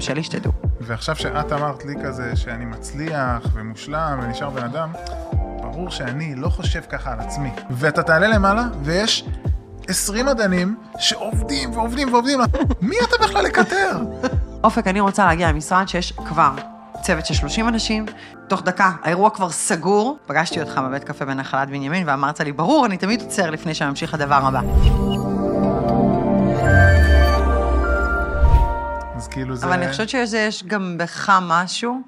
החיקויים 0.00 0.22
שלי, 0.22 0.22
שתדעו. 0.22 0.52
ועכשיו 0.80 1.16
שאת 1.16 1.52
אמרת 1.52 1.84
לי 1.84 1.94
כזה 2.04 2.36
שאני 2.36 2.64
מצליח 2.64 3.46
ומושלם 3.54 4.20
ונשאר 4.22 4.50
בן 4.50 4.64
אדם, 4.64 4.92
ברור 5.62 5.90
שאני 5.90 6.34
לא 6.34 6.48
חושב 6.48 6.80
ככה 6.90 7.12
על 7.12 7.20
עצמי. 7.20 7.50
ואתה 7.70 8.02
תעלה 8.02 8.28
למעלה, 8.28 8.62
ויש 8.82 9.24
20 9.88 10.26
מדענים 10.26 10.76
שעובדים 10.98 11.72
ועובדים 11.72 12.12
ועובדים. 12.12 12.40
מי 12.80 12.96
אתה 13.08 13.24
בכלל 13.24 13.44
לקטר? 13.44 13.98
אופק, 14.64 14.86
אני 14.86 15.00
רוצה 15.00 15.26
להגיע 15.26 15.48
למשרד 15.48 15.88
שיש 15.88 16.12
כבר 16.12 16.50
צוות 17.02 17.26
של 17.26 17.34
30 17.34 17.68
אנשים, 17.68 18.06
תוך 18.48 18.62
דקה, 18.62 18.92
האירוע 19.02 19.30
כבר 19.30 19.50
סגור. 19.50 20.18
פגשתי 20.26 20.60
אותך 20.60 20.80
בבית 20.84 21.04
קפה 21.04 21.24
בנחלת 21.24 21.68
בנימין, 21.68 22.08
ואמרת 22.08 22.40
לי, 22.40 22.52
ברור, 22.52 22.86
אני 22.86 22.96
תמיד 22.96 23.20
עוצר 23.22 23.50
לפני 23.50 23.74
שאני 23.74 23.90
אמשיך 23.90 24.14
לדבר 24.14 24.40
הבא. 24.42 24.60
אז 29.20 29.28
כאילו 29.28 29.56
זה... 29.56 29.66
אבל 29.66 29.72
אני 29.72 29.90
חושבת 29.90 30.08
שיש 30.08 30.64
גם 30.64 30.98
בך 30.98 31.38
משהו 31.42 32.02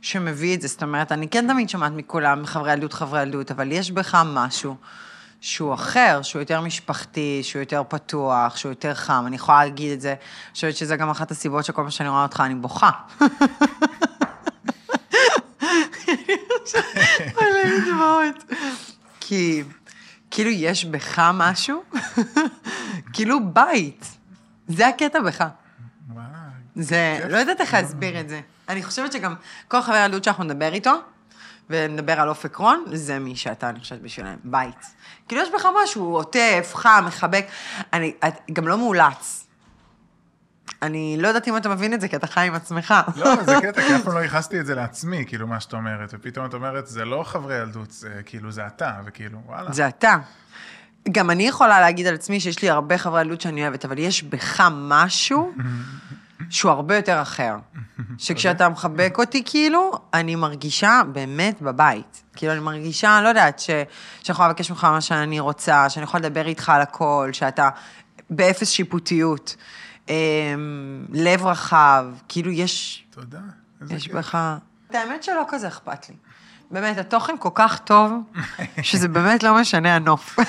שמביא 0.00 0.56
את 0.56 0.60
זה. 0.60 0.68
זאת 0.68 0.82
אומרת, 0.82 1.12
אני 1.12 1.28
כן 1.28 1.48
תמיד 1.48 1.68
שומעת 1.68 1.92
מכולם, 1.92 2.46
חברי 2.46 2.72
ילדות, 2.72 2.92
חברי 2.92 3.22
ילדות, 3.22 3.50
אבל 3.50 3.72
יש 3.72 3.90
בך 3.90 4.22
משהו 4.26 4.76
שהוא 5.40 5.74
אחר, 5.74 6.20
שהוא 6.22 6.40
יותר 6.40 6.60
משפחתי, 6.60 7.40
שהוא 7.42 7.60
יותר 7.60 7.82
פתוח, 7.88 8.56
שהוא 8.56 8.70
יותר 8.70 8.94
חם. 8.94 9.24
אני 9.26 9.36
יכולה 9.36 9.64
להגיד 9.64 9.92
את 9.92 10.00
זה. 10.00 10.10
אני 10.10 10.54
חושבת 10.54 10.76
שזה 10.76 10.96
גם 10.96 11.10
אחת 11.10 11.30
הסיבות 11.30 11.64
שכל 11.64 11.82
פעם 11.82 11.90
שאני 11.90 12.08
רואה 12.08 12.22
אותך, 12.22 12.42
אני 12.46 12.54
בוכה. 12.54 12.90
לי 17.64 17.80
דמעות. 17.90 18.44
כי 19.20 19.62
כאילו 20.30 20.50
יש 20.50 20.84
בך 20.84 21.18
משהו, 21.34 21.82
כאילו 23.12 23.38
בית. 23.52 24.04
זה 24.68 24.88
הקטע 24.88 25.20
בך. 25.20 25.44
זה. 26.78 27.20
לא 27.28 27.36
יודעת 27.36 27.60
איך 27.60 27.74
להסביר 27.74 28.20
את 28.20 28.28
זה. 28.28 28.40
אני 28.68 28.82
חושבת 28.82 29.12
שגם 29.12 29.34
כל 29.68 29.82
חבר 29.82 29.96
ילדות 29.96 30.24
שאנחנו 30.24 30.44
נדבר 30.44 30.72
איתו, 30.72 30.92
ונדבר 31.70 32.20
על 32.20 32.28
אופק 32.28 32.56
רון, 32.56 32.84
זה 32.92 33.18
מי 33.18 33.36
שאתה, 33.36 33.68
אני 33.68 33.80
חושבת, 33.80 34.00
בשבילם, 34.00 34.36
בית. 34.44 34.86
כאילו, 35.28 35.42
יש 35.42 35.48
בך 35.54 35.68
משהו 35.84 36.14
עוטף, 36.14 36.70
חם, 36.74 37.04
מחבק. 37.06 37.46
אני 37.92 38.12
גם 38.52 38.68
לא 38.68 38.78
מאולץ. 38.78 39.44
אני 40.82 41.16
לא 41.20 41.28
יודעת 41.28 41.48
אם 41.48 41.56
אתה 41.56 41.68
מבין 41.68 41.94
את 41.94 42.00
זה, 42.00 42.08
כי 42.08 42.16
אתה 42.16 42.26
חי 42.26 42.46
עם 42.46 42.54
עצמך. 42.54 42.94
לא, 43.16 43.44
זה 43.44 43.54
קטע, 43.62 43.82
כי 43.82 43.96
אף 43.96 44.02
פעם 44.02 44.14
לא 44.14 44.18
ייחסתי 44.18 44.60
את 44.60 44.66
זה 44.66 44.74
לעצמי, 44.74 45.24
כאילו, 45.26 45.46
מה 45.46 45.60
שאת 45.60 45.72
אומרת, 45.72 46.10
ופתאום 46.12 46.46
את 46.46 46.54
אומרת, 46.54 46.86
זה 46.86 47.04
לא 47.04 47.22
חברי 47.26 47.54
ילדות, 47.54 47.90
זה 47.90 48.20
כאילו, 48.26 48.50
זה 48.50 48.66
אתה, 48.66 48.92
וכאילו, 49.04 49.38
וואלה. 49.46 49.72
זה 49.72 49.88
אתה. 49.88 50.16
גם 51.12 51.30
אני 51.30 51.48
יכולה 51.48 51.80
להגיד 51.80 52.06
על 52.06 52.14
עצמי 52.14 52.40
שיש 52.40 52.62
לי 52.62 52.70
הרבה 52.70 52.98
חברי 52.98 53.20
ילדות 53.20 53.40
שאני 53.40 53.62
אוהבת, 53.62 53.84
אבל 53.84 53.98
יש 53.98 54.22
בך 54.22 54.68
משהו 54.72 55.52
שהוא 56.50 56.72
הרבה 56.72 56.96
יותר 56.96 57.22
אחר. 57.22 57.56
שכשאתה 58.18 58.68
מחבק 58.68 59.14
אותי, 59.18 59.42
כאילו, 59.46 59.92
אני 60.14 60.34
מרגישה 60.34 61.00
באמת 61.12 61.62
בבית. 61.62 62.22
כאילו, 62.36 62.52
אני 62.52 62.60
מרגישה, 62.60 63.20
לא 63.22 63.28
יודעת, 63.28 63.58
ש... 63.58 63.66
שאני 63.66 63.86
יכולה 64.28 64.48
לבקש 64.48 64.70
ממך 64.70 64.84
מה 64.84 65.00
שאני 65.00 65.40
רוצה, 65.40 65.90
שאני 65.90 66.04
יכולה 66.04 66.28
לדבר 66.28 66.46
איתך 66.46 66.68
על 66.68 66.80
הכל, 66.80 67.30
שאתה 67.32 67.68
באפס 68.30 68.70
שיפוטיות, 68.70 69.56
אמ, 70.08 70.14
לב 71.12 71.46
רחב, 71.46 72.04
כאילו, 72.28 72.50
יש... 72.50 73.04
תודה. 73.10 73.38
יש. 73.90 74.08
בך... 74.08 74.38
את 74.90 74.94
האמת 74.94 75.22
שלא 75.22 75.42
כזה 75.48 75.68
אכפת 75.68 76.08
לי. 76.08 76.14
באמת, 76.70 76.98
התוכן 76.98 77.34
כל 77.38 77.48
כך 77.54 77.78
טוב, 77.78 78.12
שזה 78.82 79.08
באמת 79.08 79.42
לא 79.42 79.60
משנה 79.60 79.94
הנוף. 79.94 80.38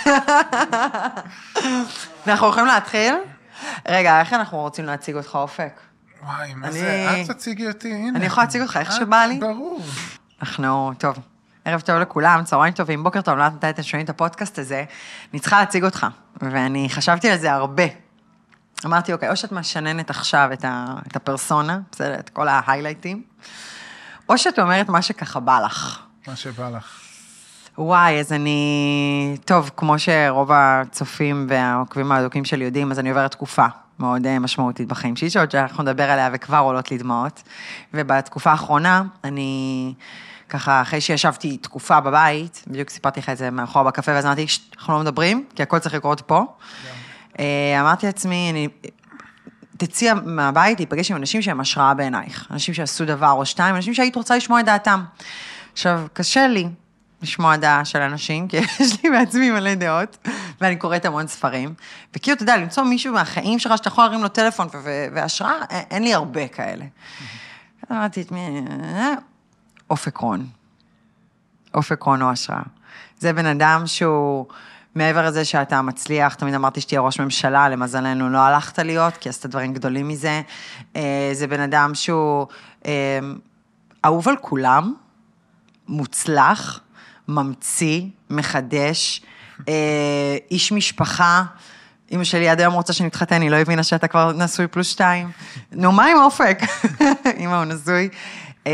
אנחנו 2.28 2.46
הולכים 2.46 2.66
להתחיל? 2.66 3.14
רגע, 3.88 4.20
איך 4.20 4.34
אנחנו 4.34 4.58
רוצים 4.58 4.86
להציג 4.86 5.16
אותך, 5.16 5.36
אופק? 5.36 5.80
וואי, 6.24 6.54
מה 6.54 6.68
אני- 6.68 6.74
זה? 6.80 7.22
את 7.26 7.32
תציגי 7.32 7.68
אותי, 7.68 7.94
הנה. 7.94 8.18
אני 8.18 8.26
יכולה 8.26 8.46
להציג 8.46 8.62
אותך 8.62 8.78
איך 8.78 8.92
שבא 8.92 9.26
לי? 9.26 9.40
ברור. 9.40 9.82
אנחנו, 10.42 10.92
טוב, 10.98 11.16
ערב 11.66 11.82
טוב 11.82 11.96
לכולם, 11.96 12.44
צהריים 12.44 12.74
טובים, 12.74 13.04
בוקר 13.04 13.22
טוב, 13.22 13.36
לא 13.38 13.44
יודעת 13.44 13.56
מתי 13.58 13.70
אתם 13.70 13.84
שומעים 13.84 14.06
את 14.06 14.10
הפודקאסט 14.10 14.60
הזה, 14.60 14.84
אני 15.34 15.40
צריכה 15.40 15.60
להציג 15.60 15.84
אותך, 15.86 16.08
ואני 16.42 16.88
חשבתי 16.90 17.30
על 17.30 17.38
זה 17.38 17.52
הרבה. 17.54 17.84
אמרתי, 18.86 19.14
אוקיי, 19.14 19.30
או 19.30 19.36
שאת 19.36 19.52
משננת 19.52 20.10
עכשיו 20.10 20.50
את, 20.54 20.66
ה, 20.66 20.86
את 21.08 21.16
הפרסונה, 21.16 21.80
בסדר, 21.92 22.20
את 22.20 22.30
כל 22.30 22.48
ההיילייטים, 22.48 23.24
או 24.30 24.38
שאת 24.38 24.60
אומרת 24.60 24.90
מה 24.90 25.02
שככה 25.02 25.40
בא 25.40 25.60
לך. 25.60 26.00
מה 26.28 26.36
שבא 26.36 26.70
לך. 26.70 27.00
וואי, 27.82 28.20
אז 28.20 28.34
אני... 28.34 29.38
טוב, 29.46 29.72
כמו 29.78 30.00
שרוב 30.00 30.52
הצופים 30.52 31.46
והעוקבים 31.50 32.12
האדוקים 32.12 32.46
שלי 32.46 32.66
יודעים, 32.66 32.92
אז 32.92 33.00
אני 33.00 33.10
עוברת 33.10 33.32
תקופה 33.32 33.66
מאוד 34.00 34.26
אה, 34.26 34.40
משמעותית 34.40 34.88
בחיים 34.88 35.16
שלי, 35.16 35.30
שעוד 35.30 35.52
שאנחנו 35.52 35.84
נדבר 35.84 36.04
עליה 36.04 36.30
וכבר 36.34 36.58
עולות 36.58 36.92
לי 36.92 36.98
דמעות. 36.98 37.44
ובתקופה 37.94 38.52
האחרונה, 38.52 39.04
אני 39.24 39.94
ככה, 40.50 40.82
אחרי 40.82 41.02
שישבתי 41.02 41.58
תקופה 41.58 42.00
בבית, 42.00 42.64
בדיוק 42.68 42.90
סיפרתי 42.90 43.20
לך 43.20 43.30
את 43.30 43.38
זה 43.38 43.50
מאחור 43.50 43.84
בקפה, 43.84 44.12
ואז 44.12 44.26
אמרתי, 44.26 44.48
"שט, 44.48 44.76
אנחנו 44.78 44.94
לא 44.94 45.00
מדברים, 45.00 45.46
כי 45.56 45.64
הכל 45.64 45.80
צריך 45.80 45.96
לקרות 45.96 46.22
פה. 46.22 46.46
אה, 47.40 47.82
אמרתי 47.82 48.06
לעצמי, 48.06 48.50
אני... 48.52 48.68
תצאי 49.78 50.08
מהבית 50.26 50.80
להיפגש 50.80 51.12
עם 51.12 51.18
אנשים 51.18 51.42
שהם 51.42 51.60
השראה 51.60 51.94
בעינייך. 51.94 52.48
אנשים 52.52 52.74
שעשו 52.74 53.06
דבר 53.06 53.32
או 53.32 53.46
שתיים, 53.46 53.76
אנשים 53.76 53.94
שהיית 53.94 54.16
רוצה 54.16 54.38
לשמוע 54.38 54.60
את 54.60 54.66
דעתם. 54.66 55.04
עכשיו, 55.74 56.02
קשה 56.14 56.48
לי 56.48 56.68
לשמוע 57.22 57.56
דעה 57.56 57.86
של 57.86 58.02
אנשים, 58.02 58.48
כי 58.48 58.58
יש 58.80 59.04
לי 59.04 59.10
בעצמי 59.10 59.52
מלא 59.52 59.76
דעות, 59.76 60.28
ואני 60.62 60.76
קוראת 60.76 61.06
המון 61.06 61.28
ספרים. 61.28 61.74
וכאילו, 62.16 62.36
אתה 62.36 62.44
יודע, 62.44 62.58
למצוא 62.58 62.84
מישהו 62.84 63.14
מהחיים 63.14 63.60
שלך 63.60 63.78
שאתה 63.78 63.88
יכול 63.88 64.04
להרים 64.04 64.22
לו 64.22 64.28
טלפון 64.28 64.68
והשראה, 65.14 65.54
אין 65.70 66.04
לי 66.04 66.14
הרבה 66.14 66.48
כאלה. 66.48 66.86
אמרתי, 67.92 68.22
את 68.22 68.32
מי... 68.32 68.62
אופק 69.90 70.18
רון. 70.18 70.48
אופק 71.74 72.04
רון 72.04 72.22
הוא 72.22 72.32
השראה. 72.32 72.62
זה 73.20 73.34
בן 73.34 73.46
אדם 73.46 73.84
שהוא, 73.86 74.46
מעבר 74.96 75.26
לזה 75.26 75.46
שאתה 75.46 75.82
מצליח, 75.82 76.34
תמיד 76.34 76.54
אמרתי 76.54 76.82
שתהיה 76.82 77.02
ראש 77.02 77.20
ממשלה, 77.20 77.70
למזלנו 77.70 78.30
לא 78.30 78.38
הלכת 78.38 78.80
להיות, 78.80 79.18
כי 79.18 79.30
עשית 79.30 79.46
דברים 79.46 79.74
גדולים 79.74 80.08
מזה. 80.08 80.42
אה, 80.96 81.30
זה 81.34 81.48
בן 81.48 81.60
אדם 81.60 81.96
שהוא 81.96 82.48
אה, 82.86 83.20
אהוב 84.06 84.30
על 84.30 84.36
כולם, 84.42 84.94
מוצלח, 85.88 86.80
ממציא, 87.30 88.02
מחדש, 88.30 89.22
אה, 89.68 90.38
איש 90.52 90.72
משפחה. 90.72 91.44
אמא 92.12 92.24
שלי 92.24 92.50
עד 92.50 92.60
היום 92.60 92.74
רוצה 92.74 92.94
שנתחתן, 92.94 93.42
היא 93.42 93.50
לא 93.52 93.56
הבינה 93.56 93.84
שאתה 93.84 94.08
כבר 94.08 94.32
נשוי 94.32 94.68
פלוס 94.68 94.88
שתיים. 94.88 95.32
נו, 95.72 95.92
מה 95.92 96.06
עם 96.06 96.18
אופק? 96.18 96.60
אמא, 97.40 97.56
הוא 97.56 97.66
נשוי. 97.66 98.10
אה, 98.68 98.72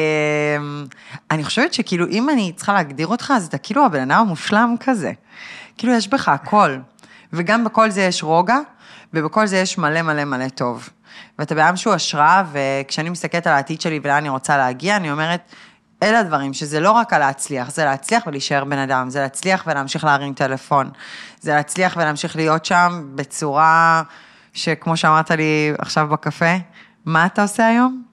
אני 1.32 1.44
חושבת 1.44 1.74
שכאילו, 1.74 2.08
אם 2.08 2.30
אני 2.30 2.54
צריכה 2.56 2.74
להגדיר 2.74 3.08
אותך, 3.08 3.34
אז 3.36 3.46
אתה 3.46 3.58
כאילו 3.58 3.86
הבן 3.86 4.12
אדם 4.12 4.22
המושלם 4.22 4.76
כזה. 4.80 5.12
כאילו, 5.78 5.94
יש 5.94 6.08
בך 6.08 6.30
הכל. 6.30 6.78
וגם 7.34 7.64
בכל 7.64 7.90
זה 7.90 8.02
יש 8.02 8.24
רוגע, 8.24 8.58
ובכל 9.14 9.48
זה 9.48 9.58
יש 9.58 9.78
מלא 9.78 10.02
מלא 10.02 10.24
מלא 10.24 10.50
טוב. 10.50 10.90
ואתה 11.40 11.54
אדם 11.54 11.76
שהוא 11.76 11.94
השראה, 11.94 12.44
וכשאני 12.52 13.10
מסתכלת 13.10 13.48
על 13.48 13.54
העתיד 13.54 13.82
שלי 13.82 14.00
ולאן 14.04 14.16
אני 14.16 14.30
רוצה 14.30 14.58
להגיע, 14.58 14.96
אני 14.96 15.12
אומרת, 15.12 15.52
אלה 16.04 16.20
הדברים, 16.20 16.54
שזה 16.54 16.80
לא 16.80 16.92
רק 16.92 17.14
על 17.14 17.20
להצליח, 17.20 17.72
זה 17.72 17.86
להצליח 17.86 18.28
ולהישאר 18.28 18.64
בן 18.64 18.78
אדם, 18.78 19.10
זה 19.10 19.20
להצליח 19.20 19.64
ולהמשיך 19.68 20.04
להרים 20.04 20.34
טלפון, 20.34 20.90
זה 21.40 21.54
להצליח 21.54 21.98
ולהמשיך 21.98 22.36
להיות 22.36 22.66
שם 22.66 23.12
בצורה 23.16 24.04
שכמו 24.54 24.98
שאמרת 24.98 25.32
לי 25.32 25.74
עכשיו 25.78 26.08
בקפה, 26.08 26.56
מה 27.06 27.26
אתה 27.26 27.42
עושה 27.42 27.68
היום? 27.68 28.04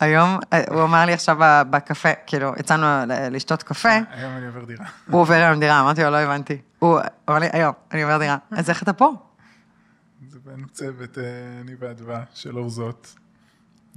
היום, 0.00 0.38
הוא 0.68 0.82
אמר 0.82 1.04
לי 1.04 1.12
עכשיו 1.12 1.36
בקפה, 1.70 2.08
כאילו, 2.26 2.52
יצאנו 2.58 2.86
לשתות 3.30 3.62
קפה, 3.62 3.98
היום 4.10 4.36
אני 4.36 4.46
עובר 4.46 4.64
דירה. 4.64 4.86
הוא 5.10 5.20
עובר 5.20 5.34
היום 5.34 5.60
דירה, 5.60 5.80
אמרתי 5.80 6.02
לו, 6.02 6.10
לא 6.10 6.16
הבנתי. 6.16 6.58
הוא 6.78 7.00
אמר 7.28 7.38
לי, 7.38 7.46
היום, 7.52 7.72
אני 7.92 8.02
עובר 8.02 8.18
דירה. 8.18 8.36
אז 8.50 8.70
איך 8.70 8.82
אתה 8.82 8.92
פה? 8.92 9.12
זה 10.28 10.38
בנו 10.44 10.68
צוות, 10.68 11.18
אה, 11.18 11.24
אני 11.60 11.72
ואדווה, 11.78 12.22
של 12.34 12.58
אורזות. 12.58 13.14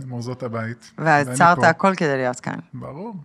הם 0.03 0.11
אורזות 0.11 0.43
הבית. 0.43 0.91
ועצרת. 0.97 1.63
הכל 1.63 1.93
כדי 1.97 2.17
להיות 2.17 2.39
כאן. 2.39 2.59
ברור. 2.73 3.15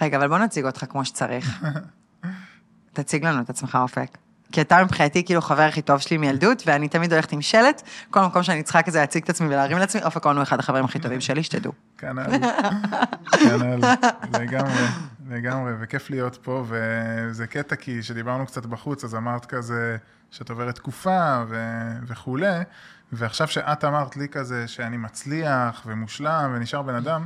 רגע, 0.00 0.16
אבל 0.18 0.28
בוא 0.28 0.38
נציג 0.38 0.64
אותך 0.64 0.84
כמו 0.88 1.04
שצריך. 1.04 1.64
תציג 2.92 3.24
לנו 3.24 3.40
את 3.40 3.50
עצמך, 3.50 3.78
אופק. 3.82 4.18
כי 4.52 4.60
אתה 4.60 4.84
מבחינתי 4.84 5.24
כאילו 5.24 5.40
חבר 5.40 5.62
הכי 5.62 5.82
טוב 5.82 5.98
שלי 5.98 6.16
מילדות, 6.16 6.62
ואני 6.66 6.88
תמיד 6.88 7.12
הולכת 7.12 7.32
עם 7.32 7.42
שלט, 7.42 7.82
כל 8.10 8.20
מקום 8.20 8.42
שאני 8.42 8.62
צריכה 8.62 8.82
כזה 8.82 9.00
להציג 9.00 9.22
את 9.22 9.30
עצמי 9.30 9.46
ולהרים 9.46 9.78
לעצמי, 9.78 10.02
אופק 10.02 10.24
רון 10.24 10.36
הוא 10.36 10.42
אחד 10.42 10.58
החברים 10.58 10.84
הכי 10.84 10.98
טובים 10.98 11.20
שלי, 11.20 11.42
שתדעו. 11.42 11.72
כנ"ל, 11.98 12.38
כנ"ל, 13.30 13.80
לגמרי, 14.40 14.84
לגמרי, 15.28 15.72
וכיף 15.80 16.10
להיות 16.10 16.38
פה, 16.42 16.64
וזה 16.68 17.46
קטע 17.46 17.76
כי 17.76 18.00
כשדיברנו 18.00 18.46
קצת 18.46 18.66
בחוץ, 18.66 19.04
אז 19.04 19.14
אמרת 19.14 19.46
כזה 19.46 19.96
שאת 20.30 20.50
עוברת 20.50 20.74
תקופה 20.74 21.42
וכולי, 22.06 22.60
ועכשיו 23.12 23.48
שאת 23.48 23.84
אמרת 23.84 24.16
לי 24.16 24.28
כזה 24.28 24.68
שאני 24.68 24.96
מצליח 24.96 25.82
ומושלם 25.86 26.52
ונשאר 26.54 26.82
בן 26.82 26.94
אדם, 26.94 27.24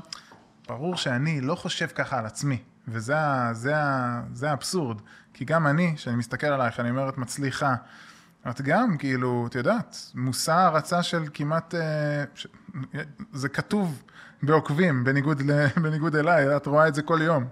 ברור 0.68 0.96
שאני 0.96 1.40
לא 1.40 1.54
חושב 1.54 1.86
ככה 1.86 2.18
על 2.18 2.26
עצמי, 2.26 2.62
וזה 2.88 3.16
זה 3.52 3.74
זה 4.32 4.50
האבסורד, 4.50 5.00
כי 5.34 5.44
גם 5.44 5.66
אני, 5.66 5.92
כשאני 5.96 6.16
מסתכל 6.16 6.46
עלייך, 6.46 6.80
אני 6.80 6.90
אומר 6.90 7.08
את 7.08 7.18
מצליחה, 7.18 7.74
את 8.50 8.60
גם, 8.60 8.96
כאילו, 8.98 9.46
את 9.50 9.54
יודעת, 9.54 9.96
מושא 10.14 10.52
הערצה 10.52 11.02
של 11.02 11.24
כמעט, 11.34 11.74
אה. 11.74 12.24
זה 13.32 13.48
כתוב 13.48 14.02
בעוקבים, 14.42 15.04
בניגוד. 15.04 15.42
בניגוד 15.82 16.16
אליי, 16.16 16.56
את 16.56 16.66
רואה 16.66 16.88
את 16.88 16.94
זה 16.94 17.02
כל 17.02 17.18
יום. 17.22 17.44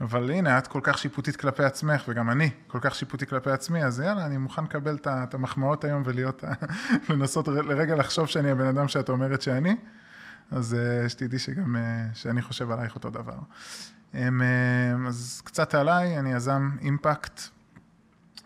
אבל 0.00 0.30
הנה, 0.30 0.58
את 0.58 0.66
כל 0.66 0.80
כך 0.82 0.98
שיפוטית 0.98 1.36
כלפי 1.36 1.64
עצמך, 1.64 2.04
וגם 2.08 2.30
אני 2.30 2.50
כל 2.66 2.78
כך 2.80 2.94
שיפוטי 2.94 3.26
כלפי 3.26 3.50
עצמי, 3.50 3.84
אז 3.84 4.00
יאללה, 4.00 4.26
אני 4.26 4.36
מוכן 4.36 4.64
לקבל 4.64 4.96
את 5.06 5.34
המחמאות 5.34 5.84
היום 5.84 6.02
ולהיות, 6.06 6.44
לנסות 7.08 7.48
לרגע 7.48 7.94
לחשוב 7.94 8.26
שאני 8.26 8.50
הבן 8.50 8.66
אדם 8.66 8.88
שאת 8.88 9.08
אומרת 9.08 9.42
שאני, 9.42 9.76
אז 10.50 10.74
אה, 10.74 11.08
שתדעי 11.08 11.38
שגם, 11.38 11.76
אה, 11.76 12.06
שאני 12.14 12.42
חושב 12.42 12.70
עלייך 12.70 12.94
אותו 12.94 13.10
דבר. 13.10 13.38
אז 15.08 15.42
קצת 15.44 15.74
עליי, 15.74 16.18
אני 16.18 16.32
יזם 16.32 16.70
אימפקט 16.80 17.40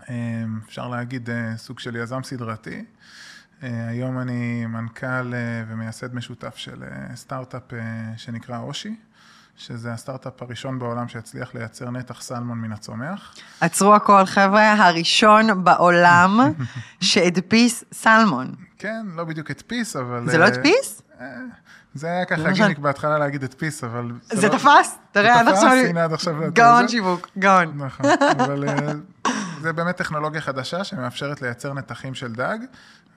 אמ, 0.08 0.60
אפשר 0.66 0.88
להגיד 0.88 1.30
אה, 1.30 1.56
סוג 1.56 1.78
של 1.78 1.96
יזם 1.96 2.22
סדרתי. 2.22 2.84
אה, 3.62 3.88
היום 3.88 4.18
אני 4.18 4.66
מנכ"ל 4.66 5.34
אה, 5.34 5.64
ומייסד 5.68 6.14
משותף 6.14 6.56
של 6.56 6.84
סטארט-אפ 7.14 7.62
שנקרא 8.16 8.58
אושי, 8.58 8.96
שזה 9.58 9.92
הסטארט-אפ 9.92 10.42
הראשון 10.42 10.78
בעולם 10.78 11.08
שהצליח 11.08 11.54
לייצר 11.54 11.90
נתח 11.90 12.22
סלמון 12.22 12.58
מן 12.58 12.72
הצומח. 12.72 13.34
עצרו 13.60 13.94
הכל, 13.94 14.26
חבר'ה, 14.26 14.72
הראשון 14.72 15.64
בעולם 15.64 16.40
שהדפיס 17.00 17.84
סלמון. 17.92 18.54
כן, 18.78 19.06
לא 19.16 19.24
בדיוק 19.24 19.50
הדפיס, 19.50 19.96
אבל... 19.96 20.30
זה 20.30 20.38
לא 20.38 20.44
הדפיס? 20.44 21.02
זה 21.94 22.06
היה 22.06 22.24
ככה 22.24 22.50
גימיק 22.50 22.78
בהתחלה 22.78 23.18
להגיד 23.18 23.44
הדפיס, 23.44 23.84
אבל... 23.84 24.12
זה 24.32 24.48
לא- 24.48 24.52
תפס? 24.52 24.98
תראה, 25.12 25.40
עד 25.40 25.48
עכשיו... 25.48 25.70
זה 25.70 25.76
תפס, 25.76 25.90
הנה 25.90 26.04
עד 26.04 26.12
עכשיו... 26.12 26.34
גאון 26.52 26.88
שיווק, 26.88 27.28
גאון. 27.38 27.72
נכון, 27.76 28.06
אבל 28.38 28.64
זה 29.60 29.72
באמת 29.72 29.96
טכנולוגיה 29.96 30.40
חדשה 30.40 30.84
שמאפשרת 30.84 31.42
לייצר 31.42 31.72
נתחים 31.72 32.14
של 32.14 32.32
דג, 32.32 32.58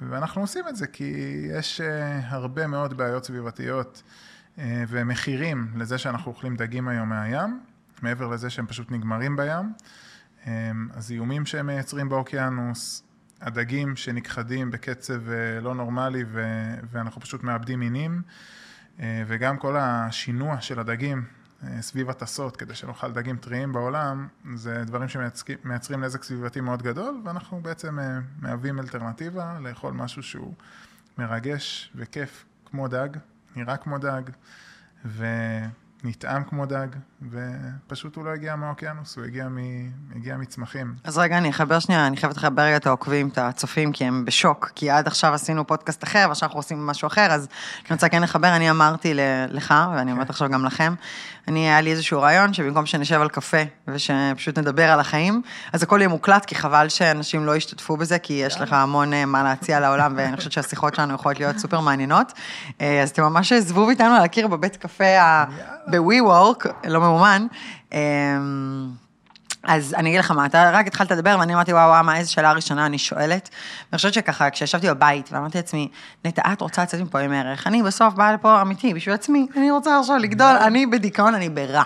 ואנחנו 0.10 0.42
עושים 0.42 0.68
את 0.68 0.76
זה 0.76 0.88
כי 0.88 1.14
יש 1.60 1.82
אה, 1.82 2.20
הרבה 2.28 2.68
מאוד 2.68 2.98
בעיות 2.98 3.26
סביבתיות 3.26 4.04
אה, 4.06 4.21
ומחירים 4.57 5.71
לזה 5.75 5.98
שאנחנו 5.98 6.31
אוכלים 6.31 6.56
דגים 6.56 6.88
היום 6.88 7.09
מהים, 7.09 7.59
מעבר 8.01 8.27
לזה 8.27 8.50
שהם 8.50 8.68
פשוט 8.68 8.92
נגמרים 8.92 9.36
בים. 9.36 9.74
אה, 10.48 10.71
הזיהומים 10.94 11.45
שהם 11.45 11.68
מייצרים 11.68 12.09
באוקיינוס, 12.09 13.03
הדגים 13.42 13.95
שנכחדים 13.95 14.71
בקצב 14.71 15.21
לא 15.62 15.75
נורמלי 15.75 16.24
ואנחנו 16.92 17.21
פשוט 17.21 17.44
מאבדים 17.44 17.80
מינים, 17.80 18.21
וגם 19.00 19.57
כל 19.57 19.75
השינוע 19.77 20.62
של 20.62 20.80
הדגים 20.80 21.25
אה, 21.63 21.81
סביב 21.81 22.09
הטסות, 22.09 22.57
כדי 22.57 22.75
שנאכל 22.75 23.12
דגים 23.12 23.38
טריים 23.38 23.71
בעולם, 23.71 24.27
זה 24.56 24.83
דברים 24.86 25.07
שמייצרים 25.09 26.03
נזק 26.03 26.24
סביבתי 26.24 26.62
מאוד 26.62 26.83
גדול, 26.83 27.21
ואנחנו 27.25 27.62
בעצם 27.62 28.00
אה, 28.00 28.19
מהווים 28.39 28.80
אלטרנטיבה 28.80 29.59
לאכול 29.59 29.94
משהו 29.94 30.24
שהוא 30.24 30.53
מרגש 31.18 31.92
וכיף 31.95 32.45
כמו 32.65 32.88
דג, 32.88 33.09
נראה 33.56 33.77
כמו 33.77 33.98
דג, 33.98 34.21
ו... 35.06 35.25
נטעם 36.03 36.44
כמו 36.44 36.65
דג, 36.65 36.88
ופשוט 37.31 38.15
הוא 38.15 38.25
לא 38.25 38.30
הגיע 38.30 38.56
מהאוקיינוס, 38.56 39.18
הוא 39.18 39.25
הגיע, 39.25 39.48
מ... 39.48 39.57
הגיע 40.15 40.38
מצמחים. 40.38 40.95
אז 41.03 41.18
רגע, 41.18 41.38
אני 41.38 41.50
אחבר 41.50 41.80
שנייה, 41.80 42.07
אני 42.07 42.18
חייבת 42.18 42.38
לחבר 42.38 42.62
רגע 42.62 42.75
את 42.77 42.88
העוקבים, 42.88 43.27
את 43.27 43.38
הצופים, 43.38 43.92
כי 43.92 44.06
הם 44.06 44.25
בשוק, 44.25 44.71
כי 44.75 44.89
עד 44.89 45.07
עכשיו 45.07 45.33
עשינו 45.33 45.68
פודקאסט 45.68 46.03
אחר, 46.03 46.25
ועכשיו 46.27 46.48
אנחנו 46.48 46.59
עושים 46.59 46.88
משהו 46.88 47.07
אחר, 47.07 47.27
אז 47.31 47.48
אני 47.86 47.94
רוצה 47.95 48.09
כן 48.09 48.21
לחבר, 48.21 48.56
אני 48.56 48.69
אמרתי 48.69 49.13
לך, 49.50 49.74
ואני 49.95 50.12
אומרת 50.12 50.27
כן. 50.27 50.31
עכשיו 50.31 50.50
גם 50.50 50.65
לכם, 50.65 50.94
אני, 51.48 51.59
היה 51.59 51.81
לי 51.81 51.92
איזשהו 51.92 52.21
רעיון, 52.21 52.53
שבמקום 52.53 52.86
שנשב 52.86 53.21
על 53.21 53.30
קפה, 53.30 53.62
ושפשוט 53.88 54.57
נדבר 54.57 54.92
על 54.92 55.00
החיים, 55.00 55.42
אז 55.74 55.83
הכל 55.83 55.98
יהיה 56.00 56.09
מוקלט, 56.09 56.45
כי 56.45 56.56
חבל 56.56 56.89
שאנשים 56.89 57.45
לא 57.45 57.56
ישתתפו 57.56 57.98
בזה, 57.98 58.19
כי 58.19 58.33
יש 58.33 58.62
לך 58.62 58.74
המון 58.74 59.13
אה, 59.13 59.25
מה 59.25 59.44
להציע 59.44 59.80
לעולם, 59.80 60.13
ואני 60.18 60.38
חושבת 60.38 60.51
שהשיחות 60.51 60.95
שלנו 60.95 61.13
יכולות 61.13 61.39
להיות 61.39 61.57
סופר 61.57 61.80
מעניינות. 61.80 62.33
אה, 62.81 63.03
אז 63.03 63.09
אתם 63.09 63.24
ממש 63.24 63.53
זבוב 63.53 63.89
איתנו 63.89 64.15
על 64.15 64.24
הקיר 64.24 64.48
בבית 64.48 64.75
קפה 64.75 65.03
ב-WeWork, 65.88 66.68
לא 66.88 67.00
ממומן. 67.00 67.48
אמ, 67.92 68.89
אז 69.63 69.94
אני 69.94 70.10
אגיד 70.10 70.19
לך 70.19 70.31
מה, 70.31 70.45
אתה 70.45 70.72
רק 70.74 70.88
התחלת 70.88 71.12
לדבר 71.12 71.36
ואני 71.39 71.56
אמרתי, 71.56 71.74
וואו, 71.74 71.89
וואו, 71.89 72.04
מה, 72.04 72.18
איזה 72.18 72.31
שאלה 72.31 72.51
ראשונה 72.51 72.86
אני 72.86 72.98
שואלת. 72.98 73.50
ואני 73.92 73.98
חושבת 73.98 74.13
שככה, 74.13 74.50
כשישבתי 74.50 74.88
בבית 74.88 75.30
ואמרתי 75.31 75.57
לעצמי, 75.57 75.88
נטע, 76.25 76.54
את 76.54 76.62
רוצה 76.62 76.83
לצאת 76.83 77.01
מפה 77.01 77.19
עם 77.19 77.31
ערך, 77.31 77.68
אני 77.68 77.83
בסוף 77.83 78.13
באה 78.13 78.33
לפה 78.33 78.62
אמיתי, 78.62 78.94
בשביל 78.94 79.16
עצמי, 79.16 79.48
אני 79.57 79.72
רוצה 79.72 80.00
עכשיו 80.00 80.18
לגדול, 80.18 80.56
אני 80.56 80.86
בדיכאון, 80.86 81.36
אני 81.36 81.50
ברע. 81.50 81.84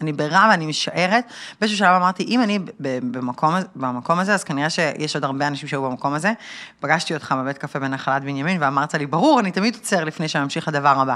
אני 0.00 0.12
ברע 0.12 0.46
ואני 0.50 0.66
משערת. 0.66 1.24
באיזשהו 1.60 1.78
שלב 1.78 1.94
אמרתי, 1.94 2.22
אם 2.22 2.42
אני 2.42 2.58
במקום, 2.80 3.54
במקום 3.76 4.18
הזה, 4.18 4.34
אז 4.34 4.44
כנראה 4.44 4.70
שיש 4.70 5.14
עוד 5.14 5.24
הרבה 5.24 5.46
אנשים 5.46 5.68
שהיו 5.68 5.82
במקום 5.82 6.14
הזה. 6.14 6.32
פגשתי 6.80 7.14
אותך 7.14 7.34
בבית 7.38 7.58
קפה 7.58 7.78
בנחלת 7.78 8.22
בנימין, 8.22 8.62
ואמרת 8.62 8.94
לי, 8.94 9.06
ברור, 9.06 9.40
אני 9.40 9.52
תמיד 9.52 9.74
עוצר 9.74 10.04
לפני 10.04 10.28
שאני 10.28 10.44
אמשיך 10.44 10.68
לדבר 10.68 11.00
הבא. 11.00 11.14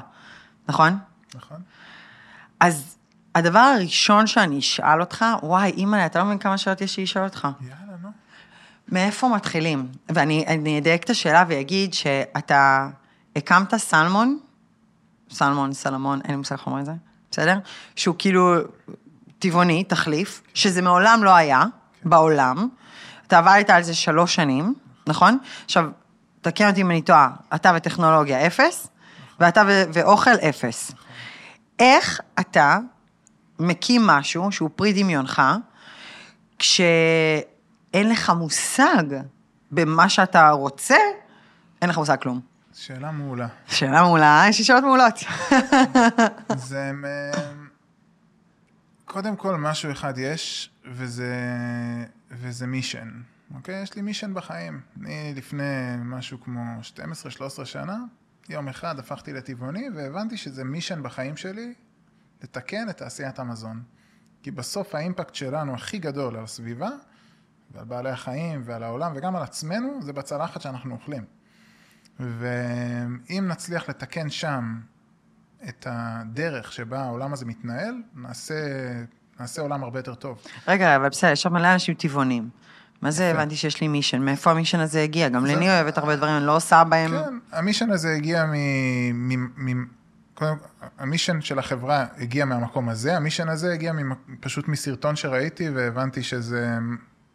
נכון? 0.68 0.98
נכון. 1.34 1.56
אז 2.62 2.96
הדבר 3.34 3.58
הראשון 3.58 4.26
שאני 4.26 4.58
אשאל 4.58 5.00
אותך, 5.00 5.24
וואי, 5.42 5.70
אימא, 5.70 6.06
אתה 6.06 6.18
לא 6.18 6.24
מבין 6.24 6.38
כמה 6.38 6.58
שאלות 6.58 6.80
יש 6.80 6.96
לי 6.96 7.02
לשאול 7.02 7.24
אותך. 7.24 7.48
יאללה, 7.60 7.96
נו. 8.02 8.08
מאיפה 8.88 9.28
מתחילים? 9.28 9.88
ואני 10.08 10.78
אדייק 10.78 11.04
את 11.04 11.10
השאלה 11.10 11.44
ואגיד 11.48 11.94
שאתה 11.94 12.88
הקמת 13.36 13.74
סלמון, 13.74 14.38
סלמון, 15.30 15.72
סלמון, 15.72 16.20
אין 16.24 16.30
לי 16.30 16.36
מושג 16.36 16.54
איך 16.54 16.66
אומרים 16.66 16.80
את 16.80 16.86
זה, 16.86 16.92
בסדר? 17.30 17.58
שהוא 17.96 18.14
כאילו 18.18 18.54
טבעוני, 19.38 19.84
תחליף, 19.84 20.42
שזה 20.54 20.82
מעולם 20.82 21.24
לא 21.24 21.30
היה 21.30 21.62
בעולם. 22.04 22.68
אתה 23.26 23.38
עבדת 23.38 23.70
על 23.70 23.82
זה 23.82 23.94
שלוש 23.94 24.34
שנים, 24.34 24.74
נכון? 25.06 25.38
עכשיו, 25.64 25.84
תקן 26.40 26.68
אותי 26.68 26.80
אם 26.80 26.90
אני 26.90 27.02
טועה, 27.02 27.30
אתה 27.54 27.72
וטכנולוגיה 27.76 28.46
אפס, 28.46 28.88
ואתה 29.40 29.62
ואוכל 29.92 30.34
אפס. 30.48 30.92
איך 31.78 32.20
אתה 32.40 32.78
מקים 33.58 34.06
משהו 34.06 34.52
שהוא 34.52 34.70
פרי 34.76 34.92
דמיונך, 35.02 35.42
כשאין 36.58 38.08
לך 38.08 38.30
מושג 38.30 39.02
במה 39.70 40.08
שאתה 40.08 40.50
רוצה, 40.50 40.96
אין 41.82 41.90
לך 41.90 41.98
מושג 41.98 42.16
כלום. 42.16 42.40
שאלה 42.74 43.10
מעולה. 43.10 43.48
שאלה 43.66 44.02
מעולה, 44.02 44.44
יש 44.48 44.58
לי 44.58 44.64
שאלות 44.64 44.84
מעולות. 44.84 45.14
זה... 46.68 46.90
קודם 49.04 49.36
כל, 49.36 49.56
משהו 49.56 49.92
אחד 49.92 50.18
יש, 50.18 50.70
וזה, 50.84 51.34
וזה 52.30 52.66
מישן. 52.66 53.08
אוקיי? 53.54 53.82
יש 53.82 53.94
לי 53.94 54.02
מישן 54.02 54.34
בחיים. 54.34 54.80
אני 55.00 55.32
לפני 55.36 55.96
משהו 55.98 56.40
כמו 56.40 56.60
12-13 57.60 57.64
שנה, 57.64 57.96
יום 58.48 58.68
אחד 58.68 58.98
הפכתי 58.98 59.32
לטבעוני, 59.32 59.88
והבנתי 59.94 60.36
שזה 60.36 60.64
מישן 60.64 61.02
בחיים 61.02 61.36
שלי, 61.36 61.74
לתקן 62.42 62.88
את 62.90 62.96
תעשיית 62.96 63.38
המזון. 63.38 63.82
כי 64.42 64.50
בסוף 64.50 64.94
האימפקט 64.94 65.34
שלנו 65.34 65.74
הכי 65.74 65.98
גדול 65.98 66.36
על 66.36 66.44
הסביבה, 66.44 66.90
ועל 67.70 67.84
בעלי 67.84 68.10
החיים 68.10 68.62
ועל 68.64 68.82
העולם 68.82 69.12
וגם 69.16 69.36
על 69.36 69.42
עצמנו, 69.42 70.02
זה 70.02 70.12
בצלחת 70.12 70.60
שאנחנו 70.60 70.94
אוכלים. 70.94 71.24
ואם 72.20 73.44
נצליח 73.48 73.88
לתקן 73.88 74.30
שם 74.30 74.80
את 75.68 75.86
הדרך 75.90 76.72
שבה 76.72 77.02
העולם 77.02 77.32
הזה 77.32 77.46
מתנהל, 77.46 77.94
נעשה, 78.14 78.54
נעשה 79.40 79.62
עולם 79.62 79.84
הרבה 79.84 79.98
יותר 79.98 80.14
טוב. 80.14 80.42
רגע, 80.68 80.96
אבל 80.96 81.08
בסדר, 81.08 81.30
יש 81.30 81.42
שם 81.42 81.52
מלא 81.52 81.72
אנשים 81.72 81.94
טבעונים. 81.94 82.50
מה 83.02 83.10
זה 83.10 83.30
הבנתי 83.30 83.56
שיש 83.56 83.80
לי 83.80 83.88
מישן? 83.88 84.22
מאיפה 84.22 84.50
המישן 84.50 84.80
הזה 84.80 85.02
הגיע? 85.02 85.28
גם 85.28 85.46
לני 85.46 85.68
אוהבת 85.70 85.98
הרבה 85.98 86.16
דברים, 86.16 86.36
אני 86.36 86.46
לא 86.46 86.56
עושה 86.56 86.84
בהם... 86.84 87.10
כן, 87.10 87.38
המישן 87.52 87.90
הזה 87.90 88.14
הגיע 88.14 88.44
מ... 88.44 89.84
קודם, 90.34 90.56
המישן 90.98 91.40
של 91.40 91.58
החברה 91.58 92.06
הגיע 92.18 92.44
מהמקום 92.44 92.88
הזה, 92.88 93.16
המישן 93.16 93.48
הזה 93.48 93.72
הגיע 93.72 93.92
פשוט 94.40 94.68
מסרטון 94.68 95.16
שראיתי 95.16 95.70
והבנתי 95.70 96.22
שזה 96.22 96.68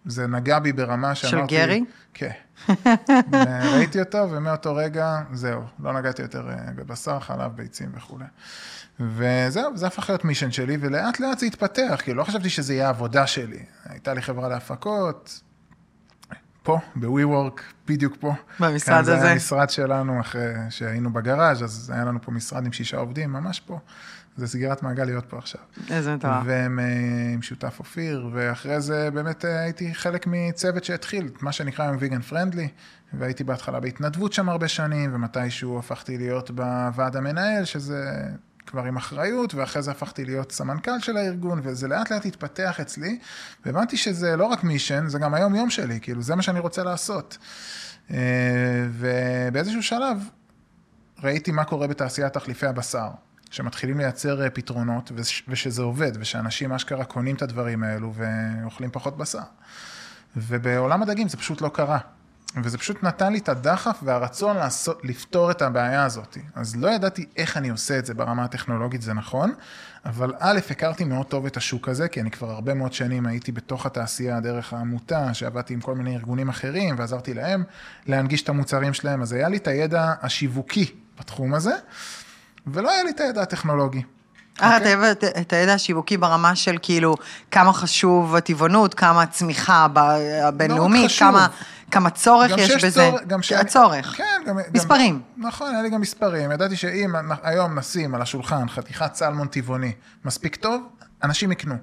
זה 0.06 0.28
נגע 0.28 0.60
בי 0.60 0.74
ברמה 0.74 1.16
שאמרתי... 1.16 1.56
של 1.56 1.62
גרי? 1.62 1.84
כן. 2.14 2.32
ראיתי 3.74 4.00
אותו 4.00 4.32
ומאותו 4.32 4.76
רגע, 4.76 5.22
זהו, 5.34 5.62
לא 5.80 5.94
נגעתי 5.94 6.22
יותר 6.22 6.50
אה, 6.50 6.56
בבשר, 6.76 7.20
חלב, 7.20 7.52
ביצים 7.56 7.92
וכולי. 7.96 8.26
וזהו, 9.00 9.78
זה 9.78 9.88
הפך 9.88 10.10
להיות 10.10 10.26
מישן 10.26 10.52
שלי, 10.52 10.78
ולאט 10.80 11.20
לאט 11.20 11.40
זה 11.40 11.46
התפתח, 11.46 12.02
כאילו 12.04 12.18
לא 12.18 12.24
חשבתי 12.24 12.50
שזה 12.50 12.74
יהיה 12.74 12.86
העבודה 12.86 13.28
שלי. 13.28 13.60
הייתה 13.86 14.14
לי 14.14 14.22
חברה 14.22 14.50
להפקות, 14.50 15.42
פה, 16.68 16.80
ב-WeWork, 16.96 17.62
בדיוק 17.88 18.18
פה. 18.20 18.34
במשרד 18.60 19.00
הזה. 19.00 19.16
זה 19.16 19.24
היה 19.24 19.32
המשרד 19.32 19.70
שלנו 19.70 20.22
אחרי 20.22 20.54
שהיינו 20.70 21.14
בגראז', 21.14 21.64
אז 21.64 21.92
היה 21.96 22.06
לנו 22.06 22.22
פה 22.22 22.32
משרד 22.32 22.66
עם 22.66 22.72
שישה 22.72 22.98
עובדים, 22.98 23.34
ממש 23.34 23.60
פה. 23.60 23.80
זה 24.38 24.48
סגירת 24.48 24.84
מעגל 24.84 25.04
להיות 25.04 25.26
פה 25.26 25.38
עכשיו. 25.38 25.62
איזה 25.90 26.16
מטרה. 26.16 26.42
והם 26.46 26.80
אה, 26.80 26.86
עם 27.34 27.42
שותף 27.42 27.76
אופיר, 27.80 28.30
ואחרי 28.34 28.82
זה 28.82 29.10
באמת 29.14 29.46
אה, 29.46 29.60
הייתי 29.60 29.94
חלק 29.94 30.28
מצוות 30.28 30.84
שהתחיל, 30.84 31.30
מה 31.42 31.52
שנקרא 31.52 31.86
היום 31.86 31.98
ויגן 32.00 32.22
פרנדלי, 32.22 32.68
והייתי 33.14 33.44
בהתחלה 33.44 33.80
בהתנדבות 33.80 34.34
שם 34.34 34.50
הרבה 34.50 34.68
שנים, 34.68 35.16
ומתישהו 35.16 35.80
הפכתי 35.80 36.18
להיות 36.18 36.52
בוועד 36.52 37.16
המנהל, 37.16 37.66
שזה 37.66 38.12
כבר 38.68 38.84
עם 38.84 38.98
אחריות, 38.98 39.54
ואחרי 39.54 39.82
זה 39.82 39.92
הפכתי 39.92 40.26
להיות 40.26 40.52
סמנכ"ל 40.52 41.00
של 41.00 41.18
הארגון, 41.18 41.62
וזה 41.64 41.88
לאט 41.88 42.12
לאט 42.12 42.26
התפתח 42.26 42.80
אצלי, 42.80 43.20
והבנתי 43.66 43.98
שזה 43.98 44.36
לא 44.36 44.46
רק 44.46 44.64
מישן, 44.64 45.08
זה 45.08 45.20
גם 45.20 45.34
היום-יום 45.34 45.70
שלי, 45.70 46.00
כאילו, 46.02 46.22
זה 46.22 46.36
מה 46.36 46.42
שאני 46.42 46.60
רוצה 46.60 46.84
לעשות. 46.84 47.38
אה, 48.12 48.18
ובאיזשהו 48.92 49.84
שלב 49.84 50.30
ראיתי 51.24 51.52
מה 51.52 51.64
קורה 51.64 51.88
בתעשיית 51.88 52.34
תחליפי 52.34 52.66
הבשר, 52.66 53.10
שמתחילים 53.52 53.98
לייצר 53.98 54.44
אה, 54.44 54.50
פתרונות, 54.50 55.12
ושזה 55.48 55.82
עובד, 55.82 56.12
ושאנשים 56.20 56.74
אשכרה 56.74 57.06
קונים 57.06 57.36
את 57.36 57.42
הדברים 57.42 57.84
האלו 57.84 58.14
ואוכלים 58.14 58.90
פחות 58.92 59.18
בשר. 59.18 59.40
ובעולם 60.36 61.04
הדגים 61.04 61.28
זה 61.28 61.38
פשוט 61.38 61.62
לא 61.62 61.70
קרה. 61.70 62.00
וזה 62.56 62.78
פשוט 62.78 63.04
נתן 63.04 63.34
לי 63.34 63.40
את 63.40 63.50
הדחף 63.50 64.00
והרצון 64.04 64.58
לעשות, 64.58 65.02
לפתור 65.04 65.52
את 65.52 65.62
הבעיה 65.62 66.06
הזאת. 66.06 66.38
אז 66.56 66.76
לא 66.76 66.88
ידעתי 66.88 67.26
איך 67.38 67.58
אני 67.58 67.70
עושה 67.70 68.00
את 68.00 68.06
זה 68.06 68.14
ברמה 68.14 68.44
הטכנולוגית, 68.44 69.02
זה 69.02 69.14
נכון, 69.14 69.54
אבל 70.06 70.34
א', 70.40 70.60
הכרתי 70.70 71.04
מאוד 71.04 71.26
טוב 71.26 71.46
את 71.46 71.58
השוק 71.58 71.90
הזה, 71.90 72.08
כי 72.08 72.22
אני 72.22 72.32
כבר 72.32 72.52
הרבה 72.52 72.74
מאוד 72.74 72.94
שנים 72.94 73.26
הייתי 73.26 73.52
בתוך 73.52 73.86
התעשייה 73.86 74.40
דרך 74.40 74.74
העמותה, 74.74 75.34
שעבדתי 75.34 75.74
עם 75.74 75.82
כל 75.82 75.96
מיני 75.96 76.16
ארגונים 76.16 76.50
אחרים 76.50 76.96
ועזרתי 76.98 77.34
להם 77.34 77.64
להנגיש 78.06 78.42
את 78.42 78.50
המוצרים 78.50 78.94
שלהם, 78.94 79.22
אז 79.22 79.34
היה 79.34 79.50
לי 79.50 79.58
את 79.58 79.68
הידע 79.68 80.14
השיווקי 80.22 80.92
בתחום 81.20 81.54
הזה, 81.54 81.74
ולא 82.68 82.92
היה 82.92 83.04
לי 83.04 83.10
את 83.10 83.20
הידע 83.20 83.42
הטכנולוגי. 83.42 84.02
אה, 84.62 84.78
אתה 84.78 84.96
אוהב 84.96 85.04
את 85.40 85.54
הידע 85.54 85.74
השיווקי 85.74 86.18
ברמה 86.18 86.56
של 86.56 86.78
כאילו, 86.82 87.16
כמה 87.52 87.74
חשוב 87.74 88.36
הטבעונות, 88.36 88.94
כמה 88.94 89.26
צמיחה 89.26 89.88
הבינלאומית, 90.44 91.12
לא 91.12 91.18
כמה... 91.20 91.48
כמה 91.92 92.10
צורך 92.10 92.52
יש 92.58 92.84
בזה, 92.84 93.10
צור, 93.10 93.20
גם 93.28 93.42
שאני, 93.42 93.62
הצורך, 93.62 94.18
כן, 94.18 94.42
גם, 94.46 94.58
מספרים. 94.74 95.22
גם, 95.38 95.48
נכון, 95.48 95.74
היה 95.74 95.82
לי 95.82 95.90
גם 95.90 96.02
מספרים, 96.02 96.52
ידעתי 96.52 96.76
שאם 96.76 97.16
היום 97.44 97.80
נשים 97.80 98.16
על 98.16 98.22
השולחן 98.22 98.70
חתיכת 98.70 99.16
סלמון 99.16 99.48
טבעוני 99.48 99.92
מספיק 100.26 100.56
טוב, 100.56 100.82
אנשים 101.24 101.52
יקנו. 101.52 101.76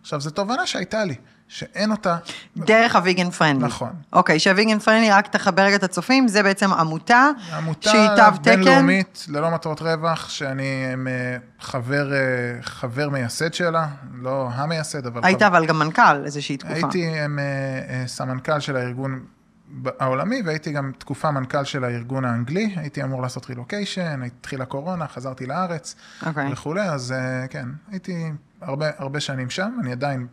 עכשיו, 0.00 0.20
זו 0.20 0.30
תובנה 0.30 0.66
שהייתה 0.66 1.04
לי, 1.04 1.14
שאין 1.48 1.90
אותה... 1.90 2.16
דרך 2.56 2.96
הוויגן 2.96 3.30
פרנדלי. 3.30 3.66
נכון. 3.66 3.90
אוקיי, 4.12 4.38
שהוויגן 4.38 4.78
פרנדלי, 4.78 5.10
רק 5.10 5.26
תחבר 5.28 5.62
רגע 5.62 5.76
את 5.76 5.82
הצופים, 5.82 6.28
זה 6.28 6.42
בעצם 6.42 6.72
עמותה, 6.72 7.28
עמותה 7.56 7.90
שהיא 7.90 8.08
תו 8.08 8.38
תקן. 8.42 8.56
בינלאומית, 8.56 9.26
ללא 9.28 9.50
מטרות 9.50 9.82
רווח, 9.82 10.28
שאני 10.28 10.84
אה, 11.06 11.36
חבר, 11.60 12.12
אה, 12.12 12.18
חבר 12.62 13.08
מייסד 13.08 13.54
שלה, 13.54 13.86
לא 14.14 14.48
המייסד, 14.52 15.06
אבל... 15.06 15.20
היית 15.24 15.38
חבר... 15.38 15.46
אבל 15.46 15.66
גם 15.66 15.78
מנכ"ל 15.78 16.24
איזושהי 16.24 16.56
תקופה. 16.56 16.74
הייתי 16.74 17.08
אה, 17.08 18.06
סמנכ"ל 18.06 18.60
של 18.60 18.76
הארגון 18.76 19.20
העולמי, 19.98 20.42
והייתי 20.44 20.72
גם 20.72 20.92
תקופה 20.98 21.30
מנכ"ל 21.30 21.64
של 21.64 21.84
הארגון 21.84 22.24
האנגלי, 22.24 22.74
הייתי 22.76 23.02
אמור 23.02 23.22
לעשות 23.22 23.46
רילוקיישן, 23.48 24.22
התחילה 24.22 24.64
קורונה, 24.64 25.08
חזרתי 25.08 25.46
לארץ 25.46 25.94
okay. 25.94 26.26
אוקיי. 26.26 26.52
וכולי, 26.52 26.88
אז 26.88 27.14
כן, 27.50 27.68
הייתי 27.90 28.32
הרבה, 28.60 28.86
הרבה 28.98 29.20
שנים 29.20 29.50
שם, 29.50 29.78
אני 29.80 29.92
עדיין, 29.92 30.26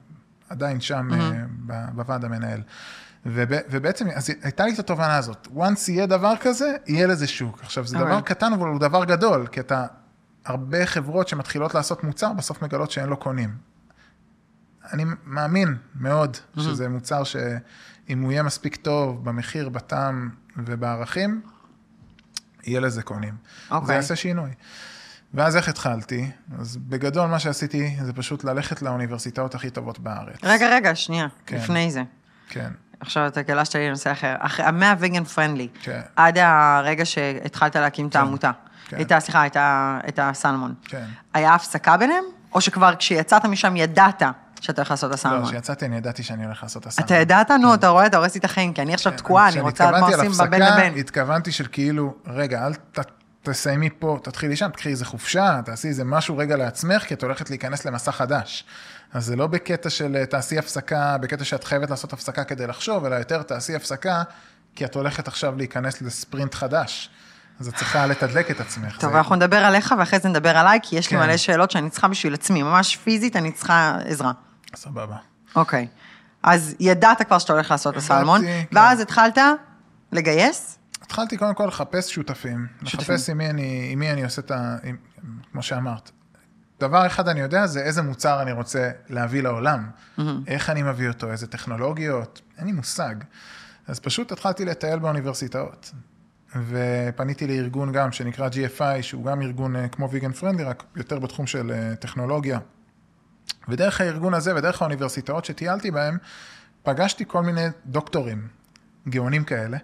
עדיין 0.49 0.81
שם 0.81 1.09
mm-hmm. 1.11 1.71
בוועד 1.93 2.25
המנהל. 2.25 2.61
וב, 3.25 3.51
ובעצם, 3.69 4.07
אז 4.15 4.29
הייתה 4.41 4.65
לי 4.65 4.73
את 4.73 4.79
התובנה 4.79 5.17
הזאת, 5.17 5.47
once 5.55 5.91
יהיה 5.91 6.05
דבר 6.05 6.33
כזה, 6.41 6.75
יהיה 6.87 7.07
לזה 7.07 7.27
שוק. 7.27 7.59
עכשיו, 7.61 7.87
זה 7.87 7.97
okay. 7.97 7.99
דבר 7.99 8.15
אוקיי. 8.15 8.35
קטן, 8.35 8.53
אבל 8.53 8.67
הוא 8.67 8.79
דבר 8.79 9.05
גדול, 9.05 9.47
כי 9.47 9.59
אתה, 9.59 9.85
הרבה 10.45 10.85
חברות 10.85 11.27
שמתחילות 11.27 11.75
לעשות 11.75 12.03
מוצר, 12.03 12.33
בסוף 12.33 12.61
מגלות 12.61 12.91
שאין 12.91 13.09
לו 13.09 13.17
קונים. 13.17 13.49
אני 14.93 15.05
מאמין 15.25 15.77
מאוד 15.95 16.35
mm-hmm. 16.35 16.61
שזה 16.61 16.89
מוצר 16.89 17.23
שאם 18.07 18.21
הוא 18.21 18.31
יהיה 18.31 18.43
מספיק 18.43 18.75
טוב 18.75 19.25
במחיר, 19.25 19.69
בטעם 19.69 20.29
ובערכים, 20.57 21.41
יהיה 22.63 22.79
לזה 22.79 23.03
קונים. 23.03 23.33
Okay. 23.33 23.69
זה 23.69 23.75
אוקיי. 23.75 23.95
יעשה 23.95 24.15
שינוי. 24.15 24.49
ואז 25.33 25.55
איך 25.55 25.69
התחלתי? 25.69 26.31
אז 26.59 26.77
בגדול 26.77 27.27
מה 27.27 27.39
שעשיתי 27.39 27.95
זה 28.03 28.13
פשוט 28.13 28.43
ללכת 28.43 28.81
לאוניברסיטאות 28.81 29.55
הכי 29.55 29.69
טובות 29.69 29.99
בארץ. 29.99 30.39
רגע, 30.43 30.67
רגע, 30.69 30.95
שנייה, 30.95 31.27
כן. 31.45 31.57
לפני 31.57 31.91
זה. 31.91 32.03
כן. 32.49 32.69
עכשיו 32.99 33.27
אתה 33.27 33.41
גלשת 33.41 33.75
לי 33.75 33.87
לנושא 33.87 34.11
אחר. 34.11 34.35
המאה 34.57 34.93
וגן 34.99 35.23
פרנדלי, 35.23 35.67
כן. 35.81 36.01
עד 36.15 36.37
הרגע 36.37 37.05
שהתחלת 37.05 37.75
להקים 37.75 38.05
כן. 38.05 38.09
את 38.09 38.15
העמותה. 38.15 38.51
כן. 38.87 39.01
את, 39.01 39.11
סליחה, 39.19 39.47
את, 39.47 39.57
את 40.07 40.19
הסלמון. 40.21 40.73
כן. 40.85 41.05
היה 41.33 41.53
הפסקה 41.53 41.97
ביניהם? 41.97 42.23
או 42.53 42.61
שכבר 42.61 42.95
כשיצאת 42.95 43.45
משם 43.45 43.75
ידעת 43.75 44.23
שאתה 44.61 44.81
הולך 44.81 44.91
לעשות 44.91 45.09
את 45.09 45.15
הסלמון. 45.15 45.41
לא, 45.41 45.47
כשיצאתי 45.47 45.85
אני 45.85 45.97
ידעתי 45.97 46.23
שאני 46.23 46.45
הולך 46.45 46.63
לעשות 46.63 46.81
את 46.81 46.87
הסלמון. 46.87 47.05
אתה 47.05 47.15
ידעת? 47.15 47.51
נו, 47.51 47.73
אתה 47.73 47.87
רואה, 47.87 48.05
אתה 48.05 48.17
הורס 48.17 48.35
לי 48.35 48.39
את 48.39 48.45
החיים, 48.45 48.73
כי 48.73 48.81
אני 48.81 48.93
עכשיו 48.93 49.11
כן. 49.11 49.17
תקועה, 49.17 49.49
אני 49.49 49.59
רוצה 49.59 49.91
לדעת 49.91 50.01
מה 50.01 50.07
עושים 50.07 50.31
בבין 50.47 50.61
לבין. 50.61 50.93
התכוונתי 50.97 51.51
של 51.51 51.65
כאילו, 51.71 52.13
רגע, 52.27 52.67
אל 52.67 52.73
תסיימי 53.43 53.89
פה, 53.99 54.17
תתחילי 54.23 54.55
שם, 54.55 54.69
תקחי 54.69 54.89
איזה 54.89 55.05
חופשה, 55.05 55.59
תעשי 55.65 55.87
איזה 55.87 56.03
משהו 56.03 56.37
רגע 56.37 56.55
לעצמך, 56.55 57.03
כי 57.03 57.13
את 57.13 57.23
הולכת 57.23 57.49
להיכנס 57.49 57.85
למסע 57.85 58.11
חדש. 58.11 58.65
אז 59.13 59.25
זה 59.25 59.35
לא 59.35 59.47
בקטע 59.47 59.89
של 59.89 60.15
אה, 60.15 60.25
תעשי 60.25 60.59
הפסקה, 60.59 61.17
בקטע 61.17 61.43
שאת 61.43 61.63
חייבת 61.63 61.89
לעשות 61.89 62.13
הפסקה 62.13 62.43
כדי 62.43 62.67
לחשוב, 62.67 63.05
אלא 63.05 63.15
יותר 63.15 63.43
תעשי 63.43 63.75
הפסקה, 63.75 64.23
כי 64.75 64.85
את 64.85 64.95
הולכת 64.95 65.27
עכשיו 65.27 65.55
להיכנס 65.57 66.01
לספרינט 66.01 66.55
חדש. 66.55 67.09
אז 67.59 67.67
את 67.67 67.75
צריכה 67.75 68.05
לתדלק 68.05 68.51
את 68.51 68.59
עצמך. 68.59 68.97
טוב, 68.99 69.11
זה... 69.11 69.17
אנחנו 69.17 69.35
נדבר 69.35 69.57
עליך 69.57 69.95
ואחרי 69.99 70.19
זה 70.19 70.29
נדבר 70.29 70.57
עליי, 70.57 70.79
כי 70.83 70.95
יש 70.95 71.07
כן. 71.07 71.19
לי 71.19 71.25
מלא 71.25 71.37
שאלות 71.37 71.71
שאני 71.71 71.89
צריכה 71.89 72.07
בשביל 72.07 72.33
עצמי, 72.33 72.63
ממש 72.63 72.95
פיזית 72.95 73.35
אני 73.35 73.51
צריכה 73.51 73.97
עזרה. 74.05 74.31
סבבה. 74.75 75.15
אוקיי. 75.55 75.87
אז 76.43 76.75
ידעת 76.79 77.21
כבר 77.21 77.39
שאתה 77.39 77.53
הולך 77.53 77.71
לעשות 77.71 77.93
את 77.93 77.97
הסלמון, 77.97 78.41
כן. 78.41 78.63
ואז 78.71 78.99
התחלת 78.99 79.37
לגייס? 80.11 80.79
התחלתי 81.01 81.37
קודם 81.37 81.53
כל 81.53 81.65
לחפש 81.65 82.13
שותפים. 82.13 82.67
שותפים. 82.85 82.99
לחפש 82.99 83.29
עם 83.29 83.37
מי 83.37 83.49
אני, 83.49 83.89
עם 83.91 83.99
מי 83.99 84.11
אני 84.11 84.23
עושה 84.23 84.41
את 84.41 84.51
ה... 84.51 84.77
עם, 84.83 84.97
כמו 85.51 85.61
שאמרת. 85.61 86.11
דבר 86.79 87.07
אחד 87.07 87.27
אני 87.27 87.39
יודע 87.39 87.67
זה 87.67 87.79
איזה 87.79 88.01
מוצר 88.01 88.41
אני 88.41 88.51
רוצה 88.51 88.91
להביא 89.09 89.43
לעולם. 89.43 89.89
Mm-hmm. 89.89 90.21
איך 90.47 90.69
אני 90.69 90.83
מביא 90.83 91.07
אותו, 91.07 91.31
איזה 91.31 91.47
טכנולוגיות, 91.47 92.41
אין 92.57 92.65
לי 92.65 92.71
מושג. 92.71 93.15
אז 93.87 93.99
פשוט 93.99 94.31
התחלתי 94.31 94.65
לטייל 94.65 94.99
באוניברסיטאות. 94.99 95.91
ופניתי 96.55 97.47
לארגון 97.47 97.91
גם 97.91 98.11
שנקרא 98.11 98.49
GFI, 98.49 99.01
שהוא 99.01 99.25
גם 99.25 99.41
ארגון 99.41 99.75
אה, 99.75 99.87
כמו 99.87 100.09
ויגן 100.11 100.31
פרנדלי, 100.31 100.63
רק 100.63 100.83
יותר 100.95 101.19
בתחום 101.19 101.47
של 101.47 101.71
אה, 101.71 101.95
טכנולוגיה. 101.95 102.59
ודרך 103.69 104.01
הארגון 104.01 104.33
הזה 104.33 104.55
ודרך 104.55 104.81
האוניברסיטאות 104.81 105.45
שטיילתי 105.45 105.91
בהם, 105.91 106.17
פגשתי 106.83 107.23
כל 107.27 107.41
מיני 107.41 107.65
דוקטורים, 107.85 108.47
גאונים 109.09 109.43
כאלה, 109.43 109.77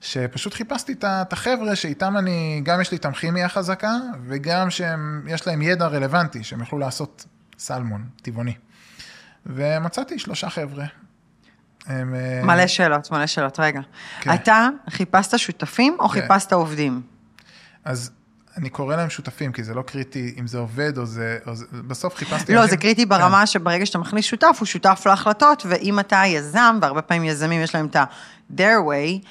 שפשוט 0.00 0.54
חיפשתי 0.54 0.94
את 1.02 1.32
החבר'ה 1.32 1.76
שאיתם 1.76 2.16
אני, 2.16 2.60
גם 2.64 2.80
יש 2.80 2.90
לי 2.90 2.96
איתם 2.96 3.12
כימיה 3.12 3.48
חזקה, 3.48 3.96
וגם 4.26 4.70
שיש 4.70 5.46
להם 5.46 5.62
ידע 5.62 5.86
רלוונטי, 5.86 6.44
שהם 6.44 6.60
יוכלו 6.60 6.78
לעשות 6.78 7.26
סלמון 7.58 8.04
טבעוני. 8.22 8.54
ומצאתי 9.46 10.18
שלושה 10.18 10.50
חבר'ה. 10.50 10.84
הם... 11.86 12.14
אה, 12.14 12.40
מלא 12.44 12.66
שאלות, 12.66 13.10
מלא 13.10 13.26
שאלות. 13.26 13.60
רגע. 13.60 13.80
כן. 14.20 14.34
אתה 14.34 14.68
חיפשת 14.90 15.38
שותפים 15.38 15.96
או 16.00 16.08
כן. 16.08 16.20
חיפשת 16.20 16.52
עובדים? 16.52 17.02
אז 17.84 18.10
אני 18.56 18.70
קורא 18.70 18.96
להם 18.96 19.10
שותפים, 19.10 19.52
כי 19.52 19.62
זה 19.62 19.74
לא 19.74 19.82
קריטי 19.82 20.34
אם 20.40 20.46
זה 20.46 20.58
עובד 20.58 20.98
או 20.98 21.06
זה... 21.06 21.38
או 21.46 21.54
זה 21.54 21.64
בסוף 21.86 22.14
חיפשתי... 22.14 22.54
לא, 22.54 22.60
אנשים... 22.60 22.70
זה 22.70 22.76
קריטי 22.76 23.06
ברמה 23.06 23.40
כן. 23.40 23.46
שברגע 23.46 23.86
שאתה 23.86 23.98
מכניס 23.98 24.24
שותף, 24.24 24.56
הוא 24.58 24.66
שותף 24.66 25.02
להחלטות, 25.06 25.66
ואם 25.68 26.00
אתה 26.00 26.22
יזם, 26.26 26.78
והרבה 26.82 27.02
פעמים 27.02 27.24
יזמים 27.24 27.62
יש 27.62 27.74
להם 27.74 27.86
את 27.86 27.96
ה-their 27.96 28.78
way, 28.88 29.26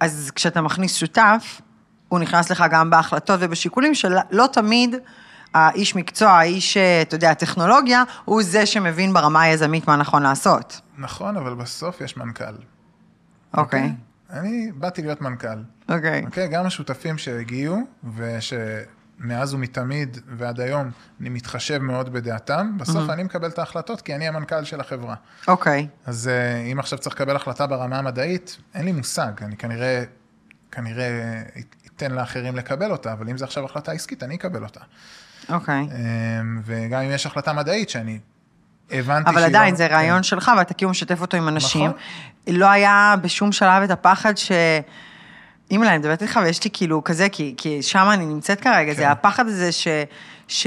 אז 0.00 0.32
כשאתה 0.34 0.60
מכניס 0.60 0.94
שותף, 0.96 1.60
הוא 2.08 2.18
נכנס 2.18 2.50
לך 2.50 2.64
גם 2.70 2.90
בהחלטות 2.90 3.40
ובשיקולים 3.42 3.94
שלא 3.94 4.46
תמיד 4.52 4.94
האיש 5.54 5.96
מקצוע, 5.96 6.30
האיש, 6.30 6.76
אתה 6.76 7.14
יודע, 7.14 7.30
הטכנולוגיה, 7.30 8.02
הוא 8.24 8.42
זה 8.42 8.66
שמבין 8.66 9.12
ברמה 9.12 9.42
היזמית 9.42 9.88
מה 9.88 9.96
נכון 9.96 10.22
לעשות. 10.22 10.80
נכון, 10.98 11.36
אבל 11.36 11.54
בסוף 11.54 12.00
יש 12.00 12.16
מנכ"ל. 12.16 12.44
אוקיי. 13.56 13.80
Okay. 13.80 13.84
Okay? 13.84 14.09
אני 14.32 14.72
באתי 14.74 15.02
להיות 15.02 15.20
מנכ"ל. 15.20 15.48
אוקיי. 15.88 16.22
Okay. 16.22 16.26
אוקיי? 16.26 16.46
Okay? 16.46 16.50
גם 16.50 16.66
השותפים 16.66 17.18
שהגיעו, 17.18 17.78
ושמאז 18.14 19.54
ומתמיד 19.54 20.18
ועד 20.36 20.60
היום 20.60 20.90
אני 21.20 21.28
מתחשב 21.28 21.78
מאוד 21.78 22.12
בדעתם, 22.12 22.78
בסוף 22.78 23.08
mm-hmm. 23.08 23.12
אני 23.12 23.22
מקבל 23.22 23.48
את 23.48 23.58
ההחלטות, 23.58 24.00
כי 24.00 24.14
אני 24.14 24.28
המנכ"ל 24.28 24.64
של 24.64 24.80
החברה. 24.80 25.14
אוקיי. 25.48 25.86
Okay. 25.90 26.08
אז 26.08 26.28
אה, 26.28 26.56
אם 26.56 26.78
עכשיו 26.78 26.98
צריך 26.98 27.14
לקבל 27.14 27.36
החלטה 27.36 27.66
ברמה 27.66 27.98
המדעית, 27.98 28.56
אין 28.74 28.84
לי 28.84 28.92
מושג, 28.92 29.32
אני 29.42 29.56
כנראה, 29.56 30.04
כנראה 30.70 31.42
אתן 31.96 32.10
לאחרים 32.10 32.56
לקבל 32.56 32.92
אותה, 32.92 33.12
אבל 33.12 33.28
אם 33.28 33.38
זו 33.38 33.44
עכשיו 33.44 33.64
החלטה 33.64 33.92
עסקית, 33.92 34.22
אני 34.22 34.34
אקבל 34.36 34.64
אותה. 34.64 34.80
אוקיי. 35.48 35.88
Okay. 35.88 35.94
אמ, 35.94 36.62
וגם 36.64 37.02
אם 37.02 37.10
יש 37.10 37.26
החלטה 37.26 37.52
מדעית 37.52 37.90
שאני 37.90 38.18
הבנתי 38.92 39.30
אבל 39.30 39.44
עדיין, 39.44 39.70
לא... 39.70 39.78
זה 39.78 39.86
רעיון 39.86 40.16
כן. 40.16 40.22
שלך, 40.22 40.50
ואתה 40.58 40.74
כאילו 40.74 40.90
משתף 40.90 41.20
אותו 41.20 41.36
עם 41.36 41.48
אנשים. 41.48 41.90
נכון. 41.90 42.54
לא 42.54 42.66
היה 42.66 43.14
בשום 43.22 43.52
שלב 43.52 43.82
את 43.82 43.90
הפחד 43.90 44.36
ש... 44.36 44.52
אימא'לה, 45.70 45.90
אני 45.90 45.98
מדברת 45.98 46.22
איתך 46.22 46.40
ויש 46.42 46.64
לי 46.64 46.70
כאילו 46.72 47.04
כזה, 47.04 47.28
כי, 47.28 47.54
כי 47.56 47.82
שם 47.82 48.08
אני 48.12 48.26
נמצאת 48.26 48.60
כרגע, 48.60 48.92
כן. 48.92 48.98
זה 48.98 49.10
הפחד 49.10 49.46
הזה 49.46 49.72
ש... 49.72 49.88
ש... 50.48 50.66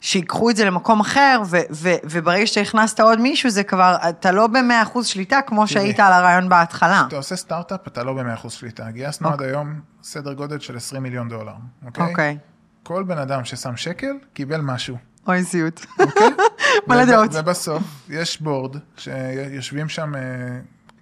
שיקחו 0.00 0.50
את 0.50 0.56
זה 0.56 0.64
למקום 0.64 1.00
אחר, 1.00 1.42
ו, 1.46 1.56
ו, 1.70 1.88
וברגע 2.04 2.46
שהכנסת 2.46 3.00
עוד 3.00 3.20
מישהו, 3.20 3.50
זה 3.50 3.62
כבר, 3.64 3.96
אתה 4.08 4.32
לא 4.32 4.46
במאה 4.46 4.82
אחוז 4.82 5.06
שליטה, 5.06 5.40
כמו 5.46 5.66
שהיית 5.66 6.00
על 6.00 6.12
הרעיון 6.12 6.48
בהתחלה. 6.48 7.00
כשאתה 7.00 7.16
עושה 7.16 7.36
סטארט-אפ, 7.36 7.88
אתה 7.88 8.04
לא 8.04 8.12
במאה 8.12 8.34
אחוז 8.34 8.52
שליטה. 8.52 8.90
גייסנו 8.90 9.28
okay. 9.28 9.32
עד 9.32 9.40
אוקיי. 9.40 9.50
היום 9.50 9.80
סדר 10.02 10.32
גודל 10.32 10.58
של 10.58 10.76
20 10.76 11.02
מיליון 11.02 11.28
דולר, 11.28 11.52
אוקיי? 11.86 12.04
Okay? 12.04 12.08
אוקיי. 12.08 12.38
כל 12.82 13.02
בן 13.02 13.18
אדם 13.18 13.44
ששם 13.44 13.76
שקל, 13.76 14.12
קיבל 14.32 14.60
משהו. 14.60 14.96
אוי, 15.28 15.44
סיוט. 15.44 15.86
אוקיי? 16.00 16.28
מלא 16.88 17.04
דעות. 17.04 17.30
ובסוף 17.34 17.82
יש 18.08 18.40
בורד, 18.40 18.76
שיושבים 18.96 19.88
שם 19.88 20.14
אה, 20.14 20.20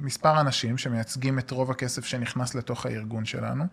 מספר 0.01 0.41
אנשים 0.41 0.79
שמייצגים 0.79 1.39
את 1.39 1.51
רוב 1.51 1.71
הכסף 1.71 2.05
שנכנס 2.05 2.55
לתוך 2.55 2.87
הארגון 2.87 3.25
שלנו, 3.25 3.65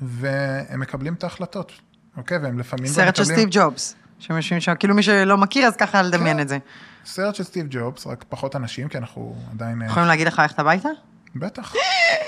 והם 0.00 0.80
מקבלים 0.80 1.14
את 1.14 1.24
ההחלטות, 1.24 1.72
אוקיי? 2.16 2.38
והם 2.38 2.58
לפעמים... 2.58 2.86
סרט 2.86 3.16
של 3.16 3.24
סטיב 3.24 3.48
ג'ובס, 3.52 3.94
יושבים 4.30 4.60
שם, 4.60 4.74
כאילו 4.78 4.94
מי 4.94 5.02
שלא 5.02 5.36
מכיר, 5.36 5.66
אז 5.66 5.76
ככה 5.76 6.02
לדמיין 6.02 6.36
כן. 6.36 6.42
את 6.42 6.48
זה. 6.48 6.58
סרט 7.04 7.34
של 7.34 7.44
סטיב 7.44 7.66
ג'ובס, 7.70 8.06
רק 8.06 8.24
פחות 8.28 8.56
אנשים, 8.56 8.88
כי 8.88 8.98
אנחנו 8.98 9.36
עדיין... 9.52 9.82
אה, 9.82 9.86
יכולים 9.86 10.08
להגיד 10.08 10.26
לך 10.26 10.38
ללכת 10.38 10.58
הביתה? 10.58 10.88
בטח. 11.36 11.74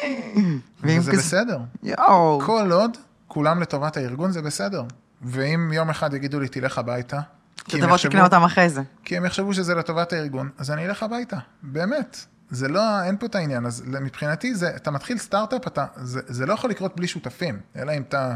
וזה 0.82 1.12
כזה- 1.12 1.20
בסדר. 1.20 1.58
יואו. 1.82 2.40
כל 2.46 2.72
עוד 2.72 2.96
כולם 3.28 3.60
לטובת 3.62 3.96
הארגון, 3.96 4.32
זה 4.32 4.42
בסדר. 4.42 4.82
ואם 5.22 5.72
יום 5.72 5.90
אחד 5.90 6.14
יגידו 6.14 6.40
לי, 6.40 6.48
תלך 6.48 6.78
הביתה, 6.78 7.20
תבוא 7.68 7.96
תקנה 7.96 8.24
אותם 8.24 8.42
אחרי 8.42 8.68
זה. 8.68 8.82
כי 9.04 9.16
הם 9.16 9.24
יחשבו 9.24 9.54
שזה 9.54 9.74
לטובת 9.74 10.12
הארגון, 10.12 10.50
אז 10.58 10.70
אני 10.70 10.86
אלך 10.86 11.02
הביתה, 11.02 11.36
באמת. 11.62 12.16
זה 12.50 12.68
לא, 12.68 13.02
אין 13.02 13.16
פה 13.16 13.26
את 13.26 13.34
העניין, 13.34 13.66
אז 13.66 13.82
מבחינתי, 13.86 14.54
זה, 14.54 14.76
אתה 14.76 14.90
מתחיל 14.90 15.18
סטארט-אפ, 15.18 15.66
אתה, 15.66 15.86
זה, 15.96 16.20
זה 16.26 16.46
לא 16.46 16.52
יכול 16.52 16.70
לקרות 16.70 16.96
בלי 16.96 17.08
שותפים, 17.08 17.60
אלא 17.76 17.92
אם 17.92 18.02
אתה, 18.02 18.34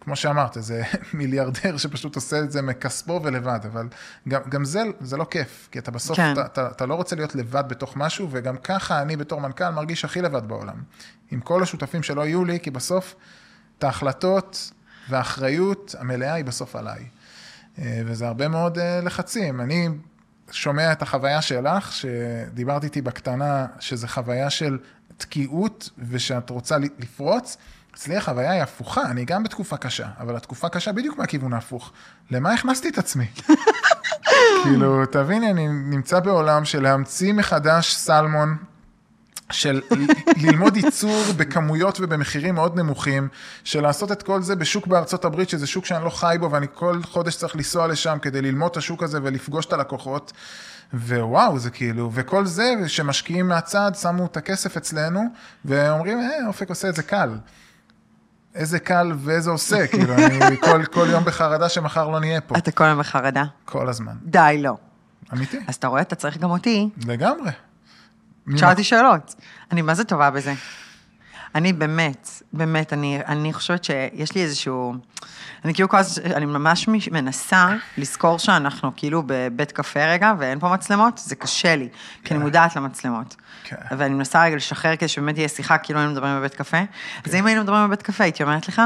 כמו 0.00 0.16
שאמרת, 0.16 0.56
זה 0.60 0.82
מיליארדר 1.14 1.76
שפשוט 1.76 2.16
עושה 2.16 2.38
את 2.38 2.52
זה 2.52 2.62
מכספו 2.62 3.20
ולבד, 3.22 3.60
אבל 3.72 3.88
גם, 4.28 4.40
גם 4.48 4.64
זה, 4.64 4.82
זה 5.00 5.16
לא 5.16 5.24
כיף, 5.24 5.68
כי 5.72 5.78
אתה 5.78 5.90
בסוף, 5.90 6.16
כן. 6.16 6.32
אתה, 6.32 6.46
אתה, 6.46 6.68
אתה 6.70 6.86
לא 6.86 6.94
רוצה 6.94 7.16
להיות 7.16 7.34
לבד 7.34 7.64
בתוך 7.68 7.96
משהו, 7.96 8.28
וגם 8.30 8.56
ככה 8.56 9.02
אני 9.02 9.16
בתור 9.16 9.40
מנכ"ל 9.40 9.70
מרגיש 9.70 10.04
הכי 10.04 10.22
לבד 10.22 10.48
בעולם. 10.48 10.82
עם 11.30 11.40
כל 11.40 11.62
השותפים 11.62 12.02
שלא 12.02 12.26
יהיו 12.26 12.44
לי, 12.44 12.60
כי 12.60 12.70
בסוף, 12.70 13.14
את 13.78 13.84
ההחלטות 13.84 14.70
והאחריות 15.08 15.94
המלאה 15.98 16.34
היא 16.34 16.44
בסוף 16.44 16.76
עליי. 16.76 17.04
אה, 17.78 18.02
וזה 18.06 18.26
הרבה 18.26 18.48
מאוד 18.48 18.78
אה, 18.78 19.00
לחצים. 19.00 19.60
אני 19.60 19.88
שומע 20.50 20.92
את 20.92 21.02
החוויה 21.02 21.42
שלך, 21.42 21.92
שדיברת 21.92 22.84
איתי 22.84 23.02
בקטנה, 23.02 23.66
שזה 23.80 24.08
חוויה 24.08 24.50
של 24.50 24.78
תקיעות 25.16 25.90
ושאת 26.08 26.50
רוצה 26.50 26.76
לפרוץ. 26.98 27.56
אצלי 27.94 28.16
החוויה 28.16 28.50
היא 28.50 28.62
הפוכה, 28.62 29.02
אני 29.02 29.24
גם 29.24 29.42
בתקופה 29.42 29.76
קשה, 29.76 30.08
אבל 30.18 30.36
התקופה 30.36 30.68
קשה 30.68 30.92
בדיוק 30.92 31.18
מהכיוון 31.18 31.52
ההפוך. 31.52 31.92
למה 32.30 32.52
הכנסתי 32.52 32.88
את 32.88 32.98
עצמי? 32.98 33.26
כאילו, 34.62 35.06
תביני, 35.06 35.50
אני 35.50 35.68
נמצא 35.68 36.20
בעולם 36.20 36.64
של 36.64 36.82
להמציא 36.82 37.32
מחדש 37.32 37.94
סלמון, 37.94 38.56
של 39.50 39.80
ללמוד 40.36 40.76
ייצור 40.76 41.22
בכמויות 41.36 42.00
ובמחירים 42.00 42.54
מאוד 42.54 42.76
נמוכים, 42.76 43.28
של 43.64 43.80
לעשות 43.82 44.12
את 44.12 44.22
כל 44.22 44.42
זה 44.42 44.56
בשוק 44.56 44.86
בארצות 44.86 45.24
הברית, 45.24 45.48
שזה 45.48 45.66
שוק 45.66 45.84
שאני 45.84 46.04
לא 46.04 46.10
חי 46.10 46.36
בו, 46.40 46.50
ואני 46.50 46.66
כל 46.74 47.00
חודש 47.02 47.36
צריך 47.36 47.56
לנסוע 47.56 47.86
לשם 47.86 48.18
כדי 48.22 48.42
ללמוד 48.42 48.70
את 48.70 48.76
השוק 48.76 49.02
הזה 49.02 49.18
ולפגוש 49.22 49.66
את 49.66 49.72
הלקוחות. 49.72 50.32
ווואו, 50.94 51.58
זה 51.58 51.70
כאילו, 51.70 52.10
וכל 52.14 52.46
זה, 52.46 52.74
שמשקיעים 52.86 53.48
מהצד, 53.48 53.92
שמו 54.00 54.26
את 54.26 54.36
הכסף 54.36 54.76
אצלנו, 54.76 55.20
ואומרים, 55.64 56.18
אה, 56.20 56.46
אופק 56.46 56.68
עושה 56.68 56.88
את 56.88 56.94
זה 56.94 57.02
קל. 57.02 57.38
איזה 58.54 58.78
קל 58.78 59.12
ואיזה 59.18 59.50
עושה, 59.50 59.86
כאילו, 59.90 60.14
אני 60.14 60.60
כל, 60.60 60.84
כל 60.84 61.06
יום 61.10 61.24
בחרדה 61.24 61.68
שמחר 61.68 62.08
לא 62.08 62.20
נהיה 62.20 62.40
פה. 62.40 62.58
אתה 62.58 62.70
כל 62.70 62.84
היום 62.84 62.98
בחרדה? 62.98 63.44
כל 63.64 63.88
הזמן. 63.88 64.12
די, 64.22 64.58
לא. 64.62 64.76
אמיתי, 65.32 65.58
אז 65.68 65.74
אתה 65.74 65.86
רואה, 65.86 66.00
אתה 66.00 66.14
צריך 66.14 66.38
גם 66.38 66.50
אותי. 66.50 66.88
לגמרי. 67.06 67.50
שאלתי 68.56 68.84
שאלות. 68.84 69.34
אני 69.72 69.82
מה 69.82 69.94
זה 69.94 70.04
טובה 70.04 70.30
בזה. 70.30 70.54
אני 71.54 71.72
באמת, 71.72 72.28
באמת, 72.52 72.92
אני, 72.92 73.20
אני 73.26 73.52
חושבת 73.52 73.84
שיש 73.84 74.34
לי 74.34 74.42
איזשהו... 74.42 74.94
אני 75.64 75.74
כאילו 75.74 75.88
כל 75.88 75.96
הזמן, 75.96 76.32
אני 76.32 76.46
ממש 76.46 76.88
מש- 76.88 77.08
מנסה 77.08 77.68
לזכור 77.98 78.38
שאנחנו 78.38 78.92
כאילו 78.96 79.22
בבית 79.26 79.72
קפה 79.72 80.04
רגע, 80.04 80.32
ואין 80.38 80.60
פה 80.60 80.68
מצלמות, 80.68 81.18
זה 81.18 81.34
קשה 81.36 81.76
לי, 81.76 81.88
כי 82.24 82.34
אני 82.34 82.42
מודעת 82.42 82.76
למצלמות. 82.76 83.36
כן. 83.64 83.76
ואני 83.98 84.14
מנסה 84.14 84.42
רגע 84.42 84.56
לשחרר 84.56 84.96
כדי 84.96 85.08
שבאמת 85.08 85.34
תהיה 85.34 85.48
שיחה, 85.48 85.78
כאילו 85.78 85.98
היינו 85.98 86.12
מדברים 86.12 86.36
בבית 86.38 86.54
קפה. 86.54 86.78
אז 87.26 87.34
אם 87.34 87.46
היינו 87.46 87.62
מדברים 87.62 87.86
בבית 87.86 88.02
קפה, 88.02 88.24
הייתי 88.24 88.42
אומרת 88.42 88.68
לך 88.68 88.82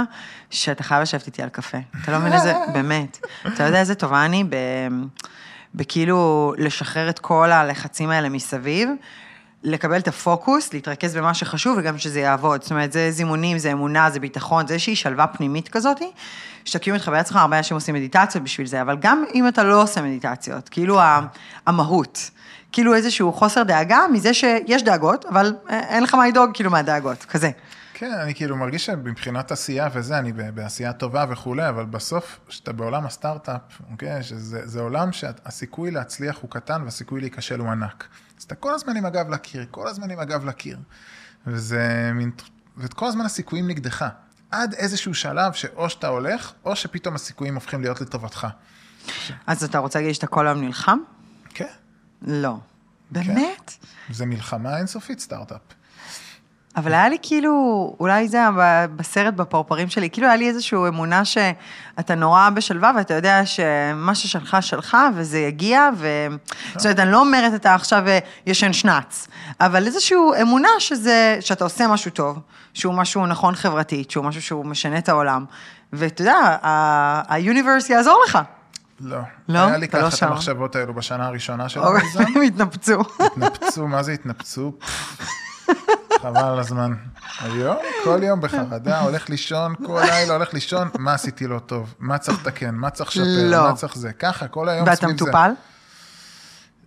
שאתה 0.50 0.82
חייב 0.82 1.02
לשבת 1.02 1.26
איתי 1.26 1.42
על 1.42 1.48
קפה. 1.48 1.78
אתה 2.02 2.12
לא 2.12 2.18
מבין 2.18 2.32
איזה, 2.32 2.54
באמת. 2.74 3.18
אתה 3.46 3.62
יודע 3.64 3.80
איזה 3.80 3.94
טובה 3.94 4.24
אני 4.24 4.44
ב... 4.44 4.56
בכאילו 5.74 6.52
לשחרר 6.58 7.08
את 7.08 7.18
כל 7.18 7.52
הלחצים 7.52 8.10
האלה 8.10 8.28
מסביב, 8.28 8.88
לקבל 9.62 9.98
את 9.98 10.08
הפוקוס, 10.08 10.72
להתרכז 10.72 11.16
במה 11.16 11.34
שחשוב 11.34 11.78
וגם 11.78 11.98
שזה 11.98 12.20
יעבוד. 12.20 12.62
זאת 12.62 12.70
אומרת, 12.70 12.92
זה 12.92 13.10
זימונים, 13.10 13.58
זה 13.58 13.72
אמונה, 13.72 14.10
זה 14.10 14.20
ביטחון, 14.20 14.66
זה 14.66 14.74
איזושהי 14.74 14.96
שלווה 14.96 15.26
פנימית 15.26 15.68
כזאת, 15.68 15.98
שאתה 16.64 16.78
כאילו 16.78 16.96
מתחבר 16.96 17.14
לעצמך, 17.14 17.36
הרבה 17.36 17.58
אנשים 17.58 17.74
עושים 17.74 17.94
מדיטציות 17.94 18.44
בשביל 18.44 18.66
זה, 18.66 18.82
אבל 18.82 18.96
גם 19.00 19.24
אם 19.34 19.48
אתה 19.48 19.62
לא 19.62 19.82
עושה 19.82 20.02
מדיטציות, 20.02 20.68
כאילו 20.68 21.00
המהות. 21.66 22.30
כאילו 22.72 22.94
איזשהו 22.94 23.32
חוסר 23.32 23.62
דאגה 23.62 24.00
מזה 24.12 24.34
שיש 24.34 24.82
דאגות, 24.82 25.24
אבל 25.24 25.54
אה, 25.70 25.80
אין 25.88 26.02
לך 26.02 26.14
מה 26.14 26.28
לדאוג 26.28 26.50
כאילו 26.54 26.70
מהדאגות, 26.70 27.24
כזה. 27.24 27.50
כן, 27.94 28.12
אני 28.22 28.34
כאילו 28.34 28.56
מרגיש 28.56 28.86
שמבחינת 28.86 29.52
עשייה 29.52 29.88
וזה, 29.94 30.18
אני 30.18 30.32
בעשייה 30.32 30.92
טובה 30.92 31.24
וכולי, 31.30 31.68
אבל 31.68 31.84
בסוף, 31.84 32.40
כשאתה 32.48 32.72
בעולם 32.72 33.06
הסטארט-אפ, 33.06 33.60
אוקיי, 33.90 34.22
שזה 34.22 34.60
זה 34.64 34.80
עולם 34.80 35.12
שהסיכוי 35.12 35.90
להצליח 35.90 36.38
הוא 36.40 36.50
קטן 36.50 36.82
והסיכוי 36.84 37.20
להיכשל 37.20 37.60
הוא 37.60 37.68
ענק. 37.68 38.04
אתה 38.48 38.56
כל 38.56 38.74
הזמן 38.74 38.96
עם 38.96 39.06
הגב 39.06 39.28
לקיר, 39.30 39.66
כל 39.70 39.88
הזמן 39.88 40.10
עם 40.10 40.18
הגב 40.18 40.44
לקיר. 40.44 40.78
וזה 41.46 42.10
מין, 42.14 42.30
ואת 42.76 42.94
כל 42.94 43.06
הזמן 43.06 43.24
הסיכויים 43.24 43.68
נגדך. 43.68 44.06
עד 44.50 44.74
איזשהו 44.74 45.14
שלב 45.14 45.52
שאו 45.52 45.90
שאתה 45.90 46.08
הולך, 46.08 46.52
או 46.64 46.76
שפתאום 46.76 47.14
הסיכויים 47.14 47.54
הופכים 47.54 47.80
להיות 47.80 48.00
לטובתך. 48.00 48.46
אז 49.46 49.64
אתה 49.64 49.78
רוצה 49.78 49.98
להגיד 49.98 50.14
שאתה 50.14 50.26
כל 50.26 50.46
היום 50.46 50.60
נלחם? 50.60 50.98
כן, 51.54 51.66
לא. 52.22 52.56
באמת? 53.10 53.72
זה 54.10 54.26
מלחמה 54.26 54.78
אינסופית 54.78 55.20
סטארט-אפ. 55.20 55.60
אבל 56.78 56.94
היה 56.94 57.08
לי 57.08 57.16
כאילו, 57.22 57.52
אולי 58.00 58.28
זה 58.28 58.36
היה 58.36 58.50
בסרט 58.96 59.34
בפרפרים 59.34 59.88
שלי, 59.88 60.10
כאילו 60.10 60.26
היה 60.26 60.36
לי 60.36 60.48
איזושהי 60.48 60.78
אמונה 60.88 61.24
שאתה 61.24 62.14
נורא 62.14 62.50
בשלווה 62.50 62.92
ואתה 62.96 63.14
יודע 63.14 63.46
שמה 63.46 64.14
ששלך 64.14 64.56
שלך 64.60 64.96
וזה 65.14 65.38
יגיע, 65.38 65.88
ו... 65.96 66.26
זאת 66.76 66.84
אומרת, 66.84 66.98
אני 66.98 67.12
לא 67.12 67.20
אומרת 67.20 67.54
אתה 67.54 67.74
עכשיו 67.74 68.08
אה, 68.08 68.18
ישן 68.46 68.72
שנץ, 68.72 69.28
אבל 69.60 69.86
איזושהי 69.86 70.16
אמונה 70.42 70.68
שזה, 70.78 71.36
שאתה 71.40 71.64
עושה 71.64 71.88
משהו 71.88 72.10
טוב, 72.10 72.38
שהוא 72.74 72.94
משהו 72.94 73.26
נכון 73.26 73.54
חברתית, 73.54 74.10
שהוא 74.10 74.24
משהו 74.24 74.42
שהוא 74.42 74.66
משנה 74.66 74.98
את 74.98 75.08
העולם, 75.08 75.44
ואתה 75.92 76.22
יודע, 76.22 76.58
ה- 76.62 77.34
ה-universe 77.34 77.92
יעזור 77.92 78.22
לך. 78.28 78.38
לא. 79.00 79.18
לא? 79.48 79.58
היה 79.58 79.76
לי 79.76 79.86
לא 79.92 80.00
ככה 80.10 80.16
את. 80.16 80.22
המחשבות 80.22 80.76
האלו 80.76 80.94
בשנה 80.94 81.26
הראשונה 81.26 81.68
של 81.68 81.80
אוקיי, 81.80 82.00
המיזם. 82.00 82.32
הם 82.36 82.42
התנפצו. 82.42 83.00
התנפצו, 83.20 83.86
מה 83.86 84.02
זה 84.02 84.12
התנפצו? 84.12 84.72
חבל 86.20 86.44
על 86.44 86.58
הזמן. 86.58 86.94
היום, 87.40 87.76
כל 88.04 88.20
יום 88.22 88.40
בחרדה, 88.40 89.00
הולך 89.00 89.30
לישון, 89.30 89.74
כל 89.86 90.00
לילה 90.10 90.34
הולך 90.34 90.54
לישון, 90.54 90.88
מה 90.98 91.14
עשיתי 91.14 91.46
לא 91.46 91.58
טוב? 91.58 91.94
מה 91.98 92.18
צריך 92.18 92.40
לתקן? 92.40 92.74
מה 92.74 92.90
צריך 92.90 93.10
לשפר? 93.10 93.50
לא. 93.50 93.68
מה 93.68 93.74
צריך 93.74 93.96
זה? 93.98 94.12
ככה, 94.12 94.48
כל 94.48 94.68
היום 94.68 94.86
ואתה 94.86 94.96
סביב 94.96 95.18
זה. 95.18 95.24
מטופל? 95.24 95.50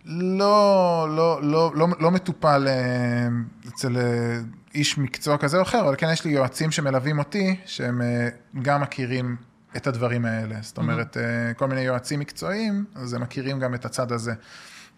לא, 0.05 1.07
לא, 1.15 1.39
לא, 1.43 1.71
לא, 1.75 1.87
לא 1.99 2.11
מטופל 2.11 2.67
אה, 2.67 3.27
אצל 3.67 3.97
אה, 3.97 4.39
איש 4.75 4.97
מקצוע 4.97 5.37
כזה 5.37 5.57
או 5.57 5.61
אחר, 5.61 5.81
אבל 5.81 5.95
כן 5.97 6.09
יש 6.13 6.25
לי 6.25 6.31
יועצים 6.31 6.71
שמלווים 6.71 7.19
אותי, 7.19 7.59
שהם 7.65 8.01
אה, 8.01 8.29
גם 8.61 8.81
מכירים 8.81 9.35
את 9.77 9.87
הדברים 9.87 10.25
האלה. 10.25 10.55
זאת 10.61 10.77
אומרת, 10.77 11.17
אה, 11.17 11.53
כל 11.53 11.67
מיני 11.67 11.81
יועצים 11.81 12.19
מקצועיים, 12.19 12.85
אז 12.95 13.13
הם 13.13 13.21
מכירים 13.21 13.59
גם 13.59 13.73
את 13.73 13.85
הצד 13.85 14.11
הזה. 14.11 14.33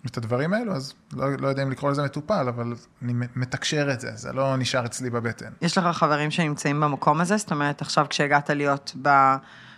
את 0.08 0.18
הדברים 0.18 0.54
האלו, 0.54 0.76
אז 0.76 0.94
לא, 1.14 1.26
לא 1.40 1.48
יודע 1.48 1.64
אם 1.64 1.72
לקרוא 1.72 1.92
לזה 1.92 2.04
מטופל, 2.04 2.46
אבל 2.48 2.74
אני 3.02 3.14
מתקשר 3.36 3.90
את 3.94 4.00
זה, 4.00 4.10
זה 4.16 4.34
לא 4.34 4.58
נשאר 4.58 4.86
אצלי 4.86 5.10
בבטן. 5.10 5.50
יש 5.62 5.78
לך 5.78 5.98
חברים 5.98 6.32
שנמצאים 6.32 6.80
במקום 6.80 7.22
הזה? 7.22 7.38
זאת 7.38 7.52
אומרת, 7.52 7.82
עכשיו 7.82 8.06
כשהגעת 8.10 8.50
להיות 8.50 8.96
ב... 9.02 9.36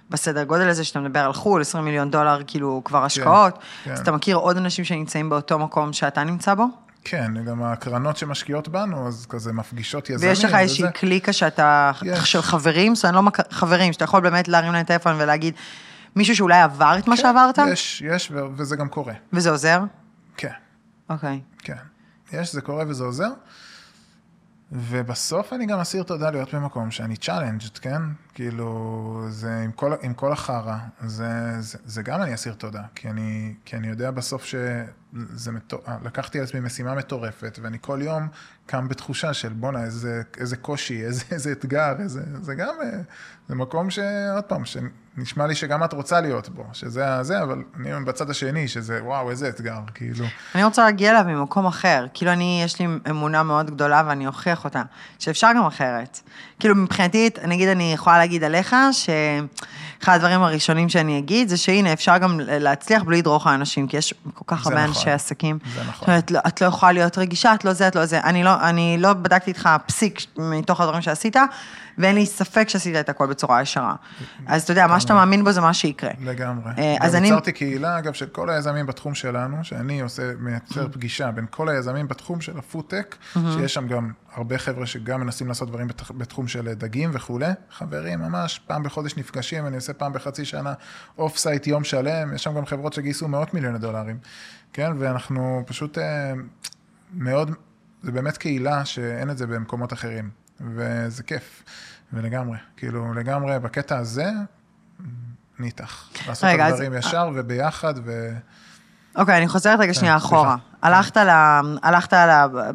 בסדר 0.10 0.44
גודל 0.44 0.70
הזה, 0.70 0.84
שאתה 0.84 1.00
מדבר 1.00 1.20
על 1.20 1.34
חו"ל, 1.34 1.62
20 1.62 1.86
מיליון 1.86 2.12
דולר, 2.12 2.40
כאילו 2.48 2.82
כבר 2.86 3.04
השקעות, 3.06 3.60
כן. 3.84 3.92
אז 3.92 4.00
אתה 4.00 4.12
מכיר 4.12 4.36
עוד 4.36 4.58
אנשים 4.58 4.86
שנמצאים 4.86 5.30
באותו 5.30 5.60
מקום 5.60 5.94
שאתה 5.94 6.24
נמצא 6.24 6.54
בו? 6.54 6.66
כן, 7.04 7.44
גם 7.46 7.64
הקרנות 7.64 8.18
שמשקיעות 8.18 8.68
בנו, 8.68 9.08
אז 9.08 9.26
כזה 9.30 9.54
מפגישות 9.54 10.10
יזמים. 10.10 10.30
ויש 10.30 10.46
לך 10.46 10.56
איזושהי. 10.56 10.92
קליקה 10.94 11.34
שאתה, 11.34 11.92
יש. 12.04 12.32
של 12.32 12.42
חברים, 12.42 12.96
זאת 12.96 13.06
אומרת, 13.06 13.16
לא 13.16 13.22
מכ- 13.24 13.54
חברים, 13.54 13.94
שאתה 13.94 14.04
יכול 14.04 14.22
באמת 14.22 14.48
להרים 14.48 14.74
להם 14.74 14.84
טלפון 14.84 15.16
ולהגיד, 15.18 15.54
מישהו 16.16 16.36
שאולי 16.36 16.62
עבר 16.62 16.96
את 17.00 17.08
מה 17.08 17.16
כן, 17.16 17.22
שעברת? 17.22 17.60
יש, 17.72 18.04
יש, 18.06 18.32
וזה 18.56 18.76
גם 18.76 18.90
קורה. 18.90 19.14
וזה 19.34 19.50
עוזר? 19.50 19.80
אוקיי. 21.10 21.42
כן, 21.58 21.78
יש, 22.32 22.54
זה 22.54 22.62
קורה 22.62 22.84
וזה 22.88 23.04
עוזר. 23.04 23.30
ובסוף 24.72 25.54
אני 25.54 25.66
גם 25.66 25.80
אסיר 25.80 26.04
תודה 26.04 26.32
להיות 26.32 26.54
במקום 26.54 26.92
שאני 26.92 27.16
challenged, 27.22 27.80
כן? 27.82 28.02
כאילו, 28.34 29.26
זה 29.30 29.62
עם 29.64 29.72
כל, 29.72 29.94
כל 30.14 30.32
החרא, 30.32 30.78
זה, 31.06 31.62
זה, 31.62 31.78
זה 31.86 32.04
גם 32.04 32.22
אני 32.22 32.34
אסיר 32.34 32.54
תודה, 32.54 32.84
כי 32.96 33.10
אני, 33.10 33.54
כי 33.66 33.76
אני 33.76 33.88
יודע 33.88 34.12
בסוף 34.12 34.44
זה 35.16 35.52
מטור... 35.52 35.80
לקחתי 36.04 36.38
על 36.38 36.44
עצמי 36.44 36.60
משימה 36.60 36.96
מטורפת, 36.96 37.60
ואני 37.62 37.78
כל 37.82 38.00
יום 38.02 38.28
קם 38.66 38.88
בתחושה 38.88 39.34
של 39.34 39.50
בואנה, 39.50 39.84
איזה, 39.84 40.22
איזה 40.38 40.58
קושי, 40.58 41.06
איזה, 41.06 41.24
איזה 41.36 41.52
אתגר, 41.52 41.94
איזה, 42.00 42.22
זה 42.42 42.56
גם, 42.56 42.74
אה, 42.84 43.00
זה 43.48 43.56
מקום 43.56 43.90
שעוד 43.90 44.44
פעם, 44.48 44.64
שנשמע 44.66 45.48
לי 45.48 45.56
שגם 45.56 45.84
את 45.84 45.94
רוצה 45.94 46.22
להיות 46.22 46.50
בו, 46.50 46.66
שזה 46.74 47.24
זה, 47.24 47.44
אבל 47.44 47.64
אני 47.76 48.06
בצד 48.06 48.30
השני, 48.30 48.68
שזה 48.68 49.04
וואו, 49.04 49.30
איזה 49.30 49.50
אתגר, 49.50 49.80
כאילו. 49.94 50.26
אני 50.56 50.64
רוצה 50.64 50.86
להגיע 50.86 51.12
אליו 51.12 51.24
ממקום 51.24 51.66
אחר, 51.66 52.06
כאילו 52.14 52.32
אני, 52.32 52.62
יש 52.66 52.80
לי 52.80 52.88
אמונה 53.10 53.44
מאוד 53.44 53.72
גדולה 53.72 54.04
ואני 54.08 54.28
אוכיח 54.28 54.66
אותה, 54.66 54.82
שאפשר 55.20 55.52
גם 55.56 55.66
אחרת. 55.66 56.20
כאילו 56.60 56.76
מבחינתי, 56.76 57.30
נגיד 57.48 57.70
אני 57.70 57.94
יכולה 57.94 58.18
להגיד 58.18 58.44
עליך, 58.44 58.76
ש... 58.92 59.10
אחד 60.04 60.16
הדברים 60.16 60.44
הראשונים 60.44 60.90
שאני 60.90 61.18
אגיד, 61.18 61.50
זה 61.50 61.58
שהנה, 61.58 61.94
אפשר 61.94 62.18
גם 62.18 62.40
להצליח 62.44 63.04
בלי 63.04 63.18
לדרוך 63.18 63.48
על 63.48 63.54
אנשים, 63.54 63.88
כי 63.88 63.98
יש 63.98 64.14
כל 64.34 64.44
כך 64.48 64.68
הרבה 64.68 64.84
נכון, 64.84 64.90
אנשי 64.90 65.12
עסקים. 65.12 65.60
זה 65.76 65.82
נכון. 65.82 65.94
זאת 66.00 66.08
אומרת, 66.08 66.32
לא, 66.32 66.40
את 66.48 66.62
לא 66.62 66.68
יכולה 66.68 66.92
להיות 66.92 67.18
רגישה, 67.18 67.54
את 67.54 67.66
לא 67.66 67.74
זה, 67.74 67.88
את 67.88 67.96
לא 67.96 68.06
זה. 68.06 68.20
אני 68.20 68.44
לא, 68.44 68.62
אני 68.62 68.98
לא 69.00 69.14
בדקתי 69.14 69.52
איתך 69.52 69.70
פסיק 69.86 70.20
מתוך 70.38 70.82
הדברים 70.82 71.02
שעשית, 71.02 71.36
ואין 71.98 72.16
לי 72.16 72.26
ספק 72.26 72.70
שעשית 72.70 72.96
את 72.96 73.10
הכל 73.10 73.28
בצורה 73.28 73.62
ישרה. 73.62 73.96
אז 74.48 74.64
אתה 74.64 74.72
יודע, 74.72 74.88
מה 74.88 75.00
שאתה 75.00 75.14
מאמין 75.14 75.44
בו 75.44 75.52
זה 75.52 75.62
מה 75.62 75.74
שיקרה. 75.74 76.10
לגמרי. 76.22 76.72
אה, 76.78 76.96
אז 77.02 77.16
אני... 77.16 77.28
יצרתי 77.28 77.52
קהילה, 77.52 77.98
אגב, 77.98 78.14
של 78.14 78.26
כל 78.26 78.50
היזמים 78.50 78.86
בתחום 78.86 79.16
שלנו, 79.16 79.64
שאני 79.64 80.02
עושה, 80.02 80.32
מייצר 80.40 80.88
פגישה 80.92 81.32
בין 81.32 81.46
כל 81.50 81.70
היזמים 81.70 82.08
בתחום 82.08 82.42
של 82.42 82.58
הפודטק, 82.58 83.16
שיש 83.34 83.74
שם 83.74 83.88
גם 83.88 84.12
הרבה 84.34 84.58
חבר'ה 84.58 84.86
שגם 84.86 85.22
מנסים 85.22 85.48
לעשות 85.48 85.70
דברים 85.70 85.88
בתחום 86.18 86.48
של 86.48 86.74
דגים 86.74 87.12
וכולי. 87.14 87.52
חברים, 87.72 88.20
ממש, 88.20 88.60
פעם 88.68 88.84
בחודש 88.84 89.18
נפגשים, 89.18 89.68
אני 89.68 89.76
עושה 89.76 89.94
פעם 89.94 90.14
בחצי 90.14 90.46
שנה 90.46 90.74
off-site 91.18 91.68
יום 91.68 91.84
שלם, 91.84 92.34
יש 92.36 92.44
שם 92.44 92.56
גם 92.56 92.66
חברות 92.66 92.94
שגייסו 92.94 93.28
מאות 93.28 93.54
מיליוני 93.54 93.80
דולרים, 93.80 94.18
כן? 94.74 94.92
ואנחנו 95.00 95.64
פשוט 95.66 95.98
אה, 95.98 96.34
מאוד, 97.14 97.52
זה 98.02 98.12
באמת 98.12 98.38
קהילה 98.38 98.86
שאין 98.86 99.30
את 99.30 99.38
זה 99.38 99.48
במקומות 99.48 99.94
אחרים. 99.94 100.45
וזה 100.62 101.24
כיף, 101.24 101.64
ולגמרי, 102.14 102.58
כאילו, 102.78 103.14
לגמרי, 103.14 103.60
בקטע 103.60 103.98
הזה, 103.98 104.30
אני 105.60 105.68
איתך. 105.68 106.10
לעשות 106.28 106.50
את 106.56 106.60
הדברים 106.60 106.94
אז... 106.94 107.06
ישר 107.06 107.30
וביחד, 107.36 107.94
ו... 108.06 108.32
אוקיי, 109.16 109.38
אני 109.38 109.48
חוזרת 109.48 109.80
רגע 109.80 109.94
כן, 109.94 110.00
שנייה 110.00 110.16
אחורה. 110.16 110.56
הלכת, 110.82 111.18
ל... 111.18 111.30
הלכת 111.84 112.14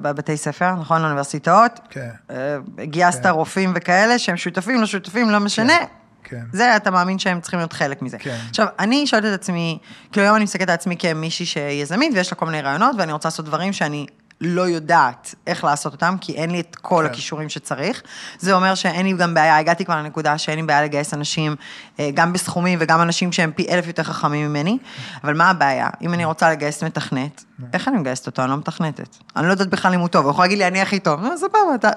לבתי 0.05 0.37
ספר, 0.37 0.75
נכון? 0.75 1.03
לאוניברסיטאות? 1.03 1.81
כן. 1.91 2.11
אה, 2.31 2.57
גייסת 2.85 3.23
כן. 3.23 3.29
רופאים 3.29 3.73
וכאלה, 3.75 4.19
שהם 4.19 4.37
שותפים, 4.37 4.81
לא 4.81 4.87
שותפים, 4.87 5.31
לא 5.31 5.41
משנה. 5.41 5.79
כן. 5.79 5.85
כן. 6.25 6.45
זה, 6.53 6.77
אתה 6.77 6.91
מאמין 6.91 7.19
שהם 7.19 7.41
צריכים 7.41 7.59
להיות 7.59 7.73
חלק 7.73 8.03
מזה. 8.03 8.19
כן. 8.19 8.39
עכשיו, 8.51 8.67
אני 8.79 9.07
שואלת 9.07 9.25
את 9.25 9.41
עצמי, 9.41 9.79
כאילו 10.13 10.27
היום 10.27 10.37
אני 10.37 10.45
מסתכלת 10.45 10.69
על 10.69 10.75
עצמי 10.75 10.97
כמישהי 10.99 11.47
שיזמית 11.47 12.13
ויש 12.15 12.33
לה 12.33 12.37
כל 12.37 12.47
מיני 12.47 12.61
רעיונות, 12.61 12.97
ואני 12.99 13.13
רוצה 13.13 13.29
לעשות 13.29 13.47
דברים 13.47 13.73
שאני 13.73 14.07
לא 14.41 14.69
יודעת 14.69 15.35
איך 15.47 15.65
לעשות 15.65 15.93
אותם, 15.93 16.17
כי 16.21 16.35
אין 16.35 16.51
לי 16.51 16.61
את 16.61 16.77
כל 16.77 17.05
כן. 17.07 17.11
הכישורים 17.11 17.49
שצריך. 17.49 18.03
זה 18.39 18.53
אומר 18.53 18.75
שאין 18.75 19.07
לי 19.07 19.13
גם 19.13 19.35
בעיה, 19.35 19.59
הגעתי 19.59 19.85
כבר 19.85 19.97
לנקודה 19.97 20.39
שאין 20.39 20.59
לי 20.59 20.63
בעיה 20.63 20.83
לגייס 20.83 21.15
אנשים, 21.15 21.57
אה, 22.01 22.11
גם 22.15 22.33
בסכומים 22.33 22.79
וגם 22.83 23.03
אנשים 23.03 23.33
שהם 23.33 23.53
פי 23.53 23.69
אלף 23.69 23.87
יותר 23.87 24.03
חכמים 24.03 24.49
ממני, 24.49 24.79
אבל 25.25 25.37
מה 25.37 25.51
הבעיה? 25.51 25.89
אם 26.03 26.15
אני 26.15 26.25
רוצה 26.25 26.51
לגייס 26.51 26.85
מתכנת, 26.85 27.45
איך 27.73 27.89
אני 27.89 27.97
מגייסת 27.97 28.27
אותו? 28.27 28.43
אני 28.43 28.51
לא 28.51 28.57
מתכנתת. 28.57 29.17
אני 29.37 29.47
לא 29.47 29.53
יודעת 29.53 29.69
בכלל 29.69 29.95
אם 29.95 30.01
הוא 30.01 30.09
טוב, 30.09 30.25
הוא 30.25 30.31
יכול 30.31 30.45
להגיד 30.45 30.59
לי, 30.59 30.67
אני 30.67 30.81
הכי 30.81 31.01
טוב. 31.01 31.21
זה 31.35 31.47
פעם, 31.53 31.75
אתה... 31.75 31.91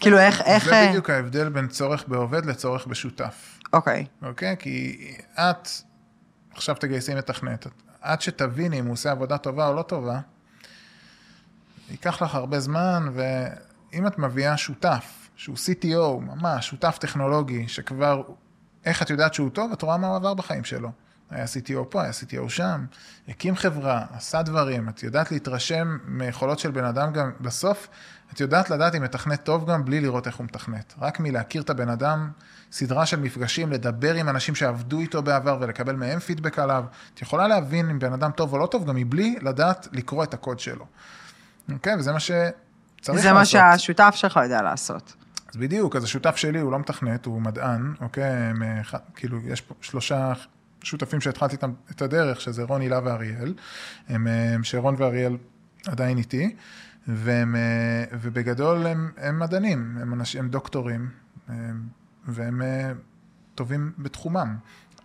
כאילו, 0.00 0.18
איך... 0.18 0.40
איך... 0.40 0.64
זה 0.64 0.86
בדיוק 0.88 1.10
ההבדל 1.10 1.48
בין 1.48 1.68
צורך 1.68 2.04
בעובד 2.08 2.46
לצורך 2.46 2.86
בשותף. 2.86 3.58
אוקיי. 3.72 4.06
אוקיי? 4.22 4.56
כי 4.58 4.96
את, 5.34 5.68
עכשיו 6.54 6.74
תגייסי 6.74 7.14
מתכנת, 7.14 7.66
עד 8.00 8.20
שתביני 8.20 8.78
אם 8.78 8.84
הוא 8.84 8.92
עושה 8.92 9.10
עבודה 9.10 9.38
טובה 9.38 9.68
או 9.68 9.74
לא 9.74 9.82
טובה, 9.82 10.18
ייקח 11.90 12.22
לך 12.22 12.34
הרבה 12.34 12.60
זמן, 12.60 13.08
ואם 13.14 14.06
את 14.06 14.18
מביאה 14.18 14.56
שותף, 14.56 15.28
שהוא 15.36 15.56
CTO, 15.56 16.20
ממש, 16.20 16.68
שותף 16.68 16.98
טכנולוגי, 17.00 17.68
שכבר, 17.68 18.22
איך 18.84 19.02
את 19.02 19.10
יודעת 19.10 19.34
שהוא 19.34 19.50
טוב? 19.50 19.72
את 19.72 19.82
רואה 19.82 19.96
מה 19.96 20.06
הוא 20.06 20.16
עבר 20.16 20.34
בחיים 20.34 20.64
שלו. 20.64 20.90
היה 21.30 21.44
CTO 21.44 21.84
פה, 21.90 22.02
היה 22.02 22.10
CTO 22.10 22.48
שם, 22.48 22.84
הקים 23.28 23.56
חברה, 23.56 24.04
עשה 24.12 24.42
דברים, 24.42 24.88
את 24.88 25.02
יודעת 25.02 25.32
להתרשם 25.32 25.98
מיכולות 26.04 26.58
של 26.58 26.70
בן 26.70 26.84
אדם 26.84 27.12
גם 27.12 27.32
בסוף, 27.40 27.88
את 28.32 28.40
יודעת 28.40 28.70
לדעת 28.70 28.94
אם 28.94 29.02
מתכנת 29.02 29.44
טוב 29.44 29.70
גם 29.70 29.84
בלי 29.84 30.00
לראות 30.00 30.26
איך 30.26 30.36
הוא 30.36 30.44
מתכנת. 30.44 30.94
רק 31.00 31.20
מלהכיר 31.20 31.62
את 31.62 31.70
הבן 31.70 31.88
אדם, 31.88 32.30
סדרה 32.72 33.06
של 33.06 33.20
מפגשים, 33.20 33.72
לדבר 33.72 34.14
עם 34.14 34.28
אנשים 34.28 34.54
שעבדו 34.54 35.00
איתו 35.00 35.22
בעבר 35.22 35.58
ולקבל 35.60 35.96
מהם 35.96 36.18
פידבק 36.18 36.58
עליו. 36.58 36.84
את 37.14 37.22
יכולה 37.22 37.48
להבין 37.48 37.90
אם 37.90 37.98
בן 37.98 38.12
אדם 38.12 38.30
טוב 38.30 38.52
או 38.52 38.58
לא 38.58 38.66
טוב, 38.66 38.86
גם 38.86 38.96
מבלי 38.96 39.36
לדעת 39.42 39.88
לקרוא 39.92 40.24
את 40.24 40.34
הקוד 40.34 40.60
שלו. 40.60 40.86
אוקיי, 41.72 41.96
וזה 41.96 42.12
מה 42.12 42.20
שצריך 42.20 43.08
לעשות. 43.08 43.22
זה 43.22 43.32
מה 43.32 43.44
שהשותף 43.44 44.12
שלך 44.16 44.40
יודע 44.42 44.62
לעשות. 44.62 45.14
אז 45.50 45.56
בדיוק, 45.56 45.96
אז 45.96 46.04
השותף 46.04 46.36
שלי 46.36 46.60
הוא 46.60 46.72
לא 46.72 46.78
מתכנת, 46.78 47.26
הוא 47.26 47.42
מדען, 47.42 47.94
אוקיי? 48.00 48.24
הם, 48.24 48.62
כאילו, 49.14 49.38
יש 49.44 49.60
פה 49.60 49.74
שלושה 49.80 50.32
שותפים 50.82 51.20
שהתחלתי 51.20 51.56
איתם 51.56 51.72
את 51.90 52.02
הדרך, 52.02 52.40
שזה 52.40 52.62
רון, 52.62 52.80
הילה 52.80 53.00
ואריאל, 53.04 53.54
הם, 54.08 54.26
שרון 54.62 54.94
ואריאל 54.98 55.36
עדיין 55.86 56.18
איתי, 56.18 56.56
והם, 57.08 57.56
ובגדול 58.12 58.86
הם, 58.86 59.10
הם 59.16 59.38
מדענים, 59.38 59.98
הם, 60.00 60.14
אנשים, 60.14 60.40
הם 60.40 60.48
דוקטורים, 60.48 61.10
והם 62.28 62.62
טובים 63.54 63.92
בתחומם. 63.98 64.56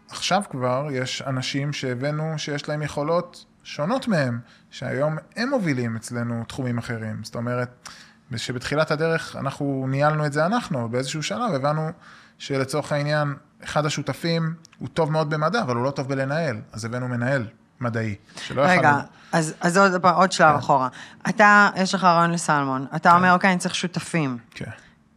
עכשיו 0.10 0.44
כבר 0.50 0.88
יש 0.92 1.22
אנשים 1.22 1.74
שהבאנו 1.74 2.34
שיש 2.38 2.70
להם 2.70 2.82
יכולות 2.82 3.46
שונות 3.64 4.08
מהם, 4.08 4.40
שהיום 4.72 5.18
הם 5.36 5.50
מובילים 5.50 5.96
אצלנו 5.96 6.44
תחומים 6.48 6.78
אחרים. 6.78 7.24
זאת 7.24 7.36
אומרת, 7.36 7.90
שבתחילת 8.36 8.92
הדרך 8.92 9.36
אנחנו 9.36 9.86
ניהלנו 9.90 10.26
את 10.26 10.34
זה 10.34 10.46
אנחנו, 10.46 10.90
באיזשהו 10.90 11.24
שלב 11.24 11.54
הבנו 11.54 11.90
שלצורך 12.38 12.92
העניין, 12.92 13.36
אחד 13.64 13.86
השותפים 13.86 14.54
הוא 14.78 14.88
טוב 14.88 15.12
מאוד 15.12 15.30
במדע, 15.30 15.62
אבל 15.62 15.76
הוא 15.76 15.84
לא 15.84 15.92
טוב 15.92 16.08
בלנהל, 16.08 16.62
אז 16.72 16.86
הבאנו 16.86 17.08
מנהל 17.08 17.48
מדעי, 17.82 18.16
שלא 18.36 18.62
רגע, 18.62 18.74
יכלנו... 18.74 18.98
אז, 19.32 19.54
אז 19.62 19.78
עוד, 19.78 20.06
עוד 20.06 20.32
שלב 20.32 20.52
כן. 20.52 20.58
אחורה. 20.58 20.88
אתה, 21.30 21.70
יש 21.76 21.96
לך 21.96 22.04
רעיון 22.04 22.32
לסלמון, 22.32 22.86
אתה 22.96 23.10
כן. 23.10 23.16
אומר, 23.16 23.34
אוקיי, 23.34 23.52
אני 23.52 23.60
צריך 23.60 23.76
שותפים. 23.76 24.38
כן. 24.52 24.72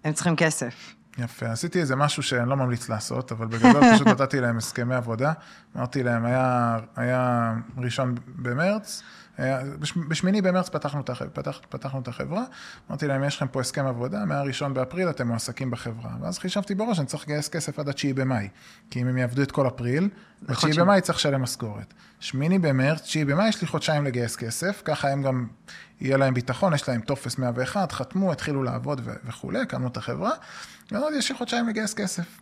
הם 0.05 0.12
צריכים 0.12 0.37
כסף. 0.37 0.93
יפה, 1.18 1.46
עשיתי 1.46 1.81
איזה 1.81 1.96
משהו 1.96 2.22
שאני 2.22 2.48
לא 2.48 2.57
ממליץ 2.57 2.88
לעשות, 2.88 3.33
אבל 3.33 3.46
בגדול 3.46 3.83
פשוט 3.94 4.07
נתתי 4.07 4.40
להם 4.40 4.57
הסכמי 4.57 4.94
עבודה. 4.94 5.33
אמרתי 5.77 6.03
להם, 6.03 6.24
היה, 6.24 6.79
היה 6.96 7.53
ראשון 7.77 8.14
במרץ, 8.27 9.03
היה, 9.38 9.61
בשמיני 10.09 10.42
במרץ 10.42 10.68
פתחנו 10.68 11.00
את, 11.00 11.11
פתח, 11.33 11.61
פתחנו 11.68 12.00
את 12.00 12.09
החברה, 12.09 12.44
אמרתי 12.90 13.07
להם, 13.07 13.24
יש 13.24 13.37
לכם 13.37 13.48
פה 13.48 13.61
הסכם 13.61 13.87
עבודה, 13.87 14.24
מהראשון 14.24 14.74
באפריל 14.74 15.11
אתם 15.11 15.29
מועסקים 15.29 15.70
בחברה. 15.70 16.11
ואז 16.20 16.38
חישבתי 16.38 16.74
בראש, 16.74 16.98
אני 16.98 17.07
צריך 17.07 17.24
לגייס 17.24 17.48
כסף 17.48 17.79
עד 17.79 17.88
התשיעי 17.88 18.12
במאי, 18.12 18.48
כי 18.90 19.03
אם 19.03 19.07
הם 19.07 19.18
יעבדו 19.18 19.42
את 19.42 19.53
כל 19.53 19.66
אפריל, 19.66 20.09
בתשיעי 20.42 20.72
במאי 20.72 21.00
צריך 21.00 21.18
לשלם 21.18 21.42
משכורת. 21.42 21.94
שמיני 22.20 22.59
במרץ, 22.59 23.00
תשיעי 23.00 23.24
במאי, 23.24 23.48
יש 23.48 23.61
לי 23.61 23.66
חודשיים 23.66 24.05
לגייס 24.05 24.37
כסף, 24.37 24.83
ככה 24.85 25.09
הם 25.09 25.22
גם, 25.22 25.46
יהיה 26.00 26.16
להם 26.16 26.35
ביטחון, 26.35 26.74
יש 26.74 26.88
להם 26.88 27.00
טופס 27.00 27.38
101, 27.38 27.92
חתמו, 27.92 28.33
התחילו 28.33 28.62
לעבוד 28.62 29.00
וכולי, 29.24 29.61
הקמנו 29.61 29.88
את 29.88 29.96
החברה. 29.96 30.33
ואמרתי, 30.92 31.16
יש 31.16 31.31
לי 31.31 31.37
חודשיים 31.37 31.68
לגייס 31.68 31.94
כסף. 31.94 32.40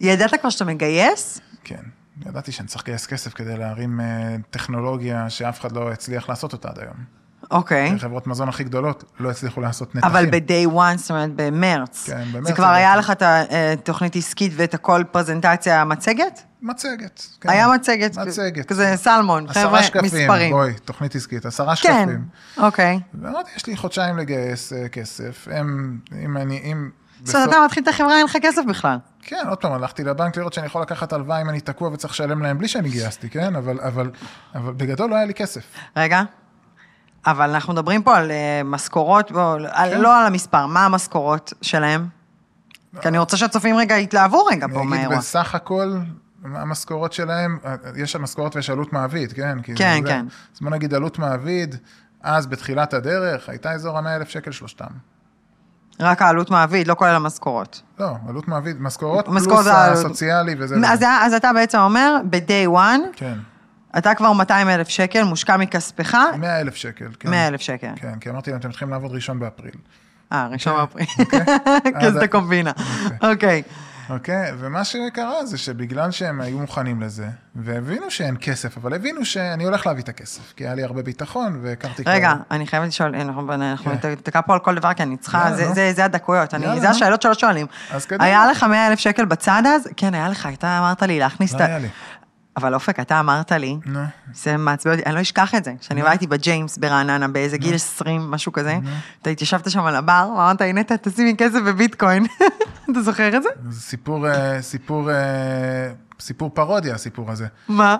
ידעת 0.00 0.34
כבר 0.40 0.50
שאתה 0.50 0.64
מגייס? 0.64 1.40
כן, 1.64 1.82
ידעתי 2.26 2.52
שאני 2.52 2.68
צריך 2.68 2.82
לגייס 2.82 3.06
כסף 3.06 3.34
כדי 3.34 3.56
להרים 3.56 4.00
אה, 4.00 4.36
טכנולוגיה 4.50 5.30
שאף 5.30 5.60
אחד 5.60 5.72
לא 5.72 5.92
הצליח 5.92 6.28
לעשות 6.28 6.52
אותה 6.52 6.68
עד 6.68 6.78
היום. 6.78 7.18
אוקיי. 7.50 7.92
Okay. 7.94 7.98
חברות 7.98 8.26
מזון 8.26 8.48
הכי 8.48 8.64
גדולות 8.64 9.04
לא 9.20 9.30
הצליחו 9.30 9.60
לעשות 9.60 9.94
נתחים. 9.94 10.10
אבל 10.10 10.26
ב-day 10.30 10.70
one, 10.74 10.96
זאת 10.96 11.10
אומרת 11.10 11.30
במרץ. 11.36 12.04
כן, 12.06 12.24
במרץ. 12.32 12.46
זה 12.46 12.52
כבר 12.52 12.66
היה 12.66 12.96
לך 12.96 13.10
את 13.10 13.22
התוכנית 13.22 14.16
אה, 14.16 14.18
עסקית 14.18 14.52
ואת 14.56 14.74
הכל 14.74 15.04
פרזנטציה 15.10 15.84
מצגת? 15.84 16.42
מצגת, 16.62 17.22
כן. 17.40 17.48
היה 17.48 17.68
מצגת. 17.68 18.18
מצגת. 18.18 18.66
כזה 18.66 18.92
סלמון, 18.96 19.52
חבר'ה, 19.52 19.82
שקפים, 19.82 20.04
מספרים. 20.04 20.52
בואי, 20.52 20.72
תוכנית 20.84 21.14
עסקית, 21.14 21.46
עשרה 21.46 21.76
כן, 21.76 21.76
שקפים. 21.76 22.24
כן, 22.54 22.62
אוקיי. 22.62 23.00
ואמרתי, 23.22 23.50
יש 23.56 23.66
לי 23.66 23.76
חודשיים 23.76 24.18
לגייס 24.18 24.72
uh, 24.72 24.88
כסף, 24.88 25.48
הם, 25.50 25.98
אם 26.24 26.36
אני, 26.36 26.58
אם... 26.58 26.90
זאת 27.24 27.34
אומרת, 27.34 27.48
אתה 27.48 27.56
מתחיל 27.64 27.82
את 27.82 27.88
החברה, 27.88 28.16
אין 28.16 28.24
לך 28.24 28.36
כסף 28.42 28.62
בכלל. 28.68 28.96
כן, 29.22 29.44
עוד 29.48 29.58
פעם, 29.58 29.72
הלכתי 29.72 30.04
לבנק 30.04 30.36
לראות 30.36 30.52
שאני 30.52 30.66
יכול 30.66 30.82
לקחת 30.82 31.12
הלוואה 31.12 31.40
אם 31.40 31.48
אני 31.48 31.60
תקוע 31.60 31.88
וצריך 31.88 32.12
לשלם 32.12 32.42
להם 32.42 32.58
בלי 32.58 32.68
שאני 32.68 32.88
גייסתי, 32.88 33.30
כן? 33.30 33.56
אבל, 33.56 33.80
אבל, 33.80 34.10
אבל 34.54 34.72
בגדול 34.72 35.10
לא 35.10 35.14
היה 35.16 35.24
לי 35.24 35.34
כסף. 35.34 35.62
רגע, 35.96 36.22
אבל 37.26 37.50
אנחנו 37.50 37.72
מדברים 37.72 38.02
פה 38.02 38.16
על 38.16 38.30
uh, 38.30 38.64
משכורות, 38.64 39.28
כן. 39.28 40.00
לא 40.00 40.20
על 40.20 40.26
המספר, 40.26 40.66
מה 40.66 40.84
המשכורות 40.84 41.52
שלהם? 41.62 42.08
לא. 42.92 43.00
כי 43.00 43.08
אני 43.08 43.18
רוצה 43.18 43.36
שהצופים 43.36 43.76
רגע 43.76 43.98
יתלהבו 43.98 44.44
רגע 44.44 44.66
פה 44.66 44.74
מהאירוע. 44.74 44.96
אני 44.96 45.06
אגיד 45.06 45.18
בסך 45.18 45.54
הכל, 45.54 45.92
המשכורות 46.44 47.12
שלהם, 47.12 47.58
יש 47.96 48.16
משכורות 48.16 48.56
ויש 48.56 48.70
עלות 48.70 48.92
מעביד, 48.92 49.32
כן? 49.32 49.58
כן, 49.62 50.00
כן. 50.06 50.26
אז 50.54 50.60
בוא 50.60 50.70
נגיד 50.70 50.94
עלות 50.94 51.18
מעביד, 51.18 51.74
אז 52.22 52.46
בתחילת 52.46 52.94
הדרך, 52.94 53.48
הייתה 53.48 53.72
אזור 53.72 53.98
ה-100 53.98 54.08
אלף 54.08 54.28
שקל 54.28 54.50
שלושתם. 54.50 54.86
רק 56.00 56.22
העלות 56.22 56.50
מעביד, 56.50 56.86
לא 56.88 56.94
כולל 56.94 57.14
המשכורות. 57.14 57.82
לא, 58.00 58.08
עלות 58.28 58.48
מעביד, 58.48 58.76
משכורות 58.82 59.24
פלוס 59.26 59.66
הסוציאלי 59.68 60.54
וזה. 60.58 60.76
אז, 60.86 61.02
אז 61.22 61.34
אתה 61.34 61.52
בעצם 61.52 61.78
אומר, 61.78 62.16
ב-day 62.30 62.68
one, 62.76 63.00
כן. 63.16 63.34
אתה 63.98 64.14
כבר 64.14 64.32
200 64.32 64.68
אלף 64.68 64.88
שקל, 64.88 65.24
מושקע 65.24 65.56
מכספך, 65.56 66.16
100 66.38 66.60
אלף 66.60 66.74
שקל, 66.74 67.08
כן. 67.20 67.30
100 67.30 67.48
אלף 67.48 67.60
שקל. 67.60 67.90
כן, 67.96 68.18
כי 68.20 68.30
אמרתי 68.30 68.50
להם, 68.50 68.60
אתם 68.60 68.68
מתחילים 68.68 68.92
לעבוד 68.92 69.12
ראשון 69.12 69.38
באפריל. 69.40 69.72
אה, 70.32 70.48
ראשון 70.52 70.76
באפריל. 70.76 71.06
אוקיי. 71.18 71.40
כזה 72.02 72.20
אז- 72.20 72.28
קומבינה. 72.30 72.72
אוקיי. 73.22 73.62
אוקיי? 74.10 74.52
ומה 74.58 74.84
שקרה 74.84 75.46
זה 75.46 75.58
שבגלל 75.58 76.10
שהם 76.10 76.40
היו 76.40 76.58
מוכנים 76.58 77.00
לזה, 77.02 77.26
והבינו 77.56 78.10
שאין 78.10 78.36
כסף, 78.40 78.76
אבל 78.76 78.94
הבינו 78.94 79.24
שאני 79.24 79.64
הולך 79.64 79.86
להביא 79.86 80.02
את 80.02 80.08
הכסף, 80.08 80.52
כי 80.56 80.64
היה 80.64 80.74
לי 80.74 80.82
הרבה 80.82 81.02
ביטחון, 81.02 81.58
והכרתי 81.62 82.04
כבר... 82.04 82.12
רגע, 82.12 82.32
אני 82.50 82.66
חייבת 82.66 82.88
לשאול, 82.88 83.14
אנחנו 83.14 83.90
כן. 84.02 84.08
ניתקע 84.08 84.40
פה 84.40 84.52
על 84.54 84.58
כל 84.58 84.74
דבר, 84.74 84.94
כי 84.94 85.02
אני 85.02 85.16
צריכה, 85.16 85.52
זה- 85.56 85.68
נו. 85.68 85.74
זה 85.94 86.04
הדקויות, 86.04 86.50
זה. 86.80 86.90
השאלות 86.90 87.22
שלא 87.22 87.34
שואלים. 87.34 87.66
אז 87.90 88.06
קדימה. 88.06 88.24
היה 88.24 88.46
לך 88.46 88.62
100 88.62 88.86
אלף 88.88 88.98
שקל 88.98 89.24
בצד 89.24 89.62
אז? 89.66 89.88
כן, 89.96 90.14
היה 90.14 90.28
לך, 90.28 90.48
אתה 90.52 90.78
אמרת 90.78 91.02
לי 91.02 91.18
להכניס 91.18 91.54
את 91.54 91.60
לא 91.60 91.64
ה... 91.64 91.78
אבל 92.58 92.74
אופק, 92.74 93.00
אתה 93.00 93.20
אמרת 93.20 93.52
לי, 93.52 93.76
זה 94.34 94.56
מעצבן 94.56 94.92
אותי, 94.92 95.02
אני 95.06 95.14
לא 95.14 95.20
אשכח 95.20 95.54
את 95.54 95.64
זה, 95.64 95.72
כשאני 95.80 96.02
עבדתי 96.02 96.26
בג'יימס 96.26 96.78
ברעננה 96.78 97.28
באיזה 97.28 97.58
גיל 97.58 97.74
20, 97.74 98.30
משהו 98.30 98.52
כזה, 98.52 98.78
אתה 99.22 99.30
התיישבת 99.30 99.70
שם 99.70 99.84
על 99.84 99.96
הבר, 99.96 100.28
ואמרת, 100.32 100.60
הנה, 100.60 100.80
תשימי 101.02 101.34
כסף 101.38 101.58
בביטקוין. 101.66 102.26
אתה 102.90 103.02
זוכר 103.02 103.36
את 103.36 103.42
זה? 103.42 103.48
זה 103.68 103.80
סיפור, 103.80 104.28
אה, 104.28 104.62
סיפור, 104.62 105.10
אה, 105.10 105.16
סיפור 106.20 106.50
פרודיה, 106.54 106.94
הסיפור 106.94 107.30
הזה. 107.30 107.46
מה? 107.68 107.96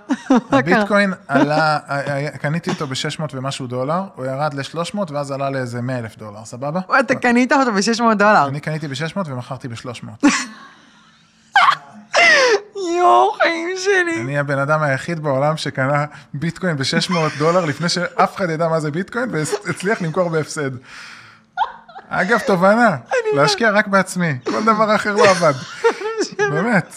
הביטקוין 0.51 1.13
עלה, 1.29 1.79
אה, 1.91 2.31
קניתי 2.39 2.71
אותו 2.71 2.87
ב-600 2.87 3.23
ומשהו 3.35 3.67
דולר, 3.67 4.03
הוא 4.15 4.27
ירד 4.27 4.55
ל-300 4.55 5.13
ואז 5.13 5.31
עלה 5.31 5.51
לאיזה 5.51 5.83
100 5.83 5.99
אלף 5.99 6.17
דולר, 6.17 6.45
סבבה? 6.45 6.81
אתה 7.01 7.15
קנית 7.15 7.53
אותו 7.53 7.73
ב-600 7.73 8.15
דולר. 8.15 8.49
אני 8.49 8.61
קניתי 8.61 8.89
ב-600 8.89 9.19
ומכרתי 9.27 9.69
ב-300. 9.69 10.27
יואו, 12.99 13.33
חיים 13.33 13.69
שלי. 13.77 14.21
אני 14.21 14.39
הבן 14.39 14.59
אדם 14.59 14.83
היחיד 14.83 15.21
בעולם 15.21 15.57
שקנה 15.57 16.05
ביטקוין 16.35 16.77
ב-600 16.77 17.15
דולר 17.39 17.65
לפני 17.65 17.89
שאף 17.89 18.37
אחד 18.37 18.51
ידע 18.51 18.69
מה 18.69 18.81
זה 18.81 18.91
ביטקוין 18.91 19.29
והצליח 19.33 20.03
למכור 20.03 20.29
בהפסד. 20.29 20.71
אגב, 22.09 22.39
תובנה, 22.39 22.97
להשקיע 23.35 23.71
רק 23.71 23.87
בעצמי, 23.87 24.39
כל 24.45 24.65
דבר 24.65 24.95
אחר 24.95 25.17
לא 25.17 25.31
עבד. 25.31 25.53
באמת, 26.53 26.95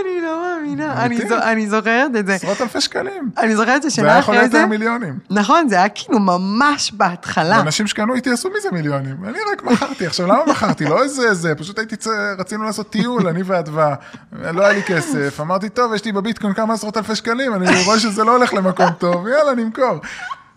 אני 0.00 0.20
לא 0.22 0.42
מאמינה, 0.42 1.06
אני 1.42 1.66
זוכרת 1.66 2.16
את 2.18 2.26
זה. 2.26 2.34
עשרות 2.34 2.60
אלפי 2.60 2.80
שקלים. 2.80 3.30
אני 3.38 3.56
זוכרת 3.56 3.82
זה 3.82 3.90
ששנה 3.90 4.10
היה 4.10 4.18
יכול 4.18 4.34
אחרי 4.34 4.48
להיות 4.48 4.52
זה, 4.52 4.66
מיליונים. 4.66 5.18
נכון, 5.30 5.68
זה 5.68 5.76
היה 5.76 5.88
כאילו 5.88 6.18
ממש 6.18 6.92
בהתחלה. 6.92 7.60
אנשים 7.60 7.86
שקנו 7.86 8.14
איתי 8.14 8.30
עשו 8.30 8.48
מזה 8.58 8.68
מיליונים, 8.72 9.16
אני 9.24 9.38
רק 9.52 9.62
מכרתי. 9.62 10.06
עכשיו, 10.06 10.26
למה 10.26 10.46
מכרתי? 10.46 10.84
לא 10.84 11.02
איזה 11.02 11.34
זה, 11.34 11.54
פשוט 11.54 11.78
הייתי, 11.78 11.96
רצינו 12.38 12.64
לעשות 12.64 12.90
טיול, 12.90 13.28
אני 13.28 13.42
ואדווה, 13.42 13.94
לא 14.32 14.62
היה 14.62 14.72
לי 14.72 14.82
כסף, 14.82 15.40
אמרתי, 15.40 15.68
טוב, 15.68 15.94
יש 15.94 16.04
לי 16.04 16.12
בביטקוין 16.12 16.54
כמה 16.54 16.74
עשרות 16.74 16.96
אלפי 16.96 17.14
שקלים, 17.14 17.54
אני 17.54 17.84
רואה 17.84 17.98
שזה 17.98 18.24
לא 18.24 18.36
הולך 18.36 18.54
למקום 18.54 18.90
טוב, 18.98 19.28
יאללה, 19.28 19.54
נמכור. 19.54 20.00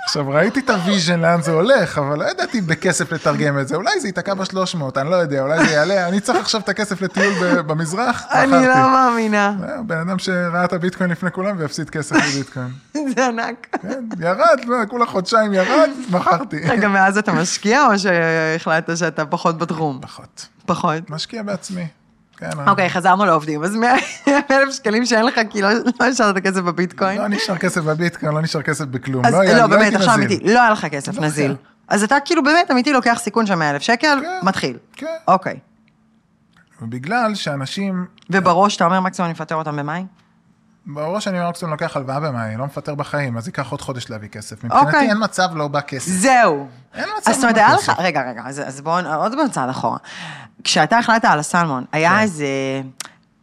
עכשיו, 0.04 0.30
ראיתי 0.30 0.60
את 0.60 0.70
ה 0.70 0.77
vision 0.77 1.20
לאן 1.20 1.42
זה 1.42 1.52
הולך, 1.52 1.98
אבל 1.98 2.20
לא 2.20 2.30
ידעתי 2.30 2.62
בכסף 2.62 3.12
לתרגם 3.12 3.60
את 3.60 3.68
זה, 3.68 3.76
אולי 3.76 4.00
זה 4.00 4.08
ייתקע 4.08 4.34
ב-300, 4.34 4.84
אני 4.98 5.10
לא 5.10 5.16
יודע, 5.16 5.42
אולי 5.42 5.66
זה 5.66 5.72
יעלה, 5.72 6.08
אני 6.08 6.20
צריך 6.20 6.40
עכשיו 6.40 6.62
את 6.62 6.70
הכסף 6.70 7.02
לטיול 7.02 7.62
במזרח, 7.62 8.26
אני. 8.32 8.52
לא 8.52 8.76
מאמינה. 8.76 9.54
זהו, 9.60 9.84
בן 9.88 9.98
אדם 9.98 10.20
שראה 10.20 10.66
את 10.66 10.74
הביטקוין 10.74 11.10
לפני 11.10 11.32
כולם 11.32 11.56
והפסיד 11.60 11.90
כסף 11.90 12.16
בביטקוין. 12.16 12.72
זה 13.16 13.28
ענק. 13.28 13.68
כן, 13.82 14.04
ירד, 14.20 14.60
לא, 14.66 14.78
כולה 14.90 15.06
חודשיים 15.06 15.54
ירד, 15.54 15.90
מכרתי. 16.10 16.60
רגע, 16.60 16.88
מאז 16.88 17.18
אתה 17.18 17.32
משקיע 17.34 17.86
או 17.86 18.00
שהחלטת 18.00 18.98
שאתה 18.98 19.26
פחות 19.26 19.58
בתחום? 19.58 20.00
פחות. 20.02 20.48
פחות. 20.66 21.10
משקיע 21.10 21.44
בעצמי. 21.44 21.88
כן, 22.42 22.50
אוקיי, 22.68 22.90
חזרנו 22.90 23.26
לעובדים. 23.26 23.64
אז 23.64 23.76
100 23.76 23.94
אלף 24.52 24.74
שקלים 24.76 25.06
שאין 25.06 25.26
לך, 25.26 25.40
כי 25.50 25.62
לא 25.62 25.70
לא 25.74 26.06
השארת 26.06 26.38
את 26.38 26.46
הכסף 26.46 26.60
בביטקוין. 26.62 27.18
לא 27.22 27.28
נשאר 27.28 27.58
כסף 27.58 27.82
בביטקוין, 27.82 28.34
לא 28.34 28.42
נשאר 28.42 28.62
כסף 28.62 28.86
בכלום. 28.86 29.26
היה- 29.26 29.34
לא, 29.36 29.40
הייתי 29.40 29.68
באמת, 29.68 29.94
עכשיו. 29.96 30.14
אמיתי, 30.16 30.40
לא 30.54 30.62
היה 30.62 30.70
לך 30.72 30.86
כסף, 30.86 31.18
לא 31.18 31.24
נזיל. 31.26 31.56
אז 31.88 32.04
אתה 32.04 32.18
כאילו 32.26 32.44
באמת 32.44 32.72
אמיתי 32.72 32.94
לוקח 32.94 33.18
סיכון 33.22 33.46
של 33.46 33.56
100 33.56 33.70
אלף 33.72 33.82
שקל, 33.82 34.18
כן. 34.22 34.40
מתחיל. 34.48 34.78
כן. 34.96 35.06
אוקיי. 35.28 35.60
ובגלל 36.82 37.36
שאנשים, 37.36 38.06
ובראש 38.30 38.76
אתה 38.76 38.86
אומר 38.86 39.00
מקסימום 39.00 39.30
אני 39.30 39.38
אפטר 39.38 39.56
אותם 39.56 39.76
במאי? 39.76 40.04
בראש 40.86 41.28
אני 41.28 41.50
מקסימום 41.50 41.72
לוקח 41.72 41.98
הלוואה 41.98 42.20
במאי, 42.20 42.58
לא 42.58 42.66
מפטר 42.66 42.96
בחיים, 42.96 43.38
אז 43.38 43.48
ייקח 43.48 43.72
עוד 43.72 43.82
חודש 43.82 44.10
להביא 44.10 44.30
כסף. 44.30 44.64
אוקיי. 44.64 44.82
מבחינתי 44.82 45.10
אין 45.10 45.18
מצב 45.24 45.50
לא 45.56 45.68
בא 45.68 45.82
כסף. 45.82 46.12
זהו. 46.12 46.68
אין 46.94 47.10
מצב 47.18 47.30
אז 47.30 47.36
זאת 47.36 47.44
אומרת, 47.44 47.58
לא 47.58 47.62
היה. 47.62 47.76
לך, 47.76 47.92
רגע, 47.98 48.22
רגע, 48.30 48.42
אז, 48.46 48.62
אז 48.66 48.82
בואו 48.82 49.16
עוד 49.16 49.34
פעם 49.34 49.50
צעד 49.50 49.70
אחורה. 49.70 49.98
כשאתה 50.64 50.98
החלטת 50.98 51.26
על 51.26 51.40
הסלמון, 51.40 51.86
היה 51.92 52.12
כן. 52.12 52.20
איזה... 52.20 52.46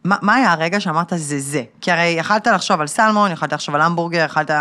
מה, 0.03 0.15
מה 0.21 0.35
היה 0.35 0.51
הרגע 0.51 0.79
שאמרת 0.79 1.13
זה 1.15 1.39
זה? 1.39 1.63
כי 1.81 1.91
הרי 1.91 2.05
יכלת 2.05 2.47
לחשוב 2.47 2.81
על 2.81 2.87
סלמון, 2.87 3.31
יכלת 3.31 3.53
לחשוב 3.53 3.75
על 3.75 3.81
המבורגר, 3.81 4.25
יכלת 4.25 4.51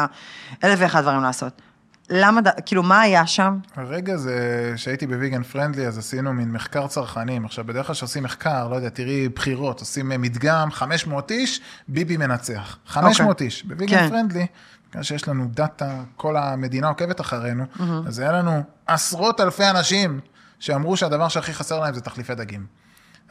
אלף 0.64 0.78
ואחד 0.78 1.02
דברים 1.02 1.22
לעשות. 1.22 1.62
למה, 2.10 2.40
כאילו, 2.66 2.82
מה 2.82 3.00
היה 3.00 3.26
שם? 3.26 3.58
הרגע 3.76 4.16
זה, 4.16 4.72
שהייתי 4.76 5.06
בוויגן 5.06 5.42
פרנדלי, 5.42 5.86
אז 5.86 5.98
עשינו 5.98 6.32
מין 6.32 6.52
מחקר 6.52 6.86
צרכנים. 6.86 7.44
עכשיו, 7.44 7.64
בדרך 7.64 7.86
כלל 7.86 7.94
כשעושים 7.94 8.22
מחקר, 8.22 8.68
לא 8.68 8.76
יודע, 8.76 8.88
תראי 8.88 9.28
בחירות, 9.28 9.80
עושים 9.80 10.08
מדגם, 10.08 10.70
500 10.70 11.30
איש, 11.30 11.60
ביבי 11.88 12.16
מנצח. 12.16 12.78
500 12.86 13.40
איש. 13.42 13.64
בוויגן 13.64 13.96
כן. 13.98 14.08
פרנדלי, 14.08 14.46
בגלל 14.90 15.02
שיש 15.02 15.28
לנו 15.28 15.46
דאטה, 15.50 16.02
כל 16.16 16.36
המדינה 16.36 16.88
עוקבת 16.88 17.20
אחרינו, 17.20 17.64
אז 18.06 18.18
היה 18.18 18.32
לנו 18.32 18.62
עשרות 18.86 19.40
אלפי 19.40 19.70
אנשים 19.70 20.20
שאמרו 20.58 20.96
שהדבר 20.96 21.28
שהכי 21.28 21.52
חסר 21.52 21.80
להם 21.80 21.94
זה 21.94 22.00
תחליפי 22.00 22.34
דגים. 22.34 22.66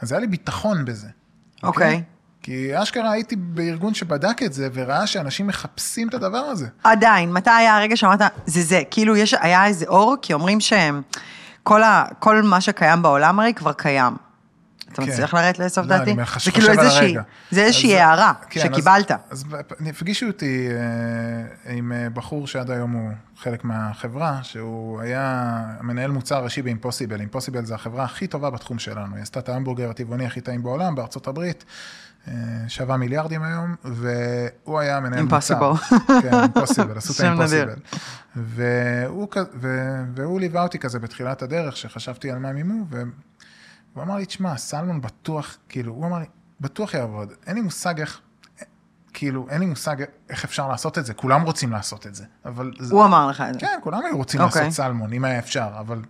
אז 0.00 0.12
היה 0.12 0.20
לי 0.20 0.26
ביטחון 0.26 0.84
בזה. 0.84 1.08
אוקיי. 1.62 2.02
כי 2.48 2.82
אשכרה 2.82 3.10
הייתי 3.12 3.36
בארגון 3.36 3.94
שבדק 3.94 4.42
את 4.42 4.52
זה, 4.52 4.68
וראה 4.72 5.06
שאנשים 5.06 5.46
מחפשים 5.46 6.08
את 6.08 6.14
הדבר 6.14 6.38
הזה. 6.38 6.66
עדיין, 6.84 7.32
מתי 7.32 7.50
היה 7.50 7.76
הרגע 7.76 7.96
שאמרת, 7.96 8.20
זה 8.46 8.62
זה? 8.62 8.82
כאילו, 8.90 9.16
יש, 9.16 9.34
היה 9.40 9.66
איזה 9.66 9.86
אור, 9.86 10.16
כי 10.22 10.32
אומרים 10.32 10.58
שכל 10.60 11.82
ה, 11.82 12.04
כל 12.18 12.42
מה 12.42 12.60
שקיים 12.60 13.02
בעולם 13.02 13.40
הרי 13.40 13.54
כבר 13.54 13.72
קיים. 13.72 14.12
אתה 14.92 15.02
כן. 15.02 15.08
מצליח 15.12 15.34
לרדת 15.34 15.58
לסוף 15.58 15.86
לא, 15.86 15.96
דעתי? 15.98 16.16
זה 16.44 16.50
כאילו 16.50 16.68
איזושהי. 16.70 17.14
זה 17.50 17.62
איזושהי 17.64 17.94
אז- 17.94 18.00
הערה 18.00 18.32
כן, 18.50 18.60
אז- 18.60 18.66
שקיבלת. 18.66 19.10
אז 19.30 19.44
הפגישו 19.90 20.26
אותי 20.26 20.68
אה, 21.66 21.72
עם 21.74 21.92
אה, 21.92 22.10
בחור 22.10 22.46
שעד 22.46 22.70
היום 22.70 22.92
הוא 22.92 23.10
חלק 23.38 23.64
מהחברה, 23.64 24.38
שהוא 24.42 25.00
היה 25.00 25.54
מנהל 25.80 26.10
מוצר 26.10 26.44
ראשי 26.44 26.62
באימפוסיבל. 26.62 27.20
אימפוסיבל 27.20 27.64
זה 27.64 27.74
החברה 27.74 28.04
הכי 28.04 28.26
טובה 28.26 28.50
בתחום 28.50 28.78
שלנו. 28.78 29.14
היא 29.14 29.22
עשתה 29.22 29.40
את 29.40 29.48
ההמבורגר 29.48 29.90
הטבעוני 29.90 30.26
הכי 30.26 30.40
טעים 30.40 30.62
בעולם, 30.62 30.94
בארצות 30.94 31.26
הברית. 31.26 31.64
אה, 32.28 32.68
שווה 32.68 32.96
מיליארדים 32.96 33.42
היום, 33.42 33.74
והוא 33.84 34.78
היה 34.78 35.00
מנהל 35.00 35.22
מוצר. 35.22 35.54
Impossible. 35.54 35.94
כן, 36.22 36.34
אימפוסיבל, 36.34 36.98
עשו 36.98 37.12
את. 37.12 37.20
האימפוסיבל. 37.20 37.76
והוא, 40.14 40.40
ליווה 40.40 40.62
אותי 40.62 40.78
כזה 40.78 40.98
בתחילת 40.98 41.42
הדרך, 41.42 41.76
שחשבתי 41.76 42.30
על 42.30 42.38
מה 42.38 42.52
מימו, 42.52 42.84
והוא 42.90 44.04
אמר 44.04 44.16
לי, 44.16 44.26
תשמע, 44.26 44.56
סלמון 44.56 45.00
בטוח, 45.00 45.56
כאילו, 45.68 45.92
הוא 45.92 46.06
אמר 46.06 46.18
לי, 46.18 46.26
בטוח 46.60 46.94
יעבוד. 46.94 47.32
אין 47.46 47.54
לי 47.54 47.60
מושג 47.60 48.00
איך, 48.00 48.20
כאילו, 49.12 49.46
אין 49.50 49.60
לי 49.60 49.66
מושג 49.66 49.96
איך 50.30 50.44
אפשר 50.44 50.68
לעשות 50.68 50.98
את 50.98 51.06
זה, 51.06 51.14
כולם 51.14 51.42
רוצים 51.42 51.72
לעשות 51.72 52.06
את 52.06 52.14
זה, 52.14 52.24
אבל... 52.44 52.72
זה, 52.78 52.94
הוא 52.94 53.04
אמר 53.04 53.28
לך 53.28 53.40
את 53.40 53.54
זה. 53.54 53.60
כן, 53.60 53.78
כולם 53.82 54.00
היו 54.04 54.16
רוצים 54.16 54.40
אוקיי. 54.40 54.62
לעשות 54.62 54.76
סלמון, 54.76 55.12
אם 55.12 55.24
היה 55.24 55.38
אפשר, 55.38 55.68
אבל... 55.80 56.02